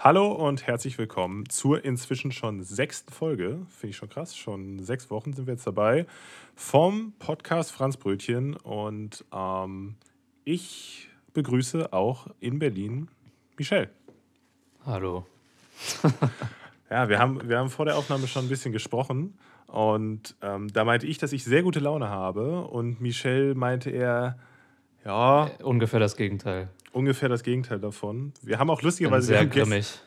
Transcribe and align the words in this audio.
Hallo 0.00 0.30
und 0.30 0.64
herzlich 0.64 0.96
willkommen 0.96 1.48
zur 1.48 1.84
inzwischen 1.84 2.30
schon 2.30 2.62
sechsten 2.62 3.12
Folge. 3.12 3.66
Finde 3.68 3.90
ich 3.90 3.96
schon 3.96 4.08
krass. 4.08 4.36
Schon 4.36 4.78
sechs 4.78 5.10
Wochen 5.10 5.32
sind 5.32 5.48
wir 5.48 5.54
jetzt 5.54 5.66
dabei 5.66 6.06
vom 6.54 7.14
Podcast 7.18 7.72
Franz 7.72 7.96
Brötchen. 7.96 8.54
Und 8.54 9.24
ähm, 9.34 9.96
ich 10.44 11.08
begrüße 11.34 11.92
auch 11.92 12.28
in 12.38 12.60
Berlin 12.60 13.08
Michelle. 13.56 13.90
Hallo. 14.86 15.26
ja, 16.90 17.08
wir 17.08 17.18
haben, 17.18 17.48
wir 17.48 17.58
haben 17.58 17.68
vor 17.68 17.84
der 17.84 17.98
Aufnahme 17.98 18.28
schon 18.28 18.44
ein 18.44 18.48
bisschen 18.48 18.70
gesprochen. 18.70 19.36
Und 19.66 20.36
ähm, 20.42 20.72
da 20.72 20.84
meinte 20.84 21.08
ich, 21.08 21.18
dass 21.18 21.32
ich 21.32 21.42
sehr 21.42 21.64
gute 21.64 21.80
Laune 21.80 22.08
habe. 22.08 22.60
Und 22.68 23.00
Michelle 23.00 23.56
meinte 23.56 23.90
er, 23.90 24.38
ja. 25.04 25.48
Äh, 25.48 25.64
ungefähr 25.64 25.98
das 25.98 26.16
Gegenteil. 26.16 26.68
Ungefähr 26.92 27.28
das 27.28 27.42
Gegenteil 27.42 27.78
davon. 27.78 28.32
Wir 28.42 28.58
haben 28.58 28.70
auch 28.70 28.82
lustigerweise. 28.82 29.28
Sehr 29.28 29.40
wir 29.40 29.46
grimmig. 29.46 30.00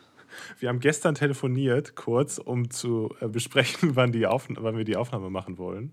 Wir 0.58 0.68
haben 0.68 0.80
gestern 0.80 1.14
telefoniert, 1.14 1.94
kurz, 1.94 2.38
um 2.38 2.70
zu 2.70 3.14
äh, 3.20 3.28
besprechen, 3.28 3.90
wann, 3.96 4.12
die 4.12 4.22
wann 4.22 4.76
wir 4.76 4.84
die 4.84 4.96
Aufnahme 4.96 5.30
machen 5.30 5.58
wollen. 5.58 5.92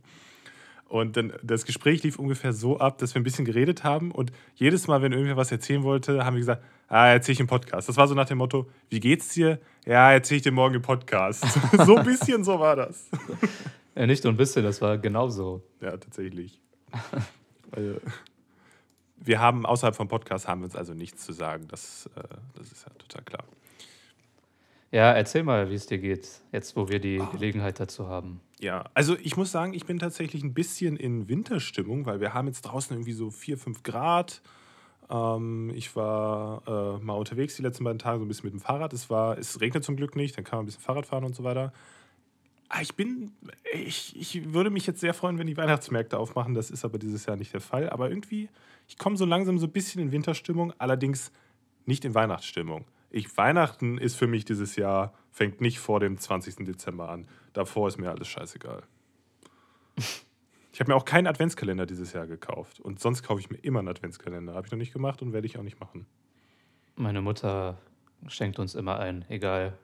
Und 0.87 1.17
dann, 1.17 1.33
das 1.43 1.65
Gespräch 1.65 2.01
lief 2.01 2.17
ungefähr 2.17 2.51
so 2.51 2.79
ab, 2.79 2.97
dass 2.97 3.13
wir 3.13 3.21
ein 3.21 3.23
bisschen 3.23 3.45
geredet 3.45 3.83
haben. 3.83 4.11
Und 4.11 4.31
jedes 4.55 4.87
Mal, 4.87 5.03
wenn 5.03 5.11
irgendwer 5.11 5.37
was 5.37 5.51
erzählen 5.51 5.83
wollte, 5.83 6.25
haben 6.25 6.33
wir 6.33 6.39
gesagt, 6.39 6.63
ah, 6.87 7.07
erzähle 7.09 7.33
ich 7.33 7.39
im 7.39 7.47
Podcast. 7.47 7.87
Das 7.87 7.95
war 7.95 8.07
so 8.07 8.15
nach 8.15 8.25
dem 8.25 8.39
Motto, 8.39 8.67
wie 8.89 8.99
geht's 8.99 9.29
dir? 9.29 9.59
Ja, 9.85 10.11
erzähle 10.11 10.37
ich 10.37 10.43
dir 10.43 10.51
morgen 10.51 10.75
im 10.75 10.81
Podcast. 10.81 11.45
so 11.85 11.97
ein 11.97 12.05
bisschen 12.05 12.43
so 12.43 12.59
war 12.59 12.75
das. 12.75 13.07
Ja, 13.95 14.07
nicht 14.07 14.23
nur 14.23 14.33
ein 14.33 14.37
bisschen, 14.37 14.63
das 14.63 14.81
war 14.81 14.97
genauso. 14.97 15.61
Ja, 15.79 15.91
tatsächlich. 15.91 16.59
Weil, 17.69 18.01
wir 19.21 19.39
haben 19.39 19.65
außerhalb 19.65 19.95
vom 19.95 20.07
Podcast 20.07 20.47
haben 20.47 20.61
wir 20.61 20.65
uns 20.65 20.75
also 20.75 20.93
nichts 20.93 21.25
zu 21.25 21.33
sagen. 21.33 21.67
Das, 21.67 22.09
äh, 22.15 22.21
das 22.55 22.71
ist 22.71 22.85
ja 22.85 22.93
total 22.97 23.23
klar. 23.23 23.43
Ja, 24.91 25.11
erzähl 25.11 25.43
mal, 25.43 25.69
wie 25.69 25.75
es 25.75 25.85
dir 25.85 25.99
geht, 25.99 26.41
jetzt 26.51 26.75
wo 26.75 26.89
wir 26.89 26.99
die 26.99 27.19
oh. 27.19 27.25
Gelegenheit 27.27 27.79
dazu 27.79 28.07
haben. 28.07 28.41
Ja, 28.59 28.85
also 28.93 29.15
ich 29.21 29.37
muss 29.37 29.51
sagen, 29.51 29.73
ich 29.73 29.85
bin 29.85 29.99
tatsächlich 29.99 30.43
ein 30.43 30.53
bisschen 30.53 30.97
in 30.97 31.29
Winterstimmung, 31.29 32.05
weil 32.05 32.19
wir 32.19 32.33
haben 32.33 32.47
jetzt 32.47 32.63
draußen 32.63 32.95
irgendwie 32.95 33.13
so 33.13 33.29
4, 33.29 33.57
5 33.57 33.83
Grad. 33.83 34.41
Ähm, 35.09 35.71
ich 35.75 35.95
war 35.95 36.63
äh, 36.67 37.03
mal 37.03 37.13
unterwegs 37.13 37.55
die 37.55 37.61
letzten 37.61 37.83
beiden 37.83 37.99
Tage 37.99 38.19
so 38.19 38.25
ein 38.25 38.27
bisschen 38.27 38.47
mit 38.47 38.53
dem 38.53 38.59
Fahrrad. 38.59 38.91
Es, 38.93 39.09
war, 39.09 39.37
es 39.37 39.61
regnet 39.61 39.83
zum 39.83 39.95
Glück 39.95 40.15
nicht, 40.15 40.37
dann 40.37 40.43
kann 40.43 40.57
man 40.57 40.63
ein 40.63 40.65
bisschen 40.65 40.81
Fahrrad 40.81 41.05
fahren 41.05 41.23
und 41.23 41.35
so 41.35 41.43
weiter. 41.43 41.71
Ah, 42.71 42.81
ich 42.81 42.95
bin, 42.95 43.31
ich, 43.73 44.15
ich 44.15 44.53
würde 44.53 44.69
mich 44.69 44.85
jetzt 44.85 44.99
sehr 44.99 45.15
freuen, 45.15 45.39
wenn 45.39 45.47
die 45.47 45.57
Weihnachtsmärkte 45.57 46.19
aufmachen. 46.19 46.53
Das 46.53 46.69
ist 46.69 46.85
aber 46.85 46.99
dieses 46.99 47.25
Jahr 47.25 47.35
nicht 47.35 47.51
der 47.51 47.61
Fall. 47.61 47.89
Aber 47.89 48.09
irgendwie, 48.09 48.47
ich 48.87 48.99
komme 48.99 49.17
so 49.17 49.25
langsam 49.25 49.57
so 49.57 49.65
ein 49.65 49.71
bisschen 49.71 50.01
in 50.01 50.11
Winterstimmung, 50.11 50.71
allerdings 50.77 51.31
nicht 51.85 52.05
in 52.05 52.13
Weihnachtsstimmung. 52.13 52.85
Ich, 53.09 53.35
Weihnachten 53.37 53.97
ist 53.97 54.15
für 54.15 54.27
mich 54.27 54.45
dieses 54.45 54.75
Jahr, 54.75 55.15
fängt 55.31 55.61
nicht 55.61 55.79
vor 55.79 55.99
dem 55.99 56.19
20. 56.19 56.63
Dezember 56.65 57.09
an. 57.09 57.27
Davor 57.53 57.87
ist 57.87 57.97
mir 57.97 58.11
alles 58.11 58.27
scheißegal. 58.27 58.83
Ich 60.71 60.79
habe 60.79 60.91
mir 60.91 60.95
auch 60.95 61.03
keinen 61.03 61.27
Adventskalender 61.27 61.85
dieses 61.85 62.13
Jahr 62.13 62.25
gekauft. 62.25 62.79
Und 62.79 63.01
sonst 63.01 63.21
kaufe 63.23 63.41
ich 63.41 63.49
mir 63.49 63.57
immer 63.57 63.79
einen 63.79 63.89
Adventskalender. 63.89 64.53
Habe 64.53 64.67
ich 64.67 64.71
noch 64.71 64.77
nicht 64.77 64.93
gemacht 64.93 65.21
und 65.21 65.33
werde 65.33 65.45
ich 65.45 65.57
auch 65.57 65.63
nicht 65.63 65.77
machen. 65.81 66.05
Meine 66.95 67.21
Mutter 67.21 67.77
schenkt 68.27 68.59
uns 68.59 68.75
immer 68.75 68.97
ein, 68.97 69.25
egal 69.27 69.77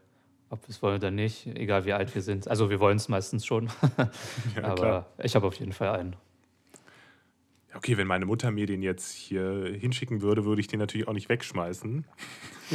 ob 0.49 0.61
wir 0.63 0.69
es 0.69 0.81
wollen 0.81 0.95
oder 0.95 1.11
nicht, 1.11 1.47
egal 1.47 1.85
wie 1.85 1.93
alt 1.93 2.13
wir 2.13 2.21
sind. 2.21 2.47
Also 2.47 2.69
wir 2.69 2.79
wollen 2.79 2.97
es 2.97 3.09
meistens 3.09 3.45
schon. 3.45 3.69
ja, 4.55 4.63
Aber 4.63 4.75
klar. 4.75 5.05
ich 5.23 5.35
habe 5.35 5.47
auf 5.47 5.55
jeden 5.55 5.73
Fall 5.73 5.89
einen. 5.89 6.15
Okay, 7.73 7.97
wenn 7.97 8.07
meine 8.07 8.25
Mutter 8.25 8.51
mir 8.51 8.67
den 8.67 8.81
jetzt 8.81 9.11
hier 9.11 9.75
hinschicken 9.77 10.21
würde, 10.21 10.45
würde 10.45 10.61
ich 10.61 10.67
den 10.67 10.79
natürlich 10.79 11.07
auch 11.07 11.13
nicht 11.13 11.27
wegschmeißen. 11.27 12.05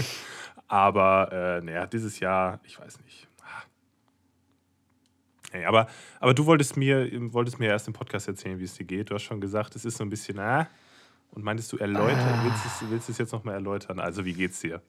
Aber 0.69 1.33
äh, 1.33 1.65
naja, 1.65 1.87
dieses 1.87 2.21
Jahr, 2.21 2.61
ich 2.65 2.79
weiß 2.79 3.01
nicht. 3.01 3.27
Hey, 5.53 5.65
aber, 5.65 5.89
aber 6.21 6.33
du 6.33 6.47
wolltest 6.47 6.77
mir, 6.77 7.11
wolltest 7.33 7.59
mir 7.59 7.67
erst 7.67 7.89
im 7.89 7.93
Podcast 7.93 8.29
erzählen, 8.29 8.61
wie 8.61 8.65
es 8.65 8.75
dir 8.75 8.85
geht. 8.85 9.11
Du 9.11 9.17
hast 9.17 9.25
schon 9.25 9.41
gesagt, 9.41 9.75
es 9.75 9.85
ist 9.85 9.97
so 9.97 10.05
ein 10.05 10.09
bisschen, 10.09 10.39
ah, 10.39 10.69
und 11.33 11.43
meintest 11.43 11.73
du 11.73 11.77
erläutern? 11.77 12.21
Ah. 12.21 12.45
Willst, 12.45 12.65
du 12.65 12.69
es, 12.69 12.91
willst 12.93 13.09
du 13.09 13.13
es 13.13 13.19
jetzt 13.19 13.33
nochmal 13.33 13.55
erläutern? 13.55 13.99
Also, 13.99 14.25
wie 14.25 14.33
geht's 14.33 14.61
dir? 14.61 14.81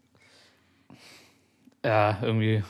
Ja, 1.83 2.19
irgendwie 2.21 2.63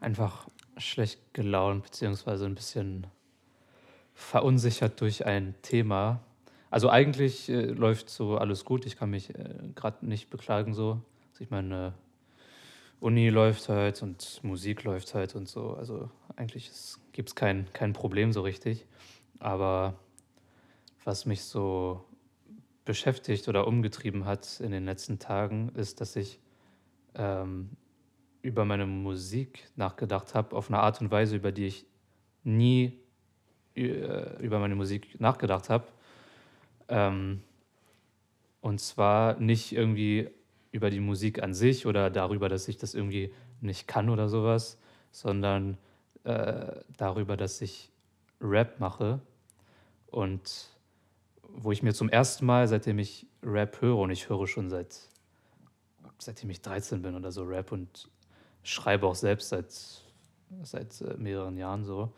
einfach 0.00 0.48
schlecht 0.76 1.34
gelaunt, 1.34 1.84
beziehungsweise 1.84 2.46
ein 2.46 2.54
bisschen 2.54 3.06
verunsichert 4.14 5.00
durch 5.00 5.26
ein 5.26 5.54
Thema. 5.62 6.20
Also 6.70 6.88
eigentlich 6.88 7.48
äh, 7.48 7.66
läuft 7.66 8.10
so 8.10 8.38
alles 8.38 8.64
gut. 8.64 8.86
Ich 8.86 8.96
kann 8.96 9.10
mich 9.10 9.30
äh, 9.30 9.54
gerade 9.74 10.06
nicht 10.06 10.30
beklagen 10.30 10.74
so. 10.74 11.00
Also 11.30 11.44
ich 11.44 11.50
meine, 11.50 11.94
Uni 13.00 13.28
läuft 13.30 13.68
halt 13.68 14.02
und 14.02 14.40
Musik 14.42 14.84
läuft 14.84 15.14
halt 15.14 15.34
und 15.34 15.48
so. 15.48 15.74
Also 15.74 16.10
eigentlich 16.36 16.70
gibt 17.12 17.30
es 17.30 17.34
kein, 17.34 17.66
kein 17.72 17.92
Problem 17.92 18.32
so 18.32 18.42
richtig. 18.42 18.86
Aber 19.38 19.94
was 21.04 21.24
mich 21.26 21.42
so 21.42 22.04
beschäftigt 22.84 23.48
oder 23.48 23.66
umgetrieben 23.66 24.26
hat 24.26 24.60
in 24.60 24.70
den 24.70 24.84
letzten 24.84 25.18
Tagen, 25.18 25.70
ist, 25.76 26.00
dass 26.00 26.14
ich 26.14 26.38
ähm, 27.14 27.70
über 28.42 28.64
meine 28.64 28.86
Musik 28.86 29.68
nachgedacht 29.76 30.34
habe, 30.34 30.56
auf 30.56 30.68
eine 30.68 30.78
Art 30.80 31.00
und 31.00 31.10
Weise, 31.10 31.36
über 31.36 31.52
die 31.52 31.66
ich 31.66 31.86
nie 32.42 32.98
äh, 33.76 34.42
über 34.42 34.58
meine 34.58 34.74
Musik 34.74 35.20
nachgedacht 35.20 35.68
habe. 35.68 35.86
Ähm, 36.88 37.42
und 38.60 38.80
zwar 38.80 39.38
nicht 39.38 39.72
irgendwie 39.72 40.30
über 40.72 40.90
die 40.90 41.00
Musik 41.00 41.42
an 41.42 41.54
sich 41.54 41.86
oder 41.86 42.10
darüber, 42.10 42.48
dass 42.48 42.68
ich 42.68 42.76
das 42.76 42.94
irgendwie 42.94 43.32
nicht 43.60 43.88
kann 43.88 44.08
oder 44.08 44.28
sowas, 44.28 44.78
sondern 45.10 45.76
äh, 46.24 46.72
darüber, 46.96 47.36
dass 47.36 47.60
ich 47.60 47.90
Rap 48.40 48.80
mache 48.80 49.20
und 50.06 50.68
wo 51.42 51.72
ich 51.72 51.82
mir 51.82 51.92
zum 51.92 52.08
ersten 52.08 52.46
Mal, 52.46 52.68
seitdem 52.68 52.98
ich 52.98 53.26
Rap 53.42 53.80
höre, 53.80 53.98
und 53.98 54.10
ich 54.10 54.28
höre 54.28 54.46
schon 54.46 54.70
seit, 54.70 55.08
seitdem 56.18 56.50
ich 56.50 56.62
13 56.62 57.02
bin 57.02 57.14
oder 57.14 57.32
so 57.32 57.42
Rap 57.42 57.72
und 57.72 58.08
schreibe 58.62 59.06
auch 59.06 59.14
selbst 59.14 59.50
seit, 59.50 59.72
seit 60.62 61.00
äh, 61.00 61.16
mehreren 61.16 61.56
Jahren 61.56 61.84
so, 61.84 62.12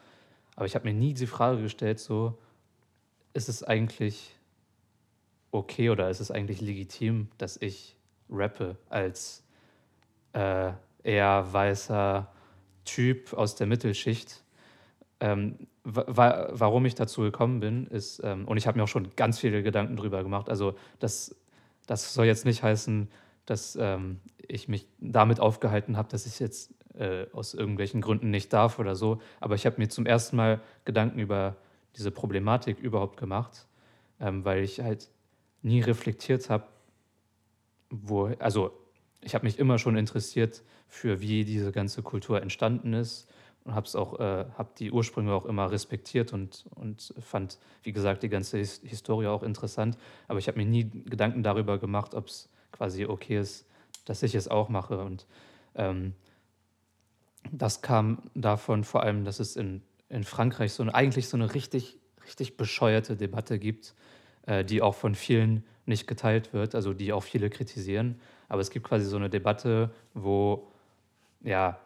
aber 0.57 0.67
ich 0.67 0.75
habe 0.75 0.87
mir 0.87 0.95
nie 0.95 1.15
die 1.15 1.27
Frage 1.27 1.63
gestellt, 1.63 1.99
so, 1.99 2.39
ist 3.33 3.49
es 3.49 3.63
eigentlich 3.63 4.35
okay 5.51 5.91
oder 5.91 6.11
ist 6.11 6.21
es 6.21 6.31
eigentlich 6.31 6.61
legitim, 6.61 7.29
dass 7.39 7.57
ich 7.61 7.97
rappe 8.29 8.77
als 8.89 9.45
äh, 10.33 10.73
eher 11.03 11.53
weißer 11.53 12.31
Typ 12.85 13.33
aus 13.35 13.55
der 13.55 13.67
Mittelschicht. 13.67 14.43
Ähm, 15.21 15.69
wa 15.85 16.49
warum 16.53 16.87
ich 16.87 16.95
dazu 16.95 17.23
gekommen 17.23 17.61
bin, 17.61 17.87
ist, 17.87 18.21
ähm, 18.25 18.47
und 18.47 18.57
ich 18.57 18.67
habe 18.67 18.79
mir 18.79 18.85
auch 18.85 18.89
schon 18.89 19.15
ganz 19.17 19.39
viele 19.39 19.63
Gedanken 19.63 19.97
drüber 19.97 20.23
gemacht, 20.23 20.49
also 20.49 20.75
das, 21.01 21.35
das 21.87 22.15
soll 22.15 22.27
jetzt 22.27 22.45
nicht 22.45 22.63
heißen, 22.63 23.09
dass 23.47 23.77
ähm, 23.81 24.21
ich 24.39 24.69
mich 24.69 24.87
damit 24.99 25.41
aufgehalten 25.41 25.97
habe, 25.97 26.09
dass 26.09 26.27
ich 26.27 26.39
jetzt 26.39 26.75
äh, 26.95 27.27
aus 27.33 27.55
irgendwelchen 27.55 28.01
Gründen 28.01 28.31
nicht 28.31 28.53
darf 28.53 28.79
oder 28.79 28.95
so, 28.95 29.21
aber 29.41 29.55
ich 29.55 29.67
habe 29.67 29.77
mir 29.79 29.89
zum 29.89 30.07
ersten 30.07 30.37
Mal 30.37 30.61
Gedanken 30.85 31.19
über 31.19 31.57
diese 31.97 32.11
Problematik 32.11 32.79
überhaupt 32.79 33.17
gemacht, 33.17 33.67
ähm, 34.21 34.45
weil 34.45 34.63
ich 34.63 34.81
halt 34.81 35.11
nie 35.63 35.81
reflektiert 35.81 36.51
habe, 36.51 36.67
wo, 37.91 38.27
also 38.39 38.73
ich 39.21 39.35
habe 39.35 39.45
mich 39.45 39.59
immer 39.59 39.79
schon 39.79 39.97
interessiert 39.97 40.63
für 40.89 41.21
wie 41.21 41.45
diese 41.45 41.73
ganze 41.73 42.03
Kultur 42.03 42.43
entstanden 42.43 42.93
ist 42.93 43.29
und 43.65 43.75
habe 43.75 43.89
äh, 44.19 44.59
habe 44.59 44.71
die 44.79 44.91
Ursprünge 44.91 45.33
auch 45.33 45.47
immer 45.47 45.71
respektiert 45.71 46.33
und, 46.33 46.65
und 46.75 47.15
fand, 47.21 47.59
wie 47.83 47.93
gesagt, 47.93 48.23
die 48.23 48.29
ganze 48.29 48.59
His 48.59 48.81
Historie 48.85 49.29
auch 49.29 49.43
interessant. 49.43 49.97
Aber 50.27 50.39
ich 50.39 50.49
habe 50.49 50.59
mir 50.59 50.67
nie 50.67 50.91
Gedanken 50.91 51.43
darüber 51.43 51.79
gemacht, 51.79 52.15
ob 52.15 52.27
es 52.27 52.49
quasi 52.73 53.05
okay 53.07 53.39
ist, 53.39 53.67
dass 54.05 54.23
ich 54.23 54.35
es 54.35 54.49
auch 54.49 54.69
mache. 54.69 54.99
Und 54.99 55.27
ähm, 55.75 56.15
das 57.51 57.83
kam 57.83 58.31
davon 58.35 58.85
vor 58.85 59.03
allem, 59.03 59.25
dass 59.25 59.41
es 59.41 59.57
in, 59.57 59.83
in 60.09 60.25
Frankreich 60.25 60.73
so 60.73 60.83
eine, 60.83 60.95
eigentlich 60.95 61.29
so 61.29 61.37
eine 61.37 61.55
richtig, 61.55 61.99
richtig 62.25 62.57
bescheuerte 62.57 63.17
Debatte 63.17 63.59
gibt, 63.59 63.95
äh, 64.47 64.65
die 64.65 64.83
auch 64.83 64.95
von 64.95 65.15
vielen 65.15 65.65
nicht 65.87 66.07
geteilt 66.07 66.53
wird, 66.53 66.75
also 66.75 66.95
die 66.95 67.13
auch 67.13 67.23
viele 67.23 67.51
kritisieren. 67.51 68.21
Aber 68.49 68.61
es 68.61 68.71
gibt 68.71 68.87
quasi 68.87 69.05
so 69.07 69.17
eine 69.17 69.31
Debatte, 69.31 69.91
wo 70.15 70.69
ja 71.43 71.79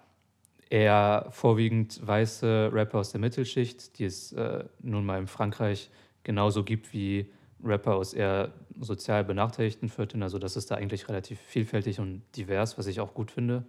eher 0.69 1.29
vorwiegend 1.31 2.05
weiße 2.07 2.71
Rapper 2.73 2.99
aus 2.99 3.13
der 3.13 3.21
Mittelschicht, 3.21 3.99
die 3.99 4.05
es 4.05 4.33
äh, 4.33 4.65
nun 4.81 5.07
mal 5.07 5.19
in 5.19 5.29
Frankreich 5.29 5.91
genauso 6.25 6.65
gibt 6.65 6.93
wie 6.93 7.31
Rapper 7.63 7.95
aus 7.95 8.13
eher 8.13 8.53
sozial 8.81 9.25
benachteiligten 9.25 9.89
Vierteln. 9.89 10.23
Also 10.23 10.39
das 10.39 10.57
ist 10.57 10.71
da 10.71 10.77
eigentlich 10.77 11.09
relativ 11.09 11.41
vielfältig 11.41 12.01
und 12.01 12.23
divers, 12.37 12.79
was 12.79 12.87
ich 12.87 13.01
auch 13.01 13.15
gut 13.15 13.31
finde. 13.31 13.65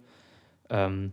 Ähm, 0.70 1.12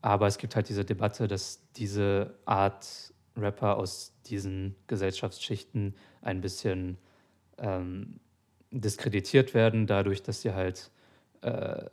aber 0.00 0.26
es 0.26 0.38
gibt 0.38 0.56
halt 0.56 0.68
diese 0.68 0.84
Debatte, 0.84 1.28
dass 1.28 1.60
diese 1.76 2.34
Art 2.44 3.12
Rapper 3.36 3.76
aus 3.76 4.12
diesen 4.26 4.74
Gesellschaftsschichten 4.86 5.94
ein 6.20 6.40
bisschen 6.40 6.98
ähm, 7.58 8.20
diskreditiert 8.70 9.54
werden, 9.54 9.86
dadurch, 9.86 10.22
dass 10.22 10.42
sie 10.42 10.52
halt 10.52 10.90
äh, 11.42 11.84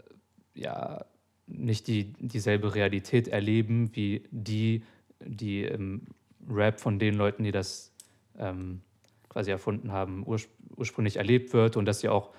ja 0.53 1.05
nicht 1.47 1.87
die, 1.87 2.13
dieselbe 2.19 2.75
Realität 2.75 3.27
erleben 3.27 3.95
wie 3.95 4.23
die, 4.31 4.83
die 5.19 5.63
im 5.63 6.07
Rap 6.49 6.79
von 6.79 6.99
den 6.99 7.15
Leuten, 7.15 7.43
die 7.43 7.51
das 7.51 7.91
ähm, 8.37 8.81
quasi 9.29 9.51
erfunden 9.51 9.91
haben, 9.91 10.25
urspr 10.25 10.49
ursprünglich 10.75 11.17
erlebt 11.17 11.51
wird 11.51 11.75
und 11.75 11.83
dass 11.85 11.99
sie 11.99 12.07
auch 12.07 12.29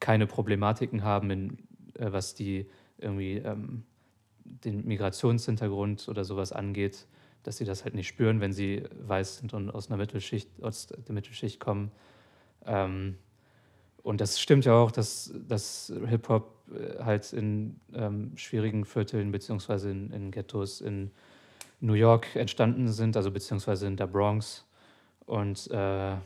keine 0.00 0.26
Problematiken 0.26 1.02
haben, 1.02 1.30
in, 1.30 1.58
äh, 1.94 2.12
was 2.12 2.34
die 2.34 2.68
irgendwie 2.98 3.36
ähm, 3.36 3.84
den 4.44 4.86
Migrationshintergrund 4.86 6.08
oder 6.08 6.24
sowas 6.24 6.52
angeht, 6.52 7.06
dass 7.42 7.56
sie 7.56 7.64
das 7.64 7.84
halt 7.84 7.94
nicht 7.94 8.08
spüren, 8.08 8.40
wenn 8.40 8.52
sie 8.52 8.84
weiß 9.06 9.38
sind 9.38 9.54
und 9.54 9.70
aus 9.70 9.88
einer 9.88 9.96
Mittelschicht, 9.96 10.62
aus 10.62 10.88
der 10.88 11.14
Mittelschicht 11.14 11.60
kommen. 11.60 11.90
Ähm, 12.66 13.16
und 14.02 14.20
das 14.20 14.40
stimmt 14.40 14.64
ja 14.64 14.74
auch, 14.74 14.90
dass, 14.90 15.32
dass 15.48 15.92
Hip-Hop 16.06 16.68
äh, 16.72 17.02
halt 17.02 17.32
in 17.32 17.80
ähm, 17.94 18.32
schwierigen 18.36 18.84
Vierteln 18.84 19.32
beziehungsweise 19.32 19.90
in, 19.90 20.10
in 20.12 20.30
Ghettos 20.30 20.80
in 20.80 21.10
New 21.80 21.94
York 21.94 22.34
entstanden 22.36 22.88
sind, 22.88 23.16
also 23.16 23.30
beziehungsweise 23.30 23.86
in 23.86 23.96
der 23.96 24.06
Bronx. 24.06 24.64
Und 25.24 25.70
äh, 25.70 26.16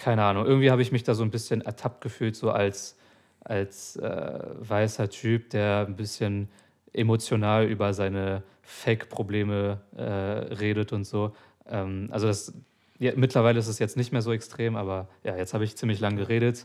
keine 0.00 0.24
Ahnung, 0.24 0.46
irgendwie 0.46 0.70
habe 0.70 0.80
ich 0.80 0.92
mich 0.92 1.02
da 1.04 1.12
so 1.14 1.22
ein 1.22 1.30
bisschen 1.30 1.60
ertappt 1.60 2.00
gefühlt, 2.00 2.34
so 2.34 2.50
als, 2.50 2.96
als 3.44 3.96
äh, 3.96 4.38
weißer 4.58 5.10
Typ, 5.10 5.50
der 5.50 5.84
ein 5.86 5.94
bisschen 5.94 6.48
emotional 6.94 7.66
über 7.66 7.92
seine 7.92 8.42
Fake-Probleme 8.62 9.78
äh, 9.94 10.02
redet 10.54 10.94
und 10.94 11.04
so. 11.04 11.36
Ähm, 11.68 12.08
also 12.12 12.28
das, 12.28 12.54
ja, 12.98 13.12
mittlerweile 13.14 13.58
ist 13.58 13.68
es 13.68 13.78
jetzt 13.78 13.98
nicht 13.98 14.10
mehr 14.10 14.22
so 14.22 14.32
extrem, 14.32 14.74
aber 14.74 15.06
ja, 15.22 15.36
jetzt 15.36 15.52
habe 15.52 15.64
ich 15.64 15.76
ziemlich 15.76 16.00
lang 16.00 16.16
geredet. 16.16 16.64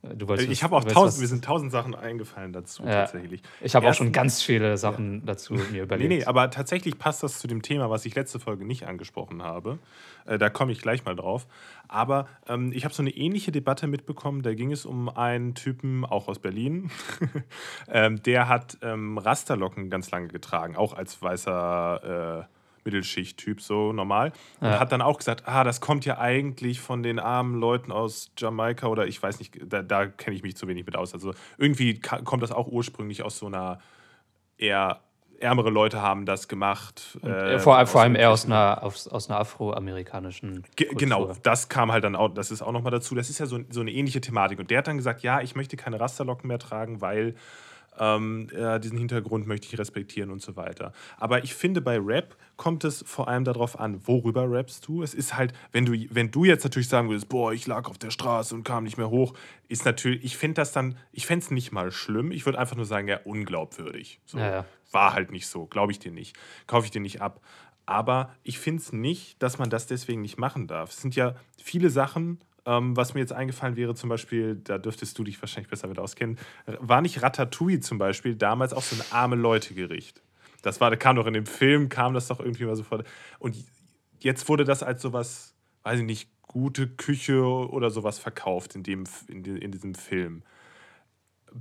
Du 0.00 0.28
wolltest, 0.28 0.48
ich 0.48 0.62
habe 0.62 0.76
auch 0.76 0.84
tausend, 0.84 1.20
mir 1.20 1.26
sind 1.26 1.44
tausend 1.44 1.72
Sachen 1.72 1.96
eingefallen 1.96 2.52
dazu 2.52 2.84
ja. 2.84 3.02
tatsächlich. 3.02 3.42
Ich 3.60 3.74
habe 3.74 3.88
auch 3.88 3.94
schon 3.94 4.12
ganz 4.12 4.40
viele 4.40 4.76
Sachen 4.76 5.14
ja. 5.14 5.20
dazu 5.26 5.54
mir 5.54 5.82
überlegt. 5.82 6.08
Nee, 6.08 6.18
nee, 6.18 6.24
aber 6.24 6.50
tatsächlich 6.50 6.98
passt 6.98 7.24
das 7.24 7.40
zu 7.40 7.48
dem 7.48 7.62
Thema, 7.62 7.90
was 7.90 8.06
ich 8.06 8.14
letzte 8.14 8.38
Folge 8.38 8.64
nicht 8.64 8.86
angesprochen 8.86 9.42
habe. 9.42 9.80
Äh, 10.24 10.38
da 10.38 10.50
komme 10.50 10.70
ich 10.70 10.80
gleich 10.80 11.04
mal 11.04 11.16
drauf. 11.16 11.48
Aber 11.88 12.28
ähm, 12.46 12.70
ich 12.72 12.84
habe 12.84 12.94
so 12.94 13.02
eine 13.02 13.10
ähnliche 13.10 13.50
Debatte 13.50 13.88
mitbekommen. 13.88 14.42
Da 14.42 14.54
ging 14.54 14.70
es 14.70 14.86
um 14.86 15.08
einen 15.08 15.56
Typen, 15.56 16.04
auch 16.04 16.28
aus 16.28 16.38
Berlin, 16.38 16.90
ähm, 17.88 18.22
der 18.22 18.48
hat 18.48 18.78
ähm, 18.82 19.18
Rasterlocken 19.18 19.90
ganz 19.90 20.12
lange 20.12 20.28
getragen, 20.28 20.76
auch 20.76 20.92
als 20.92 21.20
weißer. 21.20 22.46
Äh, 22.46 22.57
Mittelschicht-Typ, 22.88 23.60
so 23.60 23.92
normal. 23.92 24.32
Und 24.60 24.68
ja. 24.68 24.80
hat 24.80 24.92
dann 24.92 25.02
auch 25.02 25.18
gesagt, 25.18 25.42
ah, 25.46 25.62
das 25.62 25.80
kommt 25.80 26.06
ja 26.06 26.18
eigentlich 26.18 26.80
von 26.80 27.02
den 27.02 27.18
armen 27.18 27.60
Leuten 27.60 27.92
aus 27.92 28.32
Jamaika 28.38 28.86
oder 28.86 29.06
ich 29.06 29.22
weiß 29.22 29.38
nicht, 29.38 29.58
da, 29.66 29.82
da 29.82 30.06
kenne 30.06 30.34
ich 30.34 30.42
mich 30.42 30.56
zu 30.56 30.66
wenig 30.68 30.86
mit 30.86 30.96
aus. 30.96 31.12
Also 31.12 31.34
irgendwie 31.58 32.00
kommt 32.00 32.42
das 32.42 32.52
auch 32.52 32.66
ursprünglich 32.66 33.22
aus 33.22 33.38
so 33.38 33.46
einer 33.46 33.80
eher 34.56 35.00
ärmere 35.40 35.70
Leute 35.70 36.02
haben 36.02 36.26
das 36.26 36.48
gemacht. 36.48 37.18
Äh, 37.22 37.58
vor, 37.58 37.86
vor 37.86 38.02
allem 38.02 38.16
eher 38.16 38.30
aus 38.30 38.46
einer, 38.46 38.82
aus, 38.82 39.06
aus 39.06 39.30
einer 39.30 39.38
afroamerikanischen. 39.38 40.64
Genau, 40.76 41.32
das 41.42 41.68
kam 41.68 41.92
halt 41.92 42.04
dann 42.04 42.16
auch, 42.16 42.28
das 42.28 42.50
ist 42.50 42.62
auch 42.62 42.72
nochmal 42.72 42.90
dazu. 42.90 43.14
Das 43.14 43.30
ist 43.30 43.38
ja 43.38 43.46
so, 43.46 43.60
so 43.70 43.80
eine 43.80 43.92
ähnliche 43.92 44.20
Thematik. 44.20 44.58
Und 44.58 44.70
der 44.70 44.78
hat 44.78 44.88
dann 44.88 44.96
gesagt, 44.96 45.22
ja, 45.22 45.40
ich 45.40 45.54
möchte 45.54 45.76
keine 45.76 46.00
Rasterlocken 46.00 46.48
mehr 46.48 46.58
tragen, 46.58 47.00
weil 47.00 47.34
ähm, 47.98 48.48
ja, 48.56 48.78
diesen 48.78 48.98
Hintergrund 48.98 49.46
möchte 49.46 49.66
ich 49.66 49.78
respektieren 49.78 50.30
und 50.30 50.42
so 50.42 50.56
weiter. 50.56 50.92
Aber 51.18 51.44
ich 51.44 51.54
finde, 51.54 51.80
bei 51.80 51.98
Rap 51.98 52.36
kommt 52.56 52.84
es 52.84 53.04
vor 53.06 53.28
allem 53.28 53.44
darauf 53.44 53.78
an, 53.78 54.06
worüber 54.06 54.50
rappst 54.50 54.86
du. 54.86 55.02
Es 55.02 55.14
ist 55.14 55.36
halt, 55.36 55.52
wenn 55.72 55.86
du, 55.86 55.92
wenn 56.10 56.30
du 56.30 56.44
jetzt 56.44 56.64
natürlich 56.64 56.88
sagen 56.88 57.08
würdest, 57.08 57.28
boah, 57.28 57.52
ich 57.52 57.66
lag 57.66 57.88
auf 57.88 57.98
der 57.98 58.10
Straße 58.10 58.54
und 58.54 58.64
kam 58.64 58.84
nicht 58.84 58.98
mehr 58.98 59.10
hoch, 59.10 59.34
ist 59.68 59.84
natürlich, 59.84 60.24
ich 60.24 60.36
finde 60.36 60.54
das 60.54 60.72
dann, 60.72 60.96
ich 61.12 61.26
fände 61.26 61.44
es 61.44 61.50
nicht 61.50 61.72
mal 61.72 61.90
schlimm. 61.90 62.32
Ich 62.32 62.46
würde 62.46 62.58
einfach 62.58 62.76
nur 62.76 62.86
sagen, 62.86 63.08
ja, 63.08 63.20
unglaubwürdig. 63.24 64.20
So. 64.26 64.38
Ja, 64.38 64.50
ja. 64.50 64.64
War 64.90 65.12
halt 65.12 65.30
nicht 65.30 65.46
so, 65.46 65.66
glaube 65.66 65.92
ich 65.92 65.98
dir 65.98 66.12
nicht. 66.12 66.36
Kaufe 66.66 66.86
ich 66.86 66.90
dir 66.90 67.00
nicht 67.00 67.20
ab. 67.20 67.40
Aber 67.84 68.34
ich 68.42 68.58
finde 68.58 68.82
es 68.82 68.92
nicht, 68.92 69.42
dass 69.42 69.58
man 69.58 69.70
das 69.70 69.86
deswegen 69.86 70.20
nicht 70.20 70.38
machen 70.38 70.66
darf. 70.66 70.90
Es 70.90 71.00
sind 71.00 71.16
ja 71.16 71.34
viele 71.56 71.90
Sachen, 71.90 72.38
ähm, 72.68 72.96
was 72.96 73.14
mir 73.14 73.20
jetzt 73.20 73.32
eingefallen 73.32 73.76
wäre, 73.76 73.94
zum 73.94 74.10
Beispiel, 74.10 74.56
da 74.56 74.76
dürftest 74.76 75.18
du 75.18 75.24
dich 75.24 75.40
wahrscheinlich 75.40 75.70
besser 75.70 75.88
mit 75.88 75.98
auskennen, 75.98 76.38
war 76.66 77.00
nicht 77.00 77.22
Ratatouille 77.22 77.80
zum 77.80 77.96
Beispiel 77.96 78.36
damals 78.36 78.74
auch 78.74 78.82
so 78.82 78.94
ein 78.94 79.02
arme 79.10 79.36
Leute-Gericht? 79.36 80.22
Das 80.60 80.78
war, 80.80 80.94
kam 80.96 81.16
doch 81.16 81.26
in 81.26 81.32
dem 81.32 81.46
Film, 81.46 81.88
kam 81.88 82.12
das 82.12 82.28
doch 82.28 82.40
irgendwie 82.40 82.66
mal 82.66 82.76
so 82.76 82.82
vor. 82.82 83.02
Und 83.38 83.56
jetzt 84.20 84.48
wurde 84.50 84.64
das 84.64 84.82
als 84.82 85.00
sowas, 85.00 85.54
weiß 85.82 86.00
ich 86.00 86.04
nicht, 86.04 86.28
gute 86.42 86.88
Küche 86.88 87.42
oder 87.42 87.90
sowas 87.90 88.18
verkauft 88.18 88.74
in, 88.74 88.82
dem, 88.82 89.04
in, 89.28 89.44
in 89.44 89.72
diesem 89.72 89.94
Film. 89.94 90.42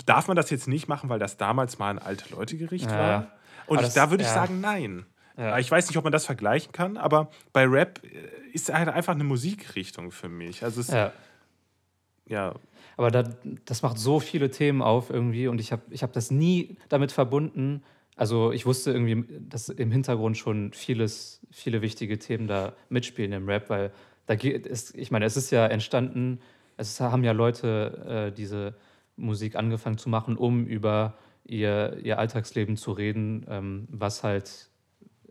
Darf 0.05 0.27
man 0.27 0.35
das 0.35 0.49
jetzt 0.49 0.67
nicht 0.67 0.89
machen, 0.89 1.09
weil 1.09 1.19
das 1.19 1.37
damals 1.37 1.79
mal 1.79 1.89
ein 1.89 1.99
alte 1.99 2.33
Leute-Gericht 2.35 2.91
ja. 2.91 2.97
war? 2.97 3.31
Und 3.67 3.81
das, 3.81 3.93
da 3.93 4.09
würde 4.11 4.23
ich 4.23 4.29
ja. 4.29 4.33
sagen, 4.33 4.59
nein. 4.59 5.05
Ja. 5.37 5.59
Ich 5.59 5.69
weiß 5.69 5.87
nicht, 5.87 5.97
ob 5.97 6.03
man 6.03 6.11
das 6.11 6.25
vergleichen 6.25 6.71
kann, 6.71 6.97
aber 6.97 7.29
bei 7.53 7.63
Rap 7.65 8.01
äh, 8.03 8.09
ist 8.53 8.73
halt 8.73 8.89
einfach 8.89 9.13
eine 9.13 9.23
Musikrichtung 9.23 10.11
für 10.11 10.29
mich. 10.29 10.63
Also 10.63 10.81
es, 10.81 10.87
ja. 10.87 11.13
ja. 12.27 12.55
Aber 12.97 13.11
da, 13.11 13.23
das 13.65 13.83
macht 13.83 13.99
so 13.99 14.19
viele 14.19 14.49
Themen 14.49 14.81
auf 14.81 15.11
irgendwie 15.11 15.47
und 15.47 15.61
ich 15.61 15.71
habe 15.71 15.83
ich 15.91 16.01
hab 16.01 16.13
das 16.13 16.31
nie 16.31 16.77
damit 16.89 17.11
verbunden. 17.11 17.83
Also 18.15 18.51
ich 18.51 18.65
wusste 18.65 18.91
irgendwie, 18.91 19.25
dass 19.47 19.69
im 19.69 19.91
Hintergrund 19.91 20.37
schon 20.37 20.73
vieles, 20.73 21.39
viele 21.51 21.83
wichtige 21.83 22.17
Themen 22.17 22.47
da 22.47 22.73
mitspielen 22.89 23.31
im 23.31 23.47
Rap, 23.47 23.69
weil 23.69 23.91
da 24.25 24.33
geht 24.33 24.65
es, 24.65 24.93
ich 24.95 25.11
meine, 25.11 25.25
es 25.25 25.37
ist 25.37 25.51
ja 25.51 25.67
entstanden, 25.67 26.39
es 26.77 26.99
haben 26.99 27.23
ja 27.23 27.31
Leute 27.31 28.29
äh, 28.29 28.35
diese 28.35 28.75
Musik 29.15 29.55
angefangen 29.55 29.99
zu 29.99 30.09
machen, 30.09 30.35
um 30.35 30.65
über 30.65 31.15
ihr, 31.43 31.97
ihr 32.03 32.17
Alltagsleben 32.17 32.75
zu 32.75 32.91
reden, 32.91 33.45
ähm, 33.47 33.87
was 33.91 34.23
halt 34.23 34.66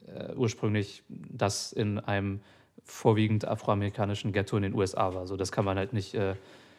äh, 0.07 0.35
ursprünglich 0.35 1.03
das 1.09 1.73
in 1.73 1.99
einem 1.99 2.41
vorwiegend 2.85 3.47
afroamerikanischen 3.47 4.33
Ghetto 4.33 4.57
in 4.57 4.63
den 4.63 4.75
USA 4.75 5.15
war. 5.15 5.27
So, 5.27 5.37
das 5.37 5.53
kann 5.53 5.65
man 5.65 5.77
halt 5.77 5.93
nicht, 5.93 6.15
äh, 6.15 6.35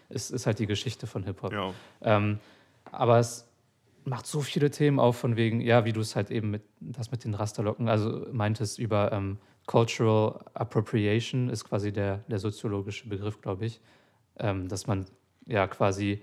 ist, 0.10 0.32
ist 0.32 0.46
halt 0.46 0.60
die 0.60 0.68
Geschichte 0.68 1.08
von 1.08 1.24
Hip-Hop. 1.24 1.52
Ja. 1.52 1.74
Ähm, 2.02 2.40
aber 2.92 3.20
es 3.20 3.48
macht 4.06 4.26
so 4.26 4.42
viele 4.42 4.72
Themen 4.72 5.00
auf, 5.00 5.18
von 5.18 5.36
wegen, 5.36 5.60
ja, 5.60 5.84
wie 5.84 5.92
du 5.92 6.00
es 6.00 6.16
halt 6.16 6.32
eben 6.32 6.50
mit, 6.52 6.64
das 6.80 7.12
mit 7.12 7.26
den 7.26 7.34
Rasterlocken, 7.34 7.90
also 7.90 8.26
meintest 8.32 8.80
über 8.80 9.12
ähm, 9.12 9.38
Cultural 9.66 10.40
Appropriation, 10.54 11.50
ist 11.50 11.66
quasi 11.66 11.92
der, 11.92 12.20
der 12.30 12.40
soziologische 12.40 13.10
Begriff, 13.10 13.42
glaube 13.42 13.66
ich, 13.66 13.82
ähm, 14.40 14.70
dass 14.70 14.88
man 14.88 15.06
ja 15.46 15.68
quasi 15.68 16.22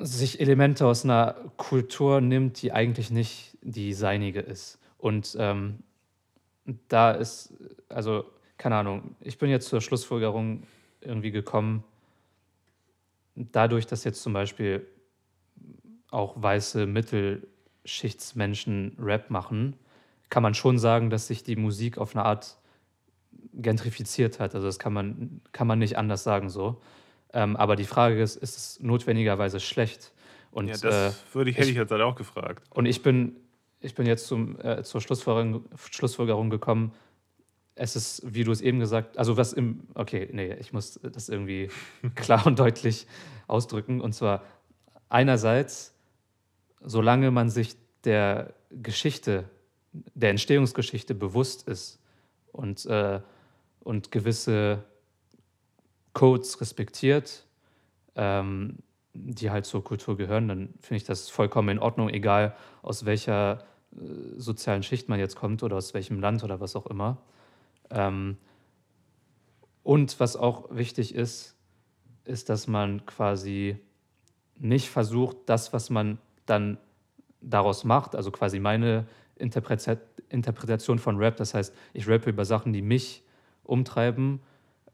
sich 0.00 0.40
Elemente 0.40 0.86
aus 0.86 1.04
einer 1.04 1.36
Kultur 1.56 2.20
nimmt, 2.20 2.60
die 2.62 2.72
eigentlich 2.72 3.12
nicht 3.12 3.56
die 3.62 3.92
seinige 3.92 4.40
ist. 4.40 4.80
Und 5.04 5.36
ähm, 5.38 5.80
da 6.88 7.10
ist, 7.10 7.52
also, 7.90 8.24
keine 8.56 8.76
Ahnung, 8.76 9.16
ich 9.20 9.36
bin 9.36 9.50
jetzt 9.50 9.68
zur 9.68 9.82
Schlussfolgerung 9.82 10.62
irgendwie 11.02 11.30
gekommen, 11.30 11.84
dadurch, 13.34 13.86
dass 13.86 14.04
jetzt 14.04 14.22
zum 14.22 14.32
Beispiel 14.32 14.86
auch 16.10 16.42
weiße 16.42 16.86
Mittelschichtsmenschen 16.86 18.96
Rap 18.98 19.28
machen, 19.28 19.76
kann 20.30 20.42
man 20.42 20.54
schon 20.54 20.78
sagen, 20.78 21.10
dass 21.10 21.26
sich 21.26 21.42
die 21.42 21.56
Musik 21.56 21.98
auf 21.98 22.16
eine 22.16 22.24
Art 22.24 22.56
gentrifiziert 23.52 24.40
hat. 24.40 24.54
Also 24.54 24.66
das 24.66 24.78
kann 24.78 24.94
man, 24.94 25.42
kann 25.52 25.66
man 25.66 25.78
nicht 25.78 25.98
anders 25.98 26.24
sagen 26.24 26.48
so. 26.48 26.80
Ähm, 27.34 27.56
aber 27.56 27.76
die 27.76 27.84
Frage 27.84 28.22
ist, 28.22 28.36
ist 28.36 28.56
es 28.56 28.80
notwendigerweise 28.80 29.60
schlecht? 29.60 30.12
Und, 30.50 30.68
ja, 30.68 30.78
das 30.78 31.14
äh, 31.14 31.16
würde 31.34 31.50
ich, 31.50 31.58
hätte 31.58 31.68
ich 31.68 31.76
jetzt 31.76 31.90
halt 31.90 32.00
auch 32.00 32.16
gefragt. 32.16 32.64
Und 32.70 32.86
ich 32.86 33.02
bin, 33.02 33.36
ich 33.84 33.94
bin 33.94 34.06
jetzt 34.06 34.26
zum, 34.26 34.58
äh, 34.60 34.82
zur 34.82 35.00
Schlussfolgerung, 35.00 35.64
Schlussfolgerung 35.76 36.50
gekommen, 36.50 36.92
es 37.76 37.96
ist, 37.96 38.22
wie 38.24 38.44
du 38.44 38.52
es 38.52 38.60
eben 38.60 38.78
gesagt 38.78 39.18
also 39.18 39.36
was 39.36 39.52
im, 39.52 39.88
okay, 39.94 40.28
nee, 40.32 40.54
ich 40.54 40.72
muss 40.72 41.00
das 41.02 41.28
irgendwie 41.28 41.70
klar 42.14 42.46
und 42.46 42.58
deutlich 42.58 43.06
ausdrücken. 43.46 44.00
Und 44.00 44.14
zwar 44.14 44.42
einerseits, 45.08 45.94
solange 46.80 47.30
man 47.30 47.50
sich 47.50 47.76
der 48.04 48.54
Geschichte, 48.70 49.50
der 49.92 50.30
Entstehungsgeschichte 50.30 51.14
bewusst 51.14 51.68
ist 51.68 52.00
und, 52.52 52.86
äh, 52.86 53.20
und 53.80 54.10
gewisse 54.12 54.84
Codes 56.12 56.60
respektiert, 56.60 57.44
ähm, 58.14 58.78
die 59.14 59.50
halt 59.50 59.66
zur 59.66 59.82
Kultur 59.82 60.16
gehören, 60.16 60.48
dann 60.48 60.74
finde 60.80 60.96
ich 60.96 61.04
das 61.04 61.28
vollkommen 61.28 61.68
in 61.70 61.78
Ordnung, 61.78 62.08
egal 62.08 62.56
aus 62.82 63.04
welcher 63.04 63.64
sozialen 64.36 64.82
Schicht 64.82 65.08
man 65.08 65.18
jetzt 65.18 65.36
kommt 65.36 65.62
oder 65.62 65.76
aus 65.76 65.94
welchem 65.94 66.20
Land 66.20 66.44
oder 66.44 66.60
was 66.60 66.76
auch 66.76 66.86
immer. 66.86 67.18
Ähm, 67.90 68.36
und 69.82 70.18
was 70.20 70.36
auch 70.36 70.74
wichtig 70.74 71.14
ist, 71.14 71.56
ist, 72.24 72.48
dass 72.48 72.66
man 72.66 73.04
quasi 73.06 73.76
nicht 74.58 74.88
versucht, 74.88 75.36
das, 75.46 75.72
was 75.72 75.90
man 75.90 76.18
dann 76.46 76.78
daraus 77.40 77.84
macht, 77.84 78.14
also 78.14 78.30
quasi 78.30 78.58
meine 78.60 79.06
Interpretation 79.36 80.98
von 80.98 81.18
Rap, 81.18 81.36
das 81.36 81.54
heißt, 81.54 81.74
ich 81.92 82.08
rappe 82.08 82.30
über 82.30 82.44
Sachen, 82.44 82.72
die 82.72 82.82
mich 82.82 83.22
umtreiben, 83.62 84.40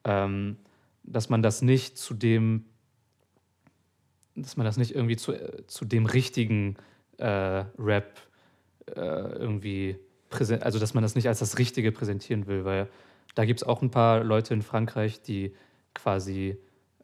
ähm, 0.05 0.57
dass 1.05 1.29
man 1.29 1.43
das 1.43 1.63
nicht 1.63 1.99
zu 1.99 2.15
dem 2.15 2.65
dass 4.37 4.57
man 4.57 4.65
das 4.65 4.77
nicht 4.77 4.95
irgendwie 4.95 5.17
zu, 5.17 5.35
zu 5.67 5.85
dem 5.85 6.07
richtigen 6.07 6.77
äh, 7.19 7.65
Rap 7.79 8.19
äh, 8.97 9.33
irgendwie 9.39 9.97
präsent, 10.29 10.63
also 10.63 10.79
dass 10.79 10.95
man 10.95 11.03
das 11.03 11.15
nicht 11.15 11.29
als 11.29 11.41
das 11.41 11.59
Richtige 11.59 11.93
präsentieren 11.93 12.47
will, 12.47 12.65
weil 12.65 12.89
da 13.35 13.45
gibt 13.45 13.63
es 13.63 13.67
auch 13.67 13.83
ein 13.83 13.91
paar 13.91 14.25
Leute 14.25 14.55
in 14.55 14.63
Frankreich, 14.63 15.23
die 15.23 15.55
quasi 15.95 16.57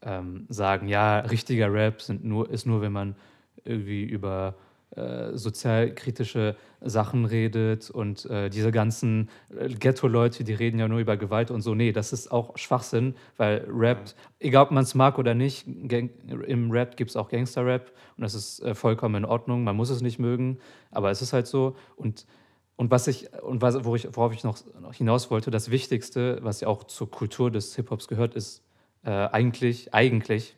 ähm, 0.03 0.47
sagen, 0.49 0.89
ja, 0.89 1.21
richtiger 1.21 1.73
Rap 1.73 2.03
sind 2.03 2.25
nur, 2.25 2.51
ist 2.51 2.67
nur, 2.67 2.81
wenn 2.81 2.93
man 2.93 3.17
irgendwie 3.65 4.05
über 4.05 4.55
äh, 4.97 5.37
sozialkritische 5.37 6.57
Sachen 6.81 7.25
redet 7.25 7.91
und 7.91 8.25
äh, 8.27 8.49
diese 8.49 8.73
ganzen 8.73 9.29
äh, 9.57 9.69
Ghetto-Leute, 9.69 10.45
die 10.45 10.55
reden 10.55 10.79
ja 10.79 10.89
nur 10.89 10.99
über 10.99 11.17
Gewalt 11.17 11.51
und 11.51 11.63
so. 11.63 11.75
Nee, 11.75 11.93
das 11.93 12.13
ist 12.13 12.33
auch 12.33 12.57
Schwachsinn, 12.57 13.15
weil 13.37 13.67
Rap, 13.69 14.05
egal 14.41 14.65
ob 14.65 14.71
man 14.71 14.85
es 14.85 14.95
mag 14.95 15.19
oder 15.19 15.35
nicht, 15.35 15.67
Gang, 15.89 16.11
im 16.47 16.71
Rap 16.71 16.97
gibt 16.97 17.11
es 17.11 17.17
auch 17.17 17.29
Gangster-Rap 17.29 17.93
und 18.17 18.23
das 18.23 18.35
ist 18.35 18.61
äh, 18.61 18.75
vollkommen 18.75 19.17
in 19.17 19.25
Ordnung. 19.25 19.65
Man 19.65 19.77
muss 19.77 19.91
es 19.91 20.01
nicht 20.01 20.19
mögen, 20.19 20.59
aber 20.91 21.11
es 21.11 21.23
ist 21.23 21.33
halt 21.33 21.47
so. 21.47 21.77
Und 21.97 22.27
und 22.77 22.91
was 22.91 23.07
ich, 23.07 23.33
und 23.43 23.63
was, 23.63 23.85
wo 23.85 23.97
ich, 23.97 24.07
worauf 24.15 24.35
ich 24.35 24.45
noch, 24.45 24.59
noch 24.81 24.93
hinaus 24.93 25.31
wollte, 25.31 25.51
das 25.51 25.71
Wichtigste, 25.71 26.39
was 26.43 26.61
ja 26.61 26.69
auch 26.69 26.85
zur 26.85 27.11
Kultur 27.11 27.51
des 27.51 27.75
Hip-Hops 27.75 28.07
gehört, 28.07 28.35
ist 28.35 28.63
äh, 29.03 29.11
eigentlich, 29.11 29.95
eigentlich, 29.95 30.57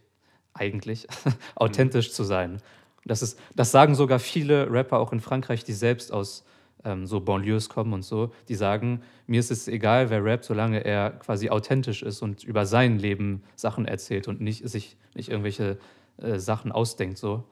eigentlich 0.53 1.07
authentisch 1.55 2.13
zu 2.13 2.25
sein. 2.25 2.61
Das, 3.09 3.23
ist, 3.23 3.39
das 3.57 3.71
sagen 3.71 3.95
sogar 3.95 4.19
viele 4.19 4.71
Rapper 4.71 4.99
auch 4.99 5.13
in 5.13 5.21
Frankreich, 5.21 5.65
die 5.65 5.73
selbst 5.73 6.13
aus 6.13 6.45
ähm, 6.85 7.07
so 7.07 7.21
Banlieues 7.21 7.69
kommen 7.69 7.93
und 7.93 8.03
so, 8.03 8.33
die 8.49 8.55
sagen, 8.55 9.03
mir 9.27 9.41
ist 9.41 9.51
es 9.51 9.69
egal, 9.69 10.11
wer 10.11 10.25
rappt, 10.25 10.45
solange 10.45 10.85
er 10.85 11.11
quasi 11.11 11.51
authentisch 11.51 12.03
ist 12.03 12.23
und 12.23 12.45
über 12.45 12.67
sein 12.67 12.99
Leben 12.99 13.43
Sachen 13.57 13.87
erzählt 13.87 14.29
und 14.29 14.41
nicht 14.41 14.69
sich 14.69 14.97
nicht 15.15 15.29
irgendwelche 15.29 15.79
äh, 16.19 16.39
Sachen 16.39 16.73
ausdenkt 16.73 17.19
so. 17.19 17.45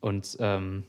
Und 0.00 0.36
ähm, 0.40 0.84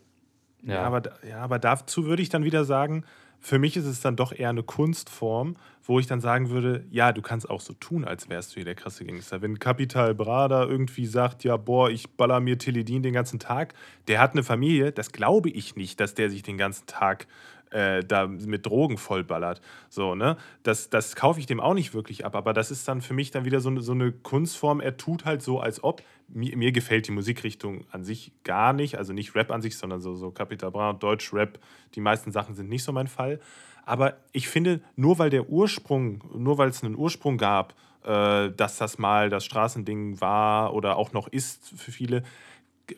ja. 0.63 0.75
ja. 0.75 0.83
aber, 0.83 1.01
ja, 1.27 1.39
aber 1.39 1.59
dazu 1.59 2.05
würde 2.05 2.21
ich 2.21 2.29
dann 2.29 2.43
wieder 2.43 2.65
sagen, 2.65 3.03
für 3.39 3.59
mich 3.59 3.77
ist 3.77 3.85
es 3.85 4.01
dann 4.01 4.15
doch 4.15 4.31
eher 4.31 4.49
eine 4.49 4.63
Kunstform, 4.63 5.55
wo 5.83 5.99
ich 5.99 6.07
dann 6.07 6.19
sagen 6.19 6.49
würde, 6.49 6.85
ja, 6.91 7.13
du 7.13 7.21
kannst 7.21 7.49
auch 7.49 7.61
so 7.61 7.73
tun, 7.73 8.03
als 8.03 8.29
wärst 8.29 8.51
du 8.51 8.55
hier 8.55 8.65
der 8.65 8.75
krasse 8.75 9.05
Gangster. 9.05 9.41
Wenn 9.41 9.57
Capital 9.59 10.13
Bra 10.13 10.47
irgendwie 10.63 11.05
sagt, 11.05 11.43
ja, 11.43 11.55
boah, 11.55 11.89
ich 11.89 12.09
baller 12.09 12.39
mir 12.39 12.57
Teledin 12.57 13.03
den 13.03 13.13
ganzen 13.13 13.39
Tag, 13.39 13.73
der 14.07 14.19
hat 14.19 14.33
eine 14.33 14.43
Familie, 14.43 14.91
das 14.91 15.11
glaube 15.11 15.49
ich 15.49 15.75
nicht, 15.75 15.99
dass 15.99 16.13
der 16.13 16.29
sich 16.29 16.43
den 16.43 16.57
ganzen 16.57 16.87
Tag 16.87 17.27
äh, 17.71 18.03
da 18.03 18.27
mit 18.27 18.65
Drogen 18.65 18.97
vollballert. 18.97 19.61
So, 19.89 20.15
ne? 20.15 20.37
Das, 20.63 20.89
das 20.89 21.15
kaufe 21.15 21.39
ich 21.39 21.45
dem 21.45 21.59
auch 21.59 21.73
nicht 21.73 21.93
wirklich 21.93 22.25
ab. 22.25 22.35
Aber 22.35 22.53
das 22.53 22.71
ist 22.71 22.87
dann 22.87 23.01
für 23.01 23.13
mich 23.13 23.31
dann 23.31 23.45
wieder 23.45 23.59
so, 23.59 23.79
so 23.79 23.91
eine 23.91 24.11
Kunstform. 24.11 24.79
Er 24.79 24.97
tut 24.97 25.25
halt 25.25 25.41
so, 25.41 25.59
als 25.59 25.83
ob. 25.83 26.01
Mir, 26.29 26.57
mir, 26.57 26.73
gefällt 26.73 27.07
die 27.07 27.11
Musikrichtung 27.11 27.85
an 27.89 28.03
sich 28.03 28.33
gar 28.43 28.73
nicht. 28.73 28.97
Also 28.97 29.13
nicht 29.13 29.33
Rap 29.33 29.49
an 29.49 29.61
sich, 29.61 29.77
sondern 29.77 30.01
so, 30.01 30.13
so 30.13 30.31
Capital 30.31 30.71
Bra 30.71 30.89
und 30.89 31.01
Deutsch-Rap. 31.01 31.59
Die 31.95 32.01
meisten 32.01 32.33
Sachen 32.33 32.53
sind 32.53 32.67
nicht 32.67 32.83
so 32.83 32.91
mein 32.91 33.07
Fall. 33.07 33.39
Aber 33.85 34.17
ich 34.33 34.49
finde, 34.49 34.81
nur 34.97 35.17
weil 35.19 35.29
der 35.29 35.49
Ursprung, 35.49 36.21
nur 36.35 36.57
weil 36.57 36.67
es 36.67 36.83
einen 36.83 36.97
Ursprung 36.97 37.37
gab, 37.37 37.73
äh, 38.03 38.51
dass 38.51 38.77
das 38.77 38.97
mal 38.97 39.29
das 39.29 39.45
Straßending 39.45 40.19
war 40.19 40.73
oder 40.73 40.97
auch 40.97 41.13
noch 41.13 41.27
ist 41.27 41.73
für 41.77 41.91
viele, 41.91 42.23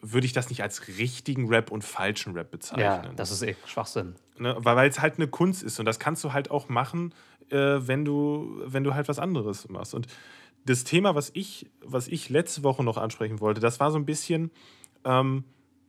würde 0.02 0.26
ich 0.26 0.34
das 0.34 0.50
nicht 0.50 0.64
als 0.64 0.88
richtigen 0.88 1.48
Rap 1.48 1.72
und 1.72 1.84
falschen 1.84 2.34
Rap 2.34 2.52
bezeichnen. 2.52 2.84
Ja, 2.84 3.14
das 3.16 3.32
ist 3.32 3.42
echt 3.42 3.68
Schwachsinn. 3.68 4.16
Ne? 4.38 4.56
Weil 4.60 4.90
es 4.90 5.00
halt 5.00 5.16
eine 5.16 5.28
Kunst 5.28 5.64
ist 5.64 5.80
und 5.80 5.86
das 5.86 6.00
kannst 6.00 6.24
du 6.24 6.34
halt 6.34 6.52
auch 6.52 6.70
machen, 6.70 7.14
äh, 7.50 7.56
wenn, 7.56 8.06
du, 8.06 8.62
wenn 8.66 8.84
du 8.84 8.94
halt 8.94 9.08
was 9.08 9.20
anderes 9.20 9.68
machst. 9.70 9.94
Und 9.94 10.08
das 10.66 10.84
Thema, 10.84 11.16
was 11.16 11.32
ich, 11.34 11.70
was 11.84 12.08
ich 12.08 12.30
letzte 12.30 12.64
Woche 12.64 12.84
noch 12.84 12.98
ansprechen 12.98 13.40
wollte, 13.40 13.62
das 13.62 13.80
war 13.80 13.92
so 13.92 13.98
ein 13.98 14.06
bisschen, 14.06 14.52
ähm, 15.04 15.44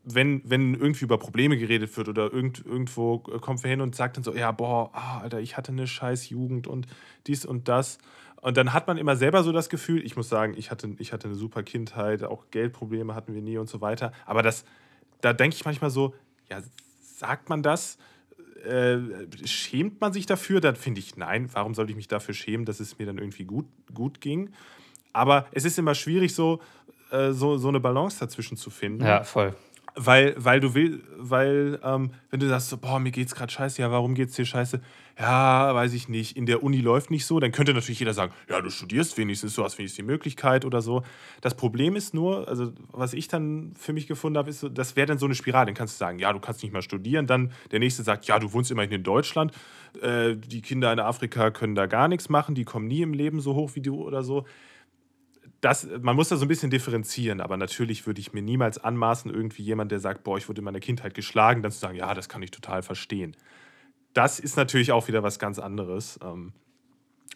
wenn, 0.04 0.42
wenn 0.44 0.74
irgendwie 0.74 1.04
über 1.04 1.18
Probleme 1.18 1.58
geredet 1.58 1.94
wird 1.96 2.08
oder 2.08 2.32
irgend, 2.32 2.64
irgendwo 2.64 3.18
kommt 3.18 3.62
wer 3.62 3.70
hin 3.70 3.80
und 3.80 3.94
sagt 3.94 4.16
dann 4.16 4.24
so, 4.24 4.34
ja, 4.34 4.50
boah, 4.50 4.90
ah, 4.94 5.20
Alter, 5.20 5.40
ich 5.40 5.56
hatte 5.56 5.72
eine 5.72 5.86
scheiß 5.86 6.30
Jugend 6.30 6.66
und 6.66 6.86
dies 7.26 7.44
und 7.44 7.68
das. 7.68 7.98
Und 8.40 8.56
dann 8.56 8.72
hat 8.72 8.86
man 8.86 8.96
immer 8.96 9.16
selber 9.16 9.42
so 9.42 9.52
das 9.52 9.68
Gefühl, 9.68 10.04
ich 10.04 10.16
muss 10.16 10.28
sagen, 10.28 10.54
ich 10.56 10.70
hatte, 10.70 10.94
ich 10.98 11.12
hatte 11.12 11.28
eine 11.28 11.36
super 11.36 11.62
Kindheit, 11.62 12.22
auch 12.22 12.46
Geldprobleme 12.50 13.14
hatten 13.14 13.34
wir 13.34 13.42
nie 13.42 13.58
und 13.58 13.68
so 13.68 13.80
weiter. 13.80 14.12
Aber 14.24 14.42
das, 14.42 14.64
da 15.20 15.32
denke 15.32 15.56
ich 15.56 15.64
manchmal 15.64 15.90
so, 15.90 16.14
ja, 16.48 16.62
sagt 17.00 17.48
man 17.48 17.62
das? 17.62 17.98
Äh, 18.64 18.98
schämt 19.46 20.00
man 20.00 20.12
sich 20.12 20.26
dafür? 20.26 20.60
Dann 20.60 20.76
finde 20.76 21.00
ich, 21.00 21.16
nein, 21.16 21.48
warum 21.52 21.74
sollte 21.74 21.92
ich 21.92 21.96
mich 21.96 22.08
dafür 22.08 22.34
schämen, 22.34 22.64
dass 22.64 22.80
es 22.80 22.98
mir 22.98 23.06
dann 23.06 23.18
irgendwie 23.18 23.44
gut, 23.44 23.66
gut 23.92 24.20
ging? 24.20 24.50
Aber 25.12 25.46
es 25.52 25.64
ist 25.64 25.78
immer 25.78 25.94
schwierig, 25.94 26.34
so, 26.34 26.60
äh, 27.10 27.32
so, 27.32 27.58
so 27.58 27.68
eine 27.68 27.80
Balance 27.80 28.20
dazwischen 28.20 28.56
zu 28.56 28.70
finden. 28.70 29.04
Ja, 29.04 29.24
voll. 29.24 29.54
Weil, 29.94 30.34
weil 30.36 30.60
du 30.60 30.74
willst, 30.74 31.00
weil, 31.16 31.80
ähm, 31.82 32.12
wenn 32.30 32.40
du 32.40 32.48
sagst, 32.48 32.68
so, 32.68 32.76
boah, 32.76 32.98
mir 33.00 33.10
geht's 33.10 33.34
gerade 33.34 33.52
scheiße, 33.52 33.82
ja, 33.82 33.90
warum 33.90 34.14
geht's 34.14 34.34
dir 34.34 34.44
scheiße? 34.44 34.80
Ja, 35.18 35.74
weiß 35.74 35.92
ich 35.92 36.08
nicht, 36.08 36.36
in 36.36 36.46
der 36.46 36.62
Uni 36.62 36.78
läuft 36.78 37.10
nicht 37.10 37.26
so, 37.26 37.40
dann 37.40 37.52
könnte 37.52 37.74
natürlich 37.74 37.98
jeder 37.98 38.14
sagen, 38.14 38.32
ja, 38.48 38.60
du 38.60 38.70
studierst 38.70 39.18
wenigstens, 39.18 39.54
du 39.54 39.64
hast 39.64 39.76
wenigstens 39.78 39.96
die 39.96 40.10
Möglichkeit 40.10 40.64
oder 40.64 40.80
so. 40.80 41.02
Das 41.40 41.54
Problem 41.54 41.96
ist 41.96 42.14
nur, 42.14 42.48
also 42.48 42.72
was 42.92 43.12
ich 43.12 43.28
dann 43.28 43.72
für 43.78 43.92
mich 43.92 44.06
gefunden 44.06 44.38
habe, 44.38 44.48
ist, 44.48 44.66
das 44.72 44.96
wäre 44.96 45.06
dann 45.06 45.18
so 45.18 45.26
eine 45.26 45.34
Spirale. 45.34 45.66
Dann 45.66 45.74
kannst 45.74 45.96
du 45.96 45.98
sagen, 45.98 46.18
ja, 46.18 46.32
du 46.32 46.40
kannst 46.40 46.62
nicht 46.62 46.72
mal 46.72 46.82
studieren. 46.82 47.26
Dann 47.26 47.52
der 47.70 47.80
nächste 47.80 48.02
sagt, 48.02 48.24
ja, 48.26 48.38
du 48.38 48.52
wohnst 48.52 48.70
immerhin 48.70 48.92
in 48.92 49.02
Deutschland. 49.02 49.52
Äh, 50.00 50.36
die 50.36 50.62
Kinder 50.62 50.92
in 50.92 51.00
Afrika 51.00 51.50
können 51.50 51.74
da 51.74 51.86
gar 51.86 52.08
nichts 52.08 52.28
machen, 52.28 52.54
die 52.54 52.64
kommen 52.64 52.86
nie 52.86 53.02
im 53.02 53.12
Leben 53.12 53.40
so 53.40 53.54
hoch 53.54 53.72
wie 53.74 53.82
du 53.82 54.02
oder 54.02 54.22
so 54.22 54.46
das, 55.60 55.86
man 56.00 56.16
muss 56.16 56.30
da 56.30 56.36
so 56.36 56.44
ein 56.44 56.48
bisschen 56.48 56.70
differenzieren, 56.70 57.40
aber 57.40 57.56
natürlich 57.56 58.06
würde 58.06 58.20
ich 58.20 58.32
mir 58.32 58.42
niemals 58.42 58.78
anmaßen, 58.78 59.32
irgendwie 59.32 59.62
jemand, 59.62 59.92
der 59.92 60.00
sagt, 60.00 60.24
boah, 60.24 60.38
ich 60.38 60.48
wurde 60.48 60.60
in 60.60 60.64
meiner 60.64 60.80
Kindheit 60.80 61.14
geschlagen, 61.14 61.62
dann 61.62 61.70
zu 61.70 61.78
sagen, 61.78 61.96
ja, 61.96 62.14
das 62.14 62.28
kann 62.28 62.42
ich 62.42 62.50
total 62.50 62.82
verstehen. 62.82 63.36
Das 64.14 64.40
ist 64.40 64.56
natürlich 64.56 64.92
auch 64.92 65.06
wieder 65.06 65.22
was 65.22 65.38
ganz 65.38 65.58
anderes. 65.58 66.18
Ähm, 66.22 66.52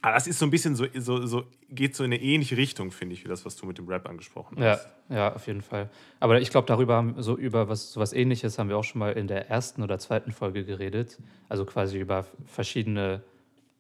aber 0.01 0.15
das 0.15 0.27
ist 0.27 0.39
so 0.39 0.47
ein 0.47 0.51
bisschen 0.51 0.75
so, 0.75 0.87
so, 0.95 1.27
so, 1.27 1.45
geht 1.71 1.95
so 1.95 2.05
in 2.05 2.13
eine 2.13 2.21
ähnliche 2.21 2.57
Richtung, 2.57 2.91
finde 2.91 3.15
ich, 3.15 3.25
wie 3.25 3.29
das, 3.29 3.45
was 3.45 3.57
du 3.57 3.67
mit 3.67 3.79
dem 3.79 3.89
Rap 3.89 4.09
angesprochen 4.09 4.59
hast. 4.59 4.89
Ja, 5.09 5.17
ja 5.17 5.35
auf 5.35 5.47
jeden 5.47 5.63
Fall. 5.63 5.89
Aber 6.21 6.41
ich 6.41 6.51
glaube, 6.51 6.67
darüber 6.67 6.97
haben 6.97 7.23
so 7.23 7.37
über 7.37 7.69
was 7.69 7.93
so 7.93 8.01
was 8.01 8.13
ähnliches 8.13 8.59
haben 8.59 8.69
wir 8.69 8.77
auch 8.77 8.85
schon 8.85 8.99
mal 8.99 9.13
in 9.13 9.29
der 9.29 9.49
ersten 9.49 9.83
oder 9.83 9.99
zweiten 9.99 10.33
Folge 10.33 10.65
geredet. 10.65 11.19
Also 11.49 11.65
quasi 11.65 11.99
über 11.99 12.27
verschiedene 12.47 13.23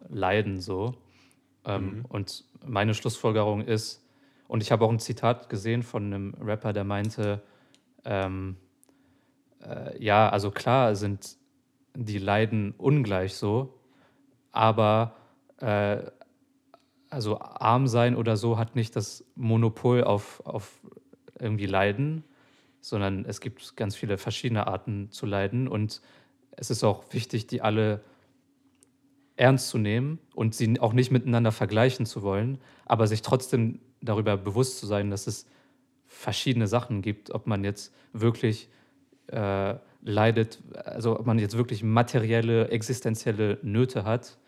Leiden 0.08 0.60
so. 0.60 0.94
Ähm, 1.64 1.84
mhm. 1.84 2.04
Und 2.06 2.44
meine 2.64 2.94
Schlussfolgerung 2.94 3.62
ist, 3.62 4.03
und 4.48 4.62
ich 4.62 4.72
habe 4.72 4.84
auch 4.84 4.90
ein 4.90 4.98
Zitat 4.98 5.48
gesehen 5.48 5.82
von 5.82 6.04
einem 6.04 6.34
Rapper, 6.40 6.72
der 6.72 6.84
meinte, 6.84 7.42
ähm, 8.04 8.56
äh, 9.62 10.02
ja, 10.02 10.28
also 10.28 10.50
klar 10.50 10.94
sind 10.94 11.36
die 11.94 12.18
Leiden 12.18 12.74
ungleich 12.76 13.34
so, 13.34 13.74
aber 14.52 15.16
äh, 15.60 16.02
also 17.10 17.38
arm 17.40 17.86
sein 17.86 18.16
oder 18.16 18.36
so 18.36 18.58
hat 18.58 18.74
nicht 18.74 18.96
das 18.96 19.24
Monopol 19.36 20.02
auf, 20.02 20.44
auf 20.44 20.80
irgendwie 21.38 21.66
Leiden, 21.66 22.24
sondern 22.80 23.24
es 23.24 23.40
gibt 23.40 23.76
ganz 23.76 23.94
viele 23.94 24.18
verschiedene 24.18 24.66
Arten 24.66 25.10
zu 25.10 25.24
leiden. 25.24 25.68
Und 25.68 26.02
es 26.50 26.70
ist 26.70 26.84
auch 26.84 27.04
wichtig, 27.12 27.46
die 27.46 27.62
alle 27.62 28.02
ernst 29.36 29.68
zu 29.68 29.78
nehmen 29.78 30.18
und 30.34 30.54
sie 30.54 30.78
auch 30.80 30.92
nicht 30.92 31.10
miteinander 31.10 31.52
vergleichen 31.52 32.06
zu 32.06 32.22
wollen, 32.22 32.58
aber 32.86 33.06
sich 33.06 33.22
trotzdem 33.22 33.80
darüber 34.00 34.36
bewusst 34.36 34.78
zu 34.78 34.86
sein, 34.86 35.10
dass 35.10 35.26
es 35.26 35.46
verschiedene 36.06 36.66
Sachen 36.66 37.02
gibt, 37.02 37.30
ob 37.30 37.46
man 37.46 37.64
jetzt 37.64 37.92
wirklich 38.12 38.68
äh, 39.28 39.74
leidet, 40.02 40.60
also 40.74 41.18
ob 41.18 41.26
man 41.26 41.38
jetzt 41.38 41.56
wirklich 41.56 41.82
materielle, 41.82 42.68
existenzielle 42.68 43.58
Nöte 43.62 44.04
hat 44.04 44.38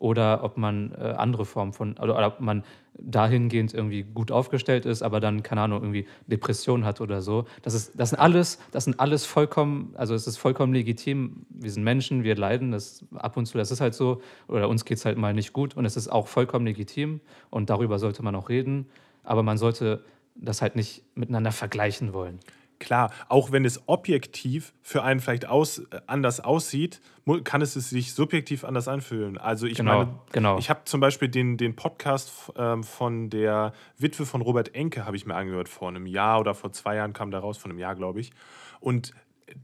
oder 0.00 0.42
ob 0.42 0.56
man 0.56 0.92
äh, 0.92 1.14
andere 1.16 1.44
Formen 1.44 1.74
von, 1.74 1.92
oder, 1.98 2.16
oder, 2.16 2.26
ob 2.26 2.40
man 2.40 2.64
dahingehend 2.94 3.74
irgendwie 3.74 4.02
gut 4.02 4.32
aufgestellt 4.32 4.86
ist, 4.86 5.02
aber 5.02 5.20
dann, 5.20 5.42
keine 5.42 5.60
Ahnung, 5.60 5.82
irgendwie 5.82 6.06
Depression 6.26 6.86
hat 6.86 7.02
oder 7.02 7.20
so. 7.20 7.44
Das, 7.62 7.74
ist, 7.74 7.92
das, 7.94 8.10
sind 8.10 8.18
alles, 8.18 8.58
das 8.72 8.84
sind 8.84 8.98
alles 8.98 9.26
vollkommen, 9.26 9.92
also 9.96 10.14
es 10.14 10.26
ist 10.26 10.38
vollkommen 10.38 10.72
legitim. 10.72 11.44
Wir 11.50 11.70
sind 11.70 11.84
Menschen, 11.84 12.24
wir 12.24 12.34
leiden, 12.34 12.72
das 12.72 13.04
ab 13.14 13.36
und 13.36 13.44
zu, 13.44 13.58
das 13.58 13.70
ist 13.70 13.82
halt 13.82 13.94
so, 13.94 14.22
oder 14.48 14.70
uns 14.70 14.86
geht 14.86 14.96
es 14.96 15.04
halt 15.04 15.18
mal 15.18 15.34
nicht 15.34 15.52
gut 15.52 15.76
und 15.76 15.84
es 15.84 15.98
ist 15.98 16.08
auch 16.08 16.28
vollkommen 16.28 16.64
legitim 16.64 17.20
und 17.50 17.68
darüber 17.68 17.98
sollte 17.98 18.22
man 18.22 18.34
auch 18.34 18.48
reden, 18.48 18.86
aber 19.22 19.42
man 19.42 19.58
sollte 19.58 20.02
das 20.34 20.62
halt 20.62 20.76
nicht 20.76 21.04
miteinander 21.14 21.52
vergleichen 21.52 22.14
wollen. 22.14 22.40
Klar, 22.80 23.12
auch 23.28 23.52
wenn 23.52 23.64
es 23.64 23.82
objektiv 23.86 24.72
für 24.82 25.04
einen 25.04 25.20
vielleicht 25.20 25.46
aus, 25.46 25.78
äh, 25.78 26.00
anders 26.06 26.40
aussieht, 26.40 27.00
kann 27.44 27.62
es 27.62 27.74
sich 27.74 28.12
subjektiv 28.14 28.64
anders 28.64 28.88
anfühlen. 28.88 29.38
Also 29.38 29.66
ich 29.66 29.76
genau, 29.76 29.98
meine, 29.98 30.18
genau. 30.32 30.58
ich 30.58 30.68
habe 30.68 30.80
zum 30.84 30.98
Beispiel 31.00 31.28
den, 31.28 31.56
den 31.56 31.76
Podcast 31.76 32.32
ähm, 32.56 32.82
von 32.82 33.30
der 33.30 33.72
Witwe 33.98 34.26
von 34.26 34.40
Robert 34.40 34.74
Enke, 34.74 35.04
habe 35.06 35.16
ich 35.16 35.26
mir 35.26 35.36
angehört, 35.36 35.68
vor 35.68 35.88
einem 35.88 36.06
Jahr 36.06 36.40
oder 36.40 36.54
vor 36.54 36.72
zwei 36.72 36.96
Jahren 36.96 37.12
kam 37.12 37.30
da 37.30 37.38
raus, 37.38 37.58
vor 37.58 37.70
einem 37.70 37.78
Jahr, 37.78 37.94
glaube 37.94 38.18
ich. 38.18 38.32
Und 38.80 39.12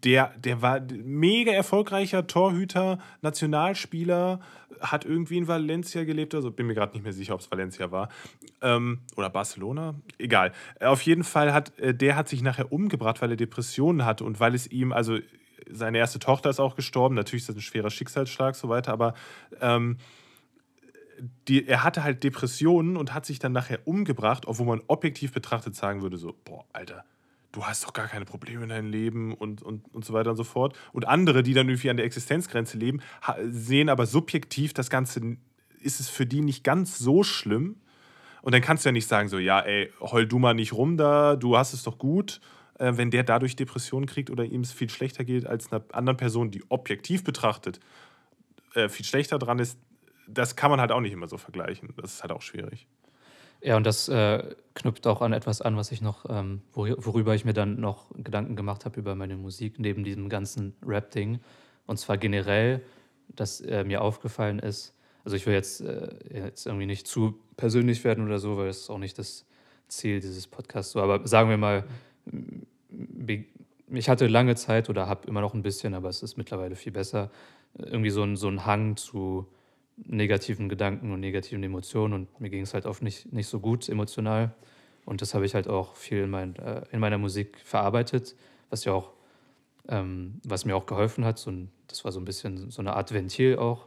der, 0.05 0.33
der 0.39 0.63
war 0.63 0.81
mega 1.05 1.53
erfolgreicher 1.53 2.27
Torhüter, 2.27 2.99
Nationalspieler, 3.23 4.41
hat 4.81 5.05
irgendwie 5.05 5.39
in 5.39 5.49
Valencia 5.49 6.05
gelebt, 6.05 6.35
also 6.35 6.51
bin 6.51 6.67
mir 6.67 6.75
gerade 6.75 6.93
nicht 6.93 7.03
mehr 7.03 7.13
sicher, 7.13 7.35
ob 7.35 7.41
es 7.41 7.51
Valencia 7.51 7.91
war. 7.91 8.09
Ähm, 8.63 9.01
oder 9.17 9.31
Barcelona, 9.31 9.95
egal. 10.19 10.53
Auf 10.81 11.03
jeden 11.03 11.25
Fall 11.25 11.53
hat 11.53 11.79
äh, 11.79 11.95
der 11.95 12.17
hat 12.17 12.29
sich 12.29 12.43
nachher 12.43 12.73
umgebracht, 12.73 13.23
weil 13.23 13.31
er 13.31 13.37
Depressionen 13.37 14.05
hatte 14.05 14.25
und 14.25 14.41
weil 14.41 14.55
es 14.55 14.67
ihm, 14.67 14.93
also 14.93 15.19
seine 15.71 15.99
erste 15.99 16.19
Tochter 16.19 16.51
ist 16.51 16.61
auch 16.61 16.77
gestorben, 16.77 17.15
natürlich 17.15 17.43
ist 17.43 17.49
das 17.49 17.57
ein 17.57 17.63
schwerer 17.63 17.91
Schicksalsschlag, 17.91 18.55
so 18.55 18.69
weiter, 18.69 18.93
aber 18.93 19.15
ähm, 19.61 19.99
die, 21.49 21.67
er 21.67 21.83
hatte 21.83 22.05
halt 22.05 22.23
Depressionen 22.23 22.97
und 22.97 23.15
hat 23.15 23.27
sich 23.27 23.39
dann 23.39 23.53
nachher 23.53 23.81
umgebracht, 23.87 24.47
obwohl 24.47 24.67
man 24.67 24.83
objektiv 24.87 25.33
betrachtet 25.33 25.75
sagen 25.75 26.03
würde, 26.03 26.19
so, 26.19 26.35
boah, 26.45 26.65
Alter, 26.73 27.05
du 27.57 27.65
hast 27.65 27.85
doch 27.85 27.95
gar 27.95 28.07
keine 28.07 28.27
Probleme 28.27 28.65
in 28.65 28.69
deinem 28.69 28.91
Leben 28.91 29.33
und, 29.33 29.63
und, 29.63 29.83
und 29.95 30.05
so 30.05 30.13
weiter 30.13 30.31
und 30.31 30.37
so 30.37 30.45
fort. 30.45 30.79
Und 30.93 31.09
andere, 31.09 31.43
die 31.43 31.55
dann 31.55 31.69
irgendwie 31.69 31.89
an 31.89 31.97
der 31.97 32.05
Existenzgrenze 32.05 32.77
leben, 32.77 33.01
sehen 33.49 33.89
aber 33.89 34.05
subjektiv 34.05 34.75
das 34.75 34.91
Ganze, 34.91 35.39
ist 35.81 35.99
es 35.99 36.11
für 36.11 36.27
die 36.27 36.43
nicht 36.43 36.65
ganz 36.65 36.99
so 36.99 37.23
schlimm. 37.23 37.77
Und 38.43 38.53
dann 38.53 38.61
kannst 38.61 38.85
du 38.85 38.91
ja 38.91 38.93
nicht 38.93 39.09
sagen, 39.09 39.29
so, 39.29 39.39
ja, 39.39 39.61
ey, 39.61 39.91
heul 40.01 40.27
du 40.27 40.39
mal 40.39 40.55
nicht 40.55 40.75
rum 40.75 40.99
da, 40.99 41.35
du 41.35 41.57
hast 41.57 41.73
es 41.73 41.83
doch 41.83 41.99
gut. 41.99 42.41
Äh, 42.79 42.93
wenn 42.97 43.11
der 43.11 43.25
dadurch 43.25 43.57
Depressionen 43.57 44.07
kriegt 44.07 44.31
oder 44.31 44.45
ihm 44.45 44.61
es 44.61 44.73
viel 44.73 44.91
schlechter 44.91 45.25
geht 45.25 45.47
als 45.47 45.73
einer 45.73 45.83
anderen 45.93 46.19
Person, 46.19 46.51
die 46.51 46.63
objektiv 46.69 47.25
betrachtet 47.25 47.81
äh, 48.75 48.91
viel 48.91 49.07
schlechter 49.07 49.39
dran 49.39 49.59
ist, 49.59 49.79
das 50.29 50.57
kann 50.57 50.71
man 50.71 50.81
halt 50.81 50.93
auch 50.93 51.01
nicht 51.01 51.13
immer 51.13 51.29
so 51.29 51.39
vergleichen. 51.39 51.89
Das 51.97 52.13
ist 52.13 52.23
halt 52.23 52.33
auch 52.33 52.43
schwierig. 52.43 52.87
Ja, 53.67 53.77
und 53.77 53.85
das 53.85 54.09
äh, 54.09 54.55
knüpft 54.75 55.09
auch 55.09 55.23
an 55.23 55.33
etwas 55.33 55.61
an, 55.61 55.77
was 55.77 55.91
ich 55.91 56.01
noch, 56.01 56.25
ähm, 56.29 56.63
worüber 56.73 57.35
ich 57.35 57.45
mir 57.45 57.53
dann 57.53 57.81
noch 57.81 58.13
Gedanken 58.15 58.55
gemacht 58.55 58.85
habe 58.85 59.01
über 59.01 59.17
meine 59.17 59.37
Musik, 59.37 59.81
neben 59.81 60.05
diesem 60.05 60.29
ganzen 60.29 60.77
Rap-Ding. 60.87 61.41
Und 61.85 61.97
zwar 61.97 62.17
generell, 62.17 62.81
dass 63.29 63.61
äh, 63.61 63.83
mir 63.83 64.03
aufgefallen 64.03 64.61
ist, 64.61 64.95
also 65.25 65.37
ich 65.37 65.47
will 65.47 65.55
jetzt, 65.55 65.81
äh, 65.81 66.15
jetzt 66.33 66.67
irgendwie 66.67 66.87
nicht 66.87 67.09
zu 67.09 67.41
persönlich 67.57 68.05
werden 68.05 68.25
oder 68.25 68.39
so, 68.39 68.57
weil 68.57 68.69
das 68.69 68.83
ist 68.83 68.91
auch 68.91 68.99
nicht 68.99 69.19
das 69.19 69.45
Ziel 69.89 70.21
dieses 70.21 70.47
Podcasts. 70.47 70.93
So, 70.93 71.01
aber 71.01 71.27
sagen 71.27 71.51
wir 71.51 71.57
mal, 71.57 71.83
ich 73.89 74.09
hatte 74.09 74.29
lange 74.29 74.55
Zeit 74.55 74.89
oder 74.89 75.09
habe 75.09 75.27
immer 75.27 75.41
noch 75.41 75.55
ein 75.55 75.63
bisschen, 75.63 75.95
aber 75.95 76.09
es 76.09 76.23
ist 76.23 76.37
mittlerweile 76.37 76.77
viel 76.77 76.93
besser, 76.93 77.33
irgendwie 77.77 78.11
so 78.11 78.23
ein, 78.23 78.37
so 78.37 78.47
ein 78.47 78.65
Hang 78.65 78.97
zu 78.97 79.49
negativen 79.97 80.69
Gedanken 80.69 81.13
und 81.13 81.21
negativen 81.21 81.63
Emotionen 81.63 82.13
und 82.15 82.41
mir 82.41 82.51
ging 82.51 82.63
es 82.63 82.75
halt 82.75 82.87
oft 82.87 83.03
nicht, 83.03 83.33
nicht 83.33 83.49
so 83.49 83.61
gut 83.61 83.89
emotional. 83.89 84.55
Und 85.05 85.23
das 85.23 85.35
habe 85.35 85.47
ich 85.47 85.55
halt 85.55 85.69
auch 85.69 85.95
viel 85.95 86.25
in, 86.25 86.31
mein, 86.31 86.57
äh, 86.57 86.83
in 86.91 87.01
meiner 87.01 87.19
Musik 87.19 87.59
verarbeitet, 87.65 88.35
was 88.71 88.85
ja 88.85 88.93
auch, 88.93 89.13
ähm, 89.89 90.41
was 90.45 90.65
mir 90.65 90.77
auch 90.77 90.87
geholfen 90.87 91.25
hat. 91.25 91.39
So 91.39 91.51
ein, 91.51 91.71
das 91.87 92.05
war 92.05 92.13
so 92.13 92.21
ein 92.21 92.25
bisschen 92.25 92.71
so 92.71 92.83
eine 92.83 92.95
Art 92.95 93.13
Ventil 93.13 93.57
auch. 93.57 93.87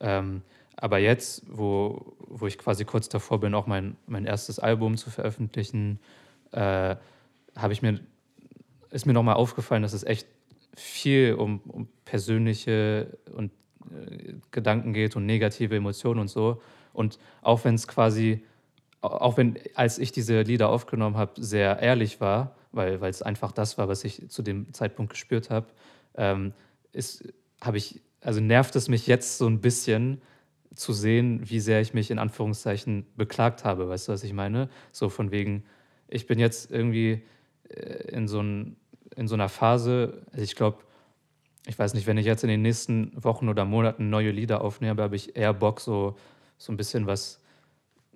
Ähm, 0.00 0.42
aber 0.76 0.98
jetzt, 0.98 1.42
wo, 1.48 2.14
wo 2.18 2.46
ich 2.46 2.58
quasi 2.58 2.84
kurz 2.84 3.08
davor 3.08 3.40
bin, 3.40 3.54
auch 3.54 3.66
mein, 3.66 3.96
mein 4.06 4.24
erstes 4.24 4.58
Album 4.58 4.96
zu 4.96 5.10
veröffentlichen, 5.10 5.98
äh, 6.52 6.96
habe 7.56 7.72
ich 7.72 7.82
mir, 7.82 8.00
ist 8.90 9.06
mir 9.06 9.12
nochmal 9.12 9.34
aufgefallen, 9.34 9.82
dass 9.82 9.92
es 9.92 10.04
echt 10.04 10.26
viel 10.76 11.34
um, 11.34 11.60
um 11.66 11.88
persönliche 12.04 13.18
und 13.32 13.50
Gedanken 14.50 14.92
geht 14.92 15.16
und 15.16 15.26
negative 15.26 15.76
Emotionen 15.76 16.20
und 16.20 16.28
so. 16.28 16.62
Und 16.92 17.18
auch 17.42 17.64
wenn 17.64 17.74
es 17.74 17.88
quasi, 17.88 18.44
auch 19.00 19.36
wenn, 19.36 19.58
als 19.74 19.98
ich 19.98 20.12
diese 20.12 20.42
Lieder 20.42 20.68
aufgenommen 20.68 21.16
habe, 21.16 21.42
sehr 21.42 21.80
ehrlich 21.80 22.20
war, 22.20 22.56
weil 22.72 23.02
es 23.04 23.22
einfach 23.22 23.52
das 23.52 23.78
war, 23.78 23.88
was 23.88 24.04
ich 24.04 24.28
zu 24.28 24.42
dem 24.42 24.72
Zeitpunkt 24.72 25.12
gespürt 25.12 25.50
habe, 25.50 25.66
ähm, 26.16 26.52
habe 27.60 27.76
ich, 27.76 28.00
also 28.20 28.40
nervt 28.40 28.76
es 28.76 28.88
mich 28.88 29.06
jetzt 29.06 29.38
so 29.38 29.46
ein 29.46 29.60
bisschen 29.60 30.20
zu 30.74 30.92
sehen, 30.92 31.40
wie 31.48 31.60
sehr 31.60 31.80
ich 31.80 31.94
mich 31.94 32.10
in 32.10 32.18
Anführungszeichen 32.18 33.06
beklagt 33.16 33.64
habe. 33.64 33.88
Weißt 33.88 34.08
du, 34.08 34.12
was 34.12 34.24
ich 34.24 34.32
meine? 34.32 34.68
So 34.92 35.08
von 35.08 35.30
wegen, 35.30 35.64
ich 36.08 36.26
bin 36.26 36.38
jetzt 36.38 36.70
irgendwie 36.70 37.22
äh, 37.68 38.08
in 38.08 38.28
so, 38.28 38.40
ein, 38.40 38.76
in 39.16 39.28
so 39.28 39.34
einer 39.34 39.48
Phase, 39.48 40.22
also 40.32 40.42
ich 40.42 40.56
glaube, 40.56 40.78
ich 41.66 41.78
weiß 41.78 41.94
nicht, 41.94 42.06
wenn 42.06 42.18
ich 42.18 42.26
jetzt 42.26 42.44
in 42.44 42.50
den 42.50 42.62
nächsten 42.62 43.12
Wochen 43.22 43.48
oder 43.48 43.64
Monaten 43.64 44.10
neue 44.10 44.30
Lieder 44.30 44.60
aufnehme, 44.60 45.02
habe 45.02 45.16
ich 45.16 45.36
eher 45.36 45.54
Bock, 45.54 45.80
so, 45.80 46.16
so 46.58 46.72
ein 46.72 46.76
bisschen 46.76 47.06
was, 47.06 47.40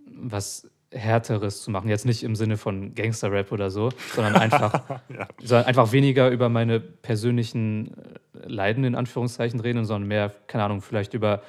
was 0.06 0.68
Härteres 0.90 1.62
zu 1.62 1.70
machen. 1.70 1.88
Jetzt 1.88 2.06
nicht 2.06 2.22
im 2.22 2.34
Sinne 2.34 2.56
von 2.56 2.94
Gangster-Rap 2.94 3.52
oder 3.52 3.70
so, 3.70 3.90
sondern 4.14 4.36
einfach, 4.36 5.00
ja. 5.08 5.28
sondern 5.42 5.66
einfach 5.66 5.92
weniger 5.92 6.30
über 6.30 6.48
meine 6.48 6.80
persönlichen 6.80 7.94
äh, 7.94 8.46
Leiden 8.46 8.84
in 8.84 8.94
Anführungszeichen 8.94 9.60
reden, 9.60 9.84
sondern 9.84 10.08
mehr, 10.08 10.34
keine 10.46 10.64
Ahnung, 10.64 10.80
vielleicht 10.80 11.14
über 11.14 11.42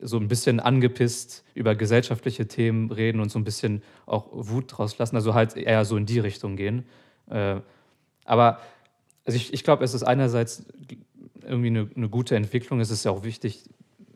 so 0.00 0.18
ein 0.18 0.28
bisschen 0.28 0.60
angepisst 0.60 1.44
über 1.54 1.74
gesellschaftliche 1.74 2.46
Themen 2.46 2.90
reden 2.90 3.20
und 3.20 3.30
so 3.30 3.38
ein 3.38 3.44
bisschen 3.44 3.82
auch 4.06 4.28
Wut 4.32 4.66
draus 4.68 4.98
lassen. 4.98 5.16
Also 5.16 5.34
halt 5.34 5.56
eher 5.56 5.84
so 5.84 5.96
in 5.96 6.04
die 6.04 6.18
Richtung 6.18 6.56
gehen. 6.56 6.84
Äh, 7.30 7.56
aber 8.24 8.60
also 9.24 9.36
ich, 9.36 9.54
ich 9.54 9.64
glaube, 9.64 9.84
es 9.84 9.94
ist 9.94 10.02
einerseits 10.02 10.66
irgendwie 11.46 11.68
eine, 11.68 11.88
eine 11.94 12.08
gute 12.08 12.36
Entwicklung. 12.36 12.80
Es 12.80 12.90
ist 12.90 13.04
ja 13.04 13.10
auch 13.10 13.24
wichtig, 13.24 13.64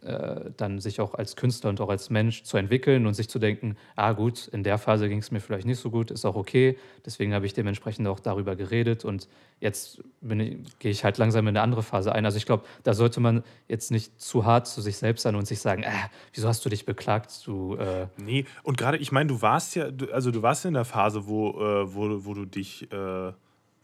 äh, 0.03 0.53
dann 0.57 0.79
sich 0.79 1.01
auch 1.01 1.15
als 1.15 1.37
Künstler 1.37 1.71
und 1.71 1.81
auch 1.81 1.89
als 1.89 2.09
Mensch 2.09 2.45
zu 2.45 2.57
entwickeln 2.57 3.07
und 3.07 3.15
sich 3.15 3.29
zu 3.29 3.39
denken, 3.39 3.77
ah 3.97 4.13
gut, 4.13 4.49
in 4.49 4.63
der 4.63 4.79
Phase 4.79 5.09
ging 5.09 5.19
es 5.19 5.31
mir 5.31 5.41
vielleicht 5.41 5.67
nicht 5.67 5.81
so 5.81 5.91
gut, 5.91 6.11
ist 6.11 6.25
auch 6.25 6.37
okay. 6.37 6.79
Deswegen 7.05 7.35
habe 7.35 7.47
ich 7.47 7.53
dementsprechend 7.53 8.07
auch 8.07 8.21
darüber 8.21 8.57
geredet 8.57 9.05
und 9.05 9.29
jetzt 9.61 10.03
gehe 10.23 10.91
ich 10.91 11.05
halt 11.05 11.19
langsam 11.19 11.47
in 11.47 11.57
eine 11.57 11.63
andere 11.63 11.83
Phase 11.83 12.13
ein. 12.13 12.25
Also 12.25 12.39
ich 12.39 12.47
glaube, 12.47 12.65
da 12.85 12.95
sollte 12.95 13.21
man 13.21 13.43
jetzt 13.67 13.91
nicht 13.91 14.21
zu 14.21 14.47
hart 14.47 14.67
zu 14.67 14.81
sich 14.81 14.97
selbst 14.97 15.23
sein 15.23 15.35
und 15.35 15.47
sich 15.47 15.61
sagen, 15.61 15.83
äh, 15.83 15.91
wieso 16.33 16.49
hast 16.49 16.65
du 16.65 16.69
dich 16.69 16.87
beklagt? 16.87 17.33
Du, 17.45 17.75
äh 17.75 18.07
nee, 18.17 18.47
und 18.63 18.79
gerade, 18.79 18.99
ich 18.99 19.13
meine, 19.13 19.29
du 19.29 19.43
warst 19.43 19.75
ja, 19.75 19.89
also 20.13 20.31
du 20.31 20.43
warst 20.43 20.65
in 20.65 20.75
der 20.75 20.85
Phase, 20.85 21.27
wo, 21.27 21.51
äh, 21.51 21.95
wo, 21.95 22.25
wo 22.25 22.35
du 22.35 22.45
dich 22.45 22.91
äh, 22.93 23.33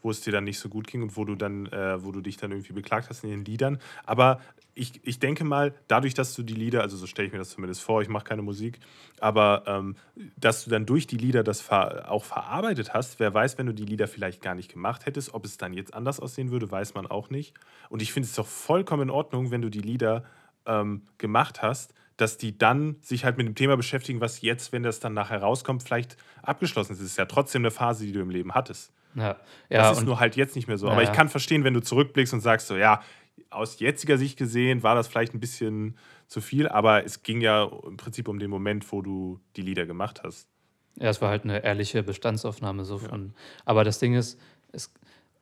wo 0.05 0.11
es 0.11 0.21
dir 0.21 0.33
dann 0.33 0.45
nicht 0.45 0.59
so 0.59 0.69
gut 0.69 0.87
ging 0.87 1.03
und 1.03 1.17
wo 1.17 1.25
du 1.25 1.35
dann, 1.35 1.67
äh, 1.67 2.05
wo 2.05 2.13
du 2.13 2.21
dich 2.21 2.37
dann 2.37 2.53
irgendwie 2.53 2.75
beklagt 2.75 3.09
hast 3.09 3.25
in 3.25 3.31
den 3.31 3.45
Liedern. 3.45 3.79
Aber 4.05 4.41
ich, 4.75 5.01
ich 5.03 5.19
denke 5.19 5.45
mal, 5.45 5.75
dadurch, 5.89 6.13
dass 6.13 6.35
du 6.35 6.43
die 6.43 6.55
Lieder, 6.55 6.83
also 6.83 6.97
so 6.97 7.07
stelle 7.07 7.27
ich 7.27 7.33
mir 7.33 7.39
das 7.39 7.51
zumindest 7.51 7.81
vor, 7.81 8.03
ich 8.03 8.09
mache 8.09 8.25
keine 8.25 8.43
Musik, 8.43 8.81
aber 9.19 9.65
ähm, 9.67 9.97
dass 10.37 10.65
du 10.65 10.71
dann 10.71 10.85
durch 10.85 11.07
die 11.07 11.17
Lieder 11.17 11.43
das 11.43 11.63
ver 11.63 12.11
auch 12.11 12.25
verarbeitet 12.25 12.93
hast, 12.93 13.19
wer 13.19 13.33
weiß, 13.33 13.57
wenn 13.57 13.67
du 13.67 13.73
die 13.73 13.87
Lieder 13.87 14.07
vielleicht 14.07 14.43
gar 14.43 14.55
nicht 14.55 14.71
gemacht 14.71 15.07
hättest, 15.07 15.33
ob 15.33 15.47
es 15.47 15.57
dann 15.57 15.73
jetzt 15.73 15.95
anders 15.95 16.21
aussehen 16.21 16.51
würde, 16.51 16.71
weiß 16.71 16.95
man 16.95 17.07
auch 17.07 17.31
nicht. 17.31 17.55
Und 17.89 18.03
ich 18.03 18.13
finde 18.13 18.29
es 18.29 18.35
doch 18.35 18.47
vollkommen 18.47 19.05
in 19.05 19.11
Ordnung, 19.11 19.51
wenn 19.51 19.63
du 19.63 19.71
die 19.71 19.81
Lieder 19.81 20.25
ähm, 20.67 21.03
gemacht 21.17 21.63
hast, 21.63 21.95
dass 22.19 22.37
die 22.37 22.59
dann 22.59 22.97
sich 23.01 23.25
halt 23.25 23.39
mit 23.39 23.47
dem 23.47 23.55
Thema 23.55 23.77
beschäftigen, 23.77 24.21
was 24.21 24.43
jetzt, 24.43 24.73
wenn 24.73 24.83
das 24.83 25.01
dann 25.01 25.15
nachher 25.15 25.41
rauskommt, 25.41 25.83
vielleicht 25.83 26.19
abgeschlossen 26.43 26.93
ist. 26.93 27.01
Es 27.01 27.07
ist 27.07 27.19
ja 27.19 27.25
trotzdem 27.25 27.63
eine 27.63 27.71
Phase, 27.71 28.05
die 28.05 28.13
du 28.13 28.21
im 28.21 28.31
Leben 28.31 28.55
hattest. 28.55 28.93
Ja. 29.15 29.37
ja 29.69 29.89
das 29.89 29.99
ist 29.99 30.05
nur 30.05 30.21
halt 30.21 30.37
jetzt 30.37 30.57
nicht 30.57 30.69
mehr 30.69 30.79
so. 30.79 30.87
Ja, 30.87 30.93
Aber 30.93 31.03
ich 31.03 31.13
kann 31.13 31.29
verstehen, 31.29 31.65
wenn 31.65 31.75
du 31.75 31.81
zurückblickst 31.81 32.35
und 32.35 32.41
sagst 32.41 32.67
so, 32.67 32.77
ja, 32.77 33.03
aus 33.51 33.79
jetziger 33.79 34.19
Sicht 34.19 34.37
gesehen 34.39 34.83
war 34.83 34.95
das 34.95 35.09
vielleicht 35.09 35.35
ein 35.35 35.41
bisschen 35.41 35.97
zu 36.27 36.41
viel, 36.41 36.69
aber 36.69 37.05
es 37.05 37.23
ging 37.23 37.41
ja 37.41 37.71
im 37.87 37.97
Prinzip 37.97 38.29
um 38.29 38.39
den 38.39 38.51
Moment, 38.51 38.91
wo 38.93 39.03
du 39.03 39.41
die 39.57 39.63
Lieder 39.63 39.87
gemacht 39.87 40.23
hast. 40.25 40.49
Ja, 40.97 41.11
es 41.11 41.21
war 41.21 41.31
halt 41.31 41.45
eine 41.45 41.65
ehrliche 41.65 42.03
Bestandsaufnahme 42.03 42.85
so 42.85 42.99
von. 42.99 43.27
Ja. 43.27 43.33
Aber 43.65 43.85
das 43.85 43.99
Ding 43.99 44.15
ist, 44.15 44.41
es, 44.73 44.93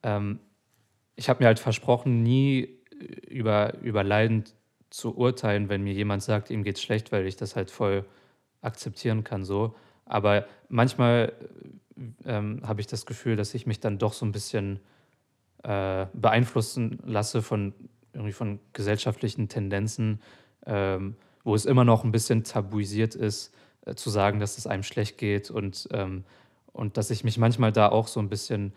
ähm, 0.02 0.40
ich 1.16 1.28
habe 1.28 1.42
mir 1.42 1.46
halt 1.46 1.58
versprochen, 1.58 2.22
nie 2.22 2.78
über, 3.28 3.78
über 3.80 4.02
Leiden 4.02 4.44
zu 4.90 5.16
urteilen, 5.16 5.68
wenn 5.68 5.82
mir 5.82 5.92
jemand 5.92 6.22
sagt, 6.22 6.50
ihm 6.50 6.64
geht's 6.64 6.82
schlecht, 6.82 7.12
weil 7.12 7.26
ich 7.26 7.36
das 7.36 7.56
halt 7.56 7.70
voll 7.70 8.04
akzeptieren 8.60 9.24
kann 9.24 9.44
so. 9.44 9.74
Aber 10.04 10.46
manchmal 10.68 11.32
ähm, 12.24 12.60
habe 12.64 12.80
ich 12.80 12.86
das 12.86 13.06
Gefühl, 13.06 13.36
dass 13.36 13.54
ich 13.54 13.66
mich 13.66 13.80
dann 13.80 13.98
doch 13.98 14.12
so 14.12 14.24
ein 14.24 14.32
bisschen 14.32 14.80
äh, 15.62 16.06
beeinflussen 16.12 16.98
lasse 17.04 17.42
von 17.42 17.74
irgendwie 18.12 18.32
von 18.32 18.58
gesellschaftlichen 18.72 19.48
Tendenzen, 19.48 20.20
ähm, 20.66 21.16
wo 21.44 21.54
es 21.54 21.64
immer 21.64 21.84
noch 21.84 22.04
ein 22.04 22.12
bisschen 22.12 22.44
tabuisiert 22.44 23.14
ist, 23.14 23.54
äh, 23.86 23.94
zu 23.94 24.10
sagen, 24.10 24.38
dass 24.38 24.58
es 24.58 24.66
einem 24.66 24.82
schlecht 24.82 25.18
geht 25.18 25.50
und, 25.50 25.88
ähm, 25.92 26.24
und 26.72 26.96
dass 26.96 27.10
ich 27.10 27.24
mich 27.24 27.38
manchmal 27.38 27.72
da 27.72 27.88
auch 27.88 28.08
so 28.08 28.20
ein 28.20 28.28
bisschen 28.28 28.72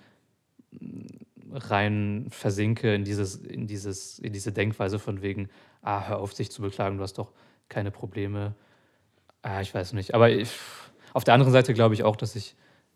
mm, 0.71 1.05
rein 1.51 2.27
versinke 2.29 2.93
in, 2.93 3.03
dieses, 3.03 3.35
in, 3.35 3.67
dieses, 3.67 4.19
in 4.19 4.33
diese 4.33 4.51
Denkweise 4.51 4.99
von 4.99 5.21
wegen, 5.21 5.49
ah, 5.81 6.07
hör 6.07 6.19
auf, 6.19 6.33
dich 6.33 6.51
zu 6.51 6.61
beklagen, 6.61 6.97
du 6.97 7.03
hast 7.03 7.17
doch 7.17 7.31
keine 7.69 7.91
Probleme. 7.91 8.55
Ah, 9.41 9.61
ich 9.61 9.73
weiß 9.73 9.93
nicht. 9.93 10.13
Aber 10.15 10.29
ich, 10.29 10.51
auf 11.13 11.23
der 11.23 11.33
anderen 11.33 11.53
Seite 11.53 11.73
glaube 11.73 11.93
ich 11.93 12.03
auch, 12.03 12.15
dass 12.15 12.35
ich 12.35 12.55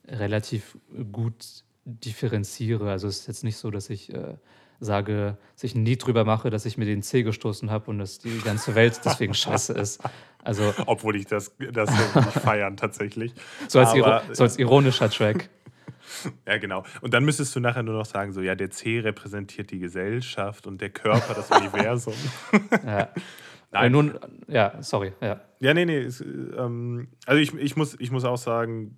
relativ 0.10 0.78
gut 1.12 1.64
differenziere. 1.86 2.92
Also 2.92 3.08
es 3.08 3.22
ist 3.22 3.28
jetzt 3.28 3.44
nicht 3.44 3.58
so, 3.58 3.72
dass 3.72 3.90
ich 3.90 4.14
äh, 4.14 4.36
sage, 4.80 5.38
dass 5.56 5.64
ich 5.64 5.76
nie 5.76 5.98
drüber 5.98 6.26
mache, 6.26 6.50
dass 6.50 6.66
ich 6.66 6.78
mir 6.78 6.86
den 6.86 7.02
Zeh 7.02 7.24
gestoßen 7.24 7.70
habe 7.70 7.90
und 7.92 8.00
dass 8.00 8.20
die 8.20 8.40
ganze 8.40 8.76
Welt 8.76 9.00
deswegen 9.06 9.34
scheiße 9.34 9.74
ist. 9.74 10.02
Also, 10.44 10.74
Obwohl 10.86 11.16
ich 11.18 11.26
das, 11.26 11.56
das 11.74 11.90
nicht 11.92 12.32
feiern 12.40 12.78
tatsächlich. 12.78 13.34
So 13.68 13.80
als, 13.80 13.92
so 14.38 14.44
als, 14.44 14.58
ironischer 14.58 15.10
Track. 15.10 15.50
Ja, 16.48 16.58
genau. 16.58 16.84
Und 17.02 17.14
dann 17.14 17.24
müsstest 17.24 17.56
du 17.56 17.60
nachher 17.60 17.84
nur 17.84 17.94
noch 17.94 18.06
sagen, 18.06 18.34
so, 18.34 18.42
ja, 18.42 18.56
der 18.56 18.72
C 18.72 19.00
repräsentiert 19.00 19.70
die 19.70 19.78
Gesellschaft 19.78 20.66
und 20.66 20.82
der 20.82 20.90
Körper 20.90 21.36
das 21.36 21.52
Universum. 21.52 22.16
Ja. 22.84 23.10
Nein. 23.72 23.92
Nun, 23.92 24.20
ja, 24.48 24.82
sorry, 24.82 25.14
ja. 25.22 25.42
Ja, 25.60 25.76
nee, 25.76 25.86
nee. 25.86 26.08
Ähm, 26.58 27.10
also 27.28 27.40
ich, 27.40 27.54
ich, 27.54 27.76
muss, 27.76 27.96
ich 28.00 28.10
muss 28.10 28.26
auch 28.26 28.40
sagen, 28.40 28.98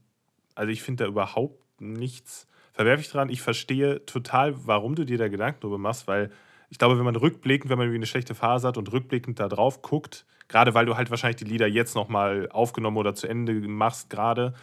also 0.55 0.71
ich 0.71 0.81
finde 0.81 1.03
da 1.03 1.09
überhaupt 1.09 1.81
nichts 1.81 2.47
verwerflich 2.73 3.09
dran. 3.09 3.29
Ich 3.29 3.41
verstehe 3.41 4.05
total, 4.05 4.65
warum 4.65 4.95
du 4.95 5.05
dir 5.05 5.17
da 5.17 5.27
Gedanken 5.27 5.61
drüber 5.61 5.77
machst, 5.77 6.07
weil 6.07 6.31
ich 6.69 6.77
glaube, 6.77 6.97
wenn 6.97 7.05
man 7.05 7.15
rückblickend, 7.15 7.69
wenn 7.69 7.77
man 7.77 7.87
irgendwie 7.87 7.99
eine 7.99 8.05
schlechte 8.05 8.33
Phase 8.33 8.67
hat 8.67 8.77
und 8.77 8.91
rückblickend 8.91 9.39
da 9.39 9.49
drauf 9.49 9.81
guckt, 9.81 10.25
gerade 10.47 10.73
weil 10.73 10.85
du 10.85 10.95
halt 10.95 11.09
wahrscheinlich 11.09 11.37
die 11.37 11.45
Lieder 11.45 11.67
jetzt 11.67 11.95
nochmal 11.95 12.49
aufgenommen 12.49 12.97
oder 12.97 13.13
zu 13.13 13.27
Ende 13.27 13.53
machst 13.53 14.09
gerade, 14.09 14.53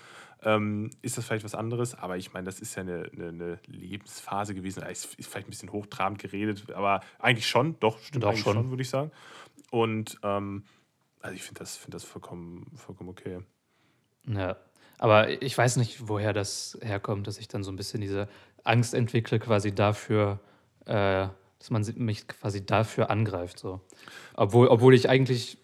ähm, 0.42 0.90
ist 1.02 1.18
das 1.18 1.26
vielleicht 1.26 1.44
was 1.44 1.54
anderes. 1.54 1.94
Aber 1.94 2.16
ich 2.16 2.32
meine, 2.32 2.46
das 2.46 2.60
ist 2.60 2.76
ja 2.76 2.82
eine, 2.82 3.10
eine, 3.12 3.28
eine 3.28 3.58
Lebensphase 3.66 4.54
gewesen. 4.54 4.82
Ist, 4.84 5.14
ist, 5.16 5.28
vielleicht 5.28 5.48
ein 5.48 5.50
bisschen 5.50 5.72
hochtrabend 5.72 6.18
geredet, 6.18 6.70
aber 6.72 7.00
eigentlich 7.18 7.48
schon, 7.48 7.78
doch, 7.80 7.98
stimmt 7.98 8.24
auch 8.24 8.36
schon, 8.36 8.54
schon 8.54 8.70
würde 8.70 8.82
ich 8.82 8.90
sagen. 8.90 9.10
Und 9.70 10.18
ähm, 10.22 10.64
also 11.20 11.34
ich 11.34 11.42
finde 11.42 11.58
das, 11.58 11.76
find 11.76 11.94
das 11.94 12.04
vollkommen, 12.04 12.70
vollkommen 12.76 13.10
okay. 13.10 13.40
Ja, 14.26 14.56
aber 14.98 15.42
ich 15.42 15.56
weiß 15.56 15.76
nicht, 15.76 16.08
woher 16.08 16.32
das 16.32 16.78
herkommt, 16.82 17.26
dass 17.26 17.38
ich 17.38 17.48
dann 17.48 17.62
so 17.62 17.70
ein 17.70 17.76
bisschen 17.76 18.00
diese 18.00 18.28
Angst 18.64 18.94
entwickle, 18.94 19.38
quasi 19.38 19.74
dafür, 19.74 20.40
äh, 20.86 21.28
dass 21.58 21.70
man 21.70 21.86
mich 21.96 22.28
quasi 22.28 22.66
dafür 22.66 23.10
angreift. 23.10 23.58
So. 23.58 23.80
Obwohl, 24.34 24.68
obwohl 24.68 24.94
ich 24.94 25.08
eigentlich 25.08 25.58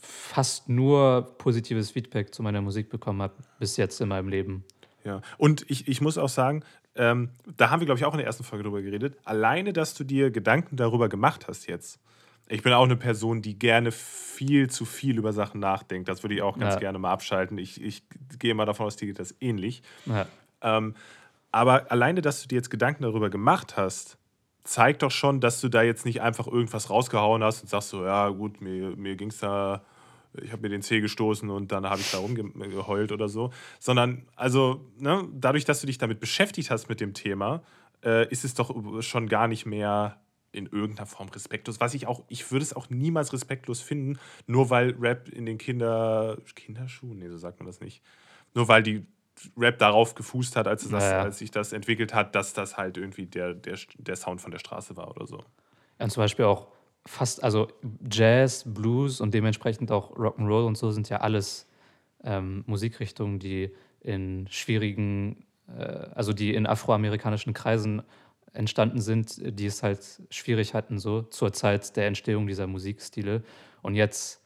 fast 0.00 0.68
nur 0.68 1.34
positives 1.38 1.90
Feedback 1.90 2.34
zu 2.34 2.42
meiner 2.42 2.60
Musik 2.60 2.88
bekommen 2.88 3.22
habe, 3.22 3.34
bis 3.58 3.76
jetzt 3.76 4.00
in 4.00 4.08
meinem 4.08 4.28
Leben. 4.28 4.64
Ja, 5.04 5.22
und 5.38 5.64
ich, 5.70 5.88
ich 5.88 6.00
muss 6.00 6.18
auch 6.18 6.28
sagen, 6.28 6.62
ähm, 6.94 7.30
da 7.56 7.70
haben 7.70 7.80
wir, 7.80 7.86
glaube 7.86 7.98
ich, 7.98 8.04
auch 8.04 8.12
in 8.12 8.18
der 8.18 8.26
ersten 8.26 8.44
Folge 8.44 8.64
drüber 8.64 8.82
geredet. 8.82 9.16
Alleine, 9.24 9.72
dass 9.72 9.94
du 9.94 10.04
dir 10.04 10.30
Gedanken 10.30 10.76
darüber 10.76 11.08
gemacht 11.08 11.48
hast 11.48 11.66
jetzt, 11.66 12.00
ich 12.50 12.62
bin 12.62 12.72
auch 12.72 12.84
eine 12.84 12.96
Person, 12.96 13.42
die 13.42 13.58
gerne 13.58 13.92
viel 13.92 14.68
zu 14.68 14.84
viel 14.84 15.18
über 15.18 15.32
Sachen 15.32 15.60
nachdenkt. 15.60 16.08
Das 16.08 16.24
würde 16.24 16.34
ich 16.34 16.42
auch 16.42 16.58
ganz 16.58 16.74
ja. 16.74 16.80
gerne 16.80 16.98
mal 16.98 17.12
abschalten. 17.12 17.58
Ich, 17.58 17.80
ich 17.80 18.02
gehe 18.38 18.54
mal 18.54 18.66
davon 18.66 18.86
aus, 18.86 18.96
dir 18.96 19.06
geht 19.06 19.20
das 19.20 19.34
ähnlich. 19.40 19.82
Ja. 20.06 20.26
Ähm, 20.60 20.94
aber 21.52 21.90
alleine, 21.92 22.22
dass 22.22 22.42
du 22.42 22.48
dir 22.48 22.56
jetzt 22.56 22.70
Gedanken 22.70 23.04
darüber 23.04 23.30
gemacht 23.30 23.76
hast, 23.76 24.18
zeigt 24.64 25.02
doch 25.02 25.12
schon, 25.12 25.40
dass 25.40 25.60
du 25.60 25.68
da 25.68 25.82
jetzt 25.82 26.04
nicht 26.04 26.22
einfach 26.22 26.46
irgendwas 26.48 26.90
rausgehauen 26.90 27.42
hast 27.44 27.62
und 27.62 27.68
sagst 27.68 27.90
so, 27.90 28.04
ja 28.04 28.28
gut, 28.28 28.60
mir, 28.60 28.96
mir 28.96 29.14
ging 29.14 29.28
es 29.28 29.38
da, 29.38 29.82
ich 30.34 30.52
habe 30.52 30.62
mir 30.62 30.68
den 30.70 30.82
Zeh 30.82 31.00
gestoßen 31.00 31.48
und 31.50 31.70
dann 31.70 31.88
habe 31.88 32.00
ich 32.00 32.10
da 32.10 32.18
rumgeheult 32.18 33.12
oder 33.12 33.28
so. 33.28 33.52
Sondern, 33.78 34.26
also, 34.34 34.84
ne, 34.98 35.26
dadurch, 35.32 35.64
dass 35.64 35.80
du 35.80 35.86
dich 35.86 35.98
damit 35.98 36.18
beschäftigt 36.18 36.70
hast 36.70 36.88
mit 36.88 37.00
dem 37.00 37.14
Thema, 37.14 37.62
äh, 38.04 38.28
ist 38.28 38.44
es 38.44 38.54
doch 38.54 39.02
schon 39.02 39.28
gar 39.28 39.46
nicht 39.46 39.66
mehr 39.66 40.20
in 40.52 40.66
irgendeiner 40.66 41.06
Form 41.06 41.28
respektlos. 41.28 41.80
Was 41.80 41.94
ich 41.94 42.06
auch, 42.06 42.24
ich 42.28 42.50
würde 42.50 42.62
es 42.62 42.74
auch 42.74 42.90
niemals 42.90 43.32
respektlos 43.32 43.80
finden, 43.80 44.18
nur 44.46 44.70
weil 44.70 44.90
Rap 44.98 45.28
in 45.28 45.46
den 45.46 45.58
Kinder, 45.58 46.38
Kinderschuhen, 46.54 47.18
nee, 47.18 47.28
so 47.28 47.38
sagt 47.38 47.60
man 47.60 47.66
das 47.66 47.80
nicht. 47.80 48.02
Nur 48.54 48.68
weil 48.68 48.82
die 48.82 49.06
Rap 49.56 49.78
darauf 49.78 50.14
gefußt 50.14 50.56
hat, 50.56 50.66
als, 50.66 50.82
das, 50.82 50.90
naja. 50.90 51.22
als 51.22 51.38
sich 51.38 51.50
das 51.50 51.72
entwickelt 51.72 52.14
hat, 52.14 52.34
dass 52.34 52.52
das 52.52 52.76
halt 52.76 52.96
irgendwie 52.96 53.26
der, 53.26 53.54
der, 53.54 53.78
der 53.96 54.16
Sound 54.16 54.40
von 54.40 54.50
der 54.50 54.58
Straße 54.58 54.96
war 54.96 55.10
oder 55.10 55.26
so. 55.26 55.38
Ja, 55.98 56.04
und 56.04 56.10
zum 56.10 56.22
Beispiel 56.22 56.44
auch 56.44 56.68
fast, 57.06 57.42
also 57.42 57.68
Jazz, 58.10 58.64
Blues 58.66 59.20
und 59.20 59.32
dementsprechend 59.32 59.90
auch 59.90 60.16
Rock'n'Roll 60.16 60.66
und 60.66 60.76
so 60.76 60.90
sind 60.90 61.08
ja 61.08 61.18
alles 61.18 61.66
ähm, 62.22 62.64
Musikrichtungen, 62.66 63.38
die 63.38 63.74
in 64.00 64.46
schwierigen, 64.50 65.44
äh, 65.68 65.82
also 65.82 66.32
die 66.32 66.54
in 66.54 66.66
afroamerikanischen 66.66 67.54
Kreisen 67.54 68.02
entstanden 68.52 69.00
sind, 69.00 69.40
die 69.58 69.66
es 69.66 69.82
halt 69.82 70.22
schwierig 70.30 70.74
hatten, 70.74 70.98
so 70.98 71.22
zur 71.22 71.52
Zeit 71.52 71.96
der 71.96 72.06
Entstehung 72.06 72.46
dieser 72.46 72.66
Musikstile. 72.66 73.42
Und 73.82 73.94
jetzt, 73.94 74.42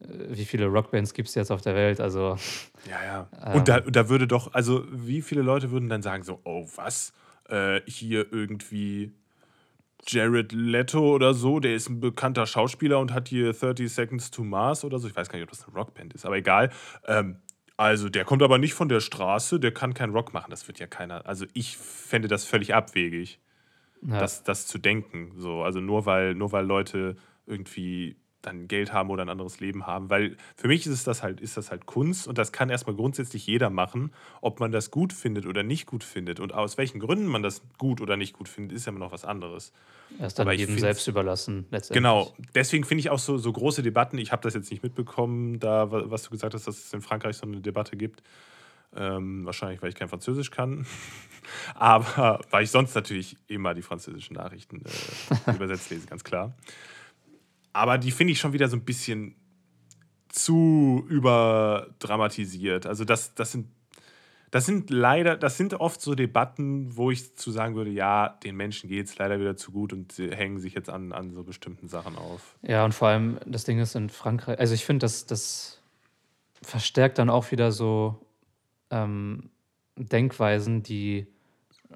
äh, 0.00 0.06
wie 0.30 0.44
viele 0.44 0.66
Rockbands 0.66 1.14
gibt 1.14 1.28
es 1.28 1.34
jetzt 1.34 1.50
auf 1.50 1.62
der 1.62 1.74
Welt? 1.74 2.00
Also. 2.00 2.36
Ja, 2.88 3.04
ja. 3.04 3.28
Ähm, 3.44 3.58
und 3.58 3.68
da, 3.68 3.80
da 3.80 4.08
würde 4.08 4.26
doch, 4.26 4.52
also 4.54 4.84
wie 4.90 5.22
viele 5.22 5.42
Leute 5.42 5.70
würden 5.70 5.88
dann 5.88 6.02
sagen, 6.02 6.22
so, 6.22 6.40
oh, 6.44 6.66
was? 6.76 7.12
Äh, 7.48 7.80
hier 7.86 8.32
irgendwie 8.32 9.12
Jared 10.08 10.52
Leto 10.52 11.14
oder 11.14 11.34
so, 11.34 11.58
der 11.60 11.74
ist 11.74 11.88
ein 11.88 12.00
bekannter 12.00 12.46
Schauspieler 12.46 12.98
und 12.98 13.12
hat 13.12 13.28
hier 13.28 13.52
30 13.52 13.92
Seconds 13.92 14.30
to 14.30 14.44
Mars 14.44 14.84
oder 14.84 14.98
so. 14.98 15.08
Ich 15.08 15.16
weiß 15.16 15.28
gar 15.28 15.38
nicht, 15.38 15.44
ob 15.44 15.50
das 15.50 15.66
eine 15.66 15.76
Rockband 15.76 16.14
ist, 16.14 16.24
aber 16.24 16.36
egal. 16.36 16.70
Ähm, 17.06 17.36
also, 17.76 18.08
der 18.08 18.24
kommt 18.24 18.42
aber 18.42 18.58
nicht 18.58 18.74
von 18.74 18.88
der 18.88 19.00
Straße, 19.00 19.60
der 19.60 19.72
kann 19.72 19.94
keinen 19.94 20.12
Rock 20.12 20.32
machen. 20.32 20.50
Das 20.50 20.66
wird 20.66 20.78
ja 20.78 20.86
keiner. 20.86 21.26
Also, 21.26 21.46
ich 21.52 21.76
fände 21.76 22.28
das 22.28 22.44
völlig 22.44 22.74
abwegig, 22.74 23.38
ja. 24.02 24.18
das, 24.18 24.42
das 24.42 24.66
zu 24.66 24.78
denken. 24.78 25.32
So, 25.36 25.62
also 25.62 25.80
nur 25.80 26.06
weil, 26.06 26.34
nur 26.34 26.52
weil 26.52 26.64
Leute 26.64 27.16
irgendwie 27.46 28.16
dann 28.42 28.68
Geld 28.68 28.92
haben 28.92 29.10
oder 29.10 29.24
ein 29.24 29.28
anderes 29.28 29.60
Leben 29.60 29.86
haben. 29.86 30.08
Weil 30.10 30.36
für 30.56 30.68
mich 30.68 30.86
ist 30.86 31.06
das 31.06 31.22
halt, 31.22 31.40
ist 31.40 31.56
das 31.56 31.70
halt 31.70 31.86
Kunst 31.86 32.28
und 32.28 32.38
das 32.38 32.52
kann 32.52 32.70
erstmal 32.70 32.94
grundsätzlich 32.96 33.46
jeder 33.46 33.70
machen. 33.70 34.12
Ob 34.40 34.60
man 34.60 34.72
das 34.72 34.90
gut 34.90 35.12
findet 35.12 35.46
oder 35.46 35.62
nicht 35.62 35.86
gut 35.86 36.04
findet 36.04 36.40
und 36.40 36.54
aus 36.54 36.78
welchen 36.78 37.00
Gründen 37.00 37.26
man 37.26 37.42
das 37.42 37.62
gut 37.78 38.00
oder 38.00 38.16
nicht 38.16 38.34
gut 38.34 38.48
findet, 38.48 38.76
ist 38.76 38.86
ja 38.86 38.90
immer 38.90 39.00
noch 39.00 39.12
was 39.12 39.24
anderes. 39.24 39.72
Er 40.18 40.28
ist 40.28 40.38
dann 40.38 40.50
jedem 40.52 40.78
selbst 40.78 41.08
überlassen, 41.08 41.66
letztendlich. 41.70 42.02
Genau, 42.02 42.34
deswegen 42.54 42.84
finde 42.84 43.00
ich 43.00 43.10
auch 43.10 43.18
so, 43.18 43.38
so 43.38 43.52
große 43.52 43.82
Debatten, 43.82 44.18
ich 44.18 44.32
habe 44.32 44.42
das 44.42 44.54
jetzt 44.54 44.70
nicht 44.70 44.82
mitbekommen, 44.82 45.58
da, 45.58 45.90
was 45.90 46.22
du 46.22 46.30
gesagt 46.30 46.54
hast, 46.54 46.66
dass 46.66 46.78
es 46.78 46.92
in 46.92 47.00
Frankreich 47.00 47.36
so 47.36 47.46
eine 47.46 47.60
Debatte 47.60 47.96
gibt. 47.96 48.22
Ähm, 48.94 49.44
wahrscheinlich, 49.44 49.82
weil 49.82 49.90
ich 49.90 49.94
kein 49.94 50.08
Französisch 50.08 50.50
kann. 50.50 50.86
Aber 51.74 52.40
weil 52.50 52.64
ich 52.64 52.70
sonst 52.70 52.94
natürlich 52.94 53.36
immer 53.46 53.74
die 53.74 53.82
französischen 53.82 54.34
Nachrichten 54.34 54.82
äh, 55.46 55.52
übersetzt 55.54 55.90
lese, 55.90 56.06
ganz 56.06 56.24
klar. 56.24 56.54
Aber 57.76 57.98
die 57.98 58.10
finde 58.10 58.32
ich 58.32 58.40
schon 58.40 58.52
wieder 58.52 58.68
so 58.68 58.76
ein 58.76 58.84
bisschen 58.84 59.36
zu 60.28 61.04
überdramatisiert. 61.08 62.86
Also 62.86 63.04
das, 63.04 63.34
das 63.34 63.52
sind 63.52 63.68
das 64.52 64.64
sind 64.64 64.90
leider, 64.90 65.36
das 65.36 65.56
sind 65.56 65.74
oft 65.74 66.00
so 66.00 66.14
Debatten, 66.14 66.96
wo 66.96 67.10
ich 67.10 67.36
zu 67.36 67.50
sagen 67.50 67.74
würde, 67.74 67.90
ja, 67.90 68.38
den 68.44 68.56
Menschen 68.56 68.88
geht 68.88 69.06
es 69.06 69.18
leider 69.18 69.40
wieder 69.40 69.56
zu 69.56 69.72
gut 69.72 69.92
und 69.92 70.12
sie 70.12 70.30
hängen 70.30 70.58
sich 70.58 70.72
jetzt 70.72 70.88
an, 70.88 71.12
an 71.12 71.32
so 71.32 71.42
bestimmten 71.42 71.88
Sachen 71.88 72.16
auf. 72.16 72.56
Ja, 72.62 72.84
und 72.84 72.94
vor 72.94 73.08
allem, 73.08 73.38
das 73.44 73.64
Ding 73.64 73.80
ist 73.80 73.96
in 73.96 74.08
Frankreich, 74.08 74.58
also 74.58 74.72
ich 74.72 74.86
finde, 74.86 75.04
das, 75.04 75.26
das 75.26 75.82
verstärkt 76.62 77.18
dann 77.18 77.28
auch 77.28 77.50
wieder 77.50 77.72
so 77.72 78.24
ähm, 78.90 79.50
Denkweisen, 79.96 80.82
die 80.82 81.26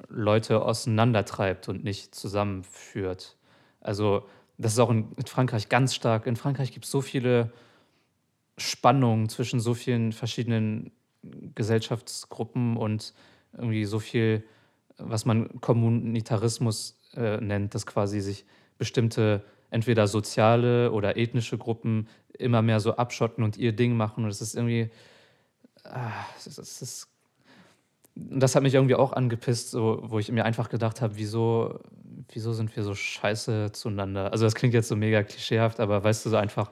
Leute 0.09 0.63
auseinandertreibt 0.63 1.69
und 1.69 1.85
nicht 1.85 2.15
zusammenführt. 2.15 3.37
Also 3.81 4.27
das 4.61 4.75
ist 4.75 4.79
auch 4.79 4.91
in, 4.91 5.09
Frankreich 5.27 5.69
ganz 5.69 5.95
stark. 5.95 6.27
In 6.27 6.37
Frankreich 6.37 6.73
gibt 6.73 6.85
es 6.85 6.91
so 6.91 7.01
viele 7.01 7.51
Spannungen 8.59 9.29
zwischen 9.31 9.59
so 9.59 9.73
vielen 9.73 10.13
verschiedenen 10.13 10.93
Gesellschaftsgruppen 11.55 12.77
und 12.77 13.15
irgendwie 13.55 13.87
so 13.87 13.99
viel, 13.99 14.45
was 14.99 15.25
man 15.25 15.61
Kommunitarismus 15.61 17.01
äh, 17.17 17.39
nennt, 17.39 17.75
dass 17.75 17.87
quasi 17.87 18.21
sich 18.21 18.45
bestimmte 18.77 19.43
entweder 19.71 20.07
soziale 20.07 20.93
oder 20.93 21.17
ethnische 21.17 21.57
Gruppen 21.57 22.09
immer 22.39 22.61
mehr 22.61 22.81
so 22.81 22.97
abschotten 22.97 23.43
und 23.43 23.57
ihr 23.57 23.73
Ding 23.73 23.97
machen. 23.97 24.25
Und 24.25 24.31
es 24.31 24.43
ist 24.43 24.57
irgendwie, 24.57 24.91
ah, 25.85 26.13
ist, 26.45 27.09
das 28.15 28.55
hat 28.55 28.63
mich 28.63 28.75
irgendwie 28.75 28.97
auch 28.97 29.13
angepisst, 29.13 29.71
so, 29.71 30.03
wo 30.03 30.19
ich 30.19 30.31
mir 30.31 30.45
einfach 30.45 30.69
gedacht 30.69 31.01
habe, 31.01 31.17
wieso 31.17 31.81
wieso 32.35 32.53
sind 32.53 32.75
wir 32.77 32.83
so 32.83 32.95
scheiße 32.95 33.73
zueinander? 33.73 34.33
Also 34.33 34.45
das 34.45 34.55
klingt 34.55 34.75
jetzt 34.75 34.89
so 34.89 34.97
mega 34.97 35.23
klischeehaft, 35.23 35.81
aber 35.81 36.03
weißt 36.03 36.25
du 36.25 36.31
so 36.31 36.37
einfach, 36.37 36.71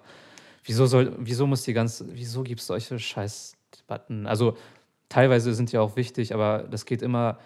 wieso 0.65 0.87
soll, 0.87 1.15
wieso 1.19 1.47
muss 1.47 1.63
die 1.63 1.73
ganze, 1.73 2.07
wieso 2.15 2.43
gibt 2.43 2.61
es 2.61 2.67
solche 2.67 2.99
Scheißdebatten? 2.99 4.27
Also 4.27 4.57
teilweise 5.09 5.55
sind 5.55 5.73
die 5.73 5.79
auch 5.79 5.97
wichtig, 5.97 6.35
aber 6.35 6.65
das 6.71 6.85
geht 6.85 7.03
immer, 7.03 7.39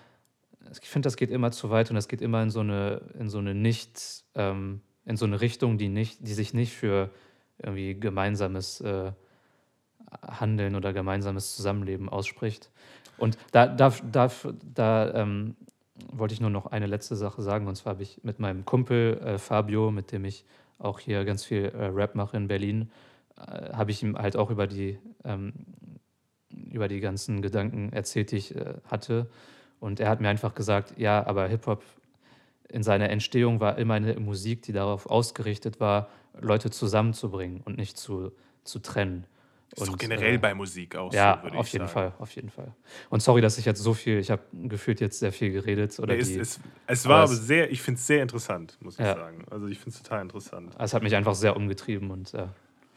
ich 0.81 0.89
finde, 0.89 1.07
das 1.07 1.17
geht 1.17 1.31
immer 1.31 1.53
zu 1.53 1.71
weit 1.71 1.91
und 1.91 1.97
das 1.97 2.09
geht 2.09 2.23
immer 2.23 2.43
in 2.43 2.51
so 2.51 2.61
eine, 2.61 3.03
in 3.19 3.29
so 3.29 3.39
eine 3.39 3.55
nicht, 3.55 4.25
ähm, 4.35 4.81
in 5.05 5.17
so 5.17 5.25
eine 5.25 5.41
Richtung, 5.41 5.79
die 5.79 5.89
nicht, 5.89 6.27
die 6.27 6.35
sich 6.35 6.55
nicht 6.55 6.73
für 6.73 7.11
irgendwie 7.59 7.95
gemeinsames 7.99 8.81
äh, 8.81 9.13
Handeln 10.27 10.75
oder 10.75 10.93
gemeinsames 10.93 11.57
Zusammenleben 11.57 12.09
ausspricht. 12.09 12.71
Und 13.23 13.39
da, 13.53 13.69
da, 13.69 13.93
da, 14.11 14.33
da 14.75 15.15
ähm, 15.15 15.55
wollte 16.13 16.35
ich 16.35 16.41
nur 16.41 16.51
noch 16.51 16.67
eine 16.67 16.87
letzte 16.87 17.15
Sache 17.15 17.41
sagen. 17.41 17.69
Und 17.69 17.77
zwar 17.77 17.93
habe 17.93 18.03
ich 18.03 18.19
mit 18.25 18.41
meinem 18.41 18.65
Kumpel 18.65 19.17
äh, 19.25 19.39
Fabio, 19.39 19.93
mit 19.93 20.11
dem 20.11 20.25
ich 20.25 20.45
auch 20.81 20.99
hier 20.99 21.25
ganz 21.25 21.45
viel 21.45 21.67
äh, 21.67 21.85
Rap 21.85 22.17
mache 22.17 22.37
in 22.37 22.49
Berlin, 22.49 22.91
äh, 23.39 23.73
habe 23.75 23.93
ich 23.93 24.03
ihm 24.03 24.19
halt 24.19 24.37
auch 24.37 24.51
über 24.51 24.67
die, 24.67 24.99
ähm, 25.23 25.53
über 26.69 26.89
die 26.89 26.99
ganzen 26.99 27.43
Gedanken 27.43 27.93
erzählt, 27.93 28.33
die 28.33 28.39
ich 28.39 28.57
äh, 28.57 28.75
hatte. 28.91 29.31
Und 29.79 30.01
er 30.01 30.09
hat 30.09 30.21
mir 30.21 30.29
einfach 30.29 30.57
gesagt, 30.57 30.95
ja, 30.99 31.25
aber 31.25 31.47
Hip-Hop 31.47 31.85
in 32.71 32.83
seiner 32.83 33.09
Entstehung 33.09 33.61
war 33.61 33.79
immer 33.79 33.95
eine 33.95 34.19
Musik, 34.19 34.63
die 34.63 34.73
darauf 34.73 35.07
ausgerichtet 35.07 35.79
war, 35.79 36.09
Leute 36.41 36.71
zusammenzubringen 36.71 37.61
und 37.65 37.77
nicht 37.77 37.97
zu, 37.97 38.33
zu 38.65 38.81
trennen. 38.81 39.27
Ist 39.75 39.89
doch 39.89 39.97
generell 39.99 40.35
äh, 40.35 40.39
bei 40.39 40.55
Musik 40.55 40.97
auch 40.97 41.13
Ja, 41.13 41.37
so, 41.39 41.45
würde 41.45 41.57
auf 41.59 41.67
ich 41.67 41.73
jeden 41.73 41.87
sagen. 41.89 41.93
Fall, 42.11 42.15
auf 42.19 42.31
jeden 42.35 42.51
Fall. 42.51 42.75
Und 43.11 43.23
sorry, 43.23 43.41
dass 43.41 43.57
ich 43.59 43.65
jetzt 43.65 43.81
so 43.83 43.95
viel, 43.95 44.19
ich 44.19 44.31
habe 44.31 44.43
gefühlt 44.53 45.01
jetzt 45.01 45.19
sehr 45.19 45.33
viel 45.33 45.51
geredet. 45.53 45.99
Oder 45.99 46.15
Nee, 46.15 46.21
es, 46.21 46.29
die, 46.29 46.39
es, 46.39 46.61
es 46.87 47.07
aber 47.07 47.15
war 47.15 47.25
es- 47.25 47.31
aber 47.31 47.41
sehr, 47.41 47.71
ich 47.71 47.81
finde 47.83 47.99
es 47.99 48.07
sehr 48.07 48.23
interessant, 48.23 48.77
muss 48.81 48.95
ich 48.99 49.05
Ja. 49.07 49.15
sagen. 49.15 49.45
Also 49.51 49.67
ich 49.69 49.79
finde 49.79 49.97
es 49.97 50.03
total 50.03 50.23
interessant. 50.23 50.75
es 50.79 50.93
hat 50.95 51.03
mich 51.03 51.15
einfach 51.17 51.35
sehr 51.35 51.57
umgetrieben 51.57 52.11
und 52.11 52.35
äh, 52.35 52.47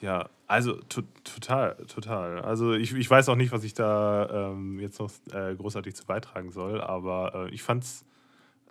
Ja, 0.01 0.29
also 0.47 0.73
to 0.89 1.01
total, 1.23 1.75
total. 1.87 2.41
Also 2.41 2.73
ich, 2.73 2.93
ich 2.93 3.09
weiß 3.09 3.29
auch 3.29 3.35
nicht, 3.37 3.51
was 3.53 3.63
ich 3.63 3.73
da 3.73 4.51
ähm, 4.51 4.79
jetzt 4.79 4.99
noch 4.99 5.09
äh, 5.31 5.55
großartig 5.55 5.95
zu 5.95 6.05
beitragen 6.05 6.51
soll, 6.51 6.81
aber 6.81 7.47
äh, 7.47 7.53
ich 7.53 7.63
fand's, 7.63 8.03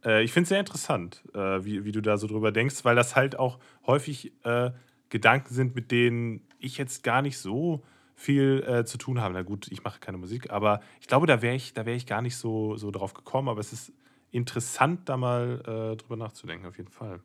äh, 0.05 0.23
ich 0.23 0.33
finde 0.33 0.43
es 0.45 0.49
sehr 0.51 0.61
interessant, 0.61 1.23
äh, 1.35 1.65
wie, 1.65 1.85
wie 1.87 1.93
du 1.93 2.03
da 2.03 2.19
so 2.19 2.27
drüber 2.27 2.53
denkst, 2.53 2.85
weil 2.85 2.95
das 2.97 3.17
halt 3.17 3.39
auch 3.39 3.59
häufig 3.87 4.33
äh, 4.45 4.71
Gedanken 5.09 5.55
sind, 5.55 5.75
mit 5.75 5.91
denen 5.91 6.43
ich 6.59 6.77
jetzt 6.77 7.03
gar 7.03 7.23
nicht 7.23 7.39
so 7.39 7.83
viel 8.15 8.65
äh, 8.67 8.85
zu 8.85 8.99
tun 8.99 9.21
habe. 9.21 9.35
Na 9.35 9.43
gut, 9.43 9.69
ich 9.71 9.83
mache 9.85 10.01
keine 10.01 10.19
Musik, 10.19 10.51
aber 10.51 10.81
ich 11.01 11.07
glaube, 11.07 11.27
da 11.27 11.43
wäre 11.43 11.55
ich, 11.55 11.75
da 11.75 11.85
wäre 11.87 11.97
ich 11.97 12.07
gar 12.07 12.23
nicht 12.23 12.37
so, 12.37 12.77
so 12.77 12.91
drauf 12.91 13.15
gekommen, 13.15 13.49
aber 13.49 13.61
es 13.61 13.73
ist 13.73 13.93
interessant, 14.31 15.09
da 15.09 15.17
mal 15.17 15.61
äh, 15.61 15.97
drüber 15.97 16.17
nachzudenken, 16.17 16.67
auf 16.67 16.77
jeden 16.77 16.91
Fall. 16.91 17.21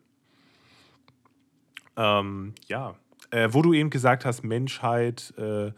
Ähm, 1.96 2.54
ja, 2.66 2.94
äh, 3.30 3.48
wo 3.52 3.62
du 3.62 3.72
eben 3.72 3.90
gesagt 3.90 4.24
hast, 4.24 4.42
Menschheit 4.42 5.34
äh, 5.36 5.72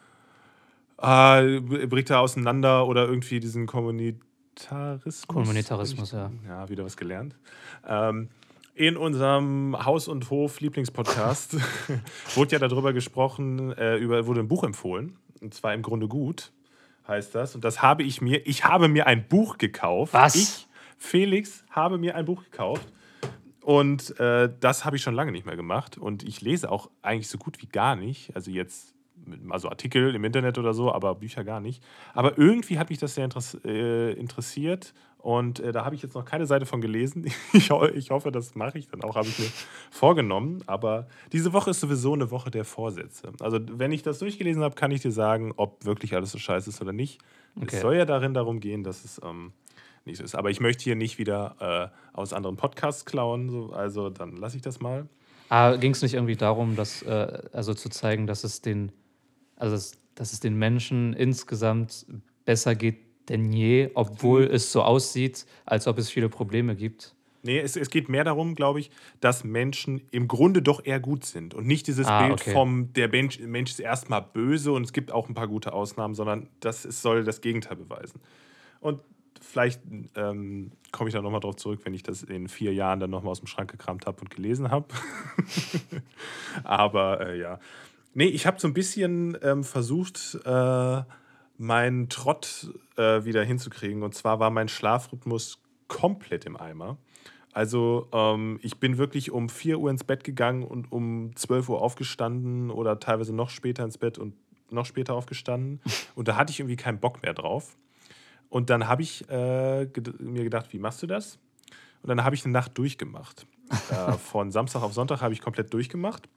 ah, 0.99 1.41
bricht 1.41 2.11
da 2.11 2.21
auseinander 2.21 2.87
oder 2.87 3.07
irgendwie 3.07 3.41
diesen 3.41 3.67
Kommunitarismus. 3.67 5.27
Kommunitarismus, 5.27 6.13
ja. 6.13 6.31
Ja, 6.47 6.69
wieder 6.69 6.85
was 6.85 6.97
gelernt. 6.97 7.37
Ähm, 7.87 8.29
in 8.75 8.97
unserem 8.97 9.77
Haus- 9.85 10.09
und 10.09 10.31
Hof-Lieblingspodcast 10.31 11.57
wurde 12.35 12.53
ja 12.53 12.59
darüber 12.59 12.93
gesprochen, 12.93 13.73
äh, 13.73 13.97
über, 13.97 14.27
wurde 14.27 14.41
ein 14.41 14.49
Buch 14.49 14.65
empfohlen. 14.65 15.17
Und 15.41 15.55
zwar 15.55 15.75
im 15.75 15.83
Grunde 15.83 16.09
gut, 16.09 16.53
heißt 17.07 17.35
das. 17.35 17.55
Und 17.55 17.65
das 17.65 17.83
habe 17.83 18.03
ich 18.03 18.21
mir, 18.21 18.47
ich 18.47 18.65
habe 18.65 18.89
mir 18.89 19.07
ein 19.07 19.29
Buch 19.29 19.59
gekauft. 19.59 20.15
Was? 20.15 20.35
Ich, 20.37 20.67
Felix, 20.97 21.65
habe 21.71 21.99
mir 21.99 22.15
ein 22.15 22.25
Buch 22.25 22.45
gekauft. 22.45 22.93
Und 23.61 24.19
äh, 24.19 24.51
das 24.61 24.85
habe 24.85 24.97
ich 24.97 25.03
schon 25.03 25.15
lange 25.15 25.33
nicht 25.33 25.47
mehr 25.47 25.57
gemacht. 25.57 25.99
Und 25.99 26.23
ich 26.23 26.41
lese 26.41 26.71
auch 26.71 26.91
eigentlich 27.03 27.29
so 27.29 27.39
gut 27.39 27.61
wie 27.61 27.67
gar 27.67 27.95
nicht. 27.97 28.35
Also 28.35 28.51
jetzt, 28.51 28.95
also 29.51 29.69
Artikel 29.69 30.15
im 30.15 30.25
Internet 30.25 30.59
oder 30.59 30.75
so, 30.75 30.93
aber 30.93 31.15
Bücher 31.15 31.45
gar 31.45 31.61
nicht. 31.61 31.83
Aber 32.15 32.39
irgendwie 32.39 32.79
hat 32.79 32.91
mich 32.91 32.99
das 32.99 33.15
sehr 33.15 33.29
äh, 33.65 34.13
interessiert. 34.13 34.95
Und 35.23 35.61
äh, 35.61 35.71
da 35.71 35.85
habe 35.85 35.95
ich 35.95 36.03
jetzt 36.03 36.15
noch 36.17 36.25
keine 36.25 36.47
Seite 36.47 36.67
von 36.67 36.81
gelesen. 36.81 37.27
Ich, 37.53 37.71
ho 37.71 37.87
ich 37.87 38.11
hoffe, 38.11 38.33
das 38.33 38.57
mache 38.57 38.79
ich 38.79 38.89
dann 38.89 39.03
auch, 39.03 39.15
habe 39.15 39.29
ich 39.29 39.39
mir 39.39 39.49
vorgenommen. 39.91 40.63
Aber 40.67 41.07
diese 41.33 41.53
Woche 41.53 41.71
ist 41.71 41.81
sowieso 41.81 42.13
eine 42.13 42.31
Woche 42.33 42.51
der 42.51 42.65
Vorsätze. 42.65 43.33
Also 43.41 43.61
wenn 43.79 43.93
ich 43.93 44.03
das 44.03 44.19
durchgelesen 44.19 44.65
habe, 44.65 44.75
kann 44.75 44.91
ich 44.91 45.01
dir 45.01 45.13
sagen, 45.13 45.53
ob 45.57 45.85
wirklich 45.85 46.15
alles 46.15 46.33
so 46.33 46.39
scheiße 46.39 46.71
ist 46.71 46.83
oder 46.83 46.93
nicht. 46.93 47.21
Okay. 47.55 47.77
Es 47.77 47.81
soll 47.83 47.97
ja 47.97 48.05
darin 48.05 48.35
darum 48.35 48.59
gehen, 48.59 48.83
dass 48.83 49.05
es 49.05 49.21
ähm, 49.25 49.53
nicht 50.05 50.19
so 50.19 50.25
ist. 50.25 50.35
Aber 50.35 50.51
ich 50.51 50.59
möchte 50.59 50.83
hier 50.83 50.97
nicht 50.97 51.19
wieder 51.19 51.93
äh, 51.93 52.17
aus 52.17 52.33
anderen 52.33 52.57
Podcasts 52.57 53.05
klauen. 53.05 53.49
So, 53.49 53.73
also 53.73 54.11
dann 54.11 54.37
lasse 54.37 54.57
ich 54.57 54.63
das 54.63 54.81
mal. 54.81 55.09
Ah, 55.49 55.77
ging 55.77 55.93
es 55.93 56.03
nicht 56.03 56.15
irgendwie 56.15 56.37
darum, 56.37 56.75
dass, 56.75 57.03
äh, 57.03 57.43
also 57.53 57.75
zu 57.75 57.91
zeigen, 57.91 58.27
dass 58.27 58.43
es 58.43 58.61
den, 58.61 58.91
also 59.55 59.77
es, 59.77 59.93
dass 60.17 60.33
es 60.33 60.41
den 60.41 60.57
Menschen 60.57 61.13
insgesamt 61.13 62.07
besser 62.45 62.75
geht 62.75 63.12
denn 63.29 63.53
je, 63.53 63.91
obwohl 63.95 64.47
Mhm. 64.49 64.55
es 64.55 64.73
so 64.73 64.83
aussieht, 64.83 65.47
als 65.65 65.87
ob 65.87 65.99
es 65.99 66.11
viele 66.11 66.29
Probleme 66.29 66.75
gibt? 66.77 67.15
Nee, 67.45 67.59
es, 67.59 67.75
es 67.77 67.91
geht 67.91 68.09
mehr 68.09 68.23
darum, 68.23 68.55
glaube 68.55 68.79
ich, 68.79 68.91
dass 69.21 69.43
Menschen 69.43 70.03
im 70.13 70.29
Grunde 70.29 70.63
doch 70.63 70.85
eher 70.85 71.01
gut 71.01 71.25
sind. 71.25 71.55
Und 71.55 71.67
nicht 71.67 71.89
dieses 71.89 72.07
Ah, 72.07 72.27
Bild 72.27 72.41
okay. 72.41 72.53
vom, 72.53 72.93
der 72.93 73.09
Mensch, 73.09 73.41
Mensch 73.41 73.73
ist 73.73 73.81
erstmal 73.81 74.23
böse 74.23 74.71
und 74.71 74.85
es 74.85 74.93
gibt 74.93 75.11
auch 75.11 75.29
ein 75.29 75.35
paar 75.35 75.49
gute 75.49 75.73
Ausnahmen, 75.73 76.15
sondern 76.15 76.49
das 76.61 76.85
es 76.85 77.03
soll 77.03 77.25
das 77.25 77.41
Gegenteil 77.41 77.77
beweisen. 77.77 78.21
Und 78.81 79.01
vielleicht 79.41 79.81
ähm, 80.15 80.71
komme 80.93 81.09
ich 81.09 81.15
da 81.15 81.21
nochmal 81.21 81.41
drauf 81.41 81.57
zurück, 81.57 81.81
wenn 81.83 81.95
ich 81.95 82.05
das 82.05 82.23
in 82.23 82.47
vier 82.47 82.73
Jahren 82.75 83.01
dann 83.01 83.11
nochmal 83.11 83.33
aus 83.33 83.41
dem 83.41 83.49
Schrank 83.49 83.73
gekramt 83.73 84.07
habe 84.07 84.21
und 84.21 84.31
gelesen 84.31 84.71
habe. 84.71 84.87
Aber 86.65 87.27
äh, 87.27 87.41
ja. 87.41 87.59
Nee, 88.15 88.27
ich 88.27 88.47
habe 88.47 88.61
so 88.61 88.69
ein 88.69 88.75
bisschen 88.75 89.37
ähm, 89.43 89.65
versucht, 89.65 90.39
äh, 90.45 91.03
meinen 91.63 92.09
Trott 92.09 92.71
äh, 92.97 93.25
wieder 93.25 93.45
hinzukriegen. 93.45 94.03
Und 94.03 94.15
zwar 94.15 94.41
war 94.41 94.51
mein 94.51 94.69
Schlafrhythmus 94.69 95.63
komplett 95.87 96.45
im 96.45 96.57
Eimer. 96.57 96.99
Also 97.53 98.09
ähm, 98.13 98.59
ich 98.63 98.81
bin 98.81 98.99
wirklich 98.99 99.31
um 99.31 99.49
4 99.49 99.79
Uhr 99.79 99.91
ins 99.91 100.05
Bett 100.05 100.25
gegangen 100.25 100.65
und 100.65 100.91
um 100.91 101.37
12 101.37 101.69
Uhr 101.69 101.81
aufgestanden 101.81 102.71
oder 102.71 102.99
teilweise 102.99 103.35
noch 103.35 103.49
später 103.49 103.85
ins 103.85 103.97
Bett 103.97 104.19
und 104.19 104.35
noch 104.71 104.87
später 104.87 105.15
aufgestanden. 105.15 105.81
Und 106.15 106.29
da 106.29 106.37
hatte 106.37 106.51
ich 106.51 106.61
irgendwie 106.61 106.77
keinen 106.77 106.99
Bock 106.99 107.23
mehr 107.23 107.35
drauf. 107.35 107.77
Und 108.49 108.71
dann 108.71 108.89
habe 108.89 109.03
ich 109.03 109.29
äh, 109.29 109.87
ged 109.87 110.19
mir 110.19 110.45
gedacht, 110.45 110.73
wie 110.73 110.79
machst 110.79 111.03
du 111.03 111.07
das? 111.07 111.39
Und 112.03 112.09
dann 112.09 112.25
habe 112.25 112.35
ich 112.35 112.45
eine 112.45 112.53
Nacht 112.53 112.77
durchgemacht. 112.79 113.47
äh, 113.91 114.13
von 114.13 114.51
Samstag 114.51 114.83
auf 114.83 114.95
Sonntag 114.95 115.21
habe 115.21 115.35
ich 115.35 115.43
komplett 115.43 115.73
durchgemacht. 115.75 116.29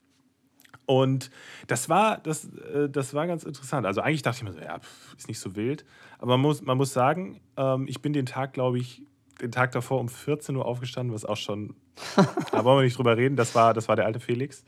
Und 0.86 1.32
das 1.68 1.90
war, 1.90 2.20
das, 2.20 2.46
äh, 2.46 2.90
das 2.90 3.14
war 3.14 3.28
ganz 3.28 3.44
interessant. 3.44 3.86
Also 3.86 4.02
eigentlich 4.02 4.22
dachte 4.22 4.38
ich 4.38 4.44
mir 4.44 4.54
so, 4.54 4.60
ja, 4.60 4.80
ist 5.18 5.28
nicht 5.28 5.40
so 5.40 5.56
wild. 5.56 5.86
Aber 6.20 6.32
man 6.32 6.42
muss, 6.42 6.62
man 6.62 6.78
muss 6.78 6.94
sagen, 6.94 7.40
ähm, 7.58 7.88
ich 7.88 8.02
bin 8.02 8.14
den 8.14 8.26
Tag, 8.26 8.54
glaube 8.54 8.80
ich, 8.80 9.02
den 9.42 9.52
Tag 9.52 9.72
davor 9.72 10.00
um 10.00 10.10
14 10.10 10.56
Uhr 10.56 10.66
aufgestanden, 10.66 11.14
was 11.14 11.26
auch 11.26 11.38
schon, 11.38 11.76
da 12.52 12.64
wollen 12.64 12.80
wir 12.80 12.84
nicht 12.84 12.98
drüber 12.98 13.18
reden, 13.18 13.36
das 13.36 13.56
war, 13.56 13.74
das 13.74 13.88
war 13.88 13.96
der 13.96 14.06
alte 14.06 14.20
Felix. 14.20 14.64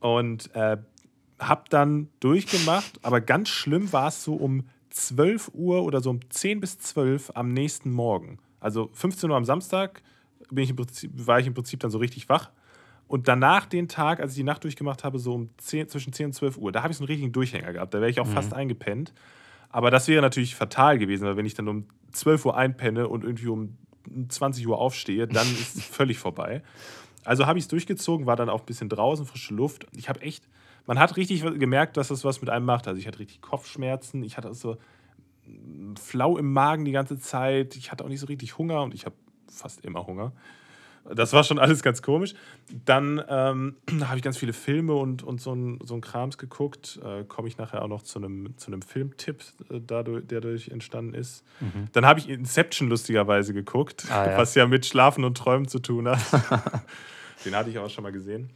Und 0.00 0.54
äh, 0.54 0.78
hab 1.38 1.68
dann 1.70 2.08
durchgemacht, 2.20 3.00
aber 3.02 3.20
ganz 3.20 3.48
schlimm 3.48 3.92
war 3.92 4.08
es 4.08 4.24
so 4.24 4.34
um 4.34 4.64
12 4.90 5.50
Uhr 5.54 5.82
oder 5.84 6.00
so 6.00 6.10
um 6.10 6.20
10 6.30 6.60
bis 6.60 6.78
12 6.78 7.32
am 7.34 7.52
nächsten 7.52 7.90
Morgen. 7.90 8.38
Also 8.60 8.90
15 8.92 9.30
Uhr 9.30 9.36
am 9.36 9.44
Samstag 9.44 10.02
bin 10.50 10.64
ich 10.64 10.70
im 10.70 10.76
Prinzip, 10.76 11.10
war 11.14 11.40
ich 11.40 11.46
im 11.46 11.54
Prinzip 11.54 11.80
dann 11.80 11.90
so 11.90 11.98
richtig 11.98 12.28
wach. 12.28 12.50
Und 13.10 13.26
danach 13.26 13.66
den 13.66 13.88
Tag, 13.88 14.20
als 14.20 14.30
ich 14.30 14.36
die 14.36 14.44
Nacht 14.44 14.62
durchgemacht 14.62 15.02
habe, 15.02 15.18
so 15.18 15.34
um 15.34 15.50
10, 15.58 15.88
zwischen 15.88 16.12
10 16.12 16.26
und 16.26 16.32
12 16.32 16.58
Uhr, 16.58 16.70
da 16.70 16.84
habe 16.84 16.92
ich 16.92 16.96
so 16.96 17.02
einen 17.02 17.08
richtigen 17.08 17.32
Durchhänger 17.32 17.72
gehabt. 17.72 17.92
Da 17.92 17.98
wäre 17.98 18.08
ich 18.08 18.20
auch 18.20 18.26
fast 18.28 18.54
eingepennt. 18.54 19.12
Aber 19.68 19.90
das 19.90 20.06
wäre 20.06 20.22
natürlich 20.22 20.54
fatal 20.54 20.96
gewesen, 20.96 21.24
weil 21.24 21.36
wenn 21.36 21.44
ich 21.44 21.54
dann 21.54 21.66
um 21.66 21.86
12 22.12 22.46
Uhr 22.46 22.56
einpenne 22.56 23.08
und 23.08 23.24
irgendwie 23.24 23.48
um 23.48 23.76
20 24.28 24.64
Uhr 24.68 24.78
aufstehe, 24.78 25.26
dann 25.26 25.44
ist 25.60 25.74
es 25.74 25.84
völlig 25.84 26.18
vorbei. 26.18 26.62
Also 27.24 27.46
habe 27.46 27.58
ich 27.58 27.64
es 27.64 27.68
durchgezogen, 27.68 28.26
war 28.26 28.36
dann 28.36 28.48
auch 28.48 28.60
ein 28.60 28.66
bisschen 28.66 28.88
draußen, 28.88 29.26
frische 29.26 29.54
Luft. 29.54 29.88
Ich 29.96 30.08
habe 30.08 30.20
echt, 30.20 30.48
man 30.86 31.00
hat 31.00 31.16
richtig 31.16 31.42
gemerkt, 31.58 31.96
dass 31.96 32.08
das 32.08 32.24
was 32.24 32.40
mit 32.40 32.48
einem 32.48 32.64
macht. 32.64 32.86
Also 32.86 33.00
ich 33.00 33.08
hatte 33.08 33.18
richtig 33.18 33.40
Kopfschmerzen, 33.40 34.22
ich 34.22 34.36
hatte 34.36 34.54
so 34.54 34.76
flau 36.00 36.38
im 36.38 36.52
Magen 36.52 36.84
die 36.84 36.92
ganze 36.92 37.18
Zeit. 37.18 37.74
Ich 37.74 37.90
hatte 37.90 38.04
auch 38.04 38.08
nicht 38.08 38.20
so 38.20 38.26
richtig 38.26 38.56
Hunger 38.56 38.84
und 38.84 38.94
ich 38.94 39.04
habe 39.04 39.16
fast 39.48 39.84
immer 39.84 40.06
Hunger. 40.06 40.32
Das 41.14 41.32
war 41.32 41.42
schon 41.44 41.58
alles 41.58 41.82
ganz 41.82 42.02
komisch. 42.02 42.34
Dann 42.84 43.22
ähm, 43.28 43.76
habe 44.04 44.16
ich 44.16 44.22
ganz 44.22 44.36
viele 44.36 44.52
Filme 44.52 44.94
und, 44.94 45.22
und 45.22 45.40
so 45.40 45.54
ein, 45.54 45.78
so 45.84 45.94
ein 45.94 46.00
Krams 46.00 46.38
geguckt. 46.38 47.00
Äh, 47.04 47.24
Komme 47.24 47.48
ich 47.48 47.58
nachher 47.58 47.82
auch 47.82 47.88
noch 47.88 48.02
zu 48.02 48.18
einem, 48.18 48.56
zu 48.56 48.68
einem 48.68 48.82
Filmtipp, 48.82 49.42
äh, 49.70 49.80
dadurch, 49.84 50.26
der 50.26 50.40
dadurch 50.40 50.68
entstanden 50.68 51.14
ist. 51.14 51.44
Dann 51.92 52.06
habe 52.06 52.20
ich 52.20 52.28
Inception 52.28 52.88
lustigerweise 52.88 53.52
geguckt, 53.54 54.06
Ah, 54.10 54.30
ja. 54.30 54.38
was 54.38 54.54
ja 54.54 54.66
mit 54.66 54.86
Schlafen 54.86 55.24
und 55.24 55.36
Träumen 55.36 55.68
zu 55.68 55.78
tun 55.78 56.08
hat. 56.08 56.20
Den 57.44 57.54
hatte 57.56 57.70
ich 57.70 57.78
auch 57.78 57.88
schon 57.90 58.04
mal 58.04 58.12
gesehen. 58.12 58.50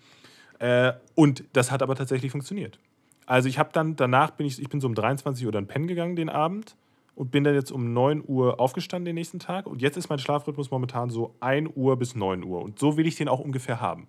Äh, 0.58 0.92
und 1.14 1.44
das 1.54 1.70
hat 1.70 1.82
aber 1.82 1.94
tatsächlich 1.96 2.30
funktioniert. 2.30 2.78
Also 3.26 3.48
ich 3.48 3.58
habe 3.58 3.70
dann, 3.72 3.96
danach 3.96 4.30
bin 4.32 4.46
ich, 4.46 4.60
ich 4.60 4.68
bin 4.68 4.80
so 4.80 4.86
um 4.86 4.94
23 4.94 5.46
Uhr 5.46 5.52
dann 5.52 5.66
pennen 5.66 5.86
gegangen 5.86 6.14
den 6.16 6.28
Abend 6.28 6.76
und 7.14 7.30
bin 7.30 7.44
dann 7.44 7.54
jetzt 7.54 7.70
um 7.70 7.92
9 7.92 8.24
Uhr 8.26 8.58
aufgestanden 8.60 9.04
den 9.06 9.14
nächsten 9.14 9.38
Tag. 9.38 9.66
Und 9.66 9.80
jetzt 9.82 9.96
ist 9.96 10.08
mein 10.08 10.18
Schlafrhythmus 10.18 10.70
momentan 10.70 11.10
so 11.10 11.34
1 11.40 11.70
Uhr 11.76 11.96
bis 11.96 12.14
9 12.14 12.42
Uhr. 12.44 12.62
Und 12.62 12.78
so 12.78 12.96
will 12.96 13.06
ich 13.06 13.16
den 13.16 13.28
auch 13.28 13.40
ungefähr 13.40 13.80
haben. 13.80 14.08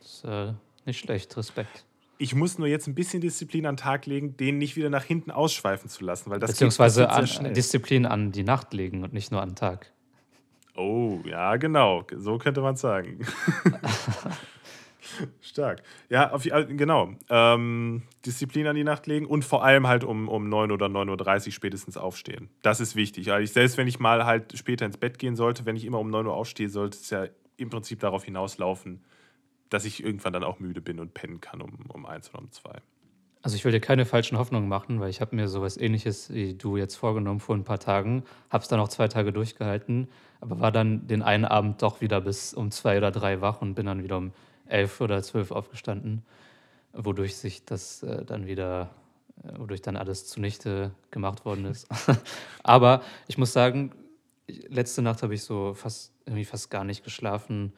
Das 0.00 0.08
ist 0.14 0.24
äh, 0.24 0.52
nicht 0.86 0.98
schlecht, 1.00 1.36
Respekt. 1.36 1.84
Ich 2.18 2.34
muss 2.34 2.58
nur 2.58 2.68
jetzt 2.68 2.86
ein 2.86 2.94
bisschen 2.94 3.20
Disziplin 3.22 3.64
an 3.66 3.76
den 3.76 3.80
Tag 3.80 4.04
legen, 4.06 4.36
den 4.36 4.58
nicht 4.58 4.76
wieder 4.76 4.90
nach 4.90 5.04
hinten 5.04 5.30
ausschweifen 5.30 5.88
zu 5.88 6.04
lassen, 6.04 6.30
weil 6.30 6.38
das 6.38 6.50
geht- 6.50 6.56
Beziehungsweise 6.56 7.08
an. 7.10 7.54
Disziplin 7.54 8.04
an 8.06 8.30
die 8.30 8.42
Nacht 8.44 8.74
legen 8.74 9.02
und 9.02 9.12
nicht 9.14 9.32
nur 9.32 9.40
an 9.42 9.50
den 9.50 9.56
Tag. 9.56 9.90
Oh, 10.76 11.18
ja, 11.24 11.56
genau. 11.56 12.04
So 12.16 12.38
könnte 12.38 12.60
man 12.60 12.76
sagen. 12.76 13.20
Stark. 15.40 15.82
Ja, 16.08 16.32
auf, 16.32 16.46
äh, 16.46 16.64
genau. 16.66 17.14
Ähm, 17.28 18.02
Disziplin 18.24 18.66
an 18.66 18.76
die 18.76 18.84
Nacht 18.84 19.06
legen 19.06 19.26
und 19.26 19.44
vor 19.44 19.64
allem 19.64 19.86
halt 19.86 20.04
um, 20.04 20.28
um 20.28 20.48
9 20.48 20.70
oder 20.70 20.86
9.30 20.86 21.46
Uhr 21.46 21.52
spätestens 21.52 21.96
aufstehen. 21.96 22.48
Das 22.62 22.80
ist 22.80 22.96
wichtig. 22.96 23.32
Also 23.32 23.42
ich, 23.42 23.52
selbst 23.52 23.76
wenn 23.76 23.88
ich 23.88 23.98
mal 23.98 24.24
halt 24.24 24.56
später 24.56 24.86
ins 24.86 24.96
Bett 24.96 25.18
gehen 25.18 25.36
sollte, 25.36 25.66
wenn 25.66 25.76
ich 25.76 25.84
immer 25.84 26.00
um 26.00 26.10
9 26.10 26.26
Uhr 26.26 26.34
aufstehe, 26.34 26.68
sollte 26.68 26.98
es 26.98 27.10
ja 27.10 27.26
im 27.56 27.70
Prinzip 27.70 28.00
darauf 28.00 28.24
hinauslaufen, 28.24 29.04
dass 29.68 29.84
ich 29.84 30.02
irgendwann 30.02 30.32
dann 30.32 30.44
auch 30.44 30.58
müde 30.58 30.80
bin 30.80 30.98
und 30.98 31.14
pennen 31.14 31.40
kann 31.40 31.60
um, 31.60 31.78
um 31.88 32.06
1 32.06 32.30
oder 32.30 32.40
um 32.40 32.50
2. 32.50 32.80
Also 33.42 33.56
ich 33.56 33.64
will 33.64 33.72
dir 33.72 33.80
keine 33.80 34.04
falschen 34.04 34.36
Hoffnungen 34.36 34.68
machen, 34.68 35.00
weil 35.00 35.08
ich 35.08 35.22
habe 35.22 35.34
mir 35.34 35.48
sowas 35.48 35.78
ähnliches 35.78 36.32
wie 36.32 36.54
du 36.54 36.76
jetzt 36.76 36.96
vorgenommen 36.96 37.40
vor 37.40 37.56
ein 37.56 37.64
paar 37.64 37.78
Tagen, 37.78 38.24
habe 38.50 38.62
es 38.62 38.68
dann 38.68 38.80
auch 38.80 38.88
zwei 38.88 39.08
Tage 39.08 39.32
durchgehalten, 39.32 40.08
aber 40.40 40.60
war 40.60 40.72
dann 40.72 41.06
den 41.06 41.22
einen 41.22 41.46
Abend 41.46 41.80
doch 41.80 42.02
wieder 42.02 42.20
bis 42.20 42.52
um 42.52 42.70
zwei 42.70 42.98
oder 42.98 43.10
drei 43.10 43.40
wach 43.40 43.62
und 43.62 43.74
bin 43.74 43.86
dann 43.86 44.02
wieder 44.02 44.18
um 44.18 44.32
elf 44.70 45.00
oder 45.00 45.22
zwölf 45.22 45.50
aufgestanden, 45.50 46.22
wodurch 46.92 47.36
sich 47.36 47.64
das 47.64 48.02
äh, 48.02 48.24
dann 48.24 48.46
wieder 48.46 48.90
äh, 49.44 49.58
wodurch 49.58 49.80
dann 49.80 49.96
alles 49.96 50.26
zunichte 50.26 50.92
gemacht 51.10 51.44
worden 51.44 51.64
ist. 51.64 51.88
Aber 52.62 53.02
ich 53.28 53.38
muss 53.38 53.52
sagen, 53.52 53.92
letzte 54.68 55.02
Nacht 55.02 55.22
habe 55.22 55.34
ich 55.34 55.42
so 55.42 55.74
fast 55.74 56.12
irgendwie 56.26 56.44
fast 56.44 56.70
gar 56.70 56.84
nicht 56.84 57.04
geschlafen, 57.04 57.72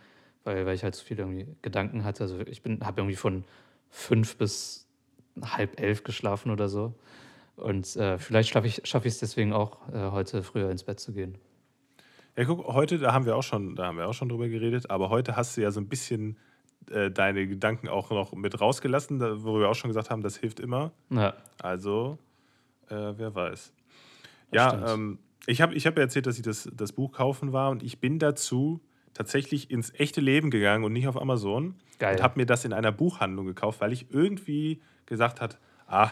weil, 0.44 0.66
weil 0.66 0.74
ich 0.74 0.84
halt 0.84 0.94
so 0.94 1.04
viele 1.04 1.22
irgendwie 1.22 1.46
Gedanken 1.62 2.04
hatte. 2.04 2.24
Also 2.24 2.40
ich 2.40 2.62
bin 2.62 2.84
habe 2.84 3.00
irgendwie 3.00 3.16
von 3.16 3.44
fünf 3.90 4.36
bis 4.36 4.86
halb 5.40 5.80
elf 5.80 6.02
geschlafen 6.02 6.50
oder 6.50 6.68
so. 6.68 6.94
Und 7.56 7.96
äh, 7.96 8.18
vielleicht 8.18 8.50
schaffe 8.50 8.66
ich 8.66 8.78
es 8.78 8.88
schaff 8.88 9.02
deswegen 9.02 9.52
auch, 9.52 9.88
äh, 9.92 10.10
heute 10.10 10.42
früher 10.42 10.70
ins 10.70 10.84
Bett 10.84 11.00
zu 11.00 11.12
gehen. 11.12 11.36
Ja, 12.36 12.44
guck, 12.44 12.66
heute, 12.66 12.98
da 12.98 13.12
haben 13.12 13.26
wir 13.26 13.36
auch 13.36 13.42
schon, 13.42 13.76
da 13.76 13.86
haben 13.86 13.98
wir 13.98 14.08
auch 14.08 14.14
schon 14.14 14.30
drüber 14.30 14.48
geredet, 14.48 14.90
aber 14.90 15.10
heute 15.10 15.36
hast 15.36 15.56
du 15.56 15.60
ja 15.60 15.70
so 15.70 15.80
ein 15.80 15.88
bisschen 15.88 16.38
äh, 16.90 17.10
deine 17.10 17.46
Gedanken 17.46 17.88
auch 17.88 18.10
noch 18.10 18.32
mit 18.32 18.60
rausgelassen, 18.60 19.18
da, 19.18 19.42
wo 19.44 19.58
wir 19.58 19.68
auch 19.68 19.74
schon 19.74 19.88
gesagt 19.88 20.10
haben, 20.10 20.22
das 20.22 20.36
hilft 20.36 20.60
immer. 20.60 20.92
Ja. 21.10 21.34
Also, 21.60 22.18
äh, 22.88 23.12
wer 23.16 23.34
weiß. 23.34 23.72
ja, 24.52 24.94
ähm, 24.94 25.18
ich 25.46 25.60
habe 25.60 25.74
ich 25.74 25.86
hab 25.86 25.96
ja 25.96 26.02
erzählt, 26.02 26.26
dass 26.26 26.36
ich 26.36 26.42
das, 26.42 26.68
das 26.72 26.92
Buch 26.92 27.12
kaufen 27.12 27.52
war 27.52 27.70
und 27.70 27.82
ich 27.82 28.00
bin 28.00 28.18
dazu 28.18 28.80
tatsächlich 29.14 29.70
ins 29.70 29.92
echte 29.94 30.20
Leben 30.20 30.50
gegangen 30.50 30.84
und 30.84 30.92
nicht 30.92 31.08
auf 31.08 31.20
Amazon. 31.20 31.74
Geil. 31.98 32.16
Und 32.16 32.22
habe 32.22 32.38
mir 32.38 32.46
das 32.46 32.64
in 32.64 32.72
einer 32.72 32.92
Buchhandlung 32.92 33.46
gekauft, 33.46 33.80
weil 33.80 33.92
ich 33.92 34.06
irgendwie 34.10 34.80
gesagt 35.06 35.40
hat, 35.40 35.58
ah, 35.86 36.10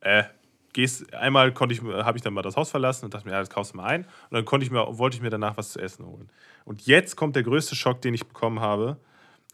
äh, 0.00 0.24
gehst, 0.72 1.12
einmal 1.14 1.52
konnte 1.52 1.74
ich, 1.74 1.82
habe 1.82 2.16
ich 2.16 2.22
dann 2.22 2.34
mal 2.34 2.42
das 2.42 2.56
Haus 2.56 2.70
verlassen 2.70 3.06
und 3.06 3.14
dachte 3.14 3.26
mir, 3.26 3.32
ja, 3.32 3.40
das 3.40 3.50
kaufst 3.50 3.72
du 3.72 3.76
mal 3.76 3.86
ein. 3.86 4.02
Und 4.02 4.32
dann 4.32 4.44
konnte 4.44 4.64
ich 4.64 4.70
mir, 4.70 4.98
wollte 4.98 5.16
ich 5.16 5.22
mir 5.22 5.30
danach 5.30 5.56
was 5.56 5.72
zu 5.72 5.80
essen 5.80 6.06
holen. 6.06 6.28
Und 6.64 6.86
jetzt 6.86 7.16
kommt 7.16 7.36
der 7.36 7.42
größte 7.42 7.74
Schock, 7.74 8.00
den 8.00 8.14
ich 8.14 8.26
bekommen 8.26 8.60
habe. 8.60 8.98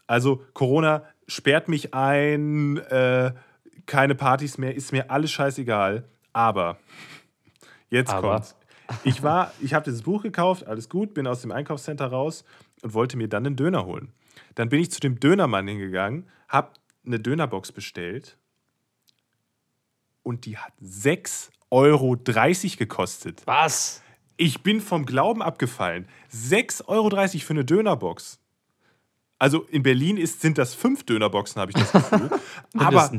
Also 0.09 0.43
Corona 0.55 1.03
sperrt 1.27 1.67
mich 1.67 1.93
ein, 1.93 2.77
äh, 2.77 3.31
keine 3.85 4.15
Partys 4.15 4.57
mehr, 4.57 4.73
ist 4.73 4.91
mir 4.91 5.11
alles 5.11 5.31
scheißegal. 5.31 6.03
Aber 6.33 6.79
jetzt 7.91 8.09
Aber. 8.09 8.31
kommt's. 8.31 8.55
Ich 9.03 9.21
war, 9.21 9.53
ich 9.61 9.75
habe 9.75 9.85
dieses 9.85 10.01
Buch 10.01 10.23
gekauft, 10.23 10.65
alles 10.65 10.89
gut, 10.89 11.13
bin 11.13 11.27
aus 11.27 11.41
dem 11.41 11.51
Einkaufscenter 11.51 12.07
raus 12.07 12.43
und 12.81 12.95
wollte 12.95 13.17
mir 13.17 13.27
dann 13.27 13.45
einen 13.45 13.55
Döner 13.55 13.85
holen. 13.85 14.11
Dann 14.55 14.69
bin 14.69 14.81
ich 14.81 14.89
zu 14.89 14.99
dem 14.99 15.19
Dönermann 15.19 15.67
hingegangen, 15.67 16.27
habe 16.47 16.71
eine 17.05 17.19
Dönerbox 17.19 17.71
bestellt 17.71 18.35
und 20.23 20.47
die 20.47 20.57
hat 20.57 20.73
6,30 20.81 21.51
Euro 21.69 22.17
gekostet. 22.79 23.43
Was? 23.45 24.01
Ich 24.37 24.63
bin 24.63 24.81
vom 24.81 25.05
Glauben 25.05 25.43
abgefallen. 25.43 26.07
6,30 26.33 26.87
Euro 26.87 27.09
für 27.27 27.53
eine 27.53 27.63
Dönerbox. 27.63 28.39
Also 29.39 29.63
in 29.71 29.83
Berlin 29.83 30.17
ist, 30.17 30.41
sind 30.41 30.57
das 30.57 30.75
fünf 30.75 31.05
Dönerboxen, 31.05 31.61
habe 31.61 31.71
ich 31.71 31.77
das 31.77 31.91
Gefühl. 31.91 32.29
Aber 32.77 33.11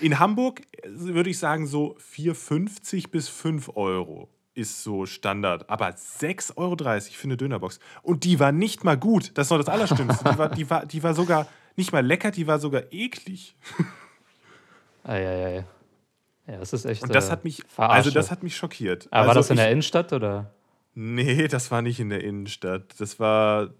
in 0.00 0.18
Hamburg 0.18 0.60
äh, 0.60 0.88
würde 0.90 1.30
ich 1.30 1.38
sagen 1.38 1.66
so 1.66 1.96
4,50 2.14 3.10
bis 3.10 3.28
5 3.28 3.70
Euro 3.74 4.28
ist 4.54 4.82
so 4.82 5.06
Standard. 5.06 5.68
Aber 5.70 5.88
6,30 5.88 6.56
Euro 6.56 6.76
für 7.00 7.24
eine 7.24 7.36
Dönerbox. 7.36 7.80
Und 8.02 8.24
die 8.24 8.38
war 8.38 8.52
nicht 8.52 8.84
mal 8.84 8.98
gut. 8.98 9.32
Das 9.34 9.46
ist 9.46 9.50
noch 9.50 9.58
das 9.58 9.68
Allerschlimmste. 9.68 10.24
Die 10.30 10.38
war, 10.38 10.48
die 10.50 10.70
war, 10.70 10.86
die 10.86 11.02
war 11.02 11.14
sogar 11.14 11.46
nicht 11.76 11.92
mal 11.92 12.04
lecker, 12.04 12.30
die 12.30 12.46
war 12.46 12.58
sogar 12.58 12.82
eklig. 12.90 13.56
Eieiei. 15.04 15.64
Ja, 16.46 16.58
das 16.58 16.72
ist 16.72 16.84
echt. 16.84 17.02
Und 17.02 17.14
das 17.14 17.28
äh, 17.28 17.30
hat 17.32 17.44
mich, 17.44 17.62
Verarsche. 17.66 17.94
also 17.94 18.10
das 18.10 18.30
hat 18.30 18.42
mich 18.42 18.56
schockiert. 18.56 19.08
Aber 19.10 19.28
war 19.28 19.28
also 19.28 19.40
das 19.40 19.50
in 19.50 19.54
ich, 19.54 19.62
der 19.62 19.70
Innenstadt 19.70 20.12
oder? 20.12 20.52
Nee, 20.94 21.48
das 21.48 21.70
war 21.70 21.80
nicht 21.80 21.98
in 22.00 22.10
der 22.10 22.22
Innenstadt. 22.22 22.94
Das 22.98 23.18
war, 23.18 23.70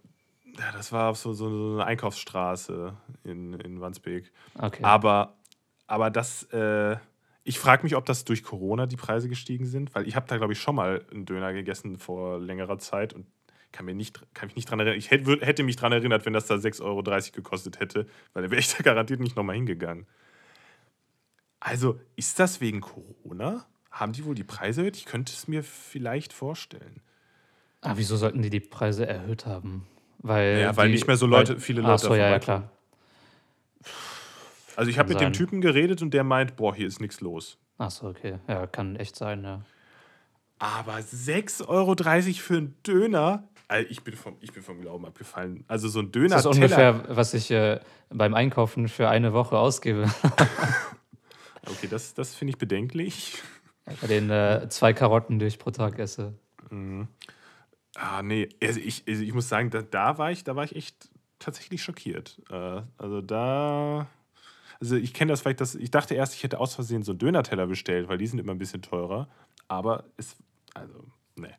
ja, 0.58 0.72
das 0.72 0.92
war 0.92 1.10
auf 1.10 1.18
so, 1.18 1.32
so 1.32 1.46
eine 1.46 1.84
Einkaufsstraße 1.84 2.94
in, 3.24 3.54
in 3.54 3.80
Wandsbek. 3.80 4.30
Okay. 4.58 4.82
Aber, 4.82 5.36
aber 5.86 6.10
das, 6.10 6.44
äh, 6.52 6.96
ich 7.44 7.58
frage 7.58 7.82
mich, 7.84 7.96
ob 7.96 8.04
das 8.04 8.24
durch 8.24 8.42
Corona 8.42 8.86
die 8.86 8.96
Preise 8.96 9.28
gestiegen 9.28 9.66
sind, 9.66 9.94
weil 9.94 10.06
ich 10.06 10.14
habe 10.14 10.26
da, 10.28 10.36
glaube 10.36 10.52
ich, 10.52 10.60
schon 10.60 10.76
mal 10.76 11.04
einen 11.10 11.24
Döner 11.24 11.52
gegessen 11.52 11.98
vor 11.98 12.38
längerer 12.38 12.78
Zeit 12.78 13.14
und 13.14 13.26
kann, 13.72 13.86
mir 13.86 13.94
nicht, 13.94 14.20
kann 14.34 14.48
mich 14.48 14.56
nicht 14.56 14.70
dran 14.70 14.80
erinnern. 14.80 14.98
Ich 14.98 15.10
hätte, 15.10 15.38
hätte 15.40 15.62
mich 15.62 15.76
daran 15.76 15.92
erinnert, 15.92 16.26
wenn 16.26 16.34
das 16.34 16.46
da 16.46 16.54
6,30 16.54 16.82
Euro 16.82 17.02
gekostet 17.32 17.80
hätte, 17.80 18.06
weil 18.32 18.42
dann 18.42 18.50
wäre 18.50 18.60
ich 18.60 18.74
da 18.74 18.82
garantiert 18.82 19.20
nicht 19.20 19.36
nochmal 19.36 19.56
hingegangen. 19.56 20.06
Also, 21.58 21.98
ist 22.16 22.38
das 22.38 22.60
wegen 22.60 22.80
Corona? 22.80 23.66
Haben 23.90 24.12
die 24.12 24.24
wohl 24.24 24.34
die 24.34 24.44
Preise 24.44 24.82
erhöht? 24.82 24.96
Ich 24.96 25.06
könnte 25.06 25.32
es 25.32 25.48
mir 25.48 25.62
vielleicht 25.62 26.32
vorstellen. 26.32 27.00
Ah, 27.80 27.94
wieso 27.96 28.16
sollten 28.16 28.42
die 28.42 28.50
die 28.50 28.60
Preise 28.60 29.06
erhöht 29.06 29.46
haben? 29.46 29.86
Weil 30.22 30.60
Ja, 30.60 30.76
weil 30.76 30.88
die, 30.88 30.94
nicht 30.94 31.06
mehr 31.06 31.16
so 31.16 31.26
Leute- 31.26 31.58
viele 31.60 31.80
Leute 31.82 31.92
Ach 31.94 31.98
so, 31.98 32.14
ja, 32.14 32.30
ja, 32.30 32.38
klar. 32.38 32.70
Also, 34.76 34.90
ich 34.90 34.98
habe 34.98 35.10
mit 35.10 35.20
dem 35.20 35.26
sein. 35.26 35.32
Typen 35.34 35.60
geredet 35.60 36.00
und 36.02 36.14
der 36.14 36.24
meint, 36.24 36.56
boah, 36.56 36.74
hier 36.74 36.86
ist 36.86 37.00
nichts 37.00 37.20
los. 37.20 37.58
Ach 37.78 37.90
so, 37.90 38.06
okay. 38.08 38.38
Ja, 38.48 38.66
kann 38.66 38.96
echt 38.96 39.16
sein, 39.16 39.42
ja. 39.44 39.60
Aber 40.58 40.94
6,30 40.96 41.68
Euro 41.68 41.94
für 42.34 42.56
einen 42.56 42.74
Döner? 42.86 43.42
Alter, 43.68 43.90
Ich 43.90 44.02
bin, 44.04 44.14
vom, 44.14 44.36
ich 44.40 44.52
bin 44.52 44.62
vom 44.62 44.80
Glauben 44.80 45.04
abgefallen. 45.04 45.64
Also 45.66 45.88
so 45.88 45.98
ein 46.00 46.12
Döner. 46.12 46.28
Das 46.36 46.44
ist 46.44 46.54
ungefähr, 46.54 47.04
was 47.08 47.34
ich 47.34 47.50
äh, 47.50 47.80
beim 48.10 48.34
Einkaufen 48.34 48.88
für 48.88 49.08
eine 49.08 49.32
Woche 49.32 49.58
ausgebe. 49.58 50.06
Okay, 51.64 51.86
das, 51.88 52.12
das 52.14 52.34
finde 52.34 52.50
ich 52.50 52.58
bedenklich. 52.58 53.40
Bei 54.00 54.08
den 54.08 54.30
äh, 54.30 54.66
zwei 54.68 54.92
Karotten, 54.92 55.38
die 55.38 55.46
ich 55.46 55.60
pro 55.60 55.70
Tag 55.70 55.96
esse. 56.00 56.34
Ah, 57.96 58.22
nee. 58.22 58.48
Also 58.62 58.80
ich, 58.80 59.04
also 59.08 59.22
ich 59.22 59.34
muss 59.34 59.48
sagen, 59.48 59.70
da, 59.70 59.82
da, 59.82 60.18
war 60.18 60.30
ich, 60.30 60.44
da 60.44 60.56
war 60.56 60.64
ich 60.64 60.74
echt 60.76 61.10
tatsächlich 61.38 61.82
schockiert. 61.82 62.40
Äh, 62.50 62.82
also 62.98 63.20
da. 63.20 64.06
Also 64.80 64.96
ich 64.96 65.14
kenne 65.14 65.32
das 65.32 65.42
vielleicht, 65.42 65.60
das, 65.60 65.74
ich 65.74 65.90
dachte 65.90 66.14
erst, 66.14 66.34
ich 66.34 66.42
hätte 66.42 66.58
aus 66.58 66.74
Versehen 66.74 67.02
so 67.02 67.12
einen 67.12 67.18
Dönerteller 67.18 67.66
bestellt, 67.66 68.08
weil 68.08 68.18
die 68.18 68.26
sind 68.26 68.38
immer 68.40 68.52
ein 68.52 68.58
bisschen 68.58 68.82
teurer. 68.82 69.28
Aber 69.68 70.04
es, 70.16 70.36
also, 70.74 71.04
nee. 71.36 71.54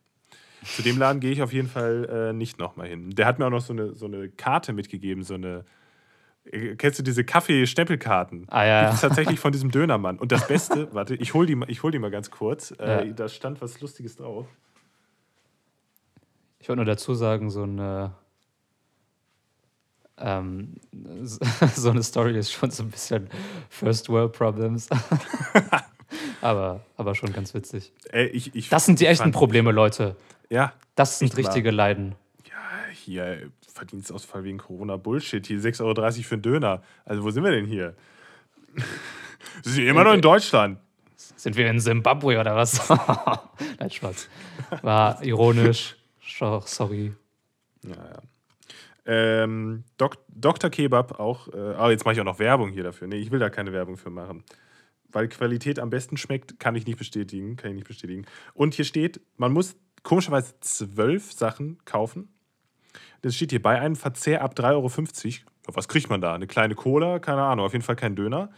Zu 0.76 0.82
dem 0.82 0.98
Laden 0.98 1.20
gehe 1.20 1.32
ich 1.32 1.42
auf 1.42 1.54
jeden 1.54 1.68
Fall 1.70 2.30
äh, 2.30 2.34
nicht 2.34 2.58
nochmal 2.60 2.88
hin. 2.88 3.12
Der 3.12 3.26
hat 3.26 3.40
mir 3.40 3.46
auch 3.46 3.50
noch 3.52 3.62
so 3.62 3.74
eine, 3.74 3.94
so 3.94 4.06
eine 4.08 4.30
Karte 4.30 4.74
mitgegeben, 4.74 5.24
so 5.24 5.36
eine. 5.36 5.66
äh, 6.46 6.76
Kennst 6.76 7.00
du 7.00 7.04
diese 7.04 7.24
Kaffee-Stempelkarten? 7.24 8.46
Ah, 8.50 8.66
ja. 8.66 8.82
Gibt 8.84 8.96
es 8.96 9.02
tatsächlich 9.02 9.40
von 9.40 9.52
diesem 9.52 9.72
Dönermann. 9.72 10.18
Und 10.20 10.32
das 10.32 10.48
Beste, 10.48 10.88
warte, 10.94 11.16
ich 11.16 11.34
hol 11.34 11.46
die, 11.46 11.58
ich 11.68 11.84
hol 11.84 11.92
die 11.92 12.00
mal 12.00 12.12
ganz 12.12 12.32
kurz. 12.32 12.72
Äh, 12.80 13.08
Ja. 13.08 13.14
Da 13.14 13.30
stand 13.30 13.62
was 13.62 13.80
Lustiges 13.82 14.16
drauf. 14.16 14.48
Ich 16.64 16.70
wollte 16.70 16.78
nur 16.78 16.86
dazu 16.86 17.14
sagen, 17.14 17.50
so 17.50 17.64
eine, 17.64 18.14
ähm, 20.18 20.78
so 21.76 21.90
eine 21.90 22.02
Story 22.02 22.38
ist 22.40 22.54
schon 22.54 22.72
so 22.72 22.84
ein 22.84 22.90
bisschen 22.90 23.30
First 23.70 24.08
World 24.08 24.32
Problems. 24.32 24.88
aber, 26.42 26.80
aber 26.96 27.16
schon 27.16 27.34
ganz 27.34 27.54
witzig. 27.54 27.92
Ey, 28.14 28.28
ich, 28.28 28.56
ich, 28.56 28.70
Das 28.70 28.86
sind 28.86 29.02
die 29.02 29.08
echten 29.08 29.34
Probleme, 29.34 29.74
Leute. 29.74 30.16
Ja, 30.50 30.72
Das 30.96 31.20
sind 31.20 31.36
richtige 31.36 31.70
Leiden. 31.70 32.16
ja, 32.48 32.54
hier 32.94 33.52
Verdienstausfall 33.68 34.46
wegen 34.46 34.60
Corona 34.60 34.96
Bullshit. 34.96 35.46
Hier 35.46 35.60
6,30 35.60 35.82
Euro 35.84 36.12
für 36.24 36.36
einen 36.36 36.42
Döner. 36.44 36.82
Also, 37.04 37.26
wo 37.26 37.32
sind 37.32 37.44
wir 37.44 37.52
denn 37.52 37.66
hier? 37.66 37.94
Wir 39.64 39.72
sind 39.72 39.86
immer 39.86 40.06
noch 40.06 40.14
in 40.14 40.22
Deutschland. 40.22 40.80
Sind 41.18 41.58
wir 41.58 41.70
in 41.70 41.82
Simbabwe 41.82 42.40
oder 42.40 42.56
was? 42.56 42.90
Nein, 43.80 43.92
Spaß. 43.92 44.30
War 44.82 45.22
ironisch. 45.22 45.98
Scho- 46.26 46.62
Sorry. 46.66 47.14
Ja, 47.86 47.96
ja. 47.96 48.22
Ähm, 49.06 49.84
Dok 49.98 50.18
Dr. 50.30 50.70
Kebab 50.70 51.20
auch. 51.20 51.50
Äh, 51.50 51.76
oh, 51.78 51.90
jetzt 51.90 52.06
mache 52.06 52.14
ich 52.14 52.22
auch 52.22 52.26
noch 52.26 52.40
Werbung 52.40 52.72
hier 52.72 52.84
dafür. 52.84 53.08
Nee, 53.08 53.18
ich 53.18 53.32
will 53.32 53.40
da 53.40 53.50
keine 53.50 53.74
Werbung 53.74 53.98
für 53.98 54.10
machen. 54.10 54.44
Weil 55.12 55.28
Qualität 55.28 55.78
am 55.80 55.90
besten 55.90 56.16
schmeckt, 56.18 56.60
kann 56.60 56.76
ich 56.76 56.86
nicht 56.88 56.98
bestätigen. 56.98 57.58
Kann 57.58 57.72
ich 57.72 57.76
nicht 57.76 57.88
bestätigen. 57.88 58.26
Und 58.54 58.74
hier 58.74 58.86
steht, 58.86 59.20
man 59.38 59.52
muss 59.52 59.76
komischerweise 60.04 60.54
zwölf 60.62 61.34
Sachen 61.34 61.78
kaufen. 61.86 62.30
Das 63.22 63.36
steht 63.36 63.52
hier 63.52 63.62
bei 63.62 63.80
einem 63.80 63.96
Verzehr 63.96 64.42
ab 64.42 64.54
3,50 64.58 64.72
Euro. 64.76 65.76
Was 65.76 65.88
kriegt 65.88 66.10
man 66.10 66.22
da? 66.22 66.34
Eine 66.34 66.48
kleine 66.48 66.76
Cola? 66.76 67.20
Keine 67.20 67.42
Ahnung. 67.42 67.66
Auf 67.66 67.74
jeden 67.74 67.84
Fall 67.86 67.96
kein 67.96 68.16
Döner. 68.16 68.52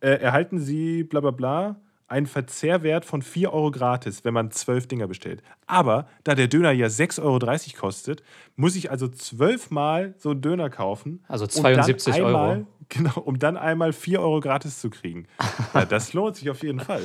Äh, 0.00 0.10
erhalten 0.20 0.58
Sie 0.60 1.02
bla 1.04 1.20
bla 1.20 1.30
bla 1.30 1.80
einen 2.08 2.26
Verzehrwert 2.26 3.04
von 3.04 3.22
4 3.22 3.52
Euro 3.52 3.70
gratis, 3.70 4.24
wenn 4.24 4.34
man 4.34 4.50
zwölf 4.50 4.86
Dinger 4.86 5.06
bestellt. 5.06 5.42
Aber 5.66 6.08
da 6.24 6.34
der 6.34 6.48
Döner 6.48 6.72
ja 6.72 6.86
6,30 6.86 7.22
Euro 7.22 7.80
kostet, 7.80 8.22
muss 8.56 8.76
ich 8.76 8.90
also 8.90 9.08
zwölfmal 9.08 10.14
so 10.18 10.30
einen 10.30 10.40
Döner 10.40 10.70
kaufen. 10.70 11.22
Also 11.28 11.44
und 11.44 11.54
dann 11.54 11.74
72 11.74 12.14
Euro. 12.16 12.26
einmal, 12.26 12.66
Genau, 12.88 13.20
um 13.20 13.38
dann 13.38 13.58
einmal 13.58 13.92
4 13.92 14.20
Euro 14.20 14.40
gratis 14.40 14.80
zu 14.80 14.90
kriegen. 14.90 15.26
Ja, 15.74 15.84
das 15.84 16.14
lohnt 16.14 16.36
sich 16.36 16.48
auf 16.50 16.62
jeden 16.62 16.80
Fall. 16.80 17.02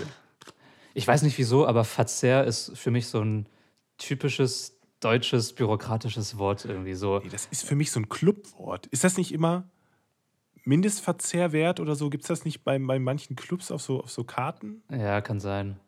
Ich 0.94 1.08
weiß 1.08 1.24
nicht 1.24 1.38
wieso, 1.38 1.68
aber 1.68 1.84
Verzehr 1.84 2.46
ist 2.46 2.78
für 2.78 2.92
mich 2.92 3.08
so 3.08 3.20
ein 3.20 3.48
typisches 3.98 4.80
deutsches 5.02 5.54
bürokratisches 5.54 6.38
Wort 6.38 6.66
irgendwie 6.66 6.94
so. 6.94 7.20
Nee, 7.20 7.30
das 7.30 7.48
ist 7.48 7.66
für 7.66 7.76
mich 7.76 7.92
so 7.92 8.00
ein 8.00 8.08
Clubwort. 8.10 8.88
Ist 8.88 9.04
das 9.04 9.18
nicht 9.18 9.34
immer 9.34 9.66
Mindestverzehrwert 10.66 11.80
oder 11.80 11.96
so? 11.96 12.10
Gibt 12.10 12.24
es 12.24 12.28
das 12.28 12.46
nicht 12.46 12.64
bei, 12.64 12.80
bei 12.80 13.00
manchen 13.00 13.36
Clubs 13.36 13.72
auf 13.72 13.82
so, 13.82 14.02
auf 14.02 14.12
so 14.12 14.24
Karten? 14.24 14.82
Ja, 14.90 15.22
kann 15.22 15.40
sein. 15.40 15.80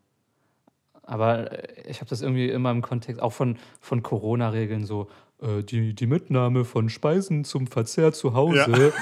Aber 1.03 1.51
äh, 1.51 1.89
ich 1.89 2.01
habe 2.01 2.09
das 2.09 2.21
irgendwie 2.21 2.49
immer 2.49 2.71
im 2.71 2.82
Kontext, 2.82 3.21
auch 3.21 3.34
von, 3.34 3.57
von 3.80 4.03
Corona-Regeln, 4.03 4.86
so 4.86 5.07
äh, 5.41 5.63
die, 5.63 5.93
die 5.93 6.07
Mitnahme 6.07 6.65
von 6.65 6.89
Speisen 6.89 7.43
zum 7.43 7.67
Verzehr 7.67 8.13
zu 8.13 8.34
Hause. 8.34 8.93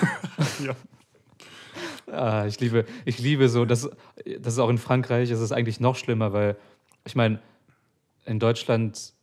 Ja. 0.63 0.75
Ah, 2.11 2.45
ich, 2.45 2.59
liebe, 2.59 2.85
ich 3.05 3.17
liebe 3.17 3.49
so, 3.49 3.65
das, 3.65 3.89
das 4.39 4.53
ist 4.53 4.59
auch 4.59 4.69
in 4.69 4.77
Frankreich, 4.77 5.31
ist 5.31 5.39
es 5.39 5.51
eigentlich 5.51 5.79
noch 5.79 5.95
schlimmer, 5.95 6.31
weil 6.31 6.57
ich 7.05 7.15
meine, 7.15 7.39
in 8.25 8.39
Deutschland, 8.39 9.13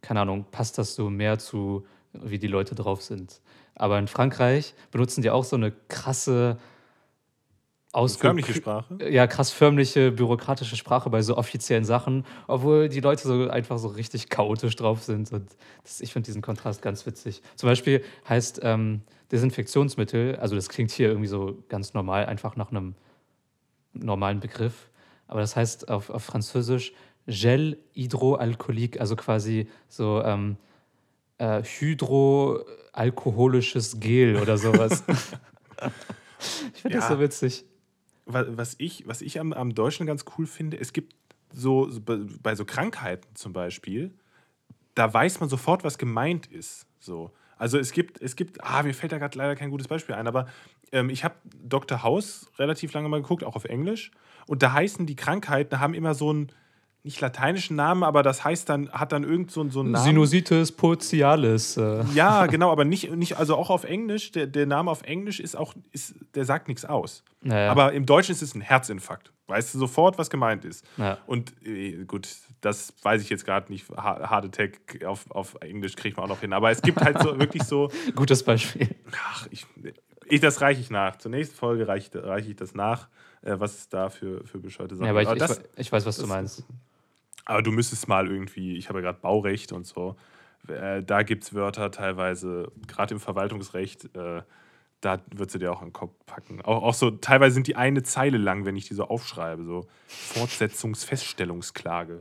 keine 0.00 0.20
Ahnung, 0.20 0.46
passt 0.50 0.78
das 0.78 0.94
so 0.94 1.10
mehr 1.10 1.38
zu, 1.38 1.84
wie 2.14 2.38
die 2.38 2.46
Leute 2.46 2.74
drauf 2.74 3.02
sind. 3.02 3.42
Aber 3.76 3.98
in 3.98 4.08
Frankreich 4.08 4.74
benutzen 4.90 5.22
die 5.22 5.30
auch 5.30 5.44
so 5.44 5.56
eine 5.56 5.70
krasse, 5.88 6.58
Förmliche 8.18 8.52
Sprache? 8.52 8.98
Ja, 9.08 9.26
krass 9.26 9.50
förmliche, 9.50 10.12
bürokratische 10.12 10.76
Sprache 10.76 11.08
bei 11.08 11.22
so 11.22 11.38
offiziellen 11.38 11.86
Sachen, 11.86 12.26
obwohl 12.46 12.90
die 12.90 13.00
Leute 13.00 13.26
so 13.26 13.48
einfach 13.48 13.78
so 13.78 13.88
richtig 13.88 14.28
chaotisch 14.28 14.76
drauf 14.76 15.02
sind. 15.02 15.32
Und 15.32 15.48
das, 15.82 16.02
ich 16.02 16.12
finde 16.12 16.26
diesen 16.26 16.42
Kontrast 16.42 16.82
ganz 16.82 17.06
witzig. 17.06 17.40
Zum 17.54 17.70
Beispiel 17.70 18.04
heißt 18.28 18.60
ähm, 18.62 19.00
Desinfektionsmittel, 19.32 20.36
also 20.36 20.56
das 20.56 20.68
klingt 20.68 20.90
hier 20.90 21.08
irgendwie 21.08 21.28
so 21.28 21.56
ganz 21.70 21.94
normal, 21.94 22.26
einfach 22.26 22.54
nach 22.56 22.70
einem 22.70 22.96
normalen 23.94 24.40
Begriff, 24.40 24.90
aber 25.26 25.40
das 25.40 25.56
heißt 25.56 25.88
auf, 25.88 26.10
auf 26.10 26.22
Französisch 26.22 26.92
Gel 27.26 27.78
hydroalcoolique, 27.94 29.00
also 29.00 29.16
quasi 29.16 29.68
so 29.88 30.22
ähm, 30.22 30.58
äh, 31.38 31.62
hydroalkoholisches 31.62 33.98
Gel 34.00 34.36
oder 34.36 34.58
sowas. 34.58 35.04
ich 36.74 36.80
finde 36.82 36.98
das 36.98 37.08
Ja. 37.08 37.14
so 37.16 37.20
witzig. 37.20 37.64
Wa- 38.26 38.44
Was 38.48 38.74
ich, 38.78 39.06
was 39.06 39.22
ich 39.22 39.38
am, 39.40 39.52
am 39.52 39.74
Deutschen 39.74 40.06
ganz 40.06 40.24
cool 40.36 40.46
finde, 40.46 40.78
es 40.78 40.92
gibt 40.92 41.14
so, 41.52 41.88
so 41.90 42.00
bei, 42.00 42.54
so 42.54 42.64
Krankheiten 42.64 43.26
zum 43.34 43.52
Beispiel, 43.52 44.12
da 44.94 45.12
weiß 45.12 45.40
man 45.40 45.48
sofort, 45.48 45.84
was 45.84 45.98
gemeint 45.98 46.46
ist. 46.46 46.86
So. 46.98 47.30
Also 47.56 47.78
es 47.78 47.92
gibt, 47.92 48.20
es 48.20 48.36
gibt, 48.36 48.62
ah, 48.64 48.82
mir 48.82 48.94
fällt 48.94 49.12
da 49.12 49.18
gerade 49.18 49.38
leider 49.38 49.54
kein 49.56 49.70
gutes 49.70 49.88
Beispiel 49.88 50.14
ein, 50.14 50.26
aber 50.26 50.46
ähm, 50.92 51.08
ich 51.08 51.24
habe 51.24 51.36
Dr. 51.62 52.02
House 52.02 52.50
relativ 52.58 52.92
lange 52.92 53.08
mal 53.08 53.22
geguckt, 53.22 53.44
auch 53.44 53.56
auf 53.56 53.64
Englisch. 53.64 54.10
Und 54.46 54.62
da 54.62 54.72
heißen 54.72 55.06
die 55.06 55.16
Krankheiten, 55.16 55.80
haben 55.80 55.94
immer 55.94 56.14
so 56.14 56.30
einen, 56.30 56.52
nicht 57.06 57.20
lateinischen 57.20 57.76
Namen, 57.76 58.02
aber 58.02 58.22
das 58.22 58.44
heißt 58.44 58.68
dann, 58.68 58.90
hat 58.90 59.12
dann 59.12 59.24
irgend 59.24 59.50
so, 59.50 59.62
einen- 59.62 59.70
so 59.70 59.80
einen 59.80 59.92
Namen. 59.92 60.04
Sinusitis 60.04 60.72
pulcialis. 60.72 61.76
Äh. 61.78 62.02
Ja, 62.14 62.46
genau, 62.48 62.70
aber 62.70 62.84
nicht, 62.84 63.10
nicht, 63.12 63.38
also 63.38 63.56
auch 63.56 63.70
auf 63.70 63.84
Englisch, 63.84 64.32
der, 64.32 64.46
der 64.46 64.66
Name 64.66 64.90
auf 64.90 65.02
Englisch 65.02 65.40
ist 65.40 65.56
auch, 65.56 65.72
ist, 65.92 66.14
der 66.34 66.44
sagt 66.44 66.68
nichts 66.68 66.84
aus. 66.84 67.22
Naja. 67.40 67.70
Aber 67.70 67.92
im 67.92 68.04
Deutschen 68.06 68.32
ist 68.32 68.42
es 68.42 68.54
ein 68.54 68.60
Herzinfarkt. 68.60 69.32
Weißt 69.48 69.72
du 69.74 69.78
sofort, 69.78 70.18
was 70.18 70.28
gemeint 70.28 70.64
ist. 70.64 70.84
Ja. 70.96 71.18
Und 71.28 71.54
äh, 71.64 72.04
gut, 72.04 72.28
das 72.60 72.92
weiß 73.02 73.22
ich 73.22 73.30
jetzt 73.30 73.44
gerade 73.44 73.72
nicht. 73.72 73.88
Ha- 73.90 74.28
Hard 74.28 74.46
Attack 74.46 75.04
auf, 75.06 75.30
auf 75.30 75.54
Englisch 75.60 75.94
kriegt 75.94 76.16
man 76.16 76.24
auch 76.24 76.30
noch 76.30 76.40
hin. 76.40 76.52
Aber 76.52 76.70
es 76.72 76.82
gibt 76.82 77.00
halt 77.00 77.22
so 77.22 77.38
wirklich 77.38 77.62
so, 77.62 77.88
Gutes 78.16 78.42
Beispiel. 78.42 78.88
ach, 79.28 79.46
ich, 79.52 79.64
ich, 80.28 80.40
das 80.40 80.60
reiche 80.60 80.80
ich 80.80 80.90
nach. 80.90 81.16
Zur 81.18 81.30
nächsten 81.30 81.54
Folge 81.54 81.86
reiche 81.86 82.10
ich, 82.18 82.24
reiche 82.24 82.50
ich 82.50 82.56
das 82.56 82.74
nach, 82.74 83.06
äh, 83.42 83.54
was 83.60 83.78
es 83.78 83.88
da 83.88 84.08
für, 84.08 84.44
für 84.44 84.58
bescheuerte 84.58 84.96
Sachen 84.96 85.04
Ja, 85.06 85.10
aber 85.12 85.22
ich, 85.22 85.28
ich, 85.30 85.58
ich 85.76 85.92
weiß, 85.92 86.04
was 86.06 86.16
du 86.16 86.22
das- 86.22 86.28
meinst. 86.28 86.64
Aber 87.46 87.62
du 87.62 87.72
müsstest 87.72 88.08
mal 88.08 88.28
irgendwie, 88.28 88.76
ich 88.76 88.90
habe 88.90 88.98
ja 88.98 89.06
gerade 89.06 89.20
Baurecht 89.20 89.72
und 89.72 89.86
so, 89.86 90.16
äh, 90.68 91.02
da 91.02 91.22
gibt 91.22 91.44
es 91.44 91.54
Wörter 91.54 91.90
teilweise, 91.90 92.70
gerade 92.86 93.14
im 93.14 93.20
Verwaltungsrecht, 93.20 94.14
äh, 94.14 94.42
da 95.00 95.20
würdest 95.30 95.54
du 95.54 95.60
dir 95.60 95.72
auch 95.72 95.82
an 95.82 95.88
den 95.88 95.92
Kopf 95.92 96.14
packen. 96.26 96.62
Auch, 96.62 96.82
auch 96.82 96.94
so, 96.94 97.10
teilweise 97.10 97.54
sind 97.54 97.66
die 97.66 97.76
eine 97.76 98.02
Zeile 98.02 98.38
lang, 98.38 98.64
wenn 98.64 98.76
ich 98.76 98.88
die 98.88 98.94
so 98.94 99.04
aufschreibe, 99.04 99.64
so 99.64 99.86
Fortsetzungsfeststellungsklage. 100.08 102.18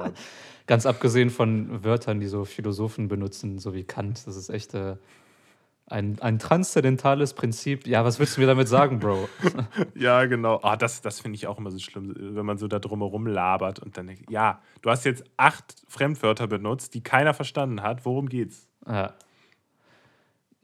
Ganz 0.66 0.86
abgesehen 0.86 1.30
von 1.30 1.82
Wörtern, 1.84 2.20
die 2.20 2.28
so 2.28 2.44
Philosophen 2.44 3.08
benutzen, 3.08 3.58
so 3.58 3.74
wie 3.74 3.82
Kant. 3.82 4.26
Das 4.26 4.36
ist 4.36 4.48
echt 4.48 4.74
äh, 4.74 4.96
ein, 5.92 6.20
ein 6.20 6.38
transzendentales 6.38 7.34
Prinzip. 7.34 7.86
Ja, 7.86 8.04
was 8.04 8.18
willst 8.18 8.36
du 8.36 8.40
mir 8.40 8.46
damit 8.46 8.66
sagen, 8.66 8.98
Bro? 8.98 9.28
ja, 9.94 10.24
genau. 10.24 10.58
Ah, 10.62 10.76
das 10.76 11.02
das 11.02 11.20
finde 11.20 11.36
ich 11.36 11.46
auch 11.46 11.58
immer 11.58 11.70
so 11.70 11.78
schlimm, 11.78 12.14
wenn 12.16 12.46
man 12.46 12.58
so 12.58 12.66
da 12.66 12.78
drumherum 12.78 13.26
labert 13.26 13.78
und 13.78 13.96
dann 13.96 14.06
denkt, 14.06 14.30
ja, 14.30 14.60
du 14.80 14.90
hast 14.90 15.04
jetzt 15.04 15.24
acht 15.36 15.76
Fremdwörter 15.86 16.46
benutzt, 16.46 16.94
die 16.94 17.02
keiner 17.02 17.34
verstanden 17.34 17.82
hat. 17.82 18.04
Worum 18.04 18.28
geht's? 18.28 18.68
Ja. 18.86 19.14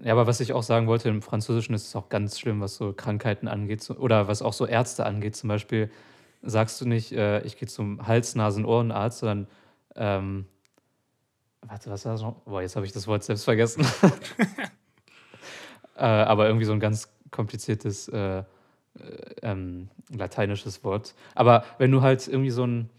Ja, 0.00 0.12
aber 0.12 0.26
was 0.28 0.40
ich 0.40 0.52
auch 0.52 0.62
sagen 0.62 0.86
wollte, 0.86 1.08
im 1.08 1.22
Französischen 1.22 1.74
ist 1.74 1.88
es 1.88 1.96
auch 1.96 2.08
ganz 2.08 2.38
schlimm, 2.38 2.60
was 2.60 2.76
so 2.76 2.92
Krankheiten 2.92 3.48
angeht 3.48 3.88
oder 3.90 4.28
was 4.28 4.42
auch 4.42 4.52
so 4.52 4.64
Ärzte 4.64 5.04
angeht. 5.04 5.34
Zum 5.34 5.48
Beispiel 5.48 5.90
sagst 6.40 6.80
du 6.80 6.86
nicht, 6.86 7.12
äh, 7.12 7.40
ich 7.42 7.58
gehe 7.58 7.68
zum 7.68 8.06
Hals-, 8.06 8.36
Nasen-, 8.36 8.64
Ohrenarzt, 8.64 9.18
sondern, 9.18 9.48
ähm, 9.96 10.46
warte, 11.62 11.90
was 11.90 12.04
war 12.04 12.12
das 12.12 12.22
noch? 12.22 12.36
Boah, 12.44 12.62
jetzt 12.62 12.76
habe 12.76 12.86
ich 12.86 12.92
das 12.92 13.08
Wort 13.08 13.24
selbst 13.24 13.44
vergessen. 13.44 13.84
äh, 15.98 16.04
aber 16.04 16.46
irgendwie 16.46 16.64
so 16.64 16.72
ein 16.72 16.80
ganz 16.80 17.10
kompliziertes 17.30 18.08
äh, 18.08 18.38
äh, 18.38 18.42
ähm, 19.42 19.88
lateinisches 20.10 20.82
Wort. 20.84 21.14
Aber 21.34 21.64
wenn 21.78 21.90
du 21.90 22.02
halt 22.02 22.26
irgendwie 22.26 22.50
so 22.50 22.64
ein, 22.64 22.90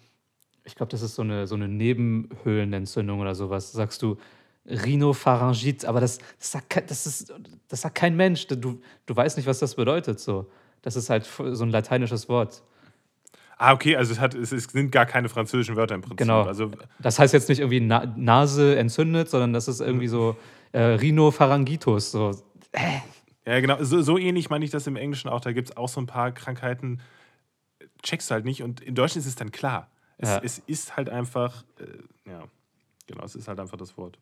ich 0.64 0.76
glaube, 0.76 0.91
das 0.91 1.02
ist 1.02 1.16
so 1.16 1.22
eine, 1.22 1.47
so 1.47 1.56
eine 1.56 1.68
Nebenhöhlenentzündung 1.68 3.20
oder 3.20 3.36
sowas, 3.36 3.72
sagst 3.72 4.02
du 4.02 4.18
Rhinopharyngit, 4.66 5.86
aber 5.86 6.00
das, 6.00 6.20
das, 6.38 6.52
sagt, 6.52 6.91
das, 6.91 7.08
ist, 7.08 7.34
das 7.68 7.82
sagt 7.82 7.95
kein 7.95 8.16
Mensch. 8.16 8.47
Du, 8.47 8.80
du 9.06 9.16
weißt 9.16 9.38
nicht, 9.38 9.47
was 9.47 9.60
das 9.60 9.76
bedeutet. 9.76 10.20
So. 10.20 10.50
Das 10.82 10.95
ist 10.95 11.10
halt 11.10 11.26
so 11.26 11.64
ein 11.64 11.72
lateinisches 11.72 12.30
Wort. 12.30 12.62
Ah, 13.58 13.74
okay, 13.74 13.97
also 13.97 14.14
es, 14.14 14.20
hat, 14.20 14.36
es, 14.36 14.54
es 14.54 14.66
sind 14.66 14.91
gar 14.91 15.06
keine 15.06 15.28
französischen 15.28 15.76
Wörter 15.76 15.95
im 15.95 16.02
Prinzip. 16.02 16.18
Genau. 16.18 16.43
Also 16.43 16.72
Das 17.00 17.20
heißt 17.20 17.34
jetzt 17.34 17.50
nicht 17.50 17.60
irgendwie 17.60 17.82
Na 17.82 18.06
Nase 18.16 18.78
entzündet, 18.78 19.30
sondern 19.30 19.52
das 19.52 19.68
ist 19.68 19.82
irgendwie 19.82 20.08
so 20.08 20.38
äh, 20.72 20.80
Rhinopharyngitis. 20.80 22.12
So. 22.12 22.32
Ja, 23.45 23.59
genau. 23.61 23.84
So, 23.84 24.01
so 24.01 24.17
ähnlich 24.17 24.49
meine 24.49 24.63
ich 24.65 24.72
das 24.72 24.86
im 24.88 24.95
Englischen 24.95 25.30
auch. 25.30 25.41
Da 25.41 25.51
gibt 25.53 25.70
es 25.70 25.78
auch 25.78 25.89
so 25.89 25.99
ein 26.01 26.05
paar 26.07 26.32
Krankheiten, 26.32 27.01
checkst 28.03 28.30
du 28.30 28.36
halt 28.36 28.45
nicht. 28.45 28.61
Und 28.63 28.82
in 28.82 28.95
Deutschland 28.95 29.22
ist 29.26 29.28
es 29.30 29.36
dann 29.36 29.51
klar. 29.51 29.89
Es, 30.17 30.30
Ja. 30.30 30.41
es 30.43 30.59
ist 30.59 30.97
halt 30.97 31.09
einfach, 31.09 31.63
äh, 31.80 32.30
ja, 32.30 32.43
genau, 33.07 33.24
es 33.24 33.36
ist 33.36 33.47
halt 33.47 33.59
einfach 33.59 33.78
das 33.78 33.97
Wort. 33.97 34.20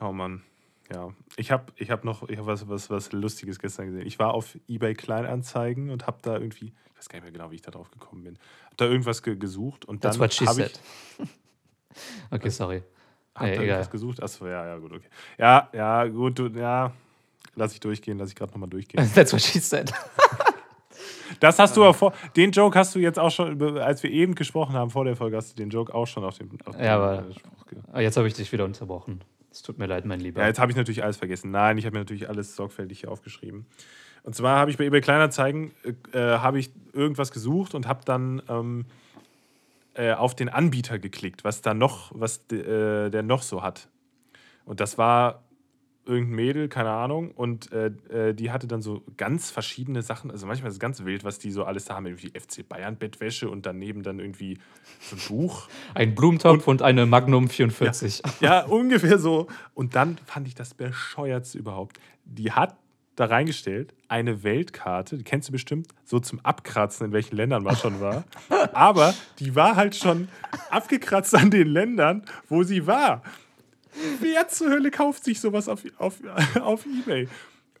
Oh 0.00 0.12
Mann. 0.12 0.42
Ja, 0.92 1.14
ich 1.36 1.50
habe 1.50 1.72
ich 1.76 1.90
hab 1.90 2.04
noch 2.04 2.28
ich 2.28 2.36
hab 2.38 2.44
was, 2.44 2.68
was, 2.68 2.90
was 2.90 3.12
Lustiges 3.12 3.58
gestern 3.58 3.86
gesehen. 3.86 4.06
Ich 4.06 4.18
war 4.18 4.34
auf 4.34 4.58
eBay 4.68 4.92
Kleinanzeigen 4.94 5.88
und 5.88 6.06
habe 6.06 6.18
da 6.20 6.34
irgendwie, 6.34 6.74
ich 6.90 6.98
weiß 6.98 7.08
gar 7.08 7.16
nicht 7.18 7.22
mehr 7.24 7.32
genau, 7.32 7.50
wie 7.50 7.54
ich 7.54 7.62
da 7.62 7.70
drauf 7.70 7.90
gekommen 7.90 8.24
bin, 8.24 8.38
habe 8.66 8.76
da 8.76 8.84
irgendwas 8.84 9.22
ge 9.22 9.36
gesucht 9.36 9.86
und 9.86 10.04
dann 10.04 10.10
That's 10.10 10.20
what 10.20 10.34
she 10.34 10.44
said. 10.46 10.78
okay, 12.30 12.50
sorry. 12.50 12.82
hab 13.34 13.42
Nee, 13.44 13.48
da 13.48 13.52
egal. 13.54 13.64
irgendwas 13.66 13.90
gesucht. 13.90 14.22
Achso, 14.22 14.46
ja, 14.46 14.66
ja, 14.66 14.76
gut, 14.76 14.92
okay. 14.92 15.08
Ja, 15.38 15.70
ja, 15.72 16.04
gut, 16.06 16.38
du, 16.38 16.48
ja, 16.48 16.92
lass 17.56 17.72
ich 17.72 17.80
durchgehen, 17.80 18.18
lass 18.18 18.30
ich 18.30 18.36
gerade 18.36 18.52
nochmal 18.52 18.68
durchgehen. 18.68 19.08
That's 19.14 19.32
what 19.32 19.40
she 19.42 19.58
said. 19.58 19.92
Das 21.40 21.58
hast 21.58 21.76
du 21.76 21.82
aber 21.82 21.94
vor. 21.94 22.12
Den 22.36 22.52
Joke 22.52 22.78
hast 22.78 22.94
du 22.94 22.98
jetzt 23.00 23.18
auch 23.18 23.30
schon, 23.30 23.60
als 23.78 24.02
wir 24.02 24.10
eben 24.10 24.34
gesprochen 24.34 24.74
haben 24.74 24.90
vor 24.90 25.04
der 25.04 25.16
Folge, 25.16 25.36
hast 25.36 25.50
du 25.52 25.56
den 25.56 25.70
Joke 25.70 25.92
auch 25.92 26.06
schon 26.06 26.22
auf 26.22 26.38
dem. 26.38 26.50
Auf 26.64 26.78
Ja, 26.78 26.96
aber- 26.96 27.24
äh, 27.28 27.32
Ah, 27.92 28.00
Jetzt 28.00 28.16
habe 28.16 28.28
ich 28.28 28.34
dich 28.34 28.52
wieder 28.52 28.64
unterbrochen. 28.64 29.20
Es 29.50 29.62
tut 29.62 29.78
mir 29.78 29.86
leid, 29.86 30.04
mein 30.04 30.20
Lieber. 30.20 30.40
Ja, 30.42 30.46
jetzt 30.46 30.60
habe 30.60 30.70
ich 30.70 30.76
natürlich 30.76 31.02
alles 31.02 31.16
vergessen. 31.16 31.50
Nein, 31.50 31.76
ich 31.78 31.86
habe 31.86 31.94
mir 31.94 32.00
natürlich 32.00 32.28
alles 32.28 32.54
sorgfältig 32.54 33.00
hier 33.00 33.10
aufgeschrieben. 33.10 33.66
Und 34.22 34.34
zwar 34.34 34.58
habe 34.58 34.70
ich 34.70 34.76
bei 34.78 34.84
eBay 34.84 35.00
Kleinanzeigen 35.00 35.72
äh, 36.12 36.18
äh, 36.18 36.38
habe 36.38 36.58
ich 36.58 36.70
irgendwas 36.92 37.32
gesucht 37.32 37.74
und 37.74 37.88
habe 37.88 38.00
dann 38.04 38.42
ähm, 38.48 38.86
äh, 39.94 40.12
auf 40.12 40.34
den 40.34 40.48
Anbieter 40.48 40.98
geklickt, 40.98 41.42
was 41.44 41.62
da 41.62 41.72
noch, 41.74 42.12
was 42.14 42.38
äh, 42.52 43.10
der 43.10 43.22
noch 43.22 43.42
so 43.42 43.62
hat. 43.62 43.88
Und 44.64 44.80
das 44.80 44.98
war 44.98 45.43
irgendein 46.06 46.36
Mädel, 46.36 46.68
keine 46.68 46.90
Ahnung, 46.90 47.30
und 47.30 47.72
äh, 47.72 47.86
äh, 48.08 48.34
die 48.34 48.50
hatte 48.50 48.66
dann 48.66 48.82
so 48.82 49.02
ganz 49.16 49.50
verschiedene 49.50 50.02
Sachen. 50.02 50.30
Also 50.30 50.46
manchmal 50.46 50.68
ist 50.68 50.74
es 50.74 50.80
ganz 50.80 51.04
wild, 51.04 51.24
was 51.24 51.38
die 51.38 51.50
so 51.50 51.64
alles 51.64 51.86
da 51.86 51.94
haben, 51.94 52.06
irgendwie 52.06 52.28
FC 52.38 52.68
Bayern 52.68 52.96
Bettwäsche 52.96 53.48
und 53.48 53.66
daneben 53.66 54.02
dann 54.02 54.18
irgendwie 54.18 54.58
so 55.00 55.16
ein 55.16 55.22
Buch. 55.28 55.68
Ein 55.94 56.14
Blumentopf 56.14 56.66
und, 56.68 56.82
eine 56.82 57.06
Magnum 57.06 57.48
44. 57.48 58.22
Ja, 58.40 58.64
ungefähr 58.64 59.18
so. 59.18 59.46
Und 59.74 59.94
dann 59.94 60.18
fand 60.26 60.48
ich 60.48 60.54
das 60.54 60.74
bescheuertste 60.74 61.58
überhaupt. 61.58 61.98
Die 62.24 62.52
hat 62.52 62.76
da 63.16 63.26
reingestellt 63.26 63.94
eine 64.08 64.42
Weltkarte, 64.42 65.16
die 65.16 65.24
kennst 65.24 65.48
du 65.48 65.52
bestimmt, 65.52 65.88
so 66.04 66.18
zum 66.18 66.40
Abkratzen, 66.44 67.06
in 67.06 67.12
welchen 67.12 67.36
Ländern 67.36 67.62
man 67.62 67.76
schon 67.76 68.00
war. 68.00 68.24
Aber 68.72 69.14
die 69.38 69.54
war 69.54 69.76
halt 69.76 69.94
schon 69.96 70.28
abgekratzt 70.70 71.34
an 71.34 71.50
den 71.50 71.68
Ländern, 71.68 72.24
wo 72.48 72.62
sie 72.62 72.86
war. 72.86 73.22
Wer 74.20 74.48
zur 74.48 74.70
Hölle 74.70 74.90
kauft 74.90 75.24
sich 75.24 75.40
sowas 75.40 75.68
auf, 75.68 75.82
auf, 75.98 76.14
auf 76.60 76.86
Ebay? 76.86 77.28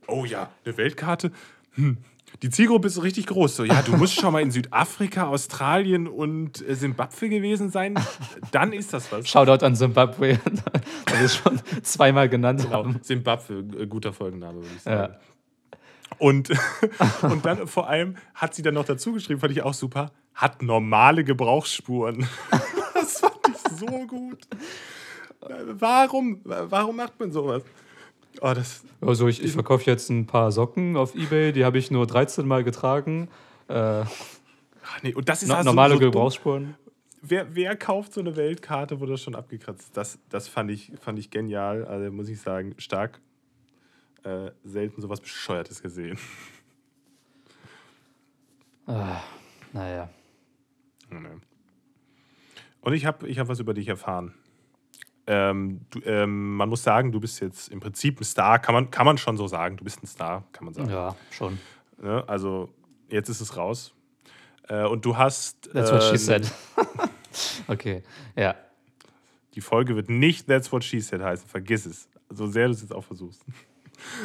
Oh 0.06 0.24
ja, 0.24 0.50
eine 0.64 0.76
Weltkarte. 0.76 1.32
Hm. 1.72 1.98
Die 2.42 2.50
Zielgruppe 2.50 2.88
ist 2.88 2.94
so 2.94 3.00
richtig 3.00 3.26
groß. 3.26 3.56
So, 3.56 3.64
ja, 3.64 3.82
du 3.82 3.92
musst 3.96 4.14
schon 4.14 4.32
mal 4.32 4.42
in 4.42 4.50
Südafrika, 4.50 5.26
Australien 5.26 6.08
und 6.08 6.66
äh, 6.66 6.74
Simbabwe 6.74 7.28
gewesen 7.28 7.70
sein. 7.70 7.94
Dann 8.50 8.72
ist 8.72 8.92
das 8.92 9.10
was. 9.12 9.28
Shoutout 9.28 9.64
an 9.64 9.76
Zimbabwe, 9.76 10.38
weil 11.06 11.18
wir 11.18 11.24
es 11.24 11.36
schon 11.42 11.60
zweimal 11.82 12.28
genannt 12.28 12.62
Genau, 12.62 12.72
haben. 12.72 13.02
Zimbabwe, 13.02 13.64
äh, 13.80 13.86
guter 13.86 14.12
Folgenname, 14.12 14.56
würde 14.56 14.74
ich 14.76 14.82
sagen. 14.82 15.12
Ja. 15.12 15.18
Und, 16.18 16.50
und 17.22 17.44
dann 17.44 17.66
vor 17.66 17.88
allem 17.88 18.16
hat 18.34 18.54
sie 18.54 18.62
dann 18.62 18.74
noch 18.74 18.84
dazu 18.84 19.12
geschrieben, 19.12 19.40
fand 19.40 19.52
ich 19.52 19.62
auch 19.62 19.74
super, 19.74 20.12
hat 20.34 20.62
normale 20.62 21.24
Gebrauchsspuren. 21.24 22.28
Das 22.94 23.18
fand 23.18 23.34
ich 23.48 23.78
so 23.78 23.86
gut. 24.06 24.46
Warum? 25.48 26.40
Warum 26.44 26.96
macht 26.96 27.18
man 27.20 27.32
sowas? 27.32 27.62
Oh, 28.40 28.52
Also 29.00 29.28
ich, 29.28 29.42
ich 29.42 29.52
verkaufe 29.52 29.84
jetzt 29.90 30.10
ein 30.10 30.26
paar 30.26 30.50
Socken 30.50 30.96
auf 30.96 31.14
Ebay, 31.14 31.52
die 31.52 31.64
habe 31.64 31.78
ich 31.78 31.90
nur 31.90 32.06
13 32.06 32.46
Mal 32.46 32.64
getragen. 32.64 33.28
Äh, 33.68 34.04
nee, 35.02 35.14
und 35.14 35.28
das 35.28 35.42
ist 35.42 35.48
no, 35.48 35.54
also 35.54 35.70
normale 35.70 35.94
so. 35.94 36.00
Gebrauchsspuren. 36.00 36.74
Wer, 37.22 37.54
wer 37.54 37.76
kauft 37.76 38.12
so 38.12 38.20
eine 38.20 38.36
Weltkarte, 38.36 39.00
wo 39.00 39.06
das 39.06 39.22
schon 39.22 39.34
abgekratzt 39.34 39.82
ist? 39.82 39.96
Das, 39.96 40.18
das 40.28 40.48
fand, 40.48 40.70
ich, 40.70 40.92
fand 41.00 41.18
ich 41.18 41.30
genial. 41.30 41.84
Also 41.86 42.10
muss 42.10 42.28
ich 42.28 42.40
sagen, 42.40 42.74
stark. 42.78 43.20
Äh, 44.24 44.50
selten 44.64 45.00
sowas 45.00 45.20
Bescheuertes 45.20 45.82
gesehen. 45.82 46.18
Ah, 48.86 49.20
naja. 49.72 50.08
Und 52.80 52.92
ich 52.92 53.06
habe 53.06 53.26
ich 53.28 53.38
hab 53.38 53.48
was 53.48 53.60
über 53.60 53.72
dich 53.72 53.88
erfahren. 53.88 54.34
Ähm, 55.26 55.80
du, 55.90 56.00
ähm, 56.04 56.56
man 56.56 56.68
muss 56.68 56.82
sagen, 56.82 57.10
du 57.12 57.20
bist 57.20 57.40
jetzt 57.40 57.68
im 57.68 57.80
Prinzip 57.80 58.20
ein 58.20 58.24
Star, 58.24 58.58
kann 58.58 58.74
man, 58.74 58.90
kann 58.90 59.06
man 59.06 59.16
schon 59.18 59.36
so 59.36 59.46
sagen. 59.46 59.76
Du 59.76 59.84
bist 59.84 60.02
ein 60.02 60.06
Star, 60.06 60.44
kann 60.52 60.66
man 60.66 60.74
sagen. 60.74 60.90
Ja, 60.90 61.16
schon. 61.30 61.58
Ne? 62.00 62.22
Also 62.26 62.68
jetzt 63.08 63.28
ist 63.28 63.40
es 63.40 63.56
raus. 63.56 63.94
Äh, 64.68 64.84
und 64.84 65.04
du 65.04 65.16
hast. 65.16 65.70
That's 65.72 65.90
what 65.92 66.02
she 66.02 66.10
ähm, 66.10 66.16
said. 66.16 66.52
okay, 67.68 68.02
ja. 68.36 68.54
Die 69.54 69.60
Folge 69.60 69.94
wird 69.94 70.10
nicht 70.10 70.48
That's 70.48 70.72
what 70.72 70.84
she 70.84 71.00
said 71.00 71.22
heißen. 71.22 71.48
Vergiss 71.48 71.86
es. 71.86 72.08
So 72.28 72.46
sehr 72.46 72.66
du 72.66 72.72
es 72.72 72.82
jetzt 72.82 72.92
auch 72.92 73.04
versuchst. 73.04 73.44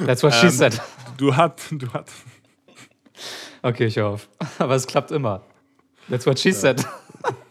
That's 0.06 0.24
what 0.24 0.34
she 0.34 0.47
Ähm, 0.47 0.52
said. 0.52 0.82
Du 1.18 1.36
hast. 1.36 1.72
Du 1.72 1.91
hast 1.93 2.12
Okay, 3.62 3.86
ich 3.86 4.00
auf. 4.02 4.30
Aber 4.60 4.76
es 4.76 4.88
klappt 4.88 5.12
immer. 5.12 5.43
That's 6.10 6.26
what 6.26 6.39
she 6.39 6.52
said. 6.52 6.86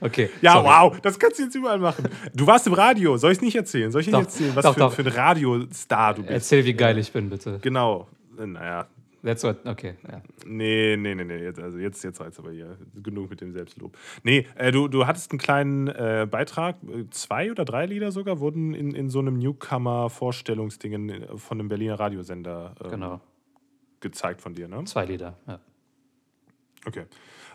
okay. 0.00 0.30
ja, 0.40 0.52
sorry. 0.52 0.66
wow, 0.66 1.00
das 1.00 1.18
kannst 1.18 1.38
du 1.38 1.44
jetzt 1.44 1.54
überall 1.54 1.78
machen. 1.78 2.08
Du 2.34 2.46
warst 2.46 2.66
im 2.66 2.72
Radio. 2.72 3.16
Soll 3.16 3.32
ich 3.32 3.38
es 3.38 3.42
nicht 3.42 3.56
erzählen? 3.56 3.90
Soll 3.90 4.02
ich 4.02 4.10
Doch, 4.10 4.20
erzählen, 4.20 4.54
was 4.54 4.64
doch, 4.64 4.74
für, 4.74 4.80
doch. 4.80 4.92
für 4.92 5.02
ein 5.02 5.08
Radiostar 5.08 6.14
du 6.14 6.22
bist? 6.22 6.32
Erzähl, 6.32 6.64
wie 6.64 6.74
geil 6.74 6.98
ich 6.98 7.12
bin, 7.12 7.30
bitte. 7.30 7.58
Genau. 7.60 8.08
Naja, 8.36 8.86
That's 9.22 9.42
what, 9.42 9.66
okay, 9.66 9.96
ja. 10.10 10.22
Nee, 10.46 10.96
nee, 10.96 11.14
nee, 11.14 11.24
nee. 11.24 11.42
Jetzt, 11.42 11.60
also 11.60 11.76
jetzt, 11.78 12.02
jetzt 12.02 12.20
reizt 12.20 12.38
aber 12.38 12.52
hier. 12.52 12.78
Genug 12.94 13.28
mit 13.28 13.40
dem 13.42 13.52
Selbstlob. 13.52 13.96
Nee, 14.22 14.46
äh, 14.54 14.72
du, 14.72 14.88
du 14.88 15.06
hattest 15.06 15.30
einen 15.30 15.38
kleinen 15.38 15.88
äh, 15.88 16.26
Beitrag. 16.30 16.76
Äh, 16.84 17.04
Zwei 17.10 17.50
oder 17.50 17.66
drei 17.66 17.84
Lieder 17.84 18.12
sogar 18.12 18.40
wurden 18.40 18.72
in, 18.72 18.94
in 18.94 19.10
so 19.10 19.18
einem 19.18 19.38
Newcomer-Vorstellungsding 19.38 21.10
äh, 21.10 21.36
von 21.36 21.60
einem 21.60 21.68
Berliner 21.68 22.00
Radiosender 22.00 22.74
ähm, 22.82 22.90
Genau. 22.90 23.20
gezeigt 24.00 24.40
von 24.40 24.54
dir, 24.54 24.68
ne? 24.68 24.84
Zwei 24.84 25.04
Lieder, 25.04 25.36
ja. 25.46 25.60
Okay. 26.86 27.04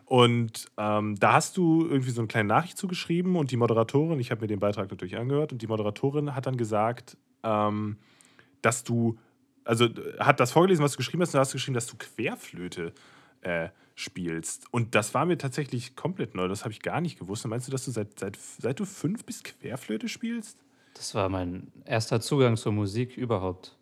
Und 0.06 0.68
ähm, 0.78 1.16
da 1.16 1.34
hast 1.34 1.58
du 1.58 1.86
irgendwie 1.86 2.12
so 2.12 2.22
eine 2.22 2.28
kleine 2.28 2.47
Nachricht 2.47 2.78
zugeschrieben 2.78 3.36
und 3.36 3.51
die 3.51 3.58
Moderatorin, 3.58 4.20
ich 4.20 4.30
habe 4.30 4.41
mir 4.41 4.47
den 4.47 4.60
Beitrag 4.60 4.89
natürlich 4.91 5.18
angehört, 5.18 5.51
und 5.51 5.62
die 5.62 5.68
Moderatorin 5.68 6.36
hat 6.36 6.45
dann 6.45 6.58
gesagt, 6.58 7.18
ähm, 7.43 7.97
dass 8.62 8.84
du, 8.84 9.18
also 9.64 9.88
hat 10.20 10.39
das 10.39 10.51
vorgelesen, 10.51 10.84
was 10.84 10.91
du 10.91 10.97
geschrieben 10.97 11.24
hast, 11.24 11.30
und 11.30 11.36
du 11.36 11.39
hast 11.39 11.53
geschrieben, 11.53 11.74
dass 11.74 11.88
du 11.88 11.97
Querflöte 11.97 12.93
äh, 13.41 13.70
spielst. 13.95 14.72
Und 14.72 14.93
das 14.93 15.14
war 15.16 15.26
mir 15.26 15.38
tatsächlich 15.38 15.95
komplett 15.95 16.36
neu, 16.36 16.47
das 16.47 16.64
habe 16.64 16.72
ich 16.72 16.82
gar 16.82 17.01
nicht 17.01 17.18
gewusst. 17.18 17.45
Und 17.45 17.49
meinst 17.49 17.68
du, 17.68 17.72
dass 17.72 17.86
du 17.86 17.91
seit, 17.91 18.20
seit, 18.20 18.38
seit 18.38 18.80
du 18.80 18.86
fünf 18.86 19.26
bist 19.26 19.43
Querflöte 19.43 20.08
spielst? 20.08 20.60
Das 20.93 21.16
war 21.16 21.30
mein 21.30 21.72
erster 21.86 22.22
Zugang 22.22 22.58
zur 22.58 22.74
Musik 22.74 23.18
überhaupt. 23.18 23.76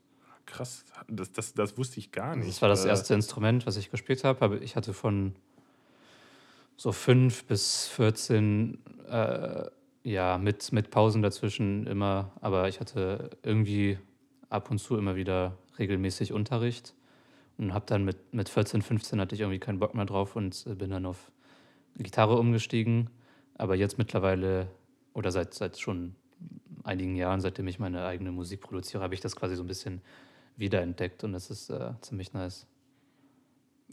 Krass, 0.45 0.85
das, 1.07 1.31
das, 1.31 1.53
das 1.53 1.77
wusste 1.77 1.99
ich 1.99 2.11
gar 2.11 2.35
nicht. 2.35 2.49
Das 2.49 2.61
war 2.61 2.69
das 2.69 2.85
Äh, 2.85 2.89
erste 2.89 3.13
Instrument, 3.13 3.65
was 3.65 3.77
ich 3.77 3.91
gespielt 3.91 4.23
habe. 4.23 4.41
Aber 4.41 4.61
ich 4.61 4.75
hatte 4.75 4.93
von 4.93 5.35
so 6.77 6.91
fünf 6.91 7.45
bis 7.45 7.87
14, 7.87 8.79
äh, 9.09 9.65
ja, 10.03 10.37
mit, 10.37 10.71
mit 10.71 10.89
Pausen 10.89 11.21
dazwischen 11.21 11.87
immer. 11.87 12.31
Aber 12.41 12.67
ich 12.67 12.79
hatte 12.79 13.31
irgendwie 13.43 13.97
ab 14.49 14.69
und 14.69 14.79
zu 14.79 14.97
immer 14.97 15.15
wieder 15.15 15.57
regelmäßig 15.79 16.33
Unterricht 16.33 16.93
und 17.57 17.73
habe 17.73 17.85
dann 17.87 18.03
mit, 18.03 18.33
mit 18.33 18.49
14, 18.49 18.81
15 18.81 19.19
hatte 19.19 19.35
ich 19.35 19.41
irgendwie 19.41 19.59
keinen 19.59 19.79
Bock 19.79 19.95
mehr 19.95 20.05
drauf 20.05 20.35
und 20.35 20.65
äh, 20.67 20.75
bin 20.75 20.89
dann 20.89 21.05
auf 21.05 21.31
Gitarre 21.97 22.37
umgestiegen. 22.37 23.09
Aber 23.55 23.75
jetzt 23.75 23.97
mittlerweile 23.97 24.67
oder 25.13 25.31
seit, 25.31 25.53
seit 25.53 25.79
schon 25.79 26.15
einigen 26.83 27.15
Jahren, 27.15 27.39
seitdem 27.39 27.67
ich 27.67 27.79
meine 27.79 28.05
eigene 28.05 28.31
Musik 28.31 28.61
produziere, 28.61 29.03
habe 29.03 29.13
ich 29.13 29.21
das 29.21 29.35
quasi 29.35 29.55
so 29.55 29.63
ein 29.63 29.67
bisschen 29.67 30.01
wiederentdeckt 30.57 31.23
und 31.23 31.33
das 31.33 31.49
ist 31.49 31.69
äh, 31.69 31.91
ziemlich 32.01 32.33
nice. 32.33 32.67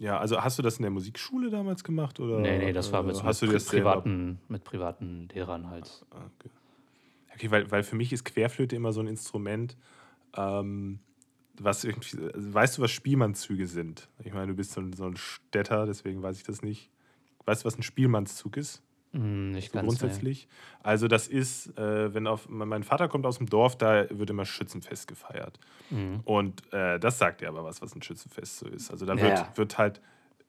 Ja, 0.00 0.18
also 0.18 0.42
hast 0.42 0.58
du 0.58 0.62
das 0.62 0.78
in 0.78 0.82
der 0.82 0.90
Musikschule 0.90 1.50
damals 1.50 1.84
gemacht? 1.84 2.18
Oder, 2.20 2.38
Nee, 2.38 2.58
nee, 2.58 2.72
das 2.72 2.92
war 2.92 3.02
mit, 3.02 3.16
äh, 3.16 3.22
hast 3.22 3.42
du 3.42 3.46
mit, 3.46 3.54
das 3.54 3.66
pri 3.66 3.76
selber- 3.76 3.90
privaten, 3.92 4.40
mit 4.48 4.64
privaten 4.64 5.28
Lehrern 5.32 5.68
halt. 5.68 6.04
Ah, 6.10 6.24
Okay, 6.38 6.50
okay 7.34 7.50
weil, 7.50 7.70
weil 7.70 7.82
für 7.82 7.96
mich 7.96 8.12
ist 8.12 8.24
Querflöte 8.24 8.74
immer 8.74 8.92
so 8.92 9.00
ein 9.00 9.06
Instrument, 9.06 9.76
ähm, 10.34 11.00
was 11.58 11.84
irgendwie. 11.84 12.18
Also 12.32 12.54
weißt 12.54 12.78
du, 12.78 12.82
was 12.82 12.90
Spielmannszüge 12.90 13.66
sind? 13.66 14.08
Ich 14.24 14.32
meine, 14.32 14.46
du 14.48 14.54
bist 14.54 14.72
so 14.72 14.80
ein, 14.80 14.94
so 14.94 15.04
ein 15.04 15.16
Städter, 15.18 15.84
deswegen 15.84 16.22
weiß 16.22 16.38
ich 16.38 16.44
das 16.44 16.62
nicht. 16.62 16.90
Weißt 17.44 17.62
du, 17.62 17.66
was 17.66 17.76
ein 17.78 17.82
Spielmannszug 17.82 18.56
ist? 18.56 18.82
Hm, 19.12 19.50
nicht 19.50 19.72
So 19.72 19.78
ganz. 19.78 19.86
grundsätzlich. 19.86 20.48
Also, 20.82 21.08
das 21.08 21.26
ist, 21.26 21.76
äh, 21.78 22.14
wenn 22.14 22.26
auf. 22.26 22.48
Mein 22.48 22.84
Vater 22.84 23.08
kommt 23.08 23.26
aus 23.26 23.38
dem 23.38 23.48
Dorf, 23.48 23.76
da 23.76 24.06
wird 24.10 24.30
immer 24.30 24.44
Schützenfest 24.44 25.08
gefeiert. 25.08 25.58
Mhm. 25.90 26.20
Und 26.24 26.72
äh, 26.72 26.98
das 27.00 27.18
sagt 27.18 27.42
ja 27.42 27.48
aber 27.48 27.64
was, 27.64 27.82
was 27.82 27.94
ein 27.94 28.02
Schützenfest 28.02 28.58
so 28.58 28.68
ist. 28.68 28.90
Also 28.90 29.06
da 29.06 29.20
wird, 29.20 29.38
ja. 29.38 29.52
wird 29.56 29.78
halt 29.78 30.00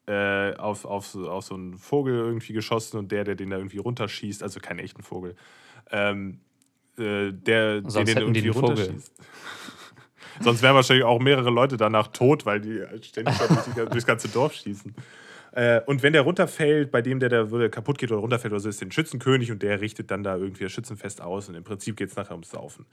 äh, 0.08 0.56
auf, 0.56 0.86
auf, 0.86 1.08
so, 1.08 1.30
auf 1.30 1.46
so 1.46 1.56
einen 1.56 1.78
Vogel 1.78 2.16
irgendwie 2.16 2.54
geschossen 2.54 2.98
und 2.98 3.12
der, 3.12 3.24
der 3.24 3.36
den 3.36 3.50
da 3.50 3.58
irgendwie 3.58 3.78
runterschießt, 3.78 4.44
also 4.44 4.60
keinen 4.60 4.80
echten 4.80 5.04
Vogel, 5.04 5.36
ähm, 5.92 6.40
äh, 6.98 7.32
der 7.32 7.82
Sonst 7.82 7.96
den, 7.96 8.06
den 8.06 8.18
hätten 8.18 8.34
die 8.34 8.40
irgendwie 8.40 8.42
den 8.42 8.52
runterschießt. 8.52 9.14
Sonst 10.40 10.62
wären 10.62 10.76
wahrscheinlich 10.76 11.06
auch 11.06 11.20
mehrere 11.20 11.50
Leute 11.50 11.78
danach 11.78 12.08
tot, 12.08 12.46
weil 12.46 12.62
die 12.62 12.82
halt 12.82 13.06
ständig 13.06 13.38
durch 13.76 13.90
durchs 13.90 14.06
ganze 14.06 14.28
Dorf 14.30 14.54
schießen. 14.54 14.96
Äh, 15.52 15.82
und 15.86 16.04
wenn 16.04 16.14
der 16.14 16.22
runterfällt, 16.22 16.92
bei 16.92 17.02
dem 17.02 17.20
der, 17.20 17.52
wo 17.52 17.58
der 17.58 17.70
kaputt 17.70 17.98
geht 17.98 18.12
oder 18.12 18.22
runterfällt 18.22 18.54
oder 18.54 18.60
so, 18.60 18.70
ist 18.70 18.82
der 18.82 18.90
Schützenkönig 18.90 19.52
und 19.52 19.62
der 19.62 19.82
richtet 19.82 20.12
dann 20.12 20.24
da 20.24 20.38
irgendwie 20.38 20.64
das 20.64 20.72
Schützenfest 20.72 21.22
aus 21.22 21.50
und 21.50 21.56
im 21.56 21.64
Prinzip 21.64 21.98
geht 21.98 22.10
es 22.10 22.16
nachher 22.16 22.32
ums 22.32 22.50
Saufen. 22.50 22.86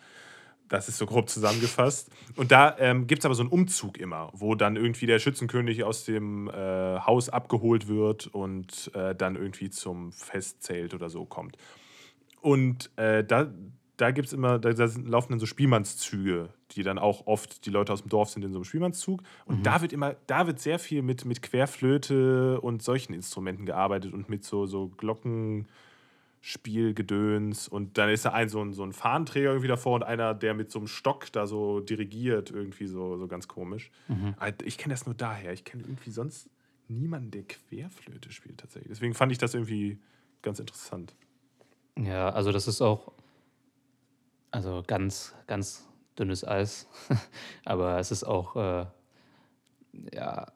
Das 0.68 0.88
ist 0.88 0.98
so 0.98 1.06
grob 1.06 1.30
zusammengefasst. 1.30 2.10
Und 2.36 2.52
da 2.52 2.76
ähm, 2.78 3.06
gibt 3.06 3.20
es 3.20 3.24
aber 3.24 3.34
so 3.34 3.42
einen 3.42 3.50
Umzug 3.50 3.98
immer, 3.98 4.30
wo 4.34 4.54
dann 4.54 4.76
irgendwie 4.76 5.06
der 5.06 5.18
Schützenkönig 5.18 5.82
aus 5.82 6.04
dem 6.04 6.48
äh, 6.48 6.52
Haus 7.00 7.30
abgeholt 7.30 7.88
wird 7.88 8.26
und 8.26 8.90
äh, 8.94 9.14
dann 9.14 9.36
irgendwie 9.36 9.70
zum 9.70 10.12
Fest 10.12 10.62
zählt 10.62 10.92
oder 10.92 11.08
so 11.08 11.24
kommt. 11.24 11.56
Und 12.40 12.90
äh, 12.96 13.24
da, 13.24 13.50
da 13.98 14.10
gibt 14.12 14.28
es 14.28 14.32
immer, 14.32 14.58
da, 14.60 14.72
da 14.72 14.88
laufen 15.04 15.32
dann 15.32 15.40
so 15.40 15.46
Spielmannszüge, 15.46 16.50
die 16.70 16.84
dann 16.84 16.98
auch 16.98 17.26
oft, 17.26 17.66
die 17.66 17.70
Leute 17.70 17.92
aus 17.92 18.02
dem 18.02 18.08
Dorf 18.08 18.30
sind 18.30 18.44
in 18.44 18.52
so 18.52 18.58
einem 18.58 18.64
Spielmannszug. 18.64 19.24
Und 19.44 19.66
da 19.66 19.82
wird 19.82 19.92
immer, 19.92 20.14
da 20.28 20.46
wird 20.46 20.60
sehr 20.60 20.78
viel 20.78 21.02
mit, 21.02 21.24
mit 21.24 21.42
Querflöte 21.42 22.60
und 22.60 22.80
solchen 22.80 23.12
Instrumenten 23.12 23.66
gearbeitet 23.66 24.14
und 24.14 24.28
mit 24.28 24.44
so, 24.44 24.66
so 24.66 24.92
Glockenspielgedöns. 24.96 27.66
Und 27.66 27.98
dann 27.98 28.08
ist 28.08 28.24
da 28.24 28.30
ein 28.30 28.48
so, 28.48 28.62
ein 28.62 28.72
so 28.72 28.84
ein 28.84 28.92
Fahnenträger 28.92 29.50
irgendwie 29.50 29.66
davor 29.66 29.96
und 29.96 30.04
einer, 30.04 30.32
der 30.32 30.54
mit 30.54 30.70
so 30.70 30.78
einem 30.78 30.86
Stock 30.86 31.32
da 31.32 31.48
so 31.48 31.80
dirigiert, 31.80 32.52
irgendwie 32.52 32.86
so, 32.86 33.16
so 33.16 33.26
ganz 33.26 33.48
komisch. 33.48 33.90
Aber 34.38 34.52
Ich 34.64 34.78
kenne 34.78 34.94
das 34.94 35.06
nur 35.06 35.16
daher. 35.16 35.52
Ich 35.52 35.64
kenne 35.64 35.82
irgendwie 35.82 36.10
sonst 36.10 36.48
niemanden, 36.86 37.32
der 37.32 37.42
Querflöte 37.42 38.30
spielt 38.30 38.58
tatsächlich. 38.58 38.90
Deswegen 38.90 39.14
fand 39.14 39.32
ich 39.32 39.38
das 39.38 39.54
irgendwie 39.54 39.98
ganz 40.40 40.60
interessant. 40.60 41.16
Ja, 41.98 42.30
also 42.30 42.52
das 42.52 42.68
ist 42.68 42.80
auch 42.80 43.10
also 44.50 44.82
ganz, 44.86 45.34
ganz 45.46 45.86
dünnes 46.18 46.46
Eis. 46.46 46.88
Aber 47.64 47.98
es 47.98 48.10
ist 48.10 48.24
auch, 48.24 48.56
äh, 48.56 48.86
ja, 50.12 50.46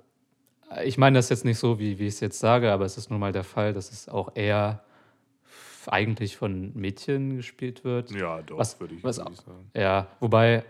ich 0.84 0.98
meine 0.98 1.18
das 1.18 1.28
jetzt 1.28 1.44
nicht 1.44 1.58
so, 1.58 1.78
wie, 1.78 1.98
wie 1.98 2.06
ich 2.06 2.14
es 2.14 2.20
jetzt 2.20 2.38
sage, 2.38 2.72
aber 2.72 2.86
es 2.86 2.96
ist 2.96 3.10
nun 3.10 3.20
mal 3.20 3.32
der 3.32 3.44
Fall, 3.44 3.74
dass 3.74 3.90
es 3.92 4.08
auch 4.08 4.34
eher 4.34 4.82
eigentlich 5.86 6.36
von 6.36 6.72
Mädchen 6.74 7.36
gespielt 7.36 7.84
wird. 7.84 8.10
Ja, 8.12 8.40
doch, 8.42 8.58
Was- 8.58 8.80
würde 8.80 8.94
ich, 8.94 9.04
was 9.04 9.18
auch- 9.18 9.34
sagen. 9.34 9.70
Ja, 9.74 10.06
wobei, 10.20 10.64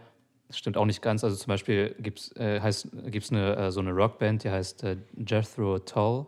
stimmt 0.51 0.77
auch 0.77 0.87
nicht 0.87 1.03
ganz. 1.03 1.23
Also 1.23 1.37
zum 1.37 1.49
Beispiel 1.49 1.95
gibt 2.01 2.19
es 2.19 2.33
äh, 2.37 2.61
heißt- 2.61 3.11
gibt's 3.11 3.31
eine, 3.31 3.55
äh, 3.57 3.71
so 3.71 3.81
eine 3.81 3.93
Rockband, 3.93 4.43
die 4.45 4.51
heißt 4.51 4.83
äh, 4.85 4.97
Jethro 5.17 5.79
Tull. 5.81 6.27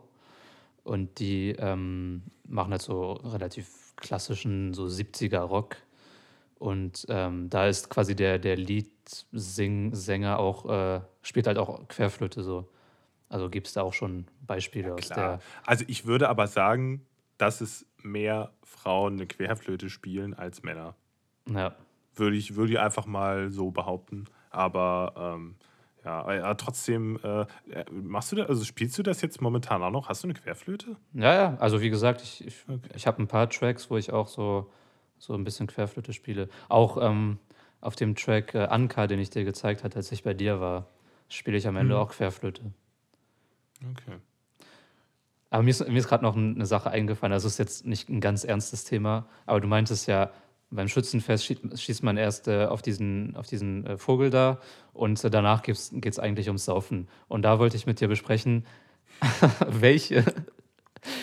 Und 0.83 1.17
die 1.19 1.49
ähm, 1.57 2.21
machen 2.47 2.71
halt 2.71 2.81
so 2.83 3.13
relativ 3.13 3.95
klassischen, 3.95 4.73
so 4.75 4.85
70er 4.85 5.39
Rock. 5.39 5.77
Und 6.57 7.05
ähm, 7.09 7.49
da 7.49 7.67
ist 7.67 7.89
quasi 7.89 8.15
der, 8.15 8.39
der 8.39 8.55
Lead-Sänger 8.55 10.39
auch, 10.39 10.69
äh, 10.69 11.01
spielt 11.21 11.47
halt 11.47 11.57
auch 11.57 11.87
Querflöte 11.87 12.43
so. 12.43 12.69
Also 13.27 13.49
gibt 13.49 13.67
es 13.67 13.73
da 13.73 13.81
auch 13.81 13.93
schon 13.93 14.25
Beispiele 14.45 14.93
aus 14.93 15.09
Klar. 15.09 15.17
der. 15.17 15.39
Also 15.65 15.83
ich 15.87 16.05
würde 16.05 16.29
aber 16.29 16.47
sagen, 16.47 17.05
dass 17.37 17.59
es 17.61 17.85
mehr 18.01 18.51
Frauen 18.63 19.13
eine 19.13 19.27
Querflöte 19.27 19.89
spielen 19.89 20.33
als 20.33 20.63
Männer. 20.63 20.95
Ja. 21.49 21.75
Würde 22.15 22.37
ich, 22.37 22.55
würde 22.55 22.73
ich 22.73 22.79
einfach 22.79 23.05
mal 23.05 23.49
so 23.49 23.71
behaupten. 23.71 24.25
Aber 24.49 25.13
ähm, 25.35 25.55
ja, 26.05 26.33
ja, 26.33 26.53
trotzdem, 26.53 27.19
äh, 27.23 27.41
äh, 27.71 27.85
machst 27.91 28.31
du 28.31 28.35
das, 28.37 28.47
also 28.47 28.63
spielst 28.63 28.97
du 28.97 29.03
das 29.03 29.21
jetzt 29.21 29.41
momentan 29.41 29.81
auch 29.83 29.89
noch? 29.89 30.07
Hast 30.07 30.23
du 30.23 30.27
eine 30.27 30.35
Querflöte? 30.35 30.95
Ja, 31.13 31.33
ja, 31.33 31.57
also 31.57 31.81
wie 31.81 31.89
gesagt, 31.89 32.21
ich, 32.21 32.45
ich, 32.45 32.55
Okay. 32.69 32.89
ich 32.93 33.07
habe 33.07 33.21
ein 33.21 33.27
paar 33.27 33.49
Tracks, 33.49 33.89
wo 33.89 33.97
ich 33.97 34.13
auch 34.13 34.27
so, 34.27 34.71
so 35.17 35.33
ein 35.33 35.43
bisschen 35.43 35.67
Querflöte 35.67 36.13
spiele. 36.13 36.49
Auch, 36.69 36.97
ähm, 37.01 37.37
auf 37.81 37.95
dem 37.95 38.15
Track 38.15 38.53
äh, 38.55 38.59
Anka, 38.65 39.07
den 39.07 39.19
ich 39.19 39.29
dir 39.29 39.43
gezeigt 39.43 39.83
hatte, 39.83 39.97
als 39.97 40.11
ich 40.11 40.23
bei 40.23 40.33
dir 40.33 40.59
war, 40.59 40.87
spiele 41.29 41.57
ich 41.57 41.67
am 41.67 41.75
Ende 41.77 41.95
Mhm. 41.95 41.99
auch 42.01 42.09
Querflöte. 42.11 42.61
Okay. 43.91 44.17
Aber 45.49 45.63
mir 45.63 45.69
ist, 45.69 45.87
mir 45.87 45.97
ist 45.97 46.07
gerade 46.07 46.23
noch 46.23 46.35
ein- 46.35 46.55
eine 46.55 46.65
Sache 46.65 46.89
eingefallen. 46.89 47.31
Das 47.31 47.45
ist 47.45 47.57
jetzt 47.59 47.85
nicht 47.85 48.09
ein 48.09 48.19
ganz 48.19 48.43
ernstes 48.43 48.83
Thema, 48.83 49.27
aber 49.45 49.61
du 49.61 49.67
meintest 49.67 50.07
ja, 50.07 50.31
beim 50.71 50.87
Schützenfest 50.87 51.45
schießt, 51.45 51.79
schießt 51.79 52.03
man 52.03 52.17
erst 52.17 52.47
äh, 52.47 52.65
auf 52.65 52.81
diesen, 52.81 53.35
auf 53.35 53.47
diesen 53.47 53.85
äh, 53.85 53.97
Vogel 53.97 54.29
da 54.31 54.59
und 54.93 55.23
äh, 55.23 55.29
danach 55.29 55.61
geht 55.61 55.77
es 56.05 56.19
eigentlich 56.19 56.47
ums 56.47 56.65
Saufen. 56.65 57.07
Und 57.27 57.43
da 57.43 57.59
wollte 57.59 57.77
ich 57.77 57.85
mit 57.85 58.01
dir 58.01 58.07
besprechen, 58.07 58.65
welche, 59.69 60.25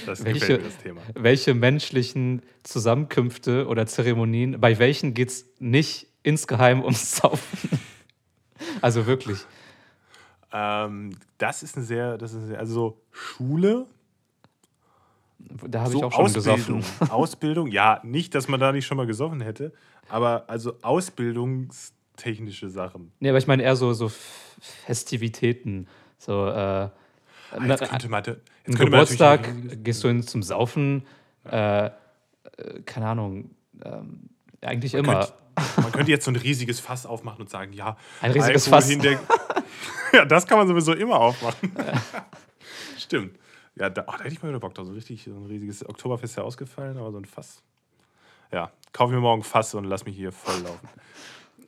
Das 0.07 0.25
Welche- 0.25 0.59
das 0.59 0.77
Thema. 0.79 1.01
welche 1.15 1.55
menschlichen 1.55 2.43
Zusammenkünfte 2.63 3.67
oder 3.67 3.87
Zeremonien, 3.87 4.61
bei 4.61 4.79
welchen 4.79 5.15
geht 5.15 5.29
es 5.31 5.47
nicht 5.59 6.07
insgeheim 6.23 6.83
ums 6.83 7.17
Saufen? 7.17 7.69
Also 8.81 9.07
wirklich. 9.07 9.39
Ähm, 10.53 11.17
das 11.39 11.63
ist 11.63 11.77
eine 11.77 11.85
sehr, 11.85 12.17
das 12.19 12.33
ist 12.33 12.47
sehr, 12.47 12.59
also 12.59 12.73
so 12.75 13.01
Schule, 13.11 13.87
Da 15.67 15.81
habe 15.81 15.91
so 15.91 15.99
ich 15.99 16.05
auch 16.05 16.13
schon 16.13 16.25
Ausbildung. 16.27 16.79
gesoffen. 16.81 17.11
Ausbildung, 17.11 17.67
ja, 17.69 18.01
nicht, 18.05 18.35
dass 18.35 18.49
man 18.49 18.61
da 18.61 18.71
nicht 18.73 18.87
schon 18.87 18.97
mal 18.97 19.07
gesoffen 19.07 19.41
hätte, 19.41 19.73
aber 20.09 20.45
also 20.49 20.75
ausbildungstechnische 20.83 22.71
Sachen. 22.71 23.13
Nee, 23.21 23.31
aber 23.31 23.39
ich 23.39 23.47
meine 23.47 23.63
eher 23.63 23.77
so, 23.77 23.93
so 23.95 24.11
Festivitäten. 24.87 25.87
So, 26.19 26.47
äh, 26.49 26.89
Ah, 27.53 27.65
Jetzt 27.67 27.89
könnte 27.89 28.09
man, 28.09 28.25
jetzt 28.25 28.35
könnte 28.65 28.79
man 28.79 28.91
Geburtstag, 28.91 29.47
riesiges- 29.49 29.79
gehst 29.85 30.05
du 30.05 30.09
hin 30.09 30.23
zum 30.23 30.43
Saufen, 30.43 31.07
äh, 31.45 31.87
äh, 31.87 31.91
keine 32.87 33.07
Ahnung, 33.09 33.51
ähm, 33.85 34.29
eigentlich 34.61 34.93
Man 34.95 35.05
immer. 35.05 35.15
könnte- 35.27 35.33
Man 35.83 35.93
könnte 35.93 36.11
jetzt 36.11 36.25
so 36.25 36.31
ein 36.31 36.37
riesiges 36.37 36.81
Fass 36.81 37.05
aufmachen 37.05 37.43
und 37.43 37.51
sagen, 37.51 37.75
ja, 37.75 37.97
Ein 38.23 38.31
riesiges 38.33 38.69
Fass. 38.69 38.89
ja, 40.13 40.25
das 40.25 40.47
kann 40.47 40.57
man 40.59 40.67
sowieso 40.67 40.95
immer 40.95 41.17
aufmachen. 41.21 41.73
Stimmt. 42.99 43.39
Ja, 43.77 43.91
da, 43.91 44.05
oh, 44.07 44.13
da 44.17 44.25
hätte 44.25 44.35
ich 44.35 44.43
mal 44.43 44.49
wieder 44.49 44.61
Bock 44.61 44.75
drauf. 44.75 44.87
So 44.87 44.93
richtig, 44.93 45.25
so 45.25 45.31
ein 45.33 45.47
riesiges 45.47 45.87
Oktoberfest 45.87 46.33
ist 46.33 46.37
ja 46.37 46.43
ausgefallen, 46.43 46.97
aber 46.99 47.11
so 47.13 47.19
ein 47.19 47.25
Fass. 47.27 47.63
Ja, 48.51 48.71
kaufe 48.93 49.13
mir 49.15 49.21
morgen 49.21 49.43
Fass 49.43 49.75
und 49.75 49.85
lass 49.85 50.05
mich 50.05 50.17
hier 50.17 50.33
voll 50.33 50.59
laufen. 50.63 50.89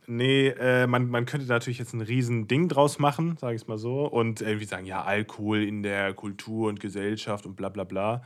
Nee, 0.07 0.49
äh, 0.49 0.87
man, 0.87 1.09
man 1.09 1.25
könnte 1.25 1.47
natürlich 1.47 1.79
jetzt 1.79 1.95
ein 1.95 2.01
riesen 2.01 2.47
Ding 2.47 2.69
draus 2.69 2.99
machen, 2.99 3.37
sage 3.39 3.55
ich 3.55 3.63
es 3.63 3.69
mal 3.69 3.79
so, 3.79 4.07
und 4.07 4.41
irgendwie 4.41 4.67
sagen, 4.67 4.87
ja, 4.87 5.03
Alkohol 5.03 5.63
in 5.63 5.83
der 5.83 6.13
Kultur 6.15 6.69
und 6.69 6.81
Gesellschaft 6.81 7.47
und 7.47 7.57
bla 7.57 7.69
bla 7.69 7.85
bla. 7.85 8.23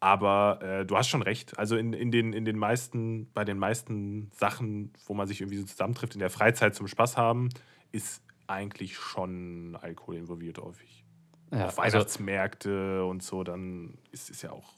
Aber 0.00 0.60
äh, 0.62 0.86
du 0.86 0.96
hast 0.96 1.08
schon 1.08 1.22
recht. 1.22 1.58
Also 1.58 1.76
in, 1.76 1.92
in, 1.92 2.10
den, 2.10 2.32
in 2.32 2.44
den 2.44 2.56
meisten, 2.56 3.30
bei 3.34 3.44
den 3.44 3.58
meisten 3.58 4.30
Sachen, 4.32 4.92
wo 5.06 5.14
man 5.14 5.26
sich 5.26 5.40
irgendwie 5.40 5.58
so 5.58 5.66
zusammentrifft, 5.66 6.14
in 6.14 6.20
der 6.20 6.30
Freizeit 6.30 6.74
zum 6.74 6.86
Spaß 6.86 7.16
haben, 7.16 7.48
ist 7.90 8.22
eigentlich 8.46 8.96
schon 8.96 9.76
Alkohol 9.80 10.16
involviert 10.16 10.58
häufig. 10.58 11.04
Ja, 11.52 11.66
Auf 11.66 11.78
also, 11.78 11.96
Weihnachtsmärkte 11.96 13.04
und 13.04 13.22
so, 13.22 13.42
dann 13.42 13.98
ist 14.12 14.30
es 14.30 14.42
ja 14.42 14.52
auch. 14.52 14.77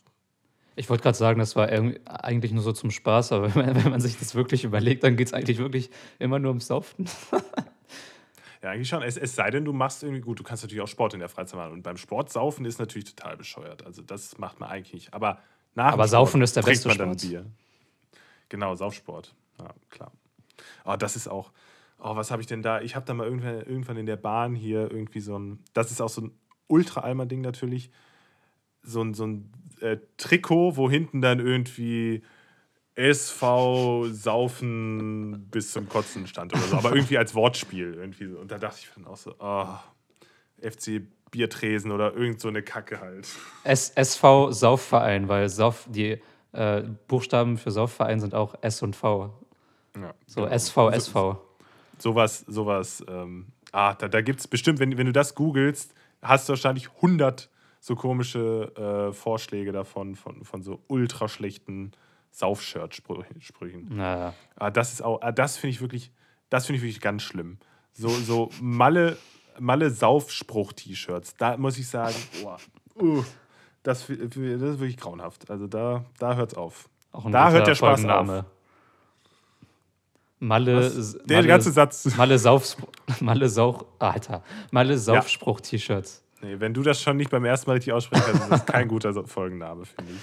Ich 0.81 0.89
wollte 0.89 1.03
gerade 1.03 1.17
sagen, 1.17 1.39
das 1.39 1.57
war 1.57 1.69
eigentlich 1.69 2.53
nur 2.53 2.63
so 2.63 2.73
zum 2.73 2.91
Spaß, 2.91 3.33
aber 3.33 3.55
wenn 3.55 3.67
man, 3.67 3.85
wenn 3.85 3.91
man 3.91 4.01
sich 4.01 4.19
das 4.19 4.35
wirklich 4.35 4.65
überlegt, 4.65 5.05
dann 5.05 5.17
geht 5.17 5.29
es 5.29 5.35
eigentlich 5.35 5.59
wirklich 5.59 5.91
immer 6.19 6.39
nur 6.39 6.51
ums 6.51 6.67
Saufen. 6.67 7.07
Ja, 8.63 8.71
eigentlich 8.71 8.89
schon. 8.89 9.03
Es, 9.03 9.17
es 9.17 9.35
sei 9.35 9.51
denn, 9.51 9.65
du 9.65 9.73
machst 9.73 10.03
irgendwie 10.03 10.21
gut, 10.21 10.39
du 10.39 10.43
kannst 10.43 10.63
natürlich 10.63 10.83
auch 10.83 10.89
Sport 10.89 11.15
in 11.15 11.21
der 11.21 11.29
Freizeit 11.29 11.59
machen. 11.59 11.73
Und 11.73 11.83
beim 11.83 11.97
Sport 11.97 12.31
saufen 12.31 12.65
ist 12.65 12.79
natürlich 12.79 13.15
total 13.15 13.37
bescheuert. 13.37 13.87
Also 13.87 14.03
das 14.03 14.37
macht 14.39 14.61
man 14.61 14.69
eigentlich 14.69 14.93
nicht. 14.93 15.15
Aber 15.15 15.39
nach 15.75 15.93
Aber 15.93 16.05
dem 16.05 16.11
Saufen 16.11 16.31
Sport 16.33 16.45
ist 16.45 16.57
der 16.57 16.63
beste 16.63 16.89
man 16.89 16.99
dann 16.99 17.19
Sport. 17.19 17.31
Bier. 17.31 17.47
Genau, 18.51 18.75
Saufsport. 18.75 19.35
Ja, 19.59 19.71
klar. 19.89 20.13
Oh, 20.85 20.97
das 20.97 21.17
ist 21.17 21.29
auch. 21.29 21.53
Oh, 21.99 22.17
was 22.17 22.31
habe 22.31 22.43
ich 22.43 22.49
denn 22.49 22.63
da? 22.63 22.81
Ich 22.81 22.97
habe 22.97 23.07
da 23.07 23.15
mal 23.15 23.27
irgendwann, 23.27 23.61
irgendwann 23.61 23.97
in 23.97 24.07
der 24.07 24.17
Bahn 24.17 24.55
hier 24.55 24.91
irgendwie 24.91 25.21
so 25.21 25.39
ein. 25.39 25.65
Das 25.73 25.91
ist 25.91 26.01
auch 26.01 26.09
so 26.09 26.23
ein 26.23 26.33
Ultra-Almer-Ding 26.67 27.41
natürlich. 27.41 27.91
So 28.83 29.03
ein, 29.03 29.15
so 29.15 29.27
ein 29.27 29.53
äh, 29.81 29.99
Trikot, 30.17 30.77
wo 30.77 30.91
hinten 30.91 31.21
dann 31.21 31.39
irgendwie 31.41 32.23
SV 32.95 34.07
Saufen 34.11 35.47
bis 35.51 35.73
zum 35.73 35.89
Kotzen 35.89 36.27
stand 36.27 36.53
oder 36.53 36.63
so. 36.63 36.77
Aber 36.77 36.95
irgendwie 36.95 37.19
als 37.19 37.35
Wortspiel. 37.35 37.95
Irgendwie 37.95 38.27
so. 38.29 38.39
Und 38.39 38.51
da 38.51 38.59
dachte 38.59 38.79
ich 38.81 38.89
dann 38.95 39.07
auch 39.07 39.17
so, 39.17 39.35
oh, 39.39 39.67
FC 40.61 41.03
Biertresen 41.31 41.93
oder 41.93 42.15
irgend 42.15 42.41
so 42.41 42.49
eine 42.49 42.63
Kacke 42.63 43.01
halt. 43.01 43.29
S 43.65 43.91
SV 43.95 44.51
Saufverein, 44.53 45.29
weil 45.29 45.49
Sauf, 45.49 45.87
die 45.89 46.21
äh, 46.53 46.83
Buchstaben 47.07 47.57
für 47.57 47.71
Saufverein 47.71 48.21
sind 48.21 48.35
auch 48.35 48.55
S 48.63 48.83
und 48.83 48.97
V. 48.97 49.33
Ja, 49.97 50.13
So 50.27 50.43
genau. 50.43 50.53
SV, 50.53 50.91
So- 50.91 50.97
SV. 50.97 51.47
Sowas, 51.99 52.45
sowas, 52.49 53.05
ähm, 53.09 53.49
ah, 53.73 53.93
da, 53.95 54.09
da 54.09 54.23
gibt 54.23 54.41
es 54.41 54.49
bestimmt, 54.49 54.79
wenn, 54.79 54.97
wenn 54.97 55.05
du 55.07 55.13
das 55.13 55.35
googelst, 55.35 55.93
hast 56.23 56.49
du 56.49 56.53
wahrscheinlich 56.53 56.89
100 56.97 57.51
so 57.81 57.97
komische 57.97 59.09
äh, 59.09 59.13
Vorschläge 59.13 59.73
davon, 59.73 60.15
von, 60.15 60.45
von 60.45 60.63
so 60.63 60.81
ultra 60.87 61.29
schlechten 61.29 61.93
Saufshirt-Sprüchen. 62.31 63.97
Naja. 63.97 64.35
Ah, 64.57 64.71
das 64.71 64.93
ist 64.93 65.03
auch, 65.03 65.21
ah, 65.23 65.33
das 65.33 65.57
finde 65.57 65.75
ich 65.75 65.81
wirklich, 65.81 66.13
das 66.51 66.67
finde 66.67 66.77
ich 66.77 66.83
wirklich 66.83 67.01
ganz 67.01 67.23
schlimm. 67.23 67.59
So, 67.93 68.09
so 68.09 68.51
Malle, 68.61 69.17
Malle 69.59 69.91
Saufspruch-T-Shirts, 69.91 71.35
da 71.37 71.57
muss 71.57 71.79
ich 71.79 71.89
sagen, 71.89 72.15
boah, 72.43 72.59
uh, 73.01 73.25
das, 73.83 74.07
das 74.07 74.17
ist 74.17 74.39
wirklich 74.39 74.99
grauenhaft. 74.99 75.51
Also 75.51 75.67
da, 75.67 76.05
da 76.19 76.37
hört's 76.37 76.55
auf. 76.55 76.89
Da 77.31 77.51
hört 77.51 77.67
der 77.67 77.75
Spaß 77.75 78.03
Folgenname. 78.03 78.45
Malle, 80.39 80.77
Was? 80.77 81.19
Der 81.25 81.39
Malle, 81.39 81.49
ganze 81.49 81.71
Satz. 81.71 82.17
Malle 82.17 82.39
Sauf, 82.39 82.77
Malle 83.21 83.49
Sauch, 83.49 83.85
Alter, 83.99 84.43
Malle 84.71 84.97
Saufspruch-T-Shirts. 84.97 86.23
Nee, 86.43 86.59
wenn 86.59 86.73
du 86.73 86.83
das 86.83 87.01
schon 87.03 87.17
nicht 87.17 87.31
beim 87.31 87.45
ersten 87.45 87.69
Mal 87.69 87.75
richtig 87.75 87.93
aussprechen 87.93 88.25
kannst, 88.27 88.43
ist 88.43 88.51
das 88.51 88.67
kein 88.67 88.89
guter 88.89 89.13
Folgenname, 89.27 89.85
finde 89.85 90.13
ich. 90.13 90.21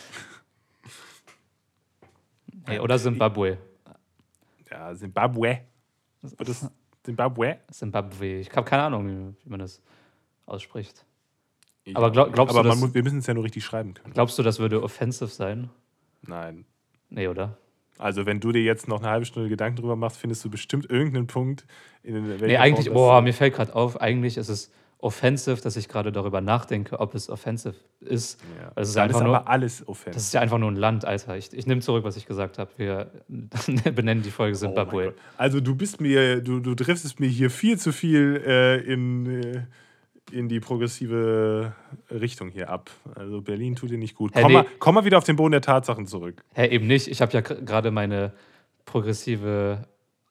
Hey, 2.65 2.79
oder 2.79 2.97
Zimbabwe. 2.97 3.57
Ja, 4.69 4.93
Zimbabwe. 4.95 5.61
Das 6.21 6.69
Zimbabwe? 7.03 7.59
Zimbabwe. 7.71 8.39
Ich 8.39 8.51
habe 8.51 8.67
keine 8.67 8.83
Ahnung, 8.83 9.35
wie, 9.43 9.49
man 9.49 9.59
das 9.59 9.81
ausspricht. 10.45 11.05
Aber 11.93 12.11
glaub- 12.11 12.33
glaubst 12.33 12.53
Aber 12.53 12.63
du, 12.63 12.69
dass- 12.69 12.79
muss, 12.79 12.93
wir 12.93 13.03
müssen 13.03 13.19
es 13.19 13.27
ja 13.27 13.33
nur 13.33 13.45
richtig 13.45 13.63
schreiben 13.63 13.93
können. 13.93 14.13
Glaubst 14.13 14.37
du, 14.37 14.43
das 14.43 14.59
würde 14.59 14.83
offensive 14.83 15.27
sein? 15.29 15.69
Nein. 16.23 16.65
Nee, 17.09 17.27
oder? 17.29 17.57
Also, 17.97 18.25
wenn 18.25 18.39
du 18.41 18.51
dir 18.51 18.61
jetzt 18.61 18.87
noch 18.89 18.99
eine 18.99 19.09
halbe 19.09 19.25
Stunde 19.25 19.47
Gedanken 19.49 19.77
drüber 19.77 19.95
machst, 19.95 20.17
findest 20.17 20.43
du 20.43 20.49
bestimmt 20.49 20.89
irgendeinen 20.89 21.27
Punkt, 21.27 21.65
in 22.03 22.27
welcher 22.27 22.45
Nee, 22.45 22.57
eigentlich, 22.57 22.91
boah, 22.91 23.21
mir 23.21 23.33
fällt 23.33 23.55
gerade 23.55 23.73
auf, 23.73 24.01
eigentlich 24.01 24.35
ist 24.37 24.49
es 24.49 24.71
offensive, 24.99 25.61
dass 25.61 25.75
ich 25.77 25.87
gerade 25.87 26.11
darüber 26.11 26.41
nachdenke, 26.41 26.99
ob 26.99 27.13
es 27.13 27.29
offensive 27.29 27.75
ist. 27.99 28.39
Ja. 28.59 28.71
Das 28.75 28.87
ist 28.89 28.95
Dann 28.97 29.03
einfach 29.09 29.23
nur- 29.23 29.47
alles 29.47 29.79
Das 29.79 29.87
offensiv. 29.87 30.17
ist 30.21 30.33
ja 30.33 30.41
einfach 30.41 30.57
nur 30.57 30.71
ein 30.71 30.75
Land, 30.75 31.05
Alter. 31.05 31.37
Ich, 31.37 31.53
ich 31.53 31.67
nehme 31.67 31.81
zurück, 31.81 32.03
was 32.03 32.17
ich 32.17 32.25
gesagt 32.25 32.57
habe. 32.57 32.71
Wir 32.77 33.11
benennen 33.93 34.23
die 34.23 34.31
Folge 34.31 34.57
Oh 34.57 34.59
mein 34.63 34.69
Zimbabwe. 34.73 35.03
Gott. 35.05 35.15
also 35.37 35.59
du 35.59 35.75
bist 35.75 36.01
mir, 36.01 36.41
du, 36.41 36.59
du 36.59 36.73
driftest 36.73 37.19
mir 37.19 37.27
hier 37.29 37.49
viel 37.51 37.77
zu 37.77 37.91
viel 37.91 38.41
äh, 38.45 38.77
in, 38.91 39.25
äh, 39.43 39.61
in 40.31 40.49
die 40.49 40.59
progressive 40.59 41.73
Richtung 42.09 42.49
hier 42.49 42.69
ab. 42.69 42.89
Also 43.15 43.41
Berlin 43.41 43.75
tut 43.75 43.91
dir 43.91 43.97
nicht 43.99 44.15
gut. 44.15 44.33
Hey, 44.33 44.41
komm, 44.41 44.51
nee. 44.51 44.57
mal, 44.57 44.65
komm 44.79 44.95
mal 44.95 45.05
wieder 45.05 45.19
auf 45.19 45.23
den 45.25 45.35
Boden 45.35 45.51
der 45.51 45.61
Tatsachen 45.61 46.07
zurück. 46.07 46.43
Hä, 46.55 46.67
eben 46.69 46.87
nicht. 46.87 47.07
Ich 47.07 47.21
habe 47.21 47.31
ja 47.33 47.41
gerade 47.41 47.91
meine 47.91 48.33
progressive 48.85 49.83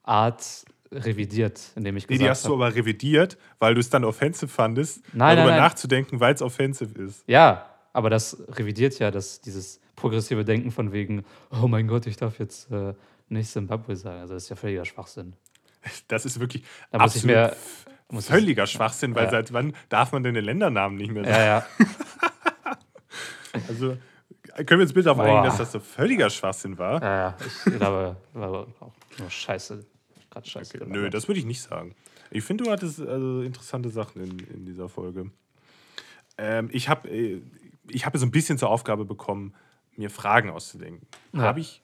Art 0.02 0.64
revidiert, 0.92 1.60
indem 1.74 1.96
ich 1.96 2.04
Nee, 2.08 2.14
die 2.14 2.18
gesagt 2.20 2.30
hast 2.38 2.46
du 2.46 2.52
habe. 2.54 2.66
aber 2.66 2.74
revidiert, 2.74 3.36
weil 3.58 3.74
du 3.74 3.80
es 3.80 3.90
dann 3.90 4.04
offensive 4.04 4.48
fandest, 4.48 5.02
Nein, 5.12 5.36
darüber 5.36 5.50
nein, 5.52 5.58
nein. 5.60 5.68
nachzudenken, 5.68 6.20
weil 6.20 6.34
es 6.34 6.42
offensive 6.42 7.00
ist. 7.02 7.24
Ja, 7.26 7.66
aber 7.92 8.10
das 8.10 8.36
revidiert 8.50 8.98
ja 8.98 9.10
das, 9.10 9.40
dieses 9.40 9.80
progressive 9.96 10.44
Denken 10.44 10.70
von 10.70 10.92
wegen, 10.92 11.24
oh 11.50 11.66
mein 11.68 11.88
Gott, 11.88 12.06
ich 12.06 12.16
darf 12.16 12.38
jetzt 12.38 12.70
äh, 12.70 12.92
nicht 13.28 13.50
Zimbabwe 13.50 13.96
sagen. 13.96 14.20
Also 14.20 14.34
das 14.34 14.44
ist 14.44 14.48
ja 14.50 14.56
völliger 14.56 14.84
Schwachsinn. 14.84 15.34
Das 16.08 16.24
ist 16.26 16.40
wirklich 16.40 16.64
Da 16.90 16.98
muss 16.98 17.14
ich 17.16 17.22
absolut 17.22 17.36
mir- 17.36 17.56
muss 18.10 18.24
ich- 18.24 18.30
völliger 18.30 18.66
Schwachsinn, 18.66 19.14
weil 19.14 19.24
Ja. 19.24 19.30
seit 19.30 19.52
wann 19.52 19.72
darf 19.88 20.12
man 20.12 20.22
denn 20.22 20.34
den 20.34 20.44
Ländernamen 20.44 20.96
nicht 20.96 21.12
mehr 21.12 21.24
sagen? 21.24 21.36
Ja, 21.36 21.44
ja. 21.44 21.66
Also 23.68 23.96
können 24.56 24.80
wir 24.80 24.80
uns 24.82 24.92
bitte 24.92 25.04
darauf 25.06 25.20
einigen, 25.20 25.44
dass 25.44 25.56
das 25.58 25.72
so 25.72 25.80
völliger 25.80 26.30
Schwachsinn 26.30 26.76
war? 26.78 27.02
ja, 27.02 27.16
ja. 27.16 27.36
Ich 27.66 27.76
glaube, 27.78 28.16
war 28.34 28.50
auch 28.80 28.92
nur 29.18 29.30
Scheiße. 29.30 29.84
Gerade 30.36 30.50
Scheiße. 30.50 30.82
Okay. 30.82 30.90
Nö, 30.90 31.08
das 31.08 31.28
würde 31.28 31.40
ich 31.40 31.46
nicht 31.46 31.62
sagen. 31.62 31.94
Ich 32.30 32.44
finde, 32.44 32.64
du 32.64 32.70
hattest 32.70 33.00
also 33.00 33.40
interessante 33.40 33.88
Sachen 33.88 34.22
in, 34.22 34.38
in 34.54 34.66
dieser 34.66 34.90
Folge. 34.90 35.30
Ähm, 36.36 36.68
ich 36.72 36.90
habe 36.90 37.08
äh, 37.08 37.40
ich 37.88 38.04
hab 38.04 38.14
so 38.18 38.26
ein 38.26 38.30
bisschen 38.30 38.58
zur 38.58 38.68
Aufgabe 38.68 39.06
bekommen, 39.06 39.54
mir 39.96 40.10
Fragen 40.10 40.50
auszudenken. 40.50 41.06
Ja. 41.32 41.40
Habe 41.40 41.60
ich 41.60 41.80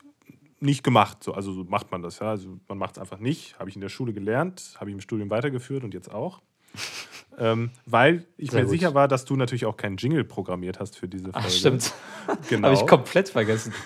nicht 0.61 0.85
gemacht. 0.85 1.25
So, 1.25 1.33
also 1.33 1.51
so 1.55 1.65
macht 1.65 1.93
man 1.93 2.03
das 2.03 2.19
ja. 2.19 2.29
Also 2.29 2.61
man 2.69 2.77
macht 2.77 2.97
es 2.97 2.99
einfach 2.99 3.21
nicht. 3.21 3.59
Habe 3.59 3.71
ich 3.71 3.77
in 3.77 3.81
der 3.81 3.89
Schule 3.89 4.13
gelernt, 4.13 4.75
habe 4.77 4.91
ich 4.91 4.95
im 4.95 5.01
Studium 5.01 5.31
weitergeführt 5.31 5.83
und 5.83 5.95
jetzt 5.95 6.13
auch. 6.13 6.43
ähm, 7.39 7.71
weil 7.87 8.27
ich 8.37 8.51
Sehr 8.51 8.61
mir 8.61 8.67
gut. 8.67 8.73
sicher 8.73 8.93
war, 8.93 9.09
dass 9.09 9.25
du 9.25 9.35
natürlich 9.35 9.65
auch 9.65 9.79
keinen 9.79 9.97
Jingle 9.97 10.25
programmiert 10.25 10.79
hast 10.79 10.99
für 10.99 11.09
diese 11.09 11.33
Folge. 11.33 11.39
Ach, 11.41 11.51
stimmt. 11.51 11.95
Genau. 12.51 12.69
Habe 12.69 12.77
ich 12.79 12.87
komplett 12.87 13.31
vergessen. 13.31 13.73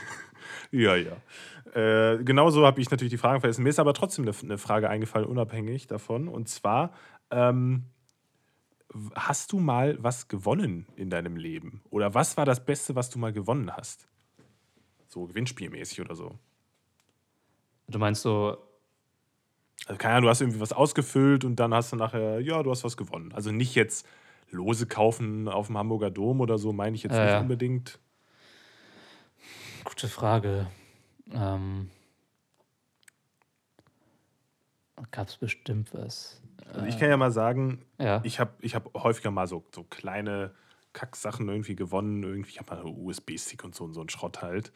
Ja, 0.72 0.96
ja. 0.96 1.16
Äh, 1.74 2.22
genauso 2.24 2.64
habe 2.64 2.80
ich 2.80 2.90
natürlich 2.90 3.10
die 3.10 3.18
Fragen 3.18 3.40
vergessen. 3.40 3.62
Mir 3.62 3.70
ist 3.70 3.78
aber 3.78 3.94
trotzdem 3.94 4.26
eine, 4.26 4.36
eine 4.42 4.58
Frage 4.58 4.88
eingefallen, 4.88 5.26
unabhängig 5.26 5.86
davon. 5.86 6.28
Und 6.28 6.48
zwar, 6.48 6.92
ähm, 7.30 7.86
hast 9.14 9.52
du 9.52 9.58
mal 9.58 9.96
was 10.02 10.28
gewonnen 10.28 10.86
in 10.96 11.10
deinem 11.10 11.36
Leben? 11.36 11.82
Oder 11.90 12.14
was 12.14 12.36
war 12.36 12.44
das 12.44 12.64
Beste, 12.64 12.94
was 12.94 13.10
du 13.10 13.18
mal 13.18 13.32
gewonnen 13.32 13.72
hast? 13.76 14.08
So 15.08 15.26
gewinnspielmäßig 15.26 16.00
oder 16.00 16.14
so. 16.14 16.38
Du 17.88 17.98
meinst 17.98 18.22
so. 18.22 18.58
Also, 19.86 19.98
keine 19.98 20.14
Ahnung, 20.14 20.24
du 20.24 20.30
hast 20.30 20.40
irgendwie 20.40 20.60
was 20.60 20.72
ausgefüllt 20.72 21.44
und 21.44 21.56
dann 21.56 21.72
hast 21.72 21.92
du 21.92 21.96
nachher, 21.96 22.40
ja, 22.40 22.62
du 22.62 22.70
hast 22.70 22.82
was 22.82 22.96
gewonnen. 22.96 23.32
Also 23.32 23.52
nicht 23.52 23.74
jetzt 23.74 24.06
Lose 24.50 24.86
kaufen 24.86 25.48
auf 25.48 25.66
dem 25.66 25.78
Hamburger 25.78 26.10
Dom 26.10 26.40
oder 26.40 26.58
so, 26.58 26.72
meine 26.72 26.96
ich 26.96 27.02
jetzt 27.02 27.16
Ja, 27.16 27.24
nicht 27.24 27.40
unbedingt. 27.40 28.00
Gute 29.84 30.08
Frage. 30.08 30.66
Ähm, 31.32 31.90
Gab 35.10 35.28
es 35.28 35.36
bestimmt 35.36 35.92
was. 35.92 36.40
Also 36.72 36.86
ich 36.86 36.98
kann 36.98 37.08
ja 37.10 37.16
mal 37.16 37.30
sagen, 37.30 37.82
Ja. 37.98 38.20
ich 38.24 38.40
habe 38.40 38.52
ich 38.60 38.74
hab 38.74 38.92
häufiger 38.94 39.30
mal 39.30 39.46
so, 39.46 39.64
so 39.74 39.84
kleine 39.84 40.52
Kacksachen 40.94 41.48
irgendwie 41.48 41.76
gewonnen. 41.76 42.22
Irgendwie, 42.22 42.50
ich 42.50 42.58
habe 42.58 42.74
mal 42.74 42.80
einen 42.84 43.04
USB-Stick 43.06 43.62
und 43.64 43.74
so 43.74 43.84
und 43.84 43.92
so 43.94 44.00
einen 44.00 44.08
Schrott 44.08 44.42
halt. 44.42 44.72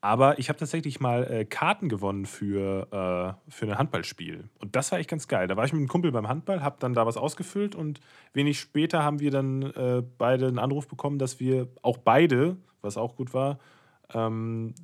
Aber 0.00 0.38
ich 0.38 0.48
habe 0.50 0.58
tatsächlich 0.58 1.00
mal 1.00 1.24
äh, 1.30 1.44
Karten 1.46 1.88
gewonnen 1.88 2.26
für, 2.26 2.88
äh, 3.48 3.50
für 3.50 3.66
ein 3.66 3.78
Handballspiel. 3.78 4.50
Und 4.58 4.76
das 4.76 4.92
war 4.92 4.98
echt 4.98 5.08
ganz 5.08 5.28
geil. 5.28 5.46
Da 5.46 5.56
war 5.56 5.64
ich 5.64 5.72
mit 5.72 5.78
einem 5.78 5.88
Kumpel 5.88 6.12
beim 6.12 6.28
Handball, 6.28 6.62
habe 6.62 6.76
dann 6.78 6.92
da 6.92 7.06
was 7.06 7.16
ausgefüllt 7.16 7.74
und 7.74 8.00
wenig 8.34 8.60
später 8.60 9.02
haben 9.02 9.20
wir 9.20 9.30
dann 9.30 9.62
äh, 9.62 10.02
beide 10.18 10.48
einen 10.48 10.58
Anruf 10.58 10.88
bekommen, 10.88 11.18
dass 11.18 11.40
wir 11.40 11.68
auch 11.80 11.96
beide, 11.96 12.56
was 12.82 12.98
auch 12.98 13.16
gut 13.16 13.32
war, 13.32 13.58
ähm, 14.12 14.74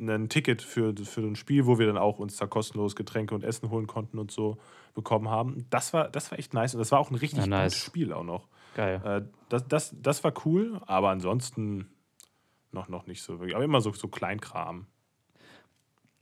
ein 0.00 0.28
Ticket 0.28 0.62
für, 0.62 0.94
für 0.96 1.20
ein 1.20 1.36
Spiel, 1.36 1.66
wo 1.66 1.78
wir 1.78 1.86
dann 1.86 1.98
auch 1.98 2.18
uns 2.18 2.36
da 2.36 2.46
kostenlos 2.46 2.96
Getränke 2.96 3.34
und 3.34 3.44
Essen 3.44 3.70
holen 3.70 3.86
konnten 3.86 4.18
und 4.18 4.30
so 4.30 4.58
bekommen 4.94 5.28
haben. 5.28 5.66
Das 5.70 5.92
war, 5.92 6.08
das 6.08 6.30
war 6.30 6.38
echt 6.38 6.54
nice 6.54 6.74
und 6.74 6.78
das 6.78 6.90
war 6.92 6.98
auch 6.98 7.10
ein 7.10 7.16
richtig 7.16 7.40
Ja, 7.40 7.46
nice. 7.46 7.72
gutes 7.74 7.84
Spiel 7.84 8.12
auch 8.12 8.24
noch. 8.24 8.48
Geil. 8.74 9.00
Äh, 9.04 9.22
das, 9.48 9.66
das, 9.68 9.94
das 10.00 10.24
war 10.24 10.32
cool, 10.44 10.80
aber 10.86 11.10
ansonsten 11.10 11.88
noch, 12.72 12.88
noch 12.88 13.06
nicht 13.06 13.22
so 13.22 13.38
wirklich. 13.38 13.54
Aber 13.54 13.64
immer 13.64 13.80
so, 13.80 13.92
so 13.92 14.08
Kleinkram. 14.08 14.86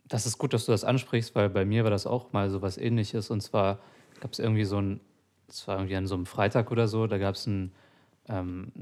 Das 0.06 0.24
ist 0.26 0.38
gut, 0.38 0.54
dass 0.54 0.64
du 0.64 0.72
das 0.72 0.84
ansprichst, 0.84 1.34
weil 1.34 1.50
bei 1.50 1.64
mir 1.64 1.84
war 1.84 1.90
das 1.90 2.06
auch 2.06 2.32
mal 2.32 2.48
so 2.50 2.62
was 2.62 2.78
ähnliches. 2.78 3.30
Und 3.30 3.42
zwar 3.42 3.78
gab 4.20 4.32
es 4.32 4.38
irgendwie 4.38 4.64
so 4.64 4.80
ein, 4.80 5.00
es 5.48 5.68
war 5.68 5.76
irgendwie 5.76 5.96
an 5.96 6.06
so 6.06 6.14
einem 6.14 6.26
Freitag 6.26 6.70
oder 6.70 6.88
so, 6.88 7.06
da 7.06 7.18
gab 7.18 7.34
es 7.34 7.46
ein 7.46 7.72
ähm, 8.28 8.72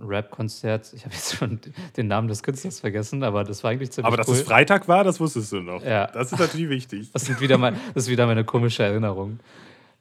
Rap-Konzert. 0.00 0.92
Ich 0.94 1.04
habe 1.04 1.14
jetzt 1.14 1.36
schon 1.36 1.60
den 1.96 2.08
Namen 2.08 2.28
des 2.28 2.42
Künstlers 2.42 2.80
vergessen, 2.80 3.22
aber 3.22 3.44
das 3.44 3.64
war 3.64 3.70
eigentlich 3.70 3.92
ziemlich 3.92 4.06
Aber 4.06 4.16
dass 4.16 4.28
cool. 4.28 4.34
es 4.34 4.42
Freitag 4.42 4.88
war, 4.88 5.04
das 5.04 5.20
wusstest 5.20 5.52
du 5.52 5.60
noch. 5.60 5.82
Ja. 5.84 6.06
Das 6.08 6.32
ist 6.32 6.38
natürlich 6.38 6.68
wichtig. 6.68 7.10
Das, 7.12 7.24
sind 7.24 7.40
wieder 7.40 7.58
mein, 7.58 7.74
das 7.94 8.04
ist 8.04 8.10
wieder 8.10 8.26
meine 8.26 8.44
komische 8.44 8.82
Erinnerung. 8.82 9.40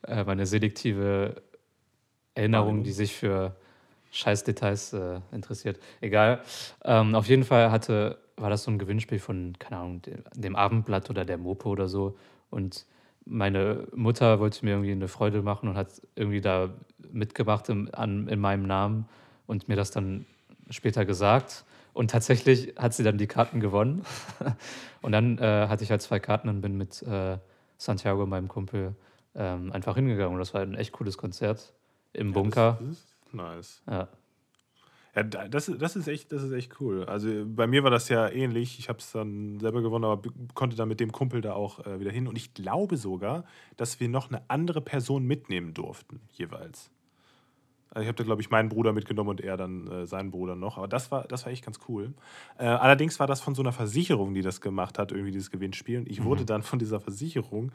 Äh, 0.07 0.23
meine 0.23 0.45
selektive 0.45 1.41
Erinnerung, 2.35 2.67
Wahrnehmung. 2.67 2.83
die 2.83 2.91
sich 2.91 3.15
für 3.15 3.55
Scheißdetails 4.11 4.93
äh, 4.93 5.19
interessiert. 5.31 5.79
Egal. 6.01 6.41
Ähm, 6.83 7.15
auf 7.15 7.27
jeden 7.27 7.43
Fall 7.43 7.71
hatte, 7.71 8.19
war 8.37 8.49
das 8.49 8.63
so 8.63 8.71
ein 8.71 8.79
Gewinnspiel 8.79 9.19
von, 9.19 9.53
keine 9.59 9.81
Ahnung, 9.81 10.01
dem, 10.03 10.23
dem 10.35 10.55
Abendblatt 10.55 11.09
oder 11.09 11.25
der 11.25 11.37
Mopo 11.37 11.69
oder 11.69 11.87
so. 11.87 12.17
Und 12.49 12.85
meine 13.25 13.87
Mutter 13.95 14.39
wollte 14.39 14.65
mir 14.65 14.71
irgendwie 14.71 14.91
eine 14.91 15.07
Freude 15.07 15.41
machen 15.41 15.69
und 15.69 15.75
hat 15.75 16.01
irgendwie 16.15 16.41
da 16.41 16.69
mitgemacht 17.11 17.69
im, 17.69 17.89
an, 17.93 18.27
in 18.27 18.39
meinem 18.39 18.63
Namen 18.63 19.07
und 19.53 19.67
mir 19.69 19.75
das 19.75 19.91
dann 19.91 20.25
später 20.71 21.05
gesagt. 21.05 21.63
Und 21.93 22.09
tatsächlich 22.09 22.73
hat 22.75 22.93
sie 22.95 23.03
dann 23.03 23.19
die 23.19 23.27
Karten 23.27 23.59
gewonnen. 23.59 24.03
und 25.03 25.11
dann 25.11 25.37
äh, 25.37 25.67
hatte 25.69 25.83
ich 25.83 25.91
halt 25.91 26.01
zwei 26.01 26.19
Karten 26.19 26.49
und 26.49 26.59
bin 26.61 26.75
mit 26.75 27.01
äh, 27.03 27.37
Santiago, 27.77 28.25
meinem 28.25 28.47
Kumpel, 28.47 28.95
ähm, 29.35 29.71
einfach 29.71 29.93
hingegangen. 29.95 30.33
Und 30.33 30.39
das 30.39 30.53
war 30.55 30.61
ein 30.61 30.73
echt 30.73 30.91
cooles 30.91 31.17
Konzert 31.19 31.71
im 32.13 32.33
Bunker. 32.33 32.79
Das, 32.81 32.89
ist 32.89 33.15
nice. 33.31 33.81
Ja. 33.87 34.07
Ja, 35.15 35.21
da- 35.21 35.47
das, 35.47 35.71
das, 35.77 35.95
ist 35.95 36.07
echt, 36.07 36.31
das 36.31 36.41
ist 36.41 36.51
echt 36.53 36.81
cool. 36.81 37.05
Also 37.05 37.29
bei 37.45 37.67
mir 37.67 37.83
war 37.83 37.91
das 37.91 38.09
ja 38.09 38.27
ähnlich. 38.27 38.79
Ich 38.79 38.89
habe 38.89 38.97
es 38.97 39.11
dann 39.11 39.59
selber 39.59 39.83
gewonnen, 39.83 40.05
aber 40.05 40.17
be- 40.17 40.31
konnte 40.55 40.75
dann 40.75 40.87
mit 40.89 40.99
dem 40.99 41.11
Kumpel 41.11 41.41
da 41.41 41.53
auch 41.53 41.85
äh, 41.85 41.99
wieder 41.99 42.09
hin. 42.11 42.27
Und 42.27 42.35
ich 42.35 42.55
glaube 42.55 42.97
sogar, 42.97 43.43
dass 43.77 43.99
wir 43.99 44.09
noch 44.09 44.29
eine 44.29 44.41
andere 44.47 44.81
Person 44.81 45.25
mitnehmen 45.25 45.75
durften, 45.75 46.21
jeweils. 46.31 46.89
Also 47.93 48.01
ich 48.01 48.07
habe 48.07 48.15
da, 48.15 48.23
glaube 48.23 48.41
ich, 48.41 48.49
meinen 48.49 48.69
Bruder 48.69 48.91
mitgenommen 48.91 49.29
und 49.29 49.41
er 49.41 49.55
dann 49.55 49.87
äh, 49.87 50.05
seinen 50.07 50.31
Bruder 50.31 50.55
noch. 50.55 50.77
Aber 50.77 50.87
das 50.87 51.11
war, 51.11 51.25
das 51.27 51.45
war 51.45 51.51
echt 51.51 51.63
ganz 51.63 51.79
cool. 51.87 52.13
Äh, 52.57 52.65
allerdings 52.65 53.19
war 53.19 53.27
das 53.27 53.39
von 53.39 53.53
so 53.53 53.61
einer 53.61 53.71
Versicherung, 53.71 54.33
die 54.33 54.41
das 54.41 54.61
gemacht 54.61 54.97
hat, 54.97 55.11
irgendwie 55.11 55.31
dieses 55.31 55.51
Gewinnspiel. 55.51 55.99
Und 55.99 56.09
ich 56.09 56.23
wurde 56.23 56.43
dann 56.45 56.63
von 56.63 56.79
dieser 56.79 56.99
Versicherung 56.99 57.71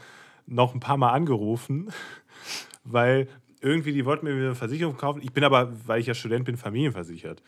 noch 0.47 0.75
ein 0.75 0.81
paar 0.81 0.97
Mal 0.97 1.13
angerufen, 1.13 1.91
weil 2.85 3.29
irgendwie, 3.61 3.93
die 3.93 4.05
wollten 4.05 4.27
mir 4.27 4.33
eine 4.33 4.55
Versicherung 4.55 4.97
kaufen. 4.97 5.21
Ich 5.23 5.33
bin 5.33 5.45
aber, 5.45 5.73
weil 5.87 6.01
ich 6.01 6.07
ja 6.07 6.15
Student 6.15 6.45
bin, 6.45 6.57
familienversichert. 6.57 7.43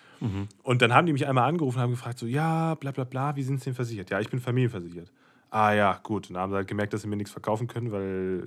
Und 0.63 0.83
dann 0.83 0.95
haben 0.95 1.07
die 1.07 1.13
mich 1.13 1.27
einmal 1.27 1.49
angerufen 1.49 1.79
und 1.79 1.83
haben 1.83 1.91
gefragt, 1.91 2.19
so, 2.19 2.27
ja, 2.27 2.75
bla 2.75 2.91
bla 2.93 3.05
bla, 3.05 3.37
wie 3.37 3.43
sind 3.43 3.59
Sie 3.59 3.67
denn 3.67 3.75
versichert? 3.75 4.11
Ja, 4.11 4.21
ich 4.21 4.29
bin 4.29 4.41
familienversichert. 4.41 5.11
Ah 5.51 5.73
ja, 5.73 5.99
gut. 6.03 6.29
Und 6.29 6.35
dann 6.35 6.43
haben 6.43 6.51
sie 6.51 6.57
halt 6.57 6.69
gemerkt, 6.69 6.93
dass 6.93 7.03
sie 7.03 7.09
mir 7.09 7.17
nichts 7.17 7.33
verkaufen 7.33 7.67
können, 7.67 7.91
weil 7.91 8.45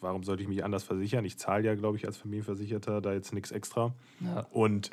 warum 0.00 0.22
sollte 0.22 0.42
ich 0.42 0.48
mich 0.48 0.64
anders 0.64 0.82
versichern? 0.82 1.24
Ich 1.24 1.38
zahle 1.38 1.64
ja, 1.64 1.74
glaube 1.74 1.96
ich, 1.96 2.06
als 2.06 2.16
Familienversicherter 2.16 3.00
da 3.00 3.12
jetzt 3.12 3.32
nichts 3.32 3.50
extra. 3.50 3.94
Ja. 4.20 4.46
Und, 4.50 4.90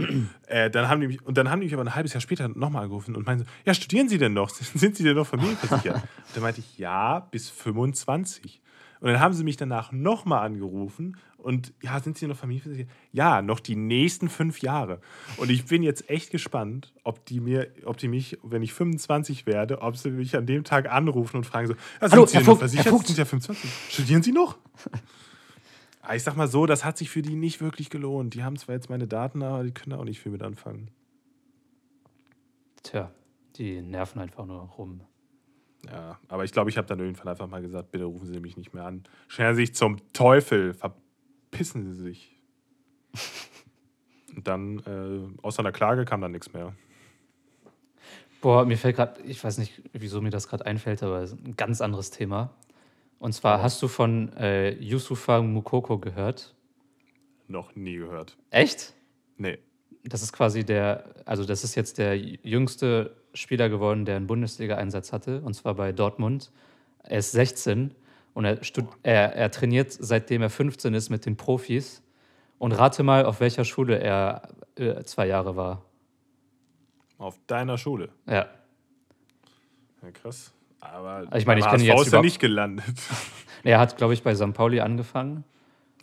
äh, 0.48 0.70
dann 0.70 0.90
haben 0.90 1.02
die 1.02 1.08
mich, 1.08 1.26
und 1.26 1.38
dann 1.38 1.50
haben 1.50 1.60
die 1.62 1.66
mich 1.66 1.74
aber 1.74 1.84
ein 1.84 1.96
halbes 1.96 2.14
Jahr 2.14 2.22
später 2.22 2.48
nochmal 2.48 2.84
angerufen 2.84 3.16
und 3.16 3.26
meinten 3.26 3.46
so, 3.46 3.52
ja, 3.66 3.74
studieren 3.74 4.10
Sie 4.10 4.18
denn 4.18 4.34
noch? 4.34 4.50
Sind 4.50 4.96
Sie 4.96 5.04
denn 5.04 5.16
noch 5.16 5.28
familienversichert? 5.28 5.96
und 5.96 6.36
dann 6.36 6.44
meinte 6.44 6.60
ich, 6.60 6.78
ja, 6.78 7.20
bis 7.20 7.50
25. 7.50 8.62
Und 9.00 9.10
dann 9.10 9.20
haben 9.20 9.34
sie 9.34 9.44
mich 9.44 9.58
danach 9.58 9.92
nochmal 9.92 10.46
angerufen 10.46 11.18
und 11.48 11.74
ja, 11.82 11.98
sind 12.02 12.18
Sie 12.18 12.28
noch 12.28 12.36
familienversichert? 12.36 12.92
Ja, 13.14 13.42
noch 13.42 13.62
die 13.62 13.78
nächsten 13.78 14.28
fünf 14.28 14.60
Jahre. 14.62 15.00
Und 15.38 15.50
ich 15.50 15.64
bin 15.64 15.82
jetzt 15.82 16.10
echt 16.10 16.30
gespannt, 16.30 16.94
ob 17.06 17.26
die 17.26 17.40
mir, 17.40 17.72
ob 17.86 17.96
die 17.96 18.10
mich, 18.10 18.38
wenn 18.44 18.62
ich 18.64 18.74
25 18.74 19.46
werde, 19.46 19.82
ob 19.82 19.96
sie 19.96 20.12
mich 20.12 20.36
an 20.36 20.46
dem 20.46 20.66
Tag 20.66 20.92
anrufen 20.92 21.38
und 21.38 21.46
fragen 21.46 21.68
so, 21.68 21.74
ja, 21.74 22.10
sind 22.10 22.12
Hallo, 22.12 22.26
Sie 22.26 22.34
Herr 22.34 22.42
noch 22.42 22.46
Vogt, 22.48 22.60
Herr 22.60 22.68
versichert? 22.68 23.00
Sie 23.00 23.08
sind 23.08 23.18
ja 23.18 23.24
25. 23.24 23.70
Studieren 23.94 24.24
Sie 24.24 24.34
noch? 24.34 24.58
Aber 26.02 26.16
Ich 26.16 26.24
sag 26.24 26.36
mal 26.36 26.50
so, 26.50 26.66
das 26.66 26.84
hat 26.84 26.98
sich 26.98 27.10
für 27.10 27.22
die 27.22 27.38
nicht 27.38 27.62
wirklich 27.62 27.90
gelohnt. 27.90 28.34
Die 28.34 28.44
haben 28.44 28.58
zwar 28.58 28.76
jetzt 28.76 28.90
meine 28.90 29.08
Daten, 29.08 29.42
aber 29.42 29.64
die 29.64 29.72
können 29.72 29.92
da 29.92 30.00
auch 30.00 30.04
nicht 30.04 30.20
viel 30.20 30.34
mit 30.34 30.44
anfangen. 30.44 30.92
Tja, 32.84 33.10
die 33.56 33.82
nerven 33.82 34.20
einfach 34.20 34.46
nur 34.46 34.64
rum. 34.64 35.00
Ja, 35.86 36.20
aber 36.28 36.44
ich 36.44 36.52
glaube, 36.52 36.70
ich 36.70 36.78
habe 36.78 36.88
dann 36.88 37.00
irgendwann 37.00 37.30
einfach 37.30 37.48
mal 37.48 37.62
gesagt, 37.62 37.92
bitte 37.92 38.04
rufen 38.04 38.28
Sie 38.28 38.42
mich 38.42 38.58
nicht 38.58 38.74
mehr 38.74 38.84
an. 38.84 39.04
Stellen 39.30 39.56
Sie 39.56 39.62
sich 39.62 39.76
zum 39.76 39.98
Teufel, 40.12 40.76
verpissen 41.50 41.84
Sie 41.84 42.04
sich. 42.04 42.36
Und 44.36 44.48
dann, 44.48 44.80
äh, 44.80 45.42
außer 45.42 45.60
einer 45.60 45.72
Klage 45.72 46.06
kam 46.06 46.22
dann 46.22 46.32
nichts 46.32 46.54
mehr. 46.54 46.74
Boah, 48.42 48.66
mir 48.66 48.78
fällt 48.78 48.98
gerade, 48.98 49.22
ich 49.24 49.44
weiß 49.44 49.58
nicht, 49.58 49.82
wieso 49.94 50.22
mir 50.22 50.30
das 50.30 50.48
gerade 50.48 50.66
einfällt, 50.66 51.02
aber 51.02 51.22
ein 51.22 51.56
ganz 51.58 51.82
anderes 51.82 52.12
Thema. 52.12 52.52
Und 53.18 53.34
zwar, 53.34 53.64
hast 53.64 53.82
du 53.82 53.88
von 53.88 54.32
äh, 54.34 54.72
Yusufa 54.80 55.42
Mukoko 55.42 55.98
gehört? 55.98 56.54
Noch 57.48 57.76
nie 57.76 57.96
gehört. 57.96 58.38
Echt? 58.52 58.94
Nee. 59.38 59.58
Das 60.04 60.22
ist 60.22 60.34
quasi 60.34 60.64
der, 60.64 61.16
also 61.26 61.44
das 61.44 61.64
ist 61.64 61.74
jetzt 61.74 61.98
der 61.98 62.16
jüngste 62.16 63.16
Spieler 63.34 63.70
geworden, 63.70 64.06
der 64.06 64.18
einen 64.18 64.28
Bundesliga-Einsatz 64.28 65.12
hatte, 65.12 65.42
und 65.42 65.56
zwar 65.56 65.74
bei 65.74 65.92
Dortmund. 65.92 66.52
Er 67.00 67.20
ist 67.20 67.32
16 67.32 67.96
und 68.38 68.46
er, 68.46 68.60
er, 69.02 69.36
er 69.36 69.50
trainiert, 69.50 69.92
seitdem 69.92 70.44
er 70.44 70.52
15 70.52 70.94
ist, 70.94 71.10
mit 71.10 71.26
den 71.26 71.38
Profis. 71.38 72.04
Und 72.60 72.72
rate 72.72 73.02
mal, 73.02 73.26
auf 73.26 73.40
welcher 73.40 73.66
Schule 73.66 73.98
er 73.98 74.50
äh, 74.76 75.04
zwei 75.06 75.26
Jahre 75.26 75.56
war. 75.56 75.86
Auf 77.18 77.40
deiner 77.48 77.80
Schule. 77.80 78.10
Ja. 78.28 78.46
Ja, 80.04 80.12
krass. 80.14 80.54
Aber 80.80 81.36
ich 81.36 81.48
meine, 81.48 81.62
ich 81.62 81.66
kann 81.66 81.80
jetzt 81.80 82.06
ist 82.06 82.14
er 82.14 82.22
nicht 82.22 82.40
gelandet. 82.40 82.86
Er 83.64 83.80
hat, 83.80 83.98
glaube 83.98 84.14
ich, 84.14 84.22
bei 84.22 84.36
St. 84.36 84.54
Pauli 84.54 84.82
angefangen 84.82 85.44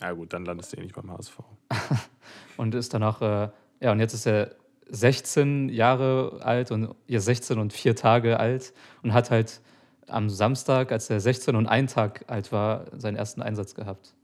Ja 0.01 0.11
gut, 0.11 0.33
dann 0.33 0.45
landest 0.45 0.73
du 0.73 0.77
eh 0.77 0.83
nicht 0.83 0.97
beim 0.97 1.13
HSV. 1.13 1.39
und 2.57 2.75
ist 2.75 2.93
danach, 2.93 3.23
äh, 3.23 3.49
ja, 3.81 3.93
und 3.93 4.01
jetzt 4.01 4.13
ist 4.13 4.27
er 4.27 4.57
16 4.89 5.69
Jahre 5.69 6.41
alt 6.43 6.73
und 6.73 6.97
ja, 7.07 7.21
16 7.21 7.61
und 7.61 7.73
vier 7.73 7.95
Tage 7.95 8.41
alt 8.41 8.75
und 9.05 9.15
hat 9.15 9.31
halt 9.31 9.61
am 10.09 10.29
Samstag, 10.31 10.93
als 10.93 11.11
er 11.11 11.21
16 11.21 11.57
und 11.57 11.67
ein 11.67 11.87
Tag 11.87 12.25
alt 12.29 12.53
war, 12.53 12.85
seinen 12.97 13.17
ersten 13.17 13.43
Einsatz 13.43 13.75
gehabt. 13.75 14.15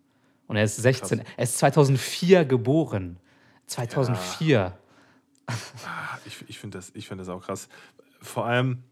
Und 0.47 0.57
er 0.57 0.64
ist 0.64 0.76
16, 0.76 1.22
er 1.37 1.43
ist 1.43 1.59
2004 1.59 2.45
geboren. 2.45 3.18
2004. 3.66 4.76
Ah, 5.47 5.55
Ich, 6.26 6.45
ich 6.49 6.59
finde 6.59 6.78
das, 6.78 6.91
ich 6.95 7.09
find 7.09 7.20
das 7.20 7.28
auch 7.28 7.43
krass. 7.43 7.68
Vor 8.20 8.47
allem, 8.47 8.83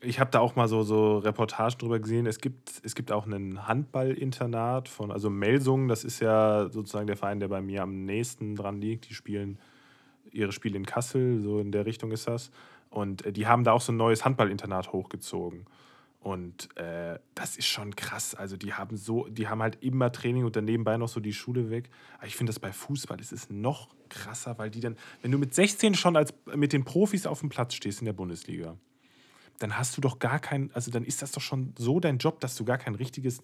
ich 0.00 0.20
habe 0.20 0.30
da 0.30 0.40
auch 0.40 0.54
mal 0.56 0.68
so, 0.68 0.82
so 0.82 1.18
Reportagen 1.18 1.78
drüber 1.78 1.98
gesehen. 1.98 2.26
Es 2.26 2.38
gibt, 2.38 2.80
es 2.82 2.94
gibt 2.94 3.10
auch 3.10 3.26
ein 3.26 3.66
Handballinternat 3.66 4.88
von, 4.88 5.10
also 5.10 5.28
Melsungen, 5.28 5.88
das 5.88 6.04
ist 6.04 6.20
ja 6.20 6.68
sozusagen 6.70 7.06
der 7.06 7.16
Verein, 7.16 7.40
der 7.40 7.48
bei 7.48 7.60
mir 7.60 7.82
am 7.82 8.04
nächsten 8.04 8.54
dran 8.54 8.80
liegt. 8.80 9.08
Die 9.08 9.14
spielen 9.14 9.58
ihre 10.30 10.52
Spiele 10.52 10.76
in 10.76 10.86
Kassel, 10.86 11.40
so 11.40 11.58
in 11.58 11.72
der 11.72 11.86
Richtung 11.86 12.12
ist 12.12 12.28
das. 12.28 12.50
Und 12.90 13.26
äh, 13.26 13.32
die 13.32 13.46
haben 13.46 13.64
da 13.64 13.72
auch 13.72 13.80
so 13.80 13.92
ein 13.92 13.96
neues 13.96 14.24
Handballinternat 14.24 14.92
hochgezogen. 14.92 15.66
Und 16.28 16.76
äh, 16.76 17.18
das 17.34 17.56
ist 17.56 17.66
schon 17.66 17.96
krass. 17.96 18.34
Also 18.34 18.56
die 18.58 18.74
haben 18.74 18.96
so, 18.98 19.26
die 19.28 19.48
haben 19.48 19.62
halt 19.62 19.78
immer 19.82 20.12
Training 20.12 20.44
und 20.44 20.56
dann 20.56 20.66
nebenbei 20.66 20.96
noch 20.98 21.08
so 21.08 21.20
die 21.20 21.32
Schule 21.32 21.70
weg. 21.70 21.88
Aber 22.18 22.26
ich 22.26 22.36
finde 22.36 22.50
das 22.50 22.58
bei 22.58 22.70
Fußball, 22.70 23.16
das 23.16 23.32
ist 23.32 23.50
noch 23.50 23.88
krasser, 24.10 24.58
weil 24.58 24.68
die 24.70 24.80
dann, 24.80 24.96
wenn 25.22 25.30
du 25.32 25.38
mit 25.38 25.54
16 25.54 25.94
schon 25.94 26.16
als 26.16 26.34
mit 26.54 26.72
den 26.74 26.84
Profis 26.84 27.26
auf 27.26 27.40
dem 27.40 27.48
Platz 27.48 27.72
stehst 27.74 28.00
in 28.00 28.04
der 28.04 28.12
Bundesliga, 28.12 28.76
dann 29.58 29.78
hast 29.78 29.96
du 29.96 30.00
doch 30.02 30.18
gar 30.18 30.38
kein, 30.38 30.70
also 30.74 30.90
dann 30.90 31.02
ist 31.04 31.22
das 31.22 31.32
doch 31.32 31.40
schon 31.40 31.72
so 31.78 31.98
dein 31.98 32.18
Job, 32.18 32.40
dass 32.40 32.54
du 32.56 32.64
gar 32.64 32.78
kein 32.78 32.94
richtiges 32.94 33.40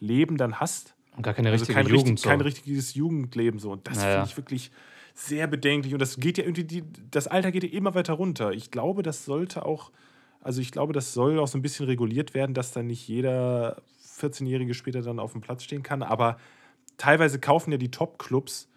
Leben 0.00 0.36
dann 0.38 0.60
hast. 0.60 0.94
Und 1.16 1.22
gar 1.24 1.34
keine 1.34 1.50
Also 1.50 1.62
richtige 1.64 1.74
kein, 1.76 1.86
Jugend. 1.86 2.04
richtig, 2.06 2.20
so. 2.22 2.28
kein 2.30 2.40
richtiges 2.40 2.94
Jugendleben 2.94 3.58
so. 3.60 3.70
Und 3.70 3.86
das 3.86 3.98
Naja. 3.98 4.14
finde 4.14 4.30
ich 4.30 4.36
wirklich 4.38 4.70
sehr 5.14 5.46
bedenklich. 5.46 5.92
Und 5.92 6.00
das 6.00 6.16
geht 6.18 6.38
ja 6.38 6.44
irgendwie, 6.44 6.64
die, 6.64 6.82
das 7.10 7.26
Alter 7.28 7.52
geht 7.52 7.64
ja 7.64 7.70
immer 7.70 7.94
weiter 7.94 8.14
runter. 8.14 8.52
Ich 8.52 8.70
glaube, 8.70 9.02
das 9.02 9.24
sollte 9.26 9.64
auch, 9.64 9.92
also 10.44 10.60
ich 10.60 10.70
glaube, 10.70 10.92
das 10.92 11.12
soll 11.12 11.38
auch 11.40 11.48
so 11.48 11.58
ein 11.58 11.62
bisschen 11.62 11.86
reguliert 11.86 12.34
werden, 12.34 12.54
dass 12.54 12.70
dann 12.70 12.86
nicht 12.86 13.08
jeder 13.08 13.82
14-Jährige 14.18 14.74
später 14.74 15.02
dann 15.02 15.18
auf 15.18 15.32
dem 15.32 15.40
Platz 15.40 15.64
stehen 15.64 15.82
kann. 15.82 16.02
Aber 16.02 16.36
teilweise 16.98 17.40
kaufen 17.40 17.72
ja 17.72 17.78
die 17.78 17.90
Top-Clubs, 17.90 18.68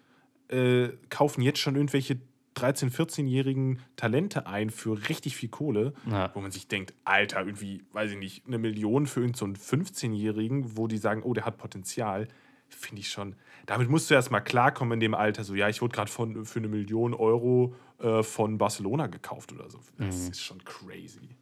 äh, 0.48 0.88
kaufen 1.10 1.42
jetzt 1.42 1.60
schon 1.60 1.76
irgendwelche 1.76 2.18
13-, 2.56 2.90
14-jährigen 2.92 3.78
Talente 3.94 4.46
ein 4.48 4.70
für 4.70 5.08
richtig 5.08 5.36
viel 5.36 5.48
Kohle, 5.48 5.92
Ja. 6.10 6.30
wo 6.34 6.40
man 6.40 6.50
sich 6.50 6.66
denkt, 6.66 6.92
Alter, 7.04 7.40
irgendwie, 7.40 7.84
weiß 7.92 8.10
ich 8.12 8.18
nicht, 8.18 8.46
eine 8.46 8.58
Million 8.58 9.06
für 9.06 9.20
irgendeinen 9.20 9.54
so 9.54 9.72
einen 9.74 9.84
15-Jährigen, 9.84 10.76
wo 10.76 10.88
die 10.88 10.98
sagen, 10.98 11.22
oh, 11.22 11.34
der 11.34 11.44
hat 11.44 11.56
Potenzial, 11.58 12.26
finde 12.68 13.00
ich 13.00 13.10
schon. 13.10 13.36
Damit 13.66 13.88
musst 13.88 14.10
du 14.10 14.14
erst 14.14 14.30
mal 14.32 14.40
klarkommen 14.40 14.94
in 14.94 15.00
dem 15.00 15.14
Alter, 15.14 15.44
so, 15.44 15.54
ja, 15.54 15.68
ich 15.68 15.80
wurde 15.82 15.94
gerade 15.94 16.10
für 16.10 16.58
eine 16.58 16.68
Million 16.68 17.14
Euro 17.14 17.74
äh, 18.00 18.22
von 18.24 18.58
Barcelona 18.58 19.06
gekauft 19.06 19.52
oder 19.52 19.70
so. 19.70 19.78
Das 19.98 20.28
ist 20.28 20.40
schon 20.42 20.62
crazy. 20.64 21.36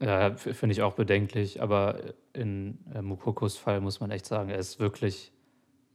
Ja, 0.00 0.36
finde 0.36 0.72
ich 0.72 0.82
auch 0.82 0.94
bedenklich, 0.94 1.60
aber 1.60 2.00
in 2.32 2.78
äh, 2.94 3.02
Mukokos 3.02 3.56
Fall 3.56 3.80
muss 3.80 3.98
man 3.98 4.10
echt 4.12 4.26
sagen, 4.26 4.48
er 4.48 4.58
ist 4.58 4.78
wirklich 4.78 5.32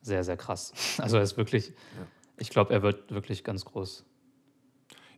sehr, 0.02 0.24
sehr 0.24 0.36
krass. 0.38 0.74
Also 1.02 1.18
er 1.18 1.24
ist 1.24 1.38
wirklich, 1.38 1.72
ich 2.38 2.50
glaube, 2.50 2.74
er 2.74 2.82
wird 2.82 3.12
wirklich 3.12 3.44
ganz 3.44 3.64
groß. 3.64 4.06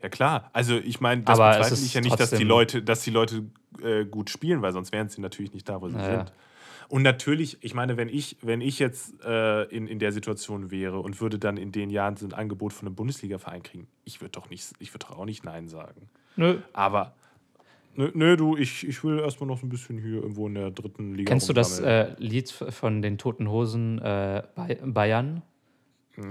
Ja 0.04 0.10
klar, 0.10 0.52
also 0.54 0.78
ich 0.78 1.02
meine, 1.02 1.24
das 1.24 1.40
Aber 1.40 1.58
bezweifle 1.58 1.84
ich 1.84 1.94
ja 1.96 2.02
nicht, 2.02 2.20
dass 2.20 2.30
die 2.30 2.44
Leute, 2.44 2.84
dass 2.84 3.02
die 3.02 3.10
Leute 3.10 3.46
äh, 3.82 4.06
gut 4.06 4.30
spielen, 4.30 4.62
weil 4.62 4.72
sonst 4.72 4.92
wären 4.92 5.10
sie 5.10 5.20
natürlich 5.20 5.54
nicht 5.54 5.68
da, 5.68 5.82
wo 5.82 5.90
sie 5.90 5.96
Naja. 5.96 6.18
sind. 6.18 6.34
Und 6.88 7.02
natürlich, 7.02 7.58
ich 7.62 7.74
meine, 7.74 7.98
wenn 7.98 8.10
ich, 8.10 8.38
wenn 8.42 8.62
ich 8.62 8.78
jetzt 8.78 9.16
äh, 9.24 9.64
in, 9.64 9.88
in 9.88 9.98
der 9.98 10.12
Situation 10.12 10.70
wäre 10.70 11.00
und 11.00 11.20
würde 11.20 11.40
dann 11.40 11.58
in 11.58 11.72
den 11.72 11.90
Jahren 11.90 12.16
so 12.18 12.28
ein 12.28 12.34
Angebot 12.34 12.74
von 12.74 12.88
einem 12.88 12.96
Bundesliga-Verein 12.96 13.64
kriegen, 13.64 13.88
ich 14.04 14.22
würde 14.22 14.34
doch 14.34 14.52
nicht, 14.52 14.74
ich 14.78 14.94
würde 14.94 15.08
doch 15.08 15.18
auch 15.18 15.26
nicht 15.26 15.44
Nein 15.44 15.68
sagen. 15.68 16.10
Nö. 16.36 16.60
Aber 16.74 17.16
nö, 17.96 18.12
nö 18.14 18.36
du, 18.36 18.56
ich, 18.58 18.88
ich 18.88 19.04
will 19.04 19.20
erstmal 19.20 19.48
noch 19.48 19.60
so 19.60 19.66
ein 19.66 19.70
bisschen 19.70 19.98
hier 19.98 20.16
irgendwo 20.22 20.48
in 20.48 20.56
der 20.56 20.72
dritten 20.72 21.14
Liga. 21.14 21.30
Kennst 21.30 21.50
du 21.50 21.54
das 21.54 21.80
äh, 21.80 22.14
Lied 22.18 22.50
von 22.52 23.02
den 23.02 23.18
Toten 23.18 23.50
Hosen 23.50 24.00
äh, 24.00 24.44
Bay- 24.56 24.78
Bayern? 24.84 25.42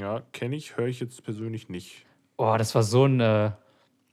Ja, 0.00 0.22
kenne 0.32 0.56
ich, 0.56 0.76
höre 0.76 0.86
ich 0.86 1.00
jetzt 1.00 1.22
persönlich 1.24 1.68
nicht. 1.68 2.06
Oh, 2.36 2.54
das 2.58 2.74
war 2.74 2.82
so 2.82 3.04
ein, 3.04 3.20
äh, 3.20 3.50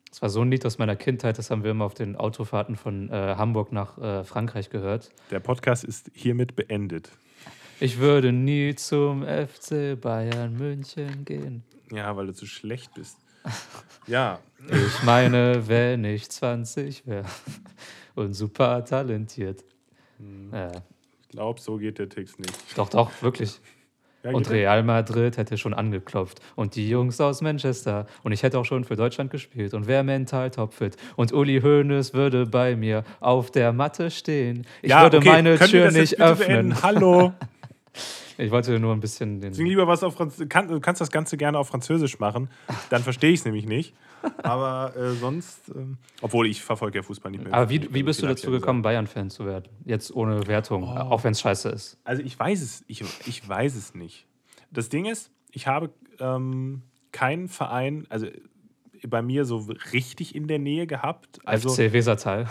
das 0.09 0.21
war 0.21 0.29
so 0.29 0.41
ein 0.41 0.51
Lied 0.51 0.65
aus 0.65 0.77
meiner 0.77 0.95
Kindheit, 0.95 1.37
das 1.37 1.49
haben 1.49 1.63
wir 1.63 1.71
immer 1.71 1.85
auf 1.85 1.93
den 1.93 2.15
Autofahrten 2.15 2.75
von 2.75 3.09
äh, 3.09 3.35
Hamburg 3.37 3.71
nach 3.71 3.97
äh, 3.97 4.23
Frankreich 4.23 4.69
gehört. 4.69 5.09
Der 5.31 5.39
Podcast 5.39 5.83
ist 5.83 6.11
hiermit 6.13 6.55
beendet. 6.55 7.09
Ich 7.79 7.97
würde 7.99 8.31
nie 8.31 8.75
zum 8.75 9.23
FC 9.23 9.99
Bayern 9.99 10.55
München 10.57 11.25
gehen. 11.25 11.63
Ja, 11.91 12.15
weil 12.15 12.27
du 12.27 12.33
zu 12.33 12.45
schlecht 12.45 12.93
bist. 12.93 13.17
Ja, 14.07 14.39
Ich 14.69 15.03
meine, 15.03 15.67
wenn 15.67 16.03
ich 16.05 16.29
20 16.29 17.07
wäre 17.07 17.25
und 18.15 18.33
super 18.33 18.83
talentiert. 18.85 19.63
Ja, 20.51 20.71
ich 21.21 21.29
glaube, 21.29 21.59
so 21.59 21.77
geht 21.77 21.97
der 21.97 22.09
Text 22.09 22.39
nicht. 22.39 22.53
doch, 22.77 22.89
doch, 22.89 23.09
wirklich. 23.21 23.59
Ja, 24.23 24.31
Und? 24.31 24.49
Real 24.51 24.83
Madrid 24.83 25.37
hätte 25.37 25.57
schon 25.57 25.73
angeklopft. 25.73 26.41
Und 26.55 26.75
die 26.75 26.87
Jungs 26.89 27.19
aus 27.19 27.41
Manchester. 27.41 28.05
Und 28.21 28.33
ich 28.33 28.43
hätte 28.43 28.59
auch 28.59 28.65
schon 28.65 28.83
für 28.83 28.95
Deutschland 28.95 29.31
gespielt. 29.31 29.73
Und 29.73 29.87
wäre 29.87 30.03
mental 30.03 30.51
topfit. 30.51 30.95
Und 31.15 31.33
Uli 31.33 31.59
Hoeneß 31.61 32.13
würde 32.13 32.45
bei 32.45 32.75
mir 32.75 33.03
auf 33.19 33.49
der 33.49 33.73
Matte 33.73 34.11
stehen. 34.11 34.67
Ich 34.83 34.91
ja, 34.91 35.01
würde 35.01 35.17
okay, 35.17 35.29
meine 35.29 35.57
können 35.57 35.71
Tür 35.71 35.91
nicht 35.91 36.19
öffnen. 36.21 36.81
Hallo. 36.83 37.33
Ich 38.37 38.49
wollte 38.51 38.79
nur 38.79 38.93
ein 38.93 38.99
bisschen 39.01 39.41
Sing 39.41 39.51
den. 39.53 39.65
lieber 39.65 39.87
was 39.87 40.03
auf 40.03 40.15
Französisch. 40.15 40.49
Kann, 40.49 40.67
du 40.67 40.79
kannst 40.79 41.01
das 41.01 41.11
Ganze 41.11 41.37
gerne 41.37 41.59
auf 41.59 41.67
Französisch 41.67 42.19
machen. 42.19 42.49
Dann 42.89 43.03
verstehe 43.03 43.31
ich 43.31 43.39
es 43.39 43.45
nämlich 43.45 43.65
nicht. 43.65 43.93
Aber 44.43 44.95
äh, 44.95 45.11
sonst, 45.13 45.69
ähm, 45.75 45.97
obwohl 46.21 46.47
ich 46.47 46.61
verfolge 46.61 46.99
ja 46.99 47.03
Fußball 47.03 47.31
nicht 47.31 47.43
mehr. 47.43 47.53
Aber 47.53 47.69
wie, 47.69 47.93
wie 47.93 48.03
bist 48.03 48.21
du 48.21 48.27
dazu 48.27 48.49
gekommen, 48.51 48.81
Bayern-Fan 48.81 49.29
zu 49.29 49.45
werden? 49.45 49.65
Jetzt 49.85 50.15
ohne 50.15 50.47
Wertung, 50.47 50.83
Oh. 50.83 50.87
auch 50.95 51.23
wenn 51.23 51.31
es 51.33 51.41
scheiße 51.41 51.69
ist. 51.69 51.97
Also 52.03 52.21
ich 52.23 52.37
weiß 52.39 52.61
es, 52.61 52.83
ich, 52.87 53.03
ich 53.27 53.47
weiß 53.47 53.75
es 53.75 53.93
nicht. 53.95 54.25
Das 54.71 54.89
Ding 54.89 55.05
ist, 55.05 55.31
ich 55.51 55.67
habe 55.67 55.89
ähm, 56.19 56.83
keinen 57.11 57.47
Verein, 57.49 58.05
also 58.09 58.27
bei 59.07 59.21
mir 59.23 59.45
so 59.45 59.67
richtig 59.93 60.35
in 60.35 60.47
der 60.47 60.59
Nähe 60.59 60.85
gehabt. 60.87 61.39
Also 61.43 61.69
FC 61.69 61.91
Wesertal. 61.91 62.47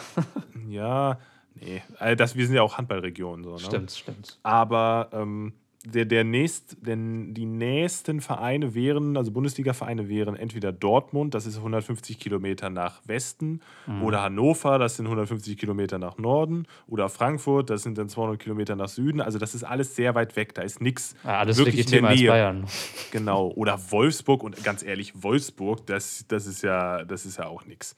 ja, 0.68 1.18
nee, 1.54 1.82
äh, 1.98 2.16
das, 2.16 2.36
wir 2.36 2.46
sind 2.46 2.54
ja 2.56 2.62
auch 2.62 2.78
Handballregion 2.78 3.44
so. 3.44 3.52
Ne? 3.52 3.58
Stimmt, 3.58 3.90
stimmt. 3.92 4.38
Aber 4.42 5.08
ähm, 5.12 5.52
der, 5.86 6.04
der 6.04 6.24
nächst, 6.24 6.76
denn 6.86 7.32
die 7.32 7.46
nächsten 7.46 8.20
Vereine 8.20 8.74
wären, 8.74 9.16
also 9.16 9.30
Bundesliga-Vereine 9.30 10.10
wären 10.10 10.36
entweder 10.36 10.72
Dortmund, 10.72 11.32
das 11.32 11.46
ist 11.46 11.56
150 11.56 12.18
Kilometer 12.18 12.68
nach 12.68 13.00
Westen, 13.06 13.60
Mhm. 13.86 14.02
oder 14.02 14.20
Hannover, 14.20 14.78
das 14.78 14.96
sind 14.96 15.06
150 15.06 15.56
Kilometer 15.56 15.98
nach 15.98 16.18
Norden, 16.18 16.66
oder 16.86 17.08
Frankfurt, 17.08 17.70
das 17.70 17.82
sind 17.82 17.96
dann 17.96 18.10
200 18.10 18.38
Kilometer 18.38 18.76
nach 18.76 18.90
Süden. 18.90 19.22
Also 19.22 19.38
das 19.38 19.54
ist 19.54 19.64
alles 19.64 19.96
sehr 19.96 20.14
weit 20.14 20.36
weg, 20.36 20.54
da 20.54 20.60
ist 20.60 20.82
nichts 20.82 21.16
Ja, 21.24 21.38
alles 21.38 21.56
wirklich 21.56 21.76
in 21.76 21.80
legitimer 21.80 22.08
der 22.08 22.10
als 22.10 22.20
Nähe. 22.20 22.28
Bayern. 22.30 22.66
Genau. 23.10 23.48
Oder 23.48 23.80
Wolfsburg 23.90 24.42
und 24.42 24.62
ganz 24.62 24.82
ehrlich, 24.82 25.22
Wolfsburg, 25.22 25.86
das, 25.86 26.26
das, 26.28 26.46
ist, 26.46 26.60
ja, 26.62 27.04
das 27.06 27.24
ist 27.24 27.38
ja 27.38 27.46
auch 27.46 27.64
nichts. 27.64 27.96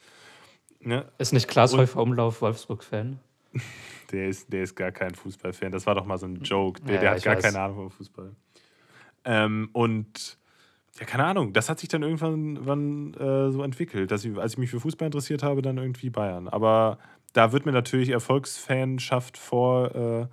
Ne? 0.79 1.05
Ist 1.19 1.33
nicht 1.33 1.49
Klaas 1.49 1.77
Häufer 1.77 2.01
Umlauf 2.01 2.43
Wolfsburg-Fan? 2.43 3.19
Der 4.13 4.29
ist, 4.29 4.53
der 4.53 4.63
ist 4.65 4.75
gar 4.75 4.93
kein 4.93 5.15
Fußballfan. 5.15 5.73
Das 5.73 5.87
war 5.87 5.95
doch 5.95 6.05
mal 6.05 6.19
so 6.19 6.27
ein 6.27 6.43
Joke. 6.43 6.83
Der, 6.83 6.97
Ja, 6.97 7.01
der 7.01 7.11
hat 7.13 7.23
gar 7.23 7.37
weiß. 7.37 7.45
keine 7.45 7.61
Ahnung 7.61 7.77
vom 7.77 7.91
Fußball. 7.91 8.37
Ähm, 9.25 9.71
und 9.73 10.37
ja, 11.01 11.07
keine 11.07 11.25
Ahnung, 11.25 11.55
das 11.55 11.71
hat 11.71 11.79
sich 11.79 11.89
dann 11.89 12.03
irgendwann 12.03 12.67
wann, 12.67 13.15
äh, 13.15 13.51
so 13.51 13.63
entwickelt, 13.63 14.11
dass 14.11 14.23
ich, 14.27 14.37
als 14.37 14.53
ich 14.53 14.59
mich 14.59 14.71
für 14.71 14.81
Fußball 14.81 15.07
interessiert 15.07 15.43
habe, 15.43 15.63
dann 15.63 15.79
irgendwie 15.79 16.11
Bayern. 16.11 16.49
Aber 16.49 16.99
da 17.33 17.53
wird 17.53 17.65
mir 17.65 17.73
natürlich 17.73 18.11
Erfolgsfanschaft 18.11 19.39
vor, 19.39 19.95
äh, 19.95 20.27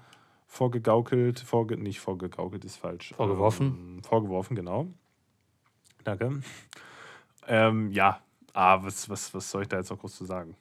vorgegaukelt, 0.47 1.39
vorge 1.39 1.77
nicht 1.77 2.01
vorgegaukelt 2.01 2.65
ist 2.65 2.75
falsch. 2.75 3.13
Vorgeworfen? 3.15 3.67
Ähm, 3.67 4.03
vorgeworfen, 4.03 4.55
genau. 4.55 4.87
Danke. 6.03 6.41
Ähm, 7.47 7.91
ja, 7.91 8.19
ah, 8.53 8.83
was, 8.83 9.09
was, 9.09 9.33
was 9.33 9.49
soll 9.49 9.61
ich 9.61 9.69
da 9.69 9.77
jetzt 9.77 9.89
noch 9.89 9.99
groß 9.99 10.15
zu 10.15 10.25
sagen? 10.25 10.55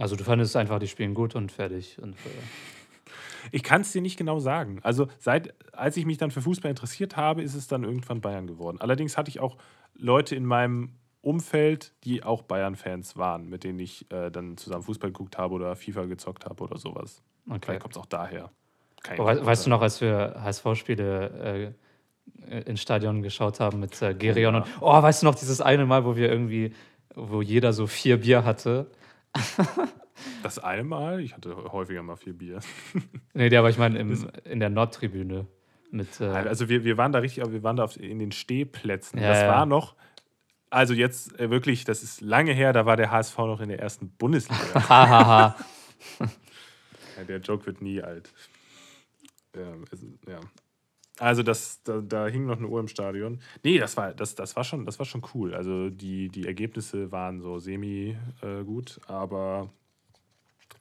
Also 0.00 0.16
du 0.16 0.24
fandest 0.24 0.56
einfach, 0.56 0.78
die 0.78 0.88
spielen 0.88 1.14
gut 1.14 1.34
und 1.34 1.52
fertig. 1.52 1.98
Und, 2.00 2.14
äh, 2.14 2.28
Ich 3.52 3.62
kann 3.62 3.82
es 3.82 3.92
dir 3.92 4.02
nicht 4.02 4.16
genau 4.16 4.38
sagen. 4.38 4.80
Also 4.82 5.08
seit, 5.18 5.54
als 5.72 5.96
ich 5.96 6.06
mich 6.06 6.18
dann 6.18 6.30
für 6.30 6.40
Fußball 6.42 6.70
interessiert 6.70 7.16
habe, 7.16 7.42
ist 7.42 7.54
es 7.54 7.68
dann 7.68 7.84
irgendwann 7.84 8.20
Bayern 8.20 8.46
geworden. 8.46 8.78
Allerdings 8.80 9.16
hatte 9.16 9.28
ich 9.30 9.40
auch 9.40 9.56
Leute 9.94 10.34
in 10.36 10.44
meinem 10.46 10.94
Umfeld, 11.22 11.92
die 12.04 12.22
auch 12.22 12.42
Bayern-Fans 12.42 13.16
waren, 13.16 13.48
mit 13.48 13.62
denen 13.64 13.78
ich 13.78 14.10
äh, 14.10 14.30
dann 14.30 14.56
zusammen 14.56 14.82
Fußball 14.84 15.10
geguckt 15.10 15.36
habe 15.36 15.54
oder 15.54 15.76
FIFA 15.76 16.06
gezockt 16.06 16.46
habe 16.46 16.64
oder 16.64 16.78
sowas. 16.78 17.22
okay. 17.46 17.58
Vielleicht 17.62 17.80
kommt 17.82 17.94
es 17.94 18.00
auch 18.00 18.06
daher. 18.06 18.50
Oh, 19.18 19.24
weißt 19.24 19.40
du 19.40 19.44
beurteilen. 19.44 19.70
noch, 19.70 19.82
als 19.82 20.00
wir 20.00 20.36
HSV-Spiele 20.42 21.74
äh, 22.48 22.60
ins 22.62 22.80
Stadion 22.80 23.22
geschaut 23.22 23.60
haben 23.60 23.80
mit 23.80 24.00
äh, 24.00 24.14
Gerion 24.14 24.54
Ja. 24.54 24.60
und 24.62 24.68
oh, 24.80 25.02
weißt 25.02 25.22
du 25.22 25.26
noch 25.26 25.34
dieses 25.34 25.60
eine 25.60 25.84
Mal, 25.86 26.04
wo 26.04 26.16
wir 26.16 26.30
irgendwie, 26.30 26.72
wo 27.14 27.42
jeder 27.42 27.72
so 27.72 27.86
vier 27.86 28.18
Bier 28.18 28.44
hatte? 28.44 28.90
Das 30.42 30.58
eine 30.58 30.84
Mal, 30.84 31.20
ich 31.20 31.34
hatte 31.34 31.54
häufiger 31.72 32.02
mal 32.02 32.16
viel 32.16 32.34
Bier. 32.34 32.60
Nee, 33.32 33.48
der, 33.48 33.60
aber 33.60 33.70
ich 33.70 33.78
meine 33.78 33.98
im- 33.98 34.28
in 34.44 34.60
der 34.60 34.68
Nordtribüne 34.70 35.46
mit 35.90 36.20
äh, 36.20 36.24
Also 36.24 36.68
wir, 36.68 36.84
wir 36.84 36.96
waren 36.98 37.12
da 37.12 37.20
richtig, 37.20 37.42
aber 37.42 37.52
wir 37.52 37.62
waren 37.62 37.76
da 37.76 37.84
auf, 37.84 37.96
in 37.98 38.18
den 38.18 38.32
Stehplätzen. 38.32 39.20
Ja, 39.20 39.28
das 39.28 39.46
war 39.46 39.66
noch, 39.66 39.94
also 40.68 40.94
jetzt 40.94 41.38
äh, 41.38 41.48
wirklich, 41.50 41.84
das 41.84 42.02
ist 42.02 42.20
lange 42.20 42.52
her, 42.52 42.72
da 42.72 42.86
war 42.86 42.96
der 42.96 43.10
HSV 43.10 43.38
noch 43.38 43.60
in 43.60 43.68
der 43.70 43.78
ersten 43.80 44.10
Bundesliga. 44.10 45.54
Ja, 47.16 47.24
der 47.24 47.38
Joke 47.38 47.66
wird 47.66 47.82
nie 47.82 48.00
alt. 48.02 48.32
Ähm, 49.54 49.84
es, 49.90 50.00
ja. 50.28 50.40
Also 51.20 51.42
das, 51.42 51.82
da, 51.82 52.00
da 52.00 52.26
hing 52.28 52.46
noch 52.46 52.56
eine 52.56 52.66
Uhr 52.66 52.80
im 52.80 52.88
Stadion. 52.88 53.40
Nee, 53.62 53.78
das 53.78 53.96
war, 53.98 54.14
das, 54.14 54.34
das 54.34 54.56
war, 54.56 54.64
schon, 54.64 54.86
das 54.86 54.98
war 54.98 55.04
schon 55.04 55.22
cool. 55.34 55.54
Also 55.54 55.90
die, 55.90 56.28
die 56.30 56.46
Ergebnisse 56.46 57.12
waren 57.12 57.40
so 57.42 57.58
semi 57.58 58.16
äh, 58.40 58.64
gut, 58.64 59.00
aber 59.06 59.68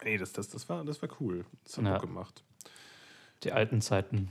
nee, 0.04 0.18
das, 0.18 0.32
das, 0.32 0.48
das, 0.48 0.70
war, 0.70 0.86
das 0.86 1.02
war 1.02 1.10
cool. 1.20 1.44
Das 1.66 1.78
hat 1.78 1.84
Ja. 1.84 1.94
Bock 1.94 2.04
gemacht. 2.04 2.44
Die 3.44 3.52
alten 3.52 3.82
Zeiten. 3.82 4.30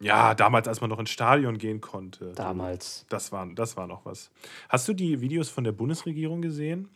Ja, 0.00 0.36
damals, 0.36 0.68
als 0.68 0.80
man 0.80 0.90
noch 0.90 1.00
ins 1.00 1.10
Stadion 1.10 1.58
gehen 1.58 1.80
konnte. 1.80 2.32
Damals. 2.34 3.04
Das 3.08 3.32
war, 3.32 3.44
das 3.52 3.76
war 3.76 3.88
noch 3.88 4.04
was. 4.04 4.30
Hast 4.68 4.86
du 4.86 4.92
die 4.92 5.20
Videos 5.20 5.50
von 5.50 5.64
der 5.64 5.72
Bundesregierung 5.72 6.40
gesehen? 6.40 6.88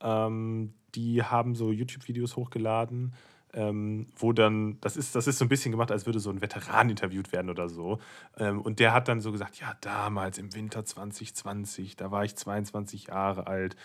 Ähm, 0.00 0.72
die 0.94 1.22
haben 1.22 1.54
so 1.54 1.70
YouTube-Videos 1.70 2.36
hochgeladen, 2.36 3.12
ähm, 3.54 4.06
wo 4.16 4.32
dann, 4.32 4.78
das 4.80 4.96
ist, 4.96 5.14
das 5.14 5.26
ist 5.26 5.38
so 5.38 5.44
ein 5.44 5.48
bisschen 5.48 5.72
gemacht, 5.72 5.90
als 5.90 6.06
würde 6.06 6.20
so 6.20 6.30
ein 6.30 6.40
Veteran 6.40 6.90
interviewt 6.90 7.32
werden 7.32 7.50
oder 7.50 7.68
so. 7.68 7.98
Ähm, 8.36 8.60
und 8.60 8.78
der 8.78 8.92
hat 8.92 9.08
dann 9.08 9.20
so 9.20 9.32
gesagt, 9.32 9.58
ja, 9.60 9.74
damals 9.80 10.38
im 10.38 10.54
Winter 10.54 10.84
2020, 10.84 11.96
da 11.96 12.10
war 12.10 12.24
ich 12.24 12.36
22 12.36 13.08
Jahre 13.08 13.46
alt. 13.46 13.76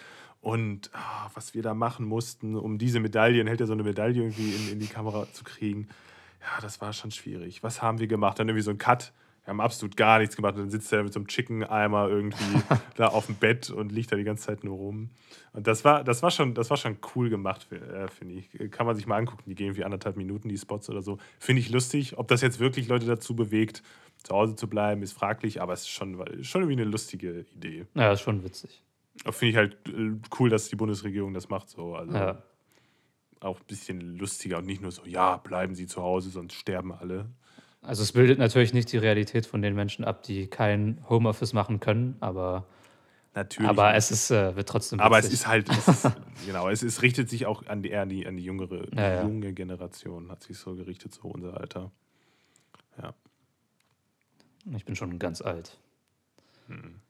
Und 0.42 0.92
ah, 0.94 1.30
was 1.34 1.54
wir 1.54 1.64
da 1.64 1.74
machen 1.74 2.06
mussten, 2.06 2.56
um 2.56 2.78
diese 2.78 3.00
Medaillen, 3.00 3.48
hält 3.48 3.62
er 3.62 3.68
so 3.68 3.74
eine 3.74 3.84
Medaille 3.84 4.22
irgendwie 4.22 4.54
in, 4.54 4.74
in 4.74 4.80
die 4.80 4.88
Kamera 4.88 5.26
zu 5.32 5.46
kriegen. 5.46 5.88
Ja, 6.42 6.62
das 6.62 6.82
war 6.82 6.92
schon 6.92 7.12
schwierig. 7.12 7.64
Was 7.64 7.82
haben 7.82 8.00
wir 8.00 8.08
gemacht? 8.08 8.40
Dann 8.40 8.50
irgendwie 8.50 8.64
so 8.64 8.72
ein 8.72 8.78
Cut 8.78 9.14
wir 9.46 9.50
haben 9.50 9.60
absolut 9.60 9.98
gar 9.98 10.20
nichts 10.20 10.36
gemacht. 10.36 10.56
Und 10.56 10.62
dann 10.62 10.70
sitzt 10.70 10.92
er 10.94 11.04
mit 11.04 11.12
so 11.12 11.20
einem 11.20 11.28
Chicken-Eimer 11.28 12.08
irgendwie 12.08 12.62
da 12.96 13.08
auf 13.08 13.26
dem 13.26 13.36
Bett 13.36 13.70
und 13.70 13.92
liegt 13.92 14.12
da 14.12 14.16
die 14.16 14.24
ganze 14.24 14.46
Zeit 14.46 14.64
nur 14.64 14.78
rum. 14.78 15.10
Und 15.52 15.68
das 15.68 15.84
war, 15.84 16.04
das 16.04 16.24
war, 16.24 16.32
schon, 16.32 16.54
das 16.54 16.70
war 16.70 16.78
schon 16.78 16.98
cool 17.16 17.30
gemacht, 17.30 17.68
äh, 17.72 18.08
finde 18.08 18.36
ich. 18.36 18.72
Kann 18.72 18.86
man 18.86 18.96
sich 18.96 19.06
mal 19.06 19.18
angucken. 19.18 19.44
Die 19.46 19.56
gehen 19.56 19.68
irgendwie 19.68 19.84
anderthalb 19.84 20.16
Minuten, 20.16 20.48
die 20.48 20.58
Spots 20.58 20.90
oder 20.90 21.02
so. 21.02 21.18
Finde 21.40 21.60
ich 21.60 21.70
lustig. 21.70 22.18
Ob 22.18 22.28
das 22.30 22.42
jetzt 22.42 22.60
wirklich 22.60 22.88
Leute 22.88 23.06
dazu 23.06 23.36
bewegt, 23.36 23.84
zu 24.24 24.34
Hause 24.34 24.56
zu 24.56 24.70
bleiben, 24.70 25.04
ist 25.04 25.14
fraglich, 25.14 25.62
aber 25.62 25.74
es 25.74 25.82
ist 25.82 25.90
schon, 25.90 26.16
schon 26.44 26.62
irgendwie 26.62 26.82
eine 26.82 26.90
lustige 26.90 27.46
Idee. 27.54 27.86
Ja, 27.96 28.14
ist 28.14 28.22
schon 28.22 28.44
witzig. 28.46 28.82
Finde 29.30 29.50
ich 29.50 29.58
halt 29.58 29.78
äh, 29.90 30.14
cool, 30.40 30.50
dass 30.50 30.70
die 30.70 30.78
Bundesregierung 30.78 31.34
das 31.34 31.50
macht. 31.50 31.70
So. 31.70 31.96
Also 31.96 32.14
ja. 32.14 32.42
Auch 33.42 33.60
ein 33.60 33.66
bisschen 33.68 34.18
lustiger 34.18 34.60
und 34.60 34.66
nicht 34.66 34.82
nur 34.82 34.92
so, 34.92 35.06
ja, 35.06 35.36
bleiben 35.36 35.76
Sie 35.76 35.86
zu 35.86 36.02
Hause, 36.02 36.30
sonst 36.30 36.54
sterben 36.54 36.94
alle. 36.94 37.30
Also 37.84 38.02
es 38.02 38.14
bildet 38.14 38.40
natürlich 38.40 38.74
nicht 38.74 38.92
die 38.92 38.98
Realität 38.98 39.46
von 39.46 39.62
den 39.62 39.76
Menschen 39.76 40.06
ab, 40.06 40.24
die 40.24 40.48
kein 40.48 41.04
Homeoffice 41.10 41.52
machen 41.52 41.82
können, 41.82 42.16
aber 42.22 42.66
natürlich. 43.36 43.70
Aber 43.70 43.94
es 43.94 44.10
ist, 44.10 44.32
äh, 44.32 44.56
wird 44.56 44.70
trotzdem. 44.70 45.00
Witzig. 45.00 45.06
Aber 45.06 45.20
es 45.20 45.32
ist 45.32 45.48
halt, 45.48 45.70
es 45.70 45.88
ist, 45.88 46.12
genau, 46.46 46.70
es 46.70 46.82
ist, 46.82 47.02
richtet 47.02 47.30
sich 47.30 47.46
auch 47.46 47.66
an 47.68 47.84
die, 47.84 47.90
eher 47.90 48.04
an 48.04 48.10
die, 48.10 48.26
an 48.26 48.38
die 48.38 48.44
jüngere, 48.44 48.88
die 48.88 48.98
ja, 48.98 49.24
junge 49.24 49.54
Generation, 49.54 50.32
hat 50.32 50.44
sich 50.44 50.58
so 50.58 50.76
gerichtet, 50.76 51.14
so 51.14 51.28
unser 51.28 51.60
Alter. 51.60 51.92
Ja. 53.02 53.14
Ich 54.76 54.86
bin 54.86 54.96
schon 54.96 55.20
ganz 55.20 55.42
alt. 55.42 55.78
Hm. 56.68 57.02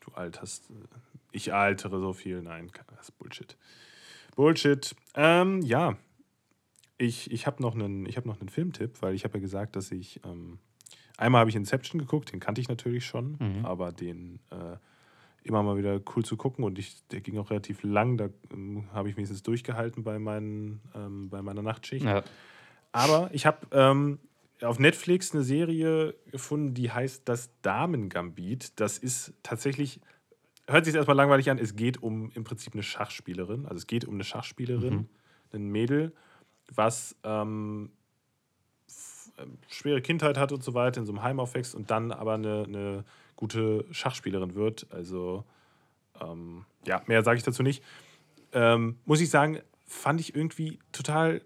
Du 0.00 0.12
alterst. 0.12 0.70
Äh, 0.70 0.74
ich 1.32 1.52
altere 1.52 2.00
so 2.00 2.14
viel. 2.14 2.40
Nein, 2.40 2.70
das 2.96 3.08
ist 3.08 3.18
Bullshit. 3.18 3.56
Bullshit. 4.36 4.94
Ähm, 5.14 5.60
ja, 5.60 5.96
ich, 7.02 7.30
ich 7.30 7.46
habe 7.46 7.62
noch, 7.62 7.74
einen, 7.74 8.06
hab 8.06 8.26
noch 8.26 8.40
einen 8.40 8.48
Filmtipp, 8.48 9.02
weil 9.02 9.14
ich 9.14 9.24
habe 9.24 9.34
ja 9.34 9.40
gesagt, 9.40 9.76
dass 9.76 9.90
ich. 9.90 10.20
Ähm, 10.24 10.58
einmal 11.16 11.40
habe 11.40 11.50
ich 11.50 11.56
Inception 11.56 12.00
geguckt, 12.00 12.32
den 12.32 12.40
kannte 12.40 12.60
ich 12.60 12.68
natürlich 12.68 13.04
schon, 13.04 13.36
mhm. 13.38 13.64
aber 13.64 13.92
den 13.92 14.40
äh, 14.50 14.76
immer 15.44 15.62
mal 15.62 15.76
wieder 15.76 16.00
cool 16.14 16.24
zu 16.24 16.36
gucken 16.36 16.64
und 16.64 16.78
ich, 16.78 17.06
der 17.08 17.20
ging 17.20 17.38
auch 17.38 17.50
relativ 17.50 17.82
lang, 17.82 18.16
da 18.16 18.28
ähm, 18.52 18.86
habe 18.92 19.08
ich 19.08 19.16
wenigstens 19.16 19.42
durchgehalten 19.42 20.04
bei, 20.04 20.18
meinen, 20.18 20.80
ähm, 20.94 21.28
bei 21.28 21.42
meiner 21.42 21.62
Nachtschicht. 21.62 22.04
Ja. 22.04 22.22
Aber 22.92 23.30
ich 23.32 23.46
habe 23.46 23.66
ähm, 23.72 24.18
auf 24.62 24.78
Netflix 24.78 25.34
eine 25.34 25.42
Serie 25.42 26.14
gefunden, 26.30 26.74
die 26.74 26.90
heißt 26.90 27.28
Das 27.28 27.50
Damen-Gambit. 27.62 28.80
Das 28.80 28.98
ist 28.98 29.34
tatsächlich, 29.42 30.00
hört 30.68 30.84
sich 30.84 30.94
erstmal 30.94 31.16
langweilig 31.16 31.50
an, 31.50 31.58
es 31.58 31.74
geht 31.74 32.02
um 32.02 32.30
im 32.34 32.44
Prinzip 32.44 32.74
eine 32.74 32.82
Schachspielerin. 32.82 33.64
Also 33.66 33.76
es 33.76 33.86
geht 33.86 34.04
um 34.04 34.14
eine 34.14 34.24
Schachspielerin, 34.24 34.94
mhm. 34.94 35.08
ein 35.52 35.68
Mädel 35.68 36.12
was 36.74 37.16
ähm, 37.24 37.90
schwere 39.68 40.02
Kindheit 40.02 40.38
hat 40.38 40.52
und 40.52 40.62
so 40.62 40.74
weiter, 40.74 41.00
in 41.00 41.06
so 41.06 41.12
einem 41.12 41.22
Heim 41.22 41.40
aufwächst 41.40 41.74
und 41.74 41.90
dann 41.90 42.12
aber 42.12 42.34
eine, 42.34 42.64
eine 42.66 43.04
gute 43.36 43.84
Schachspielerin 43.90 44.54
wird. 44.54 44.86
Also, 44.90 45.44
ähm, 46.20 46.64
ja, 46.86 47.02
mehr 47.06 47.22
sage 47.22 47.38
ich 47.38 47.42
dazu 47.42 47.62
nicht. 47.62 47.82
Ähm, 48.52 48.98
muss 49.04 49.20
ich 49.20 49.30
sagen, 49.30 49.58
fand 49.86 50.20
ich 50.20 50.34
irgendwie 50.34 50.78
total 50.92 51.42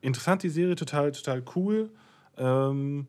interessant, 0.00 0.42
die 0.42 0.48
Serie, 0.48 0.76
total, 0.76 1.12
total 1.12 1.42
cool. 1.54 1.90
Ähm, 2.36 3.08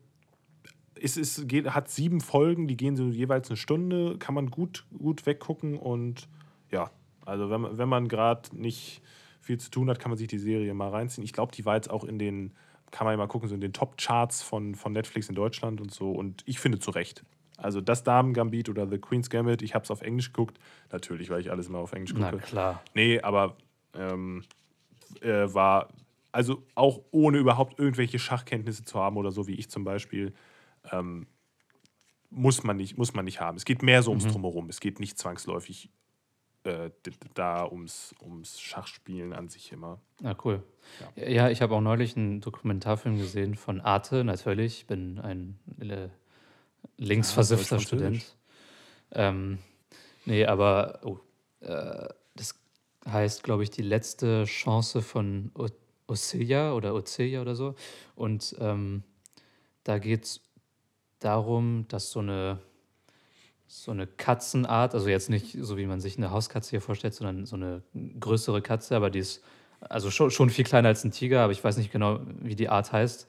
es 0.94 1.16
ist, 1.16 1.48
geht, 1.48 1.70
hat 1.70 1.88
sieben 1.88 2.20
Folgen, 2.20 2.68
die 2.68 2.76
gehen 2.76 2.96
so 2.96 3.04
jeweils 3.04 3.48
eine 3.48 3.56
Stunde, 3.56 4.18
kann 4.18 4.34
man 4.34 4.50
gut, 4.50 4.84
gut 4.98 5.24
weggucken 5.24 5.78
und 5.78 6.28
ja, 6.70 6.90
also 7.24 7.50
wenn, 7.50 7.78
wenn 7.78 7.88
man 7.88 8.08
gerade 8.08 8.54
nicht 8.54 9.02
viel 9.40 9.58
zu 9.58 9.70
tun 9.70 9.88
hat, 9.90 9.98
kann 9.98 10.10
man 10.10 10.18
sich 10.18 10.28
die 10.28 10.38
Serie 10.38 10.72
mal 10.74 10.90
reinziehen. 10.90 11.24
Ich 11.24 11.32
glaube, 11.32 11.52
die 11.52 11.64
war 11.64 11.76
jetzt 11.76 11.90
auch 11.90 12.04
in 12.04 12.18
den, 12.18 12.52
kann 12.90 13.06
man 13.06 13.14
ja 13.14 13.18
mal 13.18 13.26
gucken, 13.26 13.48
so 13.48 13.54
in 13.54 13.60
den 13.60 13.72
Top-Charts 13.72 14.42
von, 14.42 14.74
von 14.74 14.92
Netflix 14.92 15.28
in 15.28 15.34
Deutschland 15.34 15.80
und 15.80 15.92
so. 15.92 16.12
Und 16.12 16.42
ich 16.46 16.60
finde 16.60 16.78
zu 16.78 16.90
Recht. 16.90 17.24
Also 17.56 17.80
das 17.80 18.04
Damen-Gambit 18.04 18.68
oder 18.68 18.88
The 18.88 18.98
Queen's 18.98 19.28
Gambit, 19.28 19.62
ich 19.62 19.74
habe 19.74 19.84
es 19.84 19.90
auf 19.90 20.02
Englisch 20.02 20.32
geguckt. 20.32 20.58
Natürlich, 20.90 21.30
weil 21.30 21.40
ich 21.40 21.50
alles 21.50 21.68
immer 21.68 21.78
auf 21.78 21.92
Englisch 21.92 22.14
gucke. 22.14 22.28
Na 22.32 22.38
klar. 22.38 22.82
Nee, 22.94 23.20
aber 23.20 23.56
ähm, 23.94 24.44
äh, 25.20 25.52
war, 25.52 25.88
also 26.32 26.62
auch 26.74 27.00
ohne 27.10 27.38
überhaupt 27.38 27.78
irgendwelche 27.78 28.18
Schachkenntnisse 28.18 28.84
zu 28.84 28.98
haben 28.98 29.16
oder 29.16 29.30
so, 29.30 29.46
wie 29.46 29.54
ich 29.54 29.70
zum 29.70 29.84
Beispiel, 29.84 30.32
ähm, 30.90 31.26
muss, 32.30 32.62
man 32.62 32.76
nicht, 32.76 32.96
muss 32.96 33.14
man 33.14 33.24
nicht 33.24 33.40
haben. 33.40 33.56
Es 33.56 33.64
geht 33.64 33.82
mehr 33.82 34.02
so 34.02 34.10
ums 34.10 34.24
mhm. 34.24 34.30
Drumherum. 34.30 34.68
Es 34.68 34.80
geht 34.80 35.00
nicht 35.00 35.18
zwangsläufig 35.18 35.90
äh, 36.64 36.90
da 37.34 37.66
ums, 37.66 38.14
ums 38.22 38.60
Schachspielen 38.60 39.32
an 39.32 39.48
sich 39.48 39.72
immer. 39.72 40.00
Ah, 40.22 40.34
cool. 40.44 40.62
Ja, 41.16 41.28
ja 41.28 41.50
ich 41.50 41.62
habe 41.62 41.74
auch 41.74 41.80
neulich 41.80 42.16
einen 42.16 42.40
Dokumentarfilm 42.40 43.18
gesehen 43.18 43.54
von 43.54 43.80
Arte, 43.80 44.24
natürlich. 44.24 44.80
Ich 44.80 44.86
bin 44.86 45.18
ein 45.18 45.58
äh, 45.80 46.08
linksversiffter 46.96 47.76
ja, 47.76 47.82
Student. 47.82 48.36
Ähm, 49.12 49.58
nee, 50.24 50.44
aber 50.46 51.00
oh, 51.04 51.18
äh, 51.60 52.08
das 52.36 52.54
heißt, 53.06 53.42
glaube 53.42 53.62
ich, 53.62 53.70
die 53.70 53.82
letzte 53.82 54.44
Chance 54.44 55.02
von 55.02 55.50
o 55.54 55.66
Ocelia 56.06 56.72
oder 56.72 56.94
Ocelia 56.94 57.40
oder 57.40 57.54
so. 57.54 57.74
Und 58.16 58.56
ähm, 58.58 59.04
da 59.84 59.98
geht 59.98 60.24
es 60.24 60.40
darum, 61.20 61.86
dass 61.88 62.10
so 62.10 62.18
eine 62.18 62.58
so 63.72 63.92
eine 63.92 64.08
Katzenart, 64.08 64.94
also 64.94 65.08
jetzt 65.08 65.30
nicht 65.30 65.56
so 65.60 65.76
wie 65.76 65.86
man 65.86 66.00
sich 66.00 66.18
eine 66.18 66.32
Hauskatze 66.32 66.70
hier 66.70 66.80
vorstellt, 66.80 67.14
sondern 67.14 67.46
so 67.46 67.54
eine 67.54 67.82
größere 68.18 68.62
Katze, 68.62 68.96
aber 68.96 69.10
die 69.10 69.20
ist 69.20 69.44
also 69.78 70.10
schon, 70.10 70.32
schon 70.32 70.50
viel 70.50 70.64
kleiner 70.64 70.88
als 70.88 71.04
ein 71.04 71.12
Tiger, 71.12 71.42
aber 71.42 71.52
ich 71.52 71.62
weiß 71.62 71.76
nicht 71.76 71.92
genau, 71.92 72.18
wie 72.40 72.56
die 72.56 72.68
Art 72.68 72.92
heißt. 72.92 73.28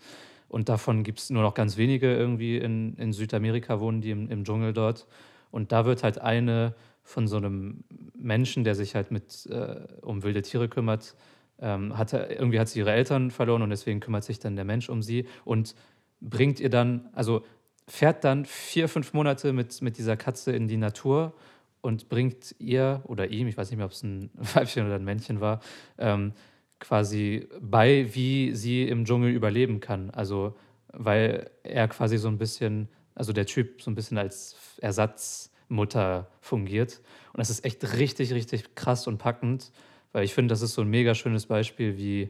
Und 0.49 0.67
davon 0.67 1.03
gibt 1.03 1.19
es 1.19 1.29
nur 1.29 1.43
noch 1.43 1.53
ganz 1.53 1.77
wenige 1.77 2.11
irgendwie 2.11 2.57
in, 2.57 2.95
in 2.95 3.13
Südamerika 3.13 3.79
wohnen, 3.79 4.01
die 4.01 4.09
im, 4.09 4.31
im 4.31 4.43
Dschungel 4.43 4.73
dort. 4.73 5.05
Und 5.51 5.71
da 5.71 5.85
wird 5.85 6.01
halt 6.03 6.19
eine 6.19 6.73
von 7.03 7.27
so 7.27 7.37
einem 7.37 7.83
Menschen, 8.15 8.63
der 8.63 8.73
sich 8.73 8.95
halt 8.95 9.11
mit 9.11 9.45
äh, 9.45 9.75
um 10.01 10.23
wilde 10.23 10.41
Tiere 10.41 10.67
kümmert, 10.67 11.15
ähm, 11.59 11.97
hat, 11.99 12.13
irgendwie 12.13 12.59
hat 12.59 12.67
sie 12.67 12.79
ihre 12.79 12.91
Eltern 12.91 13.29
verloren 13.29 13.61
und 13.61 13.69
deswegen 13.69 13.99
kümmert 13.99 14.23
sich 14.23 14.39
dann 14.39 14.55
der 14.55 14.65
Mensch 14.65 14.89
um 14.89 15.03
sie 15.03 15.27
und 15.45 15.75
bringt 16.19 16.59
ihr 16.59 16.69
dann, 16.71 17.09
also 17.13 17.43
fährt 17.88 18.23
dann 18.23 18.45
vier, 18.45 18.88
fünf 18.88 19.13
Monate 19.13 19.53
mit, 19.53 19.82
mit 19.82 19.97
dieser 19.97 20.17
Katze 20.17 20.51
in 20.51 20.67
die 20.67 20.77
Natur 20.77 21.34
und 21.82 22.09
bringt 22.09 22.55
ihr 22.59 23.01
oder 23.05 23.27
ihm, 23.27 23.47
ich 23.47 23.57
weiß 23.57 23.69
nicht 23.69 23.77
mehr, 23.77 23.86
ob 23.86 23.91
es 23.91 24.03
ein 24.03 24.29
Weibchen 24.36 24.86
oder 24.86 24.95
ein 24.95 25.03
Männchen 25.03 25.41
war, 25.41 25.61
ähm, 25.97 26.34
quasi 26.79 27.47
bei, 27.59 28.13
wie 28.13 28.55
sie 28.55 28.88
im 28.88 29.05
Dschungel 29.05 29.32
überleben 29.32 29.79
kann. 29.79 30.09
Also, 30.11 30.55
weil 30.91 31.49
er 31.63 31.88
quasi 31.88 32.17
so 32.17 32.27
ein 32.27 32.38
bisschen, 32.38 32.89
also 33.15 33.34
der 33.34 33.45
Typ 33.45 33.82
so 33.82 33.91
ein 33.91 33.95
bisschen 33.95 34.17
als 34.17 34.55
Ersatzmutter 34.82 36.27
fungiert. 36.41 37.01
Und 37.34 37.39
das 37.39 37.49
ist 37.49 37.63
echt 37.65 37.97
richtig, 37.97 38.34
richtig 38.34 38.75
krass 38.75 39.07
und 39.07 39.17
packend, 39.17 39.71
weil 40.11 40.23
ich 40.23 40.34
finde, 40.34 40.51
das 40.51 40.61
ist 40.61 40.73
so 40.73 40.82
ein 40.82 40.89
mega 40.89 41.15
schönes 41.15 41.45
Beispiel, 41.45 41.97
wie, 41.97 42.29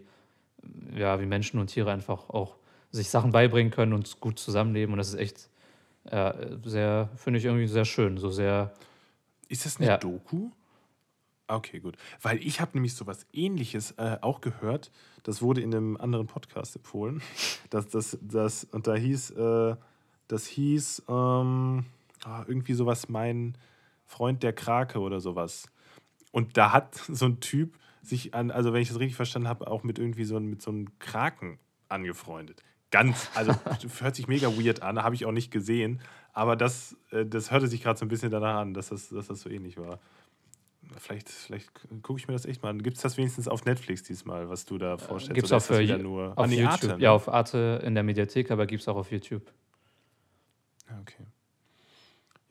ja, 0.95 1.19
wie 1.19 1.25
Menschen 1.25 1.59
und 1.59 1.67
Tiere 1.67 1.91
einfach 1.91 2.29
auch 2.29 2.57
sich 2.91 3.09
Sachen 3.09 3.31
beibringen 3.31 3.71
können 3.71 3.93
und 3.93 4.19
gut 4.19 4.39
zusammenleben. 4.39 4.93
Und 4.93 4.97
das 4.97 5.09
ist 5.09 5.19
echt 5.19 5.49
ja, 6.09 6.35
sehr, 6.63 7.09
finde 7.15 7.39
ich 7.39 7.45
irgendwie 7.45 7.67
sehr 7.67 7.85
schön. 7.85 8.17
So 8.17 8.29
sehr. 8.29 8.73
Ist 9.47 9.65
das 9.65 9.77
eine 9.77 9.87
ja. 9.87 9.97
Doku? 9.97 10.51
Okay, 11.47 11.79
gut. 11.79 11.97
Weil 12.21 12.37
ich 12.37 12.61
habe 12.61 12.71
nämlich 12.73 12.95
sowas 12.95 13.25
ähnliches 13.33 13.91
äh, 13.97 14.17
auch 14.21 14.41
gehört. 14.41 14.91
Das 15.23 15.41
wurde 15.41 15.61
in 15.61 15.73
einem 15.73 15.97
anderen 15.97 16.27
Podcast 16.27 16.75
empfohlen. 16.75 17.21
Das, 17.69 17.87
das, 17.87 18.17
das, 18.21 18.65
und 18.65 18.87
da 18.87 18.95
hieß, 18.95 19.31
äh, 19.31 19.75
das 20.27 20.45
hieß 20.45 21.03
ähm, 21.07 21.85
oh, 22.25 22.43
irgendwie 22.45 22.73
sowas, 22.73 23.07
mein 23.07 23.57
Freund 24.05 24.43
der 24.43 24.51
Krake 24.51 24.99
oder 24.99 25.21
sowas. 25.21 25.71
Und 26.31 26.57
da 26.57 26.73
hat 26.73 26.95
so 27.07 27.27
ein 27.27 27.39
Typ 27.39 27.77
sich 28.01 28.33
an, 28.33 28.51
also 28.51 28.73
wenn 28.73 28.81
ich 28.81 28.89
das 28.89 28.99
richtig 28.99 29.15
verstanden 29.15 29.47
habe, 29.47 29.67
auch 29.67 29.83
mit 29.83 29.99
irgendwie 29.99 30.25
so, 30.25 30.37
mit 30.41 30.61
so 30.61 30.71
einem 30.71 30.99
Kraken 30.99 31.59
angefreundet 31.87 32.61
ganz, 32.91 33.29
also 33.35 33.53
hört 33.99 34.15
sich 34.15 34.27
mega 34.27 34.47
weird 34.57 34.83
an, 34.83 35.01
habe 35.01 35.15
ich 35.15 35.25
auch 35.25 35.31
nicht 35.31 35.51
gesehen, 35.51 36.01
aber 36.33 36.55
das, 36.55 36.95
äh, 37.11 37.25
das 37.25 37.51
hörte 37.51 37.67
sich 37.67 37.81
gerade 37.81 37.97
so 37.97 38.05
ein 38.05 38.09
bisschen 38.09 38.31
danach 38.31 38.61
an, 38.61 38.73
dass 38.73 38.89
das, 38.89 39.09
dass 39.09 39.27
das 39.27 39.41
so 39.41 39.49
ähnlich 39.49 39.77
war. 39.77 39.99
Vielleicht, 40.97 41.29
vielleicht 41.29 41.71
gucke 42.01 42.19
ich 42.19 42.27
mir 42.27 42.33
das 42.33 42.45
echt 42.45 42.63
mal 42.63 42.69
an. 42.69 42.83
Gibt 42.83 42.97
es 42.97 43.03
das 43.03 43.15
wenigstens 43.15 43.47
auf 43.47 43.63
Netflix 43.63 44.03
diesmal, 44.03 44.49
was 44.49 44.65
du 44.65 44.77
da 44.77 44.97
vorstellst? 44.97 45.35
Gibt 45.35 45.45
es 45.45 45.53
auch 45.53 45.61
für 45.61 45.81
nur 45.97 46.33
auf 46.37 46.49
YouTube. 46.49 46.67
Arte, 46.69 46.87
ne? 46.87 46.97
Ja, 46.99 47.11
auf 47.13 47.29
Arte 47.29 47.81
in 47.85 47.93
der 47.93 48.03
Mediathek, 48.03 48.51
aber 48.51 48.65
gibt 48.65 48.81
es 48.81 48.87
auch 48.89 48.97
auf 48.97 49.09
YouTube. 49.09 49.49
Okay. 51.01 51.25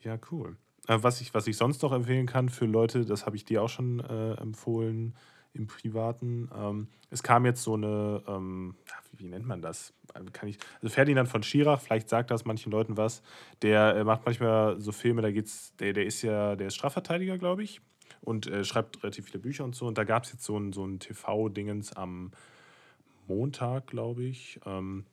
Ja, 0.02 0.18
cool. 0.30 0.56
Äh, 0.88 0.98
was, 1.02 1.20
ich, 1.20 1.34
was 1.34 1.46
ich 1.46 1.56
sonst 1.58 1.82
noch 1.82 1.92
empfehlen 1.92 2.26
kann 2.26 2.48
für 2.48 2.64
Leute, 2.64 3.04
das 3.04 3.26
habe 3.26 3.36
ich 3.36 3.44
dir 3.44 3.62
auch 3.62 3.68
schon 3.68 4.00
äh, 4.00 4.34
empfohlen 4.34 5.14
im 5.52 5.66
Privaten. 5.66 6.48
Ähm, 6.56 6.88
es 7.10 7.22
kam 7.22 7.44
jetzt 7.44 7.62
so 7.62 7.74
eine, 7.74 8.22
ähm, 8.26 8.74
wie 9.12 9.24
nennt 9.24 9.46
man 9.46 9.62
das? 9.62 9.92
Kann 10.32 10.48
ich, 10.48 10.58
also 10.82 10.92
Ferdinand 10.92 11.28
von 11.28 11.42
Schirach, 11.42 11.80
vielleicht 11.80 12.08
sagt 12.08 12.30
das 12.30 12.44
manchen 12.44 12.72
Leuten 12.72 12.96
was, 12.96 13.22
der 13.62 13.96
äh, 13.96 14.04
macht 14.04 14.24
manchmal 14.24 14.80
so 14.80 14.92
Filme, 14.92 15.22
da 15.22 15.30
geht's, 15.30 15.74
der, 15.76 15.92
der 15.92 16.04
ist 16.04 16.22
ja, 16.22 16.56
der 16.56 16.68
ist 16.68 16.74
Strafverteidiger, 16.74 17.38
glaube 17.38 17.62
ich, 17.62 17.80
und 18.20 18.46
äh, 18.46 18.64
schreibt 18.64 19.02
relativ 19.02 19.26
viele 19.26 19.38
Bücher 19.38 19.64
und 19.64 19.74
so. 19.74 19.86
Und 19.86 19.98
da 19.98 20.04
gab 20.04 20.24
es 20.24 20.32
jetzt 20.32 20.44
so 20.44 20.58
ein, 20.58 20.72
so 20.72 20.84
ein 20.84 20.98
TV-Dingens 20.98 21.92
am 21.92 22.32
Montag, 23.28 23.86
glaube 23.86 24.24
ich. 24.24 24.60
Ähm, 24.66 25.04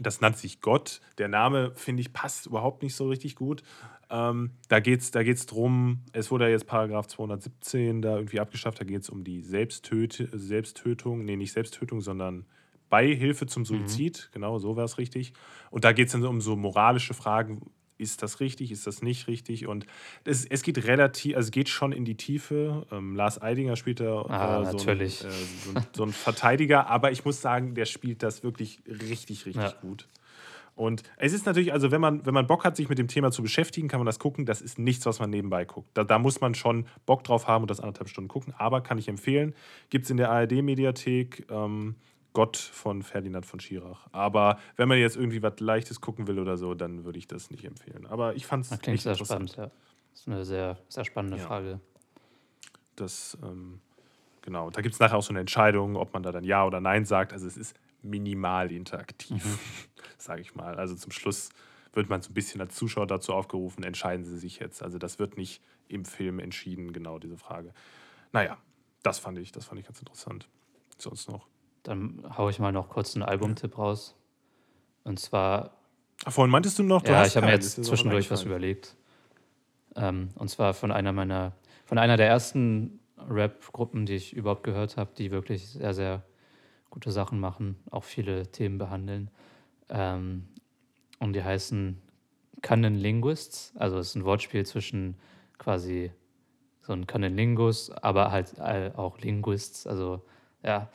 das 0.00 0.20
nennt 0.20 0.36
sich 0.36 0.60
Gott. 0.60 1.00
Der 1.18 1.28
Name, 1.28 1.72
finde 1.74 2.00
ich, 2.00 2.12
passt 2.12 2.46
überhaupt 2.46 2.82
nicht 2.82 2.94
so 2.94 3.08
richtig 3.08 3.34
gut. 3.36 3.62
Ähm, 4.10 4.52
da 4.68 4.80
geht 4.80 5.00
es 5.00 5.10
da 5.10 5.22
geht's 5.22 5.46
drum, 5.46 6.00
es 6.12 6.30
wurde 6.30 6.44
ja 6.44 6.50
jetzt 6.50 6.66
Paragraph 6.66 7.08
217 7.08 8.00
da 8.00 8.16
irgendwie 8.16 8.40
abgeschafft, 8.40 8.80
da 8.80 8.84
geht 8.84 9.02
es 9.02 9.10
um 9.10 9.22
die 9.22 9.42
Selbsttöt 9.42 10.28
Selbsttötung, 10.32 11.24
nee, 11.24 11.36
nicht 11.36 11.52
Selbsttötung, 11.52 12.00
sondern 12.00 12.46
Beihilfe 12.88 13.46
zum. 13.46 13.64
Suizid, 13.64 14.28
mhm. 14.28 14.32
genau, 14.32 14.58
so 14.58 14.76
war 14.76 14.84
es 14.84 14.98
richtig. 14.98 15.32
Und 15.70 15.84
da 15.84 15.92
geht 15.92 16.06
es 16.06 16.12
dann 16.12 16.24
um 16.24 16.40
so 16.40 16.56
moralische 16.56 17.12
Fragen, 17.12 17.70
ist 17.98 18.22
das 18.22 18.40
richtig, 18.40 18.72
ist 18.72 18.86
das 18.86 19.02
nicht 19.02 19.28
richtig? 19.28 19.66
Und 19.66 19.86
es, 20.24 20.46
es 20.46 20.62
geht 20.62 20.84
relativ, 20.86 21.36
also 21.36 21.48
es 21.48 21.50
geht 21.50 21.68
schon 21.68 21.92
in 21.92 22.04
die 22.04 22.16
Tiefe. 22.16 22.86
Ähm, 22.90 23.16
Lars 23.16 23.42
Eidinger 23.42 23.76
spielt 23.76 24.00
da 24.00 24.22
ah, 24.22 24.62
äh, 24.62 24.78
so, 24.78 24.88
ein, 24.88 25.00
äh, 25.00 25.08
so, 25.08 25.28
ein, 25.74 25.86
so, 25.92 26.02
ein, 26.04 26.12
Verteidiger, 26.12 26.88
aber 26.88 27.12
ich 27.12 27.24
muss 27.24 27.40
sagen, 27.40 27.74
der 27.74 27.84
spielt 27.84 28.22
das 28.22 28.42
wirklich 28.42 28.80
richtig, 28.86 29.46
richtig 29.46 29.62
ja. 29.62 29.74
gut. 29.80 30.08
Und 30.78 31.02
es 31.16 31.32
ist 31.32 31.44
natürlich, 31.44 31.72
also 31.72 31.90
wenn 31.90 32.00
man, 32.00 32.24
wenn 32.24 32.34
man 32.34 32.46
Bock 32.46 32.64
hat, 32.64 32.76
sich 32.76 32.88
mit 32.88 32.98
dem 32.98 33.08
Thema 33.08 33.32
zu 33.32 33.42
beschäftigen, 33.42 33.88
kann 33.88 33.98
man 33.98 34.06
das 34.06 34.20
gucken. 34.20 34.46
Das 34.46 34.60
ist 34.60 34.78
nichts, 34.78 35.04
was 35.06 35.18
man 35.18 35.28
nebenbei 35.28 35.64
guckt. 35.64 35.88
Da, 35.94 36.04
da 36.04 36.20
muss 36.20 36.40
man 36.40 36.54
schon 36.54 36.86
Bock 37.04 37.24
drauf 37.24 37.48
haben 37.48 37.62
und 37.62 37.70
das 37.70 37.80
anderthalb 37.80 38.08
Stunden 38.08 38.28
gucken. 38.28 38.54
Aber 38.56 38.80
kann 38.80 38.96
ich 38.96 39.08
empfehlen. 39.08 39.56
Gibt 39.90 40.04
es 40.04 40.10
in 40.12 40.18
der 40.18 40.30
ARD-Mediathek. 40.30 41.46
Ähm, 41.50 41.96
Gott 42.38 42.56
von 42.56 43.02
Ferdinand 43.02 43.44
von 43.46 43.58
Schirach. 43.58 44.06
Aber 44.12 44.60
wenn 44.76 44.86
man 44.86 44.96
jetzt 44.96 45.16
irgendwie 45.16 45.42
was 45.42 45.58
Leichtes 45.58 46.00
gucken 46.00 46.28
will 46.28 46.38
oder 46.38 46.56
so, 46.56 46.72
dann 46.72 47.04
würde 47.04 47.18
ich 47.18 47.26
das 47.26 47.50
nicht 47.50 47.64
empfehlen. 47.64 48.06
Aber 48.06 48.36
ich 48.36 48.46
fand 48.46 48.64
es 48.64 49.02
sehr 49.02 49.16
spannend. 49.16 49.56
Ja. 49.56 49.72
Das 50.12 50.20
ist 50.20 50.28
eine 50.28 50.44
sehr, 50.44 50.78
sehr 50.88 51.04
spannende 51.04 51.38
ja. 51.38 51.44
Frage. 51.44 51.80
Das, 52.94 53.36
ähm, 53.42 53.80
genau. 54.40 54.70
Da 54.70 54.82
gibt 54.82 54.94
es 54.94 55.00
nachher 55.00 55.16
auch 55.16 55.22
so 55.24 55.30
eine 55.30 55.40
Entscheidung, 55.40 55.96
ob 55.96 56.12
man 56.12 56.22
da 56.22 56.30
dann 56.30 56.44
Ja 56.44 56.64
oder 56.64 56.80
Nein 56.80 57.04
sagt. 57.06 57.32
Also 57.32 57.44
es 57.48 57.56
ist 57.56 57.74
minimal 58.02 58.70
interaktiv, 58.70 59.44
mhm. 59.44 59.58
sage 60.16 60.40
ich 60.40 60.54
mal. 60.54 60.76
Also 60.76 60.94
zum 60.94 61.10
Schluss 61.10 61.48
wird 61.92 62.08
man 62.08 62.22
so 62.22 62.30
ein 62.30 62.34
bisschen 62.34 62.60
als 62.60 62.76
Zuschauer 62.76 63.08
dazu 63.08 63.34
aufgerufen, 63.34 63.82
entscheiden 63.82 64.24
Sie 64.24 64.38
sich 64.38 64.60
jetzt. 64.60 64.80
Also 64.80 64.98
das 64.98 65.18
wird 65.18 65.36
nicht 65.36 65.60
im 65.88 66.04
Film 66.04 66.38
entschieden, 66.38 66.92
genau 66.92 67.18
diese 67.18 67.36
Frage. 67.36 67.74
Naja, 68.30 68.58
das 69.02 69.18
fand 69.18 69.38
ich, 69.38 69.50
das 69.50 69.64
fand 69.64 69.80
ich 69.80 69.86
ganz 69.86 69.98
interessant. 69.98 70.48
Sonst 70.98 71.28
noch. 71.28 71.48
Dann 71.88 72.22
haue 72.36 72.50
ich 72.50 72.58
mal 72.58 72.70
noch 72.70 72.90
kurz 72.90 73.14
einen 73.14 73.22
Albumtipp 73.22 73.78
raus. 73.78 74.14
Und 75.04 75.18
zwar. 75.18 75.70
Ach, 76.26 76.32
vorhin 76.32 76.50
meintest 76.50 76.78
du 76.78 76.82
noch, 76.82 77.00
du 77.00 77.12
Ja, 77.12 77.24
ich 77.24 77.34
habe 77.34 77.46
mir 77.46 77.52
jetzt 77.52 77.82
zwischendurch 77.82 78.30
was 78.30 78.42
überlegt. 78.42 78.94
Ähm, 79.96 80.28
und 80.34 80.48
zwar 80.50 80.74
von 80.74 80.92
einer 80.92 81.12
meiner, 81.12 81.52
von 81.86 81.96
einer 81.96 82.18
der 82.18 82.28
ersten 82.28 83.00
Rap-Gruppen, 83.16 84.04
die 84.04 84.16
ich 84.16 84.34
überhaupt 84.34 84.64
gehört 84.64 84.98
habe, 84.98 85.12
die 85.16 85.30
wirklich 85.30 85.66
sehr, 85.66 85.94
sehr 85.94 86.22
gute 86.90 87.10
Sachen 87.10 87.40
machen, 87.40 87.76
auch 87.90 88.04
viele 88.04 88.48
Themen 88.48 88.76
behandeln. 88.76 89.30
Ähm, 89.88 90.46
und 91.20 91.32
die 91.32 91.42
heißen 91.42 92.02
Canon 92.60 92.96
Linguists. 92.96 93.72
Also 93.76 93.98
es 93.98 94.08
ist 94.08 94.14
ein 94.16 94.26
Wortspiel 94.26 94.66
zwischen 94.66 95.16
quasi 95.56 96.12
so 96.82 96.92
ein 96.92 97.06
Canon 97.06 97.34
Lingus, 97.34 97.90
aber 97.90 98.30
halt 98.30 98.60
auch 98.60 99.18
Linguists, 99.20 99.86
also 99.86 100.22
ja, 100.62 100.90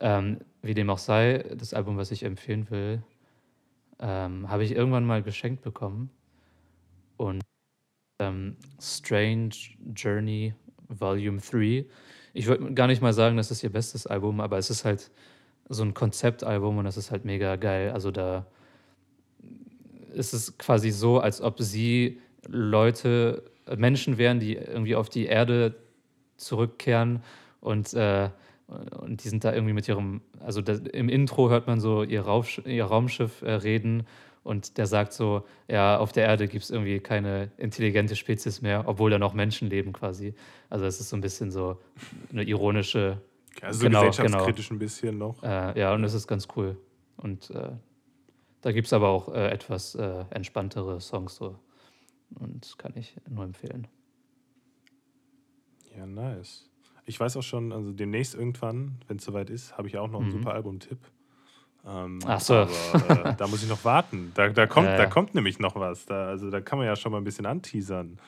ähm, 0.00 0.40
wie 0.62 0.74
dem 0.74 0.90
auch 0.90 0.98
sei, 0.98 1.44
das 1.56 1.74
Album, 1.74 1.96
was 1.96 2.10
ich 2.10 2.22
empfehlen 2.22 2.70
will, 2.70 3.02
ähm, 4.00 4.48
habe 4.48 4.64
ich 4.64 4.72
irgendwann 4.72 5.04
mal 5.04 5.22
geschenkt 5.22 5.62
bekommen. 5.62 6.10
Und 7.16 7.42
ähm, 8.20 8.56
Strange 8.80 9.54
Journey 9.94 10.54
Volume 10.88 11.40
3. 11.40 11.86
Ich 12.32 12.46
würde 12.46 12.74
gar 12.74 12.86
nicht 12.86 13.02
mal 13.02 13.12
sagen, 13.12 13.36
das 13.36 13.50
ist 13.50 13.62
ihr 13.62 13.70
bestes 13.70 14.06
Album, 14.06 14.40
aber 14.40 14.58
es 14.58 14.70
ist 14.70 14.84
halt 14.84 15.10
so 15.68 15.82
ein 15.82 15.94
Konzeptalbum 15.94 16.78
und 16.78 16.84
das 16.84 16.96
ist 16.96 17.10
halt 17.10 17.24
mega 17.24 17.56
geil. 17.56 17.90
Also 17.90 18.10
da 18.10 18.46
ist 20.12 20.32
es 20.34 20.58
quasi 20.58 20.90
so, 20.90 21.20
als 21.20 21.40
ob 21.40 21.60
sie 21.60 22.20
Leute, 22.46 23.44
Menschen 23.76 24.18
wären, 24.18 24.40
die 24.40 24.54
irgendwie 24.54 24.94
auf 24.96 25.08
die 25.08 25.26
Erde 25.26 25.74
zurückkehren 26.36 27.22
und 27.60 27.94
äh, 27.94 28.30
und 28.66 29.22
die 29.22 29.28
sind 29.28 29.44
da 29.44 29.52
irgendwie 29.52 29.74
mit 29.74 29.88
ihrem, 29.88 30.22
also 30.40 30.60
das, 30.60 30.80
im 30.80 31.08
Intro 31.08 31.50
hört 31.50 31.66
man 31.66 31.80
so 31.80 32.02
ihr, 32.02 32.22
Rauf, 32.22 32.64
ihr 32.66 32.84
Raumschiff 32.84 33.42
äh, 33.42 33.52
reden 33.52 34.06
und 34.42 34.78
der 34.78 34.86
sagt 34.86 35.12
so, 35.12 35.44
ja, 35.68 35.98
auf 35.98 36.12
der 36.12 36.26
Erde 36.26 36.48
gibt 36.48 36.64
es 36.64 36.70
irgendwie 36.70 37.00
keine 37.00 37.50
intelligente 37.56 38.14
Spezies 38.14 38.62
mehr, 38.62 38.84
obwohl 38.86 39.10
da 39.10 39.18
noch 39.18 39.34
Menschen 39.34 39.68
leben 39.68 39.92
quasi. 39.92 40.34
Also 40.70 40.84
es 40.84 41.00
ist 41.00 41.08
so 41.08 41.16
ein 41.16 41.22
bisschen 41.22 41.50
so 41.50 41.80
eine 42.30 42.42
ironische. 42.42 43.20
Also 43.62 43.86
genau, 43.86 44.06
gesellschaftskritisch 44.06 44.68
genau. 44.68 44.76
ein 44.76 44.78
bisschen 44.78 45.18
noch. 45.18 45.42
Äh, 45.42 45.78
ja, 45.78 45.94
und 45.94 46.04
es 46.04 46.12
ist 46.12 46.26
ganz 46.26 46.48
cool. 46.56 46.76
Und 47.16 47.50
äh, 47.50 47.70
da 48.60 48.72
gibt 48.72 48.86
es 48.86 48.92
aber 48.92 49.08
auch 49.08 49.32
äh, 49.32 49.48
etwas 49.48 49.94
äh, 49.94 50.24
entspanntere 50.30 51.00
Songs 51.00 51.36
so. 51.36 51.58
Und 52.38 52.76
kann 52.78 52.92
ich 52.96 53.16
nur 53.28 53.44
empfehlen. 53.44 53.86
Ja, 55.96 56.06
nice. 56.06 56.68
Ich 57.06 57.20
weiß 57.20 57.36
auch 57.36 57.42
schon, 57.42 57.72
also 57.72 57.92
demnächst 57.92 58.34
irgendwann, 58.34 58.96
wenn 59.08 59.18
es 59.18 59.24
soweit 59.24 59.50
ist, 59.50 59.76
habe 59.76 59.88
ich 59.88 59.98
auch 59.98 60.10
noch 60.10 60.20
einen 60.20 60.28
mhm. 60.28 60.38
super 60.38 60.54
Album-Tipp. 60.54 60.98
Ähm, 61.86 62.18
Ach 62.26 62.40
so. 62.40 62.54
Aber, 62.54 63.26
äh, 63.26 63.34
da 63.36 63.46
muss 63.46 63.62
ich 63.62 63.68
noch 63.68 63.84
warten. 63.84 64.32
Da, 64.34 64.48
da, 64.48 64.66
kommt, 64.68 64.86
ja, 64.86 64.92
ja. 64.92 64.98
da 64.98 65.06
kommt 65.06 65.34
nämlich 65.34 65.58
noch 65.58 65.76
was. 65.76 66.06
Da, 66.06 66.28
also 66.28 66.50
da 66.50 66.60
kann 66.60 66.78
man 66.78 66.86
ja 66.86 66.96
schon 66.96 67.12
mal 67.12 67.18
ein 67.18 67.24
bisschen 67.24 67.46
anteasern. 67.46 68.18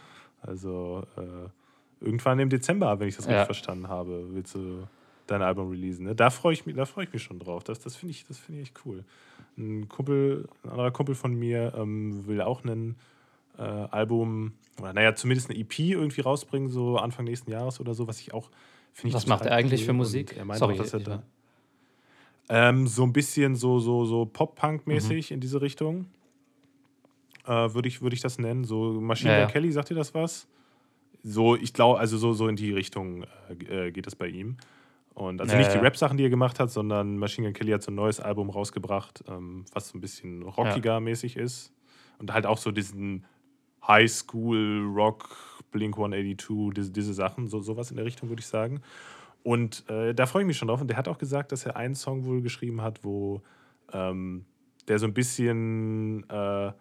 Also 0.42 1.04
äh, 1.16 2.04
irgendwann 2.04 2.38
im 2.38 2.50
Dezember, 2.50 2.98
wenn 3.00 3.08
ich 3.08 3.16
das 3.16 3.26
ja. 3.26 3.32
richtig 3.32 3.46
verstanden 3.46 3.88
habe, 3.88 4.26
willst 4.30 4.54
du 4.54 4.86
dein 5.26 5.42
Album 5.42 5.70
releasen. 5.70 6.06
Ne? 6.06 6.14
Da 6.14 6.30
freue 6.30 6.52
ich 6.52 6.66
mich, 6.66 6.76
ich 6.76 7.12
mich 7.12 7.22
schon 7.22 7.38
drauf. 7.38 7.64
Das, 7.64 7.80
das 7.80 7.96
finde 7.96 8.12
ich, 8.12 8.26
das 8.26 8.40
ich 8.48 8.60
echt 8.60 8.80
cool. 8.84 9.04
Ein 9.56 9.88
Kumpel, 9.88 10.48
ein 10.62 10.70
anderer 10.70 10.90
Kumpel 10.90 11.14
von 11.14 11.34
mir 11.34 11.72
ähm, 11.76 12.26
will 12.26 12.40
auch 12.42 12.64
ein 12.64 12.96
äh, 13.58 13.62
Album 13.62 14.52
oder 14.80 14.92
naja, 14.92 15.14
zumindest 15.14 15.50
eine 15.50 15.58
EP 15.58 15.78
irgendwie 15.78 16.20
rausbringen, 16.20 16.68
so 16.68 16.98
Anfang 16.98 17.24
nächsten 17.24 17.50
Jahres 17.50 17.80
oder 17.80 17.94
so, 17.94 18.06
was 18.06 18.20
ich 18.20 18.34
auch 18.34 18.50
finde. 18.92 19.14
Was 19.14 19.26
macht 19.26 19.46
er 19.46 19.52
eigentlich 19.52 19.82
cool. 19.82 19.86
für 19.86 19.92
Musik? 19.94 20.36
er 20.36 20.44
meint 20.44 20.58
Sorry, 20.58 20.74
auch, 20.74 20.78
dass 20.78 20.92
er 20.92 21.00
da. 21.00 21.22
Ähm, 22.48 22.86
so 22.86 23.02
ein 23.02 23.12
bisschen 23.12 23.56
so, 23.56 23.80
so, 23.80 24.04
so 24.04 24.24
Pop-Punk-mäßig 24.24 25.30
mhm. 25.30 25.34
in 25.34 25.40
diese 25.40 25.60
Richtung. 25.60 26.06
Äh, 27.44 27.74
Würde 27.74 27.88
ich, 27.88 28.02
würd 28.02 28.12
ich 28.12 28.20
das 28.20 28.38
nennen. 28.38 28.64
So 28.64 29.00
Machine 29.00 29.32
ja, 29.32 29.38
ja. 29.40 29.46
Kelly, 29.46 29.70
sagt 29.72 29.90
ihr 29.90 29.96
das 29.96 30.14
was? 30.14 30.46
So, 31.22 31.56
ich 31.56 31.72
glaube, 31.72 31.98
also 31.98 32.18
so, 32.18 32.32
so 32.32 32.48
in 32.48 32.56
die 32.56 32.72
Richtung 32.72 33.24
äh, 33.48 33.86
äh 33.86 33.90
geht 33.90 34.06
das 34.06 34.14
bei 34.14 34.28
ihm. 34.28 34.56
Und 35.14 35.40
also 35.40 35.54
ja, 35.54 35.58
nicht 35.58 35.72
die 35.72 35.78
Rap-Sachen, 35.78 36.18
die 36.18 36.24
er 36.24 36.30
gemacht 36.30 36.60
hat, 36.60 36.70
sondern 36.70 37.16
Machine 37.16 37.46
Gun 37.46 37.54
Kelly 37.54 37.72
hat 37.72 37.82
so 37.82 37.90
ein 37.90 37.94
neues 37.94 38.20
Album 38.20 38.50
rausgebracht, 38.50 39.24
ähm, 39.28 39.64
was 39.72 39.88
so 39.88 39.96
ein 39.96 40.00
bisschen 40.00 40.42
rockiger 40.42 41.00
mäßig 41.00 41.36
ist. 41.36 41.72
Und 42.18 42.32
halt 42.32 42.46
auch 42.46 42.58
so 42.58 42.70
diesen 42.70 43.24
High 43.86 44.10
School 44.10 44.90
Rock, 44.94 45.36
Blink 45.70 45.96
182, 45.96 46.74
diese, 46.74 46.90
diese 46.90 47.14
Sachen, 47.14 47.48
so, 47.48 47.60
sowas 47.60 47.90
in 47.90 47.96
der 47.96 48.06
Richtung 48.06 48.28
würde 48.28 48.40
ich 48.40 48.46
sagen. 48.46 48.80
Und 49.42 49.88
äh, 49.88 50.12
da 50.12 50.26
freue 50.26 50.42
ich 50.42 50.46
mich 50.46 50.56
schon 50.56 50.68
drauf. 50.68 50.80
Und 50.80 50.88
der 50.88 50.96
hat 50.96 51.06
auch 51.06 51.18
gesagt, 51.18 51.52
dass 51.52 51.64
er 51.66 51.76
einen 51.76 51.94
Song 51.94 52.24
wohl 52.24 52.42
geschrieben 52.42 52.82
hat, 52.82 53.04
wo 53.04 53.42
ähm, 53.92 54.44
der 54.88 54.98
so 54.98 55.06
ein 55.06 55.14
bisschen, 55.14 56.28
äh, 56.28 56.72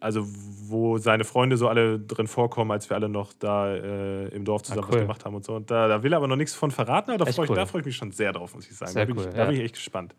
also 0.00 0.24
wo 0.26 0.98
seine 0.98 1.24
Freunde 1.24 1.56
so 1.56 1.68
alle 1.68 1.98
drin 1.98 2.26
vorkommen, 2.26 2.70
als 2.70 2.88
wir 2.88 2.96
alle 2.96 3.08
noch 3.08 3.32
da 3.32 3.74
äh, 3.74 4.28
im 4.28 4.44
Dorf 4.44 4.62
zusammen 4.62 4.84
ah, 4.84 4.86
cool. 4.88 4.94
was 4.94 5.02
gemacht 5.02 5.24
haben 5.24 5.34
und 5.34 5.44
so. 5.44 5.54
Und 5.56 5.70
da, 5.70 5.88
da, 5.88 6.02
will 6.02 6.12
er 6.12 6.18
aber 6.18 6.28
noch 6.28 6.36
nichts 6.36 6.54
von 6.54 6.70
verraten, 6.70 7.10
aber 7.10 7.24
da 7.24 7.32
freue 7.32 7.46
ich, 7.46 7.68
freu 7.68 7.78
ich, 7.80 7.84
mich 7.84 7.96
schon 7.96 8.12
sehr 8.12 8.32
drauf, 8.32 8.54
muss 8.54 8.70
ich 8.70 8.76
sagen. 8.76 8.92
Da, 8.94 9.04
bin 9.04 9.16
cool, 9.16 9.26
ich, 9.28 9.32
ja. 9.32 9.38
da 9.38 9.44
bin 9.46 9.56
ich 9.56 9.62
echt 9.62 9.74
gespannt. 9.74 10.14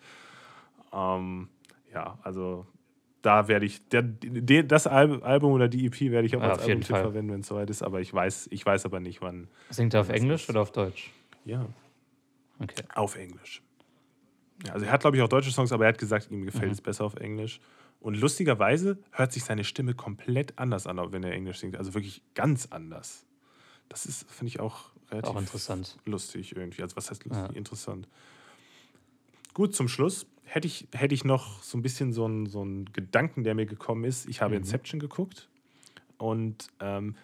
Ähm, 0.94 1.48
ja, 1.94 2.18
also 2.24 2.66
da 3.22 3.48
werde 3.48 3.66
ich, 3.66 3.88
der, 3.90 4.02
der, 4.02 4.64
das 4.64 4.88
Album 4.88 5.52
oder 5.52 5.68
die 5.68 5.86
EP 5.86 6.12
werde 6.12 6.26
ich 6.26 6.36
auch 6.36 6.42
ja, 6.42 6.52
als 6.52 6.64
Album 6.64 6.84
verwenden, 6.84 7.34
wenn 7.34 7.40
es 7.42 7.48
soweit 7.48 7.70
ist, 7.70 7.84
aber 7.84 8.02
ich 8.02 8.14
weiß, 8.14 8.50
ich 8.52 8.66
weiß 8.66 8.86
aber 8.86 9.00
nicht, 9.00 9.22
wann. 9.22 9.48
Singt 9.70 9.94
er 9.94 10.02
auf 10.02 10.10
Englisch 10.10 10.44
ist. 10.44 10.50
oder 10.50 10.62
auf 10.62 10.72
Deutsch? 10.72 11.12
Ja. 11.46 11.68
Okay. 12.60 12.84
Auf 12.94 13.16
Englisch. 13.16 13.62
Ja, 14.66 14.74
also 14.74 14.86
er 14.86 14.92
hat, 14.92 15.02
glaube 15.02 15.18
ich, 15.18 15.24
auch 15.24 15.30
deutsche 15.30 15.52
Songs, 15.52 15.72
aber 15.72 15.86
er 15.86 15.90
hat 15.90 15.98
gesagt, 15.98 16.30
ihm 16.32 16.46
gefällt 16.46 16.66
mhm. 16.66 16.72
es 16.72 16.82
besser 16.82 17.06
auf 17.06 17.16
Englisch. 17.16 17.60
Und 18.00 18.16
lustigerweise 18.16 18.98
hört 19.12 19.32
sich 19.32 19.44
seine 19.44 19.64
Stimme 19.64 19.94
komplett 19.94 20.58
anders 20.58 20.88
an, 20.88 21.00
wenn 21.12 21.24
er 21.24 21.34
Englisch 21.34 21.60
singt. 21.60 21.76
Also 21.76 21.94
wirklich 21.94 22.24
ganz 22.34 22.68
anders. 22.72 23.26
Das 23.90 24.06
ist, 24.06 24.30
finde 24.32 24.50
ich, 24.50 24.60
auch 24.60 24.92
relativ 25.12 25.32
Auch 25.32 25.40
interessant. 25.40 25.98
lustig 26.06 26.56
irgendwie. 26.56 26.82
Also 26.82 26.96
was 26.96 27.12
heißt 27.12 27.26
lustig? 27.26 27.50
Ja. 27.50 27.56
Interessant. 27.56 28.08
Gut, 29.54 29.76
zum 29.76 29.88
Schluss 29.88 30.26
hätte 30.44 30.68
ich, 30.68 30.88
hätte 30.94 31.14
ich 31.14 31.24
noch 31.26 31.62
so 31.64 31.78
ein 31.78 31.82
bisschen 31.82 32.14
so 32.14 32.26
einen 32.26 32.46
so 32.46 32.62
einen 32.62 32.86
Gedanken, 32.94 33.44
der 33.44 33.56
mir 33.56 33.66
gekommen 33.66 34.04
ist. 34.04 34.28
Ich 34.28 34.42
habe 34.42 34.52
Mhm. 34.56 34.62
Inception 34.62 35.00
geguckt 35.00 35.50
und 36.18 36.68
ähm, 36.80 37.16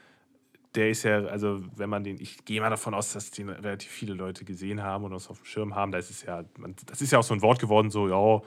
der 0.76 0.90
ist 0.90 1.04
ja, 1.04 1.26
also 1.26 1.64
wenn 1.76 1.90
man 1.90 2.04
den, 2.04 2.20
ich 2.22 2.46
gehe 2.46 2.62
mal 2.62 2.70
davon 2.70 2.94
aus, 2.94 3.14
dass 3.14 3.32
den 3.32 3.50
relativ 3.50 3.90
viele 3.90 4.14
Leute 4.14 4.46
gesehen 4.46 4.84
haben 4.84 5.06
und 5.06 5.12
das 5.12 5.30
auf 5.30 5.40
dem 5.40 5.46
Schirm 5.46 5.76
haben. 5.76 5.92
Da 5.92 5.98
ist 5.98 6.10
es 6.12 6.24
ja, 6.24 6.44
das 6.86 7.02
ist 7.02 7.12
ja 7.12 7.20
auch 7.20 7.24
so 7.24 7.34
ein 7.34 7.42
Wort 7.42 7.60
geworden, 7.60 7.90
so, 7.90 8.08
ja, 8.08 8.42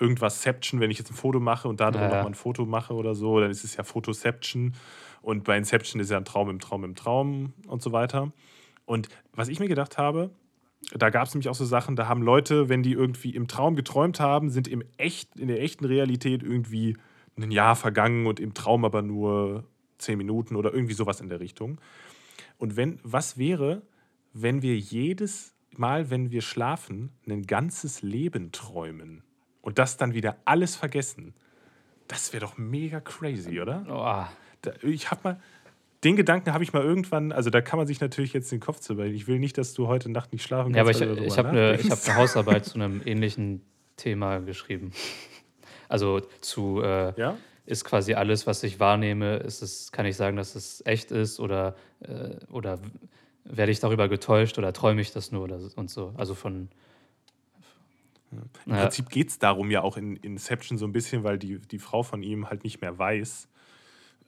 irgendwas 0.00 0.42
Seption, 0.42 0.80
wenn 0.80 0.90
ich 0.90 0.98
jetzt 0.98 1.10
ein 1.10 1.14
Foto 1.14 1.40
mache 1.40 1.68
und 1.68 1.80
da 1.80 1.90
drin 1.90 2.02
Ja, 2.02 2.08
nochmal 2.08 2.26
ein 2.30 2.34
Foto 2.34 2.64
mache 2.66 2.94
oder 2.94 3.14
so, 3.14 3.40
dann 3.40 3.50
ist 3.50 3.64
es 3.64 3.76
ja 3.76 3.84
Photoception. 3.84 4.74
Und 5.22 5.44
bei 5.44 5.56
Inception 5.56 6.00
ist 6.00 6.10
ja 6.10 6.16
ein 6.16 6.24
Traum 6.24 6.48
im 6.50 6.60
Traum 6.60 6.84
im 6.84 6.94
Traum 6.94 7.52
und 7.66 7.82
so 7.82 7.92
weiter. 7.92 8.32
Und 8.86 9.08
was 9.34 9.48
ich 9.48 9.58
mir 9.60 9.68
gedacht 9.68 9.98
habe, 9.98 10.30
da 10.94 11.10
gab 11.10 11.26
es 11.26 11.34
nämlich 11.34 11.48
auch 11.48 11.54
so 11.54 11.64
Sachen, 11.64 11.96
da 11.96 12.08
haben 12.08 12.22
Leute, 12.22 12.68
wenn 12.68 12.82
die 12.82 12.92
irgendwie 12.92 13.34
im 13.34 13.48
Traum 13.48 13.76
geträumt 13.76 14.20
haben, 14.20 14.50
sind 14.50 14.68
im 14.68 14.82
echt, 14.96 15.36
in 15.36 15.48
der 15.48 15.60
echten 15.60 15.84
Realität 15.84 16.42
irgendwie 16.42 16.96
ein 17.36 17.50
Jahr 17.50 17.76
vergangen 17.76 18.26
und 18.26 18.40
im 18.40 18.54
Traum 18.54 18.84
aber 18.84 19.02
nur 19.02 19.64
zehn 19.98 20.18
Minuten 20.18 20.56
oder 20.56 20.72
irgendwie 20.72 20.94
sowas 20.94 21.20
in 21.20 21.28
der 21.28 21.40
Richtung. 21.40 21.80
Und 22.56 22.76
wenn, 22.76 23.00
was 23.02 23.38
wäre, 23.38 23.82
wenn 24.32 24.62
wir 24.62 24.78
jedes 24.78 25.54
Mal, 25.76 26.10
wenn 26.10 26.30
wir 26.30 26.42
schlafen, 26.42 27.10
ein 27.28 27.42
ganzes 27.42 28.02
Leben 28.02 28.52
träumen 28.52 29.22
und 29.60 29.78
das 29.78 29.96
dann 29.96 30.14
wieder 30.14 30.36
alles 30.44 30.74
vergessen? 30.76 31.34
Das 32.06 32.32
wäre 32.32 32.46
doch 32.46 32.56
mega 32.56 33.00
crazy, 33.00 33.60
oder? 33.60 33.84
Oh, 33.88 34.72
ich 34.82 35.10
habe 35.10 35.20
mal, 35.24 35.40
den 36.04 36.16
Gedanken 36.16 36.52
habe 36.52 36.62
ich 36.62 36.72
mal 36.72 36.82
irgendwann, 36.82 37.32
also 37.32 37.50
da 37.50 37.60
kann 37.60 37.78
man 37.78 37.86
sich 37.86 38.00
natürlich 38.00 38.32
jetzt 38.32 38.52
den 38.52 38.60
Kopf 38.60 38.80
zu 38.80 38.96
weil 38.98 39.12
Ich 39.14 39.26
will 39.26 39.38
nicht, 39.38 39.58
dass 39.58 39.74
du 39.74 39.88
heute 39.88 40.10
Nacht 40.10 40.32
nicht 40.32 40.42
schlafen 40.44 40.74
ja, 40.74 40.82
aber 40.82 40.92
kannst. 40.92 41.02
ich, 41.02 41.08
weil 41.08 41.16
du 41.16 41.24
ich 41.24 41.34
darüber 41.34 41.48
habe 41.48 41.58
eine, 41.72 41.80
ich 41.80 41.90
hab 41.90 42.04
eine 42.06 42.14
Hausarbeit 42.16 42.64
zu 42.66 42.74
einem 42.76 43.02
ähnlichen 43.04 43.62
Thema 43.96 44.38
geschrieben. 44.38 44.92
Also 45.88 46.20
zu, 46.40 46.82
äh, 46.82 47.18
Ja? 47.20 47.36
ist 47.66 47.84
quasi 47.84 48.14
alles, 48.14 48.46
was 48.46 48.62
ich 48.62 48.78
wahrnehme, 48.80 49.36
ist 49.38 49.60
es, 49.62 49.90
kann 49.92 50.06
ich 50.06 50.16
sagen, 50.16 50.36
dass 50.36 50.54
es 50.54 50.82
echt 50.86 51.10
ist 51.10 51.40
oder, 51.40 51.74
äh, 52.00 52.36
oder 52.50 52.78
werde 53.44 53.72
ich 53.72 53.80
darüber 53.80 54.08
getäuscht 54.08 54.56
oder 54.58 54.72
träume 54.72 55.00
ich 55.00 55.10
das 55.12 55.32
nur 55.32 55.42
oder 55.44 55.58
so- 55.58 55.70
und 55.76 55.90
so. 55.90 56.14
Also 56.16 56.34
von. 56.34 56.68
Im 58.30 58.74
Ja, 58.74 58.82
Prinzip 58.82 59.08
geht 59.08 59.30
es 59.30 59.38
darum 59.38 59.70
ja 59.70 59.80
auch 59.82 59.96
in 59.96 60.16
Inception 60.16 60.76
so 60.76 60.86
ein 60.86 60.92
bisschen, 60.92 61.24
weil 61.24 61.38
die, 61.38 61.58
die 61.58 61.78
Frau 61.78 62.02
von 62.02 62.22
ihm 62.22 62.50
halt 62.50 62.62
nicht 62.62 62.80
mehr 62.82 62.98
weiß, 62.98 63.48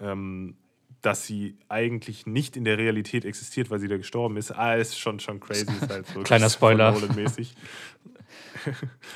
ähm, 0.01 0.57
dass 1.03 1.27
sie 1.27 1.57
eigentlich 1.69 2.27
nicht 2.27 2.57
in 2.57 2.65
der 2.65 2.79
Realität 2.79 3.25
existiert, 3.25 3.71
weil 3.71 3.79
sie 3.79 3.89
da 3.89 3.97
gestorben 3.97 4.37
ist. 4.37 4.53
Ah, 4.53 4.75
ist 4.75 4.99
schon, 4.99 5.19
schon 5.21 5.41
crazy. 5.41 5.67
Halt 5.89 6.07
so 6.09 6.21
Kleiner 6.25 6.51
Spoiler. 6.51 6.95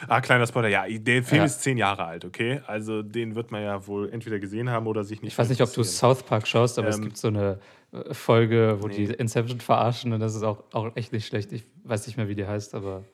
Ah, 0.09 0.21
kleiner 0.21 0.47
Spoiler. 0.47 0.69
Ja, 0.69 0.87
der 0.89 1.23
Film 1.23 1.41
Ja. 1.41 1.45
ist 1.45 1.61
zehn 1.63 1.77
Jahre 1.77 2.05
alt, 2.05 2.25
okay? 2.25 2.61
Also 2.67 3.03
den 3.03 3.35
wird 3.35 3.51
man 3.51 3.63
ja 3.63 3.87
wohl 3.87 4.09
entweder 4.11 4.39
gesehen 4.39 4.71
haben 4.71 4.87
oder 4.87 5.05
sich 5.05 5.23
nicht 5.23 5.33
ich 5.33 5.39
weiß 5.39 5.49
nicht, 5.51 5.61
ob 5.61 5.73
du. 5.73 5.83
South 5.83 6.23
Park 6.23 6.47
schaust, 6.49 6.79
aber 6.79 6.89
es 6.89 6.97
Ähm, 6.97 7.03
gibt 7.05 7.17
so 7.19 7.29
eine 7.29 7.59
äh, 7.93 8.15
Folge, 8.15 8.79
wo 8.81 8.89
nee. 8.89 8.95
die 8.95 9.05
Inception 9.13 9.61
verarschen 9.61 10.13
und 10.13 10.21
das 10.21 10.35
ist 10.35 10.43
auch, 10.43 10.65
auch 10.73 10.97
echt 10.97 11.13
nicht 11.13 11.27
schlecht. 11.27 11.53
Ich 11.53 11.65
weiß 11.85 12.07
nicht 12.07 12.17
mehr, 12.17 12.29
wie 12.29 12.35
die 12.35 12.47
heißt, 12.47 12.75
aber 12.75 13.05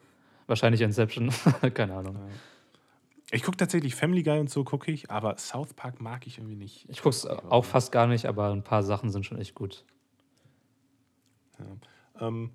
wahrscheinlich 0.47 0.81
Inception. 0.83 1.31
Keine 1.75 1.95
Ahnung. 1.95 2.17
Ich 3.33 3.43
gucke 3.43 3.57
tatsächlich 3.57 3.95
Family 3.95 4.23
Guy 4.23 4.41
und 4.41 4.51
so 4.51 4.65
gucke 4.65 4.91
ich, 4.91 5.11
aber 5.11 5.37
South 5.39 5.75
Park 5.75 6.01
mag 6.01 6.27
ich 6.27 6.39
irgendwie 6.39 6.57
nicht. 6.57 6.89
Ich 6.89 6.99
gucke 6.99 7.11
es 7.11 7.27
auch 7.27 7.65
fast 7.65 7.93
gar 7.93 8.07
nicht, 8.07 8.27
aber 8.27 8.51
ein 8.51 8.65
paar 8.65 8.83
Sachen 8.83 9.11
sind 9.11 9.25
schon 9.25 9.39
echt 9.39 9.55
gut. 9.55 9.85
Ähm, 12.21 12.51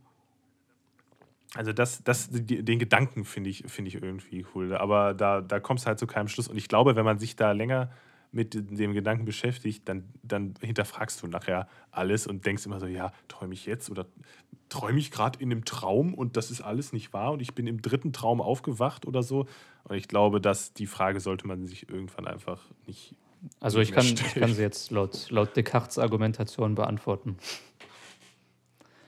also 1.53 1.71
das, 1.71 2.03
das, 2.03 2.29
den 2.31 2.79
Gedanken 2.79 3.23
finde 3.23 3.49
ich, 3.49 3.63
finde 3.67 3.87
ich 3.87 3.95
irgendwie 3.95 4.45
cool. 4.53 4.75
Aber 4.75 5.13
da, 5.13 5.41
da 5.41 5.59
kommst 5.61 5.85
du 5.85 5.87
halt 5.87 5.99
zu 5.99 6.07
keinem 6.07 6.27
Schluss. 6.27 6.49
Und 6.49 6.57
ich 6.57 6.67
glaube, 6.67 6.95
wenn 6.97 7.05
man 7.05 7.19
sich 7.19 7.37
da 7.37 7.53
länger 7.53 7.91
mit 8.35 8.53
dem 8.53 8.93
Gedanken 8.93 9.25
beschäftigt, 9.25 9.87
dann, 9.87 10.03
dann 10.21 10.55
hinterfragst 10.61 11.23
du 11.23 11.27
nachher 11.27 11.67
alles 11.89 12.27
und 12.27 12.45
denkst 12.45 12.65
immer 12.65 12.79
so, 12.79 12.85
ja, 12.85 13.13
träume 13.29 13.53
ich 13.53 13.65
jetzt 13.65 13.89
oder 13.89 14.05
träume 14.67 14.99
ich 14.99 15.09
gerade 15.09 15.39
in 15.39 15.51
einem 15.51 15.63
Traum 15.63 16.13
und 16.13 16.35
das 16.35 16.51
ist 16.51 16.61
alles 16.61 16.91
nicht 16.91 17.13
wahr 17.13 17.31
und 17.31 17.41
ich 17.41 17.55
bin 17.55 17.65
im 17.65 17.81
dritten 17.81 18.11
Traum 18.11 18.41
aufgewacht 18.41 19.05
oder 19.05 19.23
so. 19.23 19.47
Und 19.85 19.95
ich 19.95 20.07
glaube, 20.07 20.41
dass 20.41 20.73
die 20.73 20.85
Frage 20.85 21.21
sollte 21.21 21.47
man 21.47 21.65
sich 21.65 21.89
irgendwann 21.89 22.27
einfach 22.27 22.61
nicht. 22.85 23.15
Also 23.61 23.79
ich 23.79 23.91
kann, 23.91 24.05
ich 24.05 24.33
kann 24.35 24.53
sie 24.53 24.61
jetzt 24.61 24.91
laut, 24.91 25.29
laut 25.29 25.55
Descartes 25.55 25.97
Argumentation 25.97 26.75
beantworten. 26.75 27.37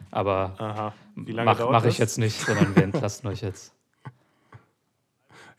Aber 0.10 0.56
Aha. 0.58 0.94
Wie 1.16 1.32
lange 1.32 1.52
mache 1.52 1.66
mach 1.66 1.84
ich 1.84 1.98
das? 1.98 1.98
jetzt 1.98 2.18
nicht, 2.18 2.40
sondern 2.40 2.76
wir 2.76 2.84
entlassen 2.84 3.28
euch 3.28 3.42
jetzt. 3.42 3.74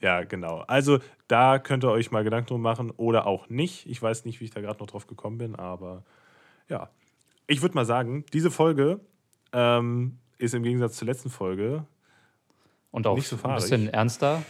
Ja, 0.01 0.23
genau. 0.25 0.59
Also 0.69 1.01
da 1.27 1.59
könnt 1.59 1.85
ihr 1.85 1.91
euch 1.91 2.11
mal 2.11 2.23
Gedanken 2.25 2.49
drum 2.49 2.63
machen 2.63 2.91
oder 2.93 3.27
auch 3.27 3.49
nicht. 3.49 3.87
Ich 3.87 4.01
weiß 4.01 4.25
nicht, 4.25 4.41
wie 4.41 4.45
ich 4.45 4.51
da 4.51 4.61
gerade 4.61 4.79
noch 4.79 4.87
drauf 4.87 5.07
gekommen 5.07 5.39
bin, 5.39 5.57
aber 5.57 6.05
ja. 6.69 6.91
Ich 7.47 7.63
würde 7.63 7.75
mal 7.75 7.85
sagen, 7.87 8.25
diese 8.33 8.51
Folge 8.51 9.01
ähm, 9.53 10.19
ist 10.39 10.55
im 10.55 10.63
Gegensatz 10.63 10.97
zur 10.97 11.07
letzten 11.07 11.31
Folge 11.31 11.85
Und 12.91 13.07
auch 13.07 13.17
Nicht 13.17 13.29
so 13.29 13.37
ein 13.37 13.41
fahrig. 13.41 13.63
bisschen 13.63 13.89
ernster. 13.89 14.43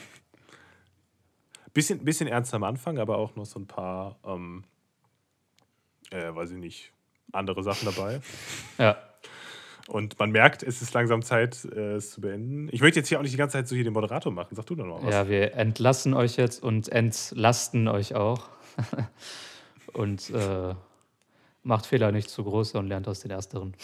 bisschen, 1.73 2.05
bisschen 2.05 2.29
ernst 2.29 2.53
am 2.55 2.65
Anfang, 2.65 2.99
aber 2.99 3.17
auch 3.19 3.35
noch 3.37 3.47
so 3.47 3.59
ein 3.61 3.67
paar, 3.67 4.17
ähm, 4.25 4.65
äh, 6.11 6.35
weiß 6.35 6.51
ich 6.51 6.59
nicht, 6.59 6.93
andere 7.33 7.63
Sachen 7.63 7.87
dabei. 7.87 8.21
Ja, 8.79 8.97
Und 9.89 10.19
man 10.19 10.31
merkt, 10.31 10.63
es 10.63 10.83
ist 10.83 10.93
langsam 10.93 11.23
Zeit, 11.23 11.65
äh, 11.65 11.95
es 11.95 12.11
zu 12.11 12.21
beenden. 12.21 12.69
Ich 12.73 12.83
möchte 12.83 13.01
jetzt 13.01 13.09
hier 13.09 13.19
auch 13.19 13.23
nicht 13.23 13.33
die 13.33 13.39
ganze 13.39 13.55
Zeit 13.55 13.67
so 13.67 13.75
hier 13.75 13.85
den 13.85 13.95
Moderator 13.95 14.31
machen. 14.31 14.55
Sag 14.55 14.67
du 14.67 14.75
doch 14.75 14.85
noch 14.85 15.03
was. 15.03 15.11
ja, 15.11 15.29
wir 15.31 15.55
entlassen 15.55 16.13
euch 16.13 16.37
jetzt 16.37 16.63
und 16.63 16.91
entlasten 16.91 17.89
euch 17.89 18.15
auch. 18.15 18.51
und 19.95 20.29
äh, 20.29 20.75
macht 21.63 21.87
Fehler 21.87 22.13
nicht 22.13 22.29
zu 22.29 22.45
groß 22.45 22.75
und 22.75 22.87
lernt 22.87 23.09
aus 23.09 23.21
den 23.21 23.31
ersteren. 23.31 23.75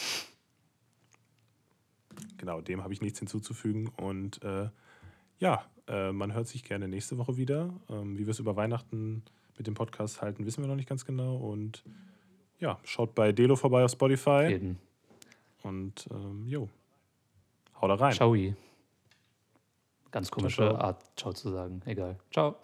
Genau, 2.37 2.61
dem 2.61 2.83
habe 2.83 2.93
ich 2.93 3.01
nichts 3.01 3.21
hinzuzufügen. 3.21 3.89
Und 3.97 4.43
äh, 4.43 4.69
ja, 5.39 5.65
äh, 5.89 6.13
man 6.13 6.35
hört 6.35 6.49
sich 6.49 6.65
gerne 6.65 6.87
nächste 6.87 7.17
Woche 7.17 7.39
wieder. 7.39 7.73
Ähm, 7.89 8.19
wie 8.19 8.27
wir 8.27 8.33
es 8.33 8.39
über 8.39 8.57
Weihnachten 8.57 9.23
mit 9.57 9.67
dem 9.67 9.73
Podcast 9.73 10.21
halten, 10.21 10.45
wissen 10.45 10.63
wir 10.63 10.69
noch 10.69 10.77
nicht 10.77 10.89
ganz 10.89 11.07
genau. 11.07 11.37
Und 11.37 11.83
ja, 12.59 12.79
schaut 12.85 13.15
bei 13.15 13.33
Delo 13.33 13.57
vorbei 13.57 13.83
auf 13.85 13.91
Spotify. 13.91 14.49
Jeden. 14.51 14.79
Und 15.65 16.07
ähm, 16.11 16.47
jo, 16.47 16.69
hau 17.81 17.89
da 17.89 17.95
rein. 17.95 18.13
Ciao. 18.13 18.37
Ganz 20.11 20.31
komische 20.31 20.63
ciao. 20.63 20.77
Art, 20.77 21.03
Ciao 21.17 21.33
zu 21.33 21.51
sagen. 21.51 21.81
Egal. 21.87 22.19
Ciao. 22.31 22.57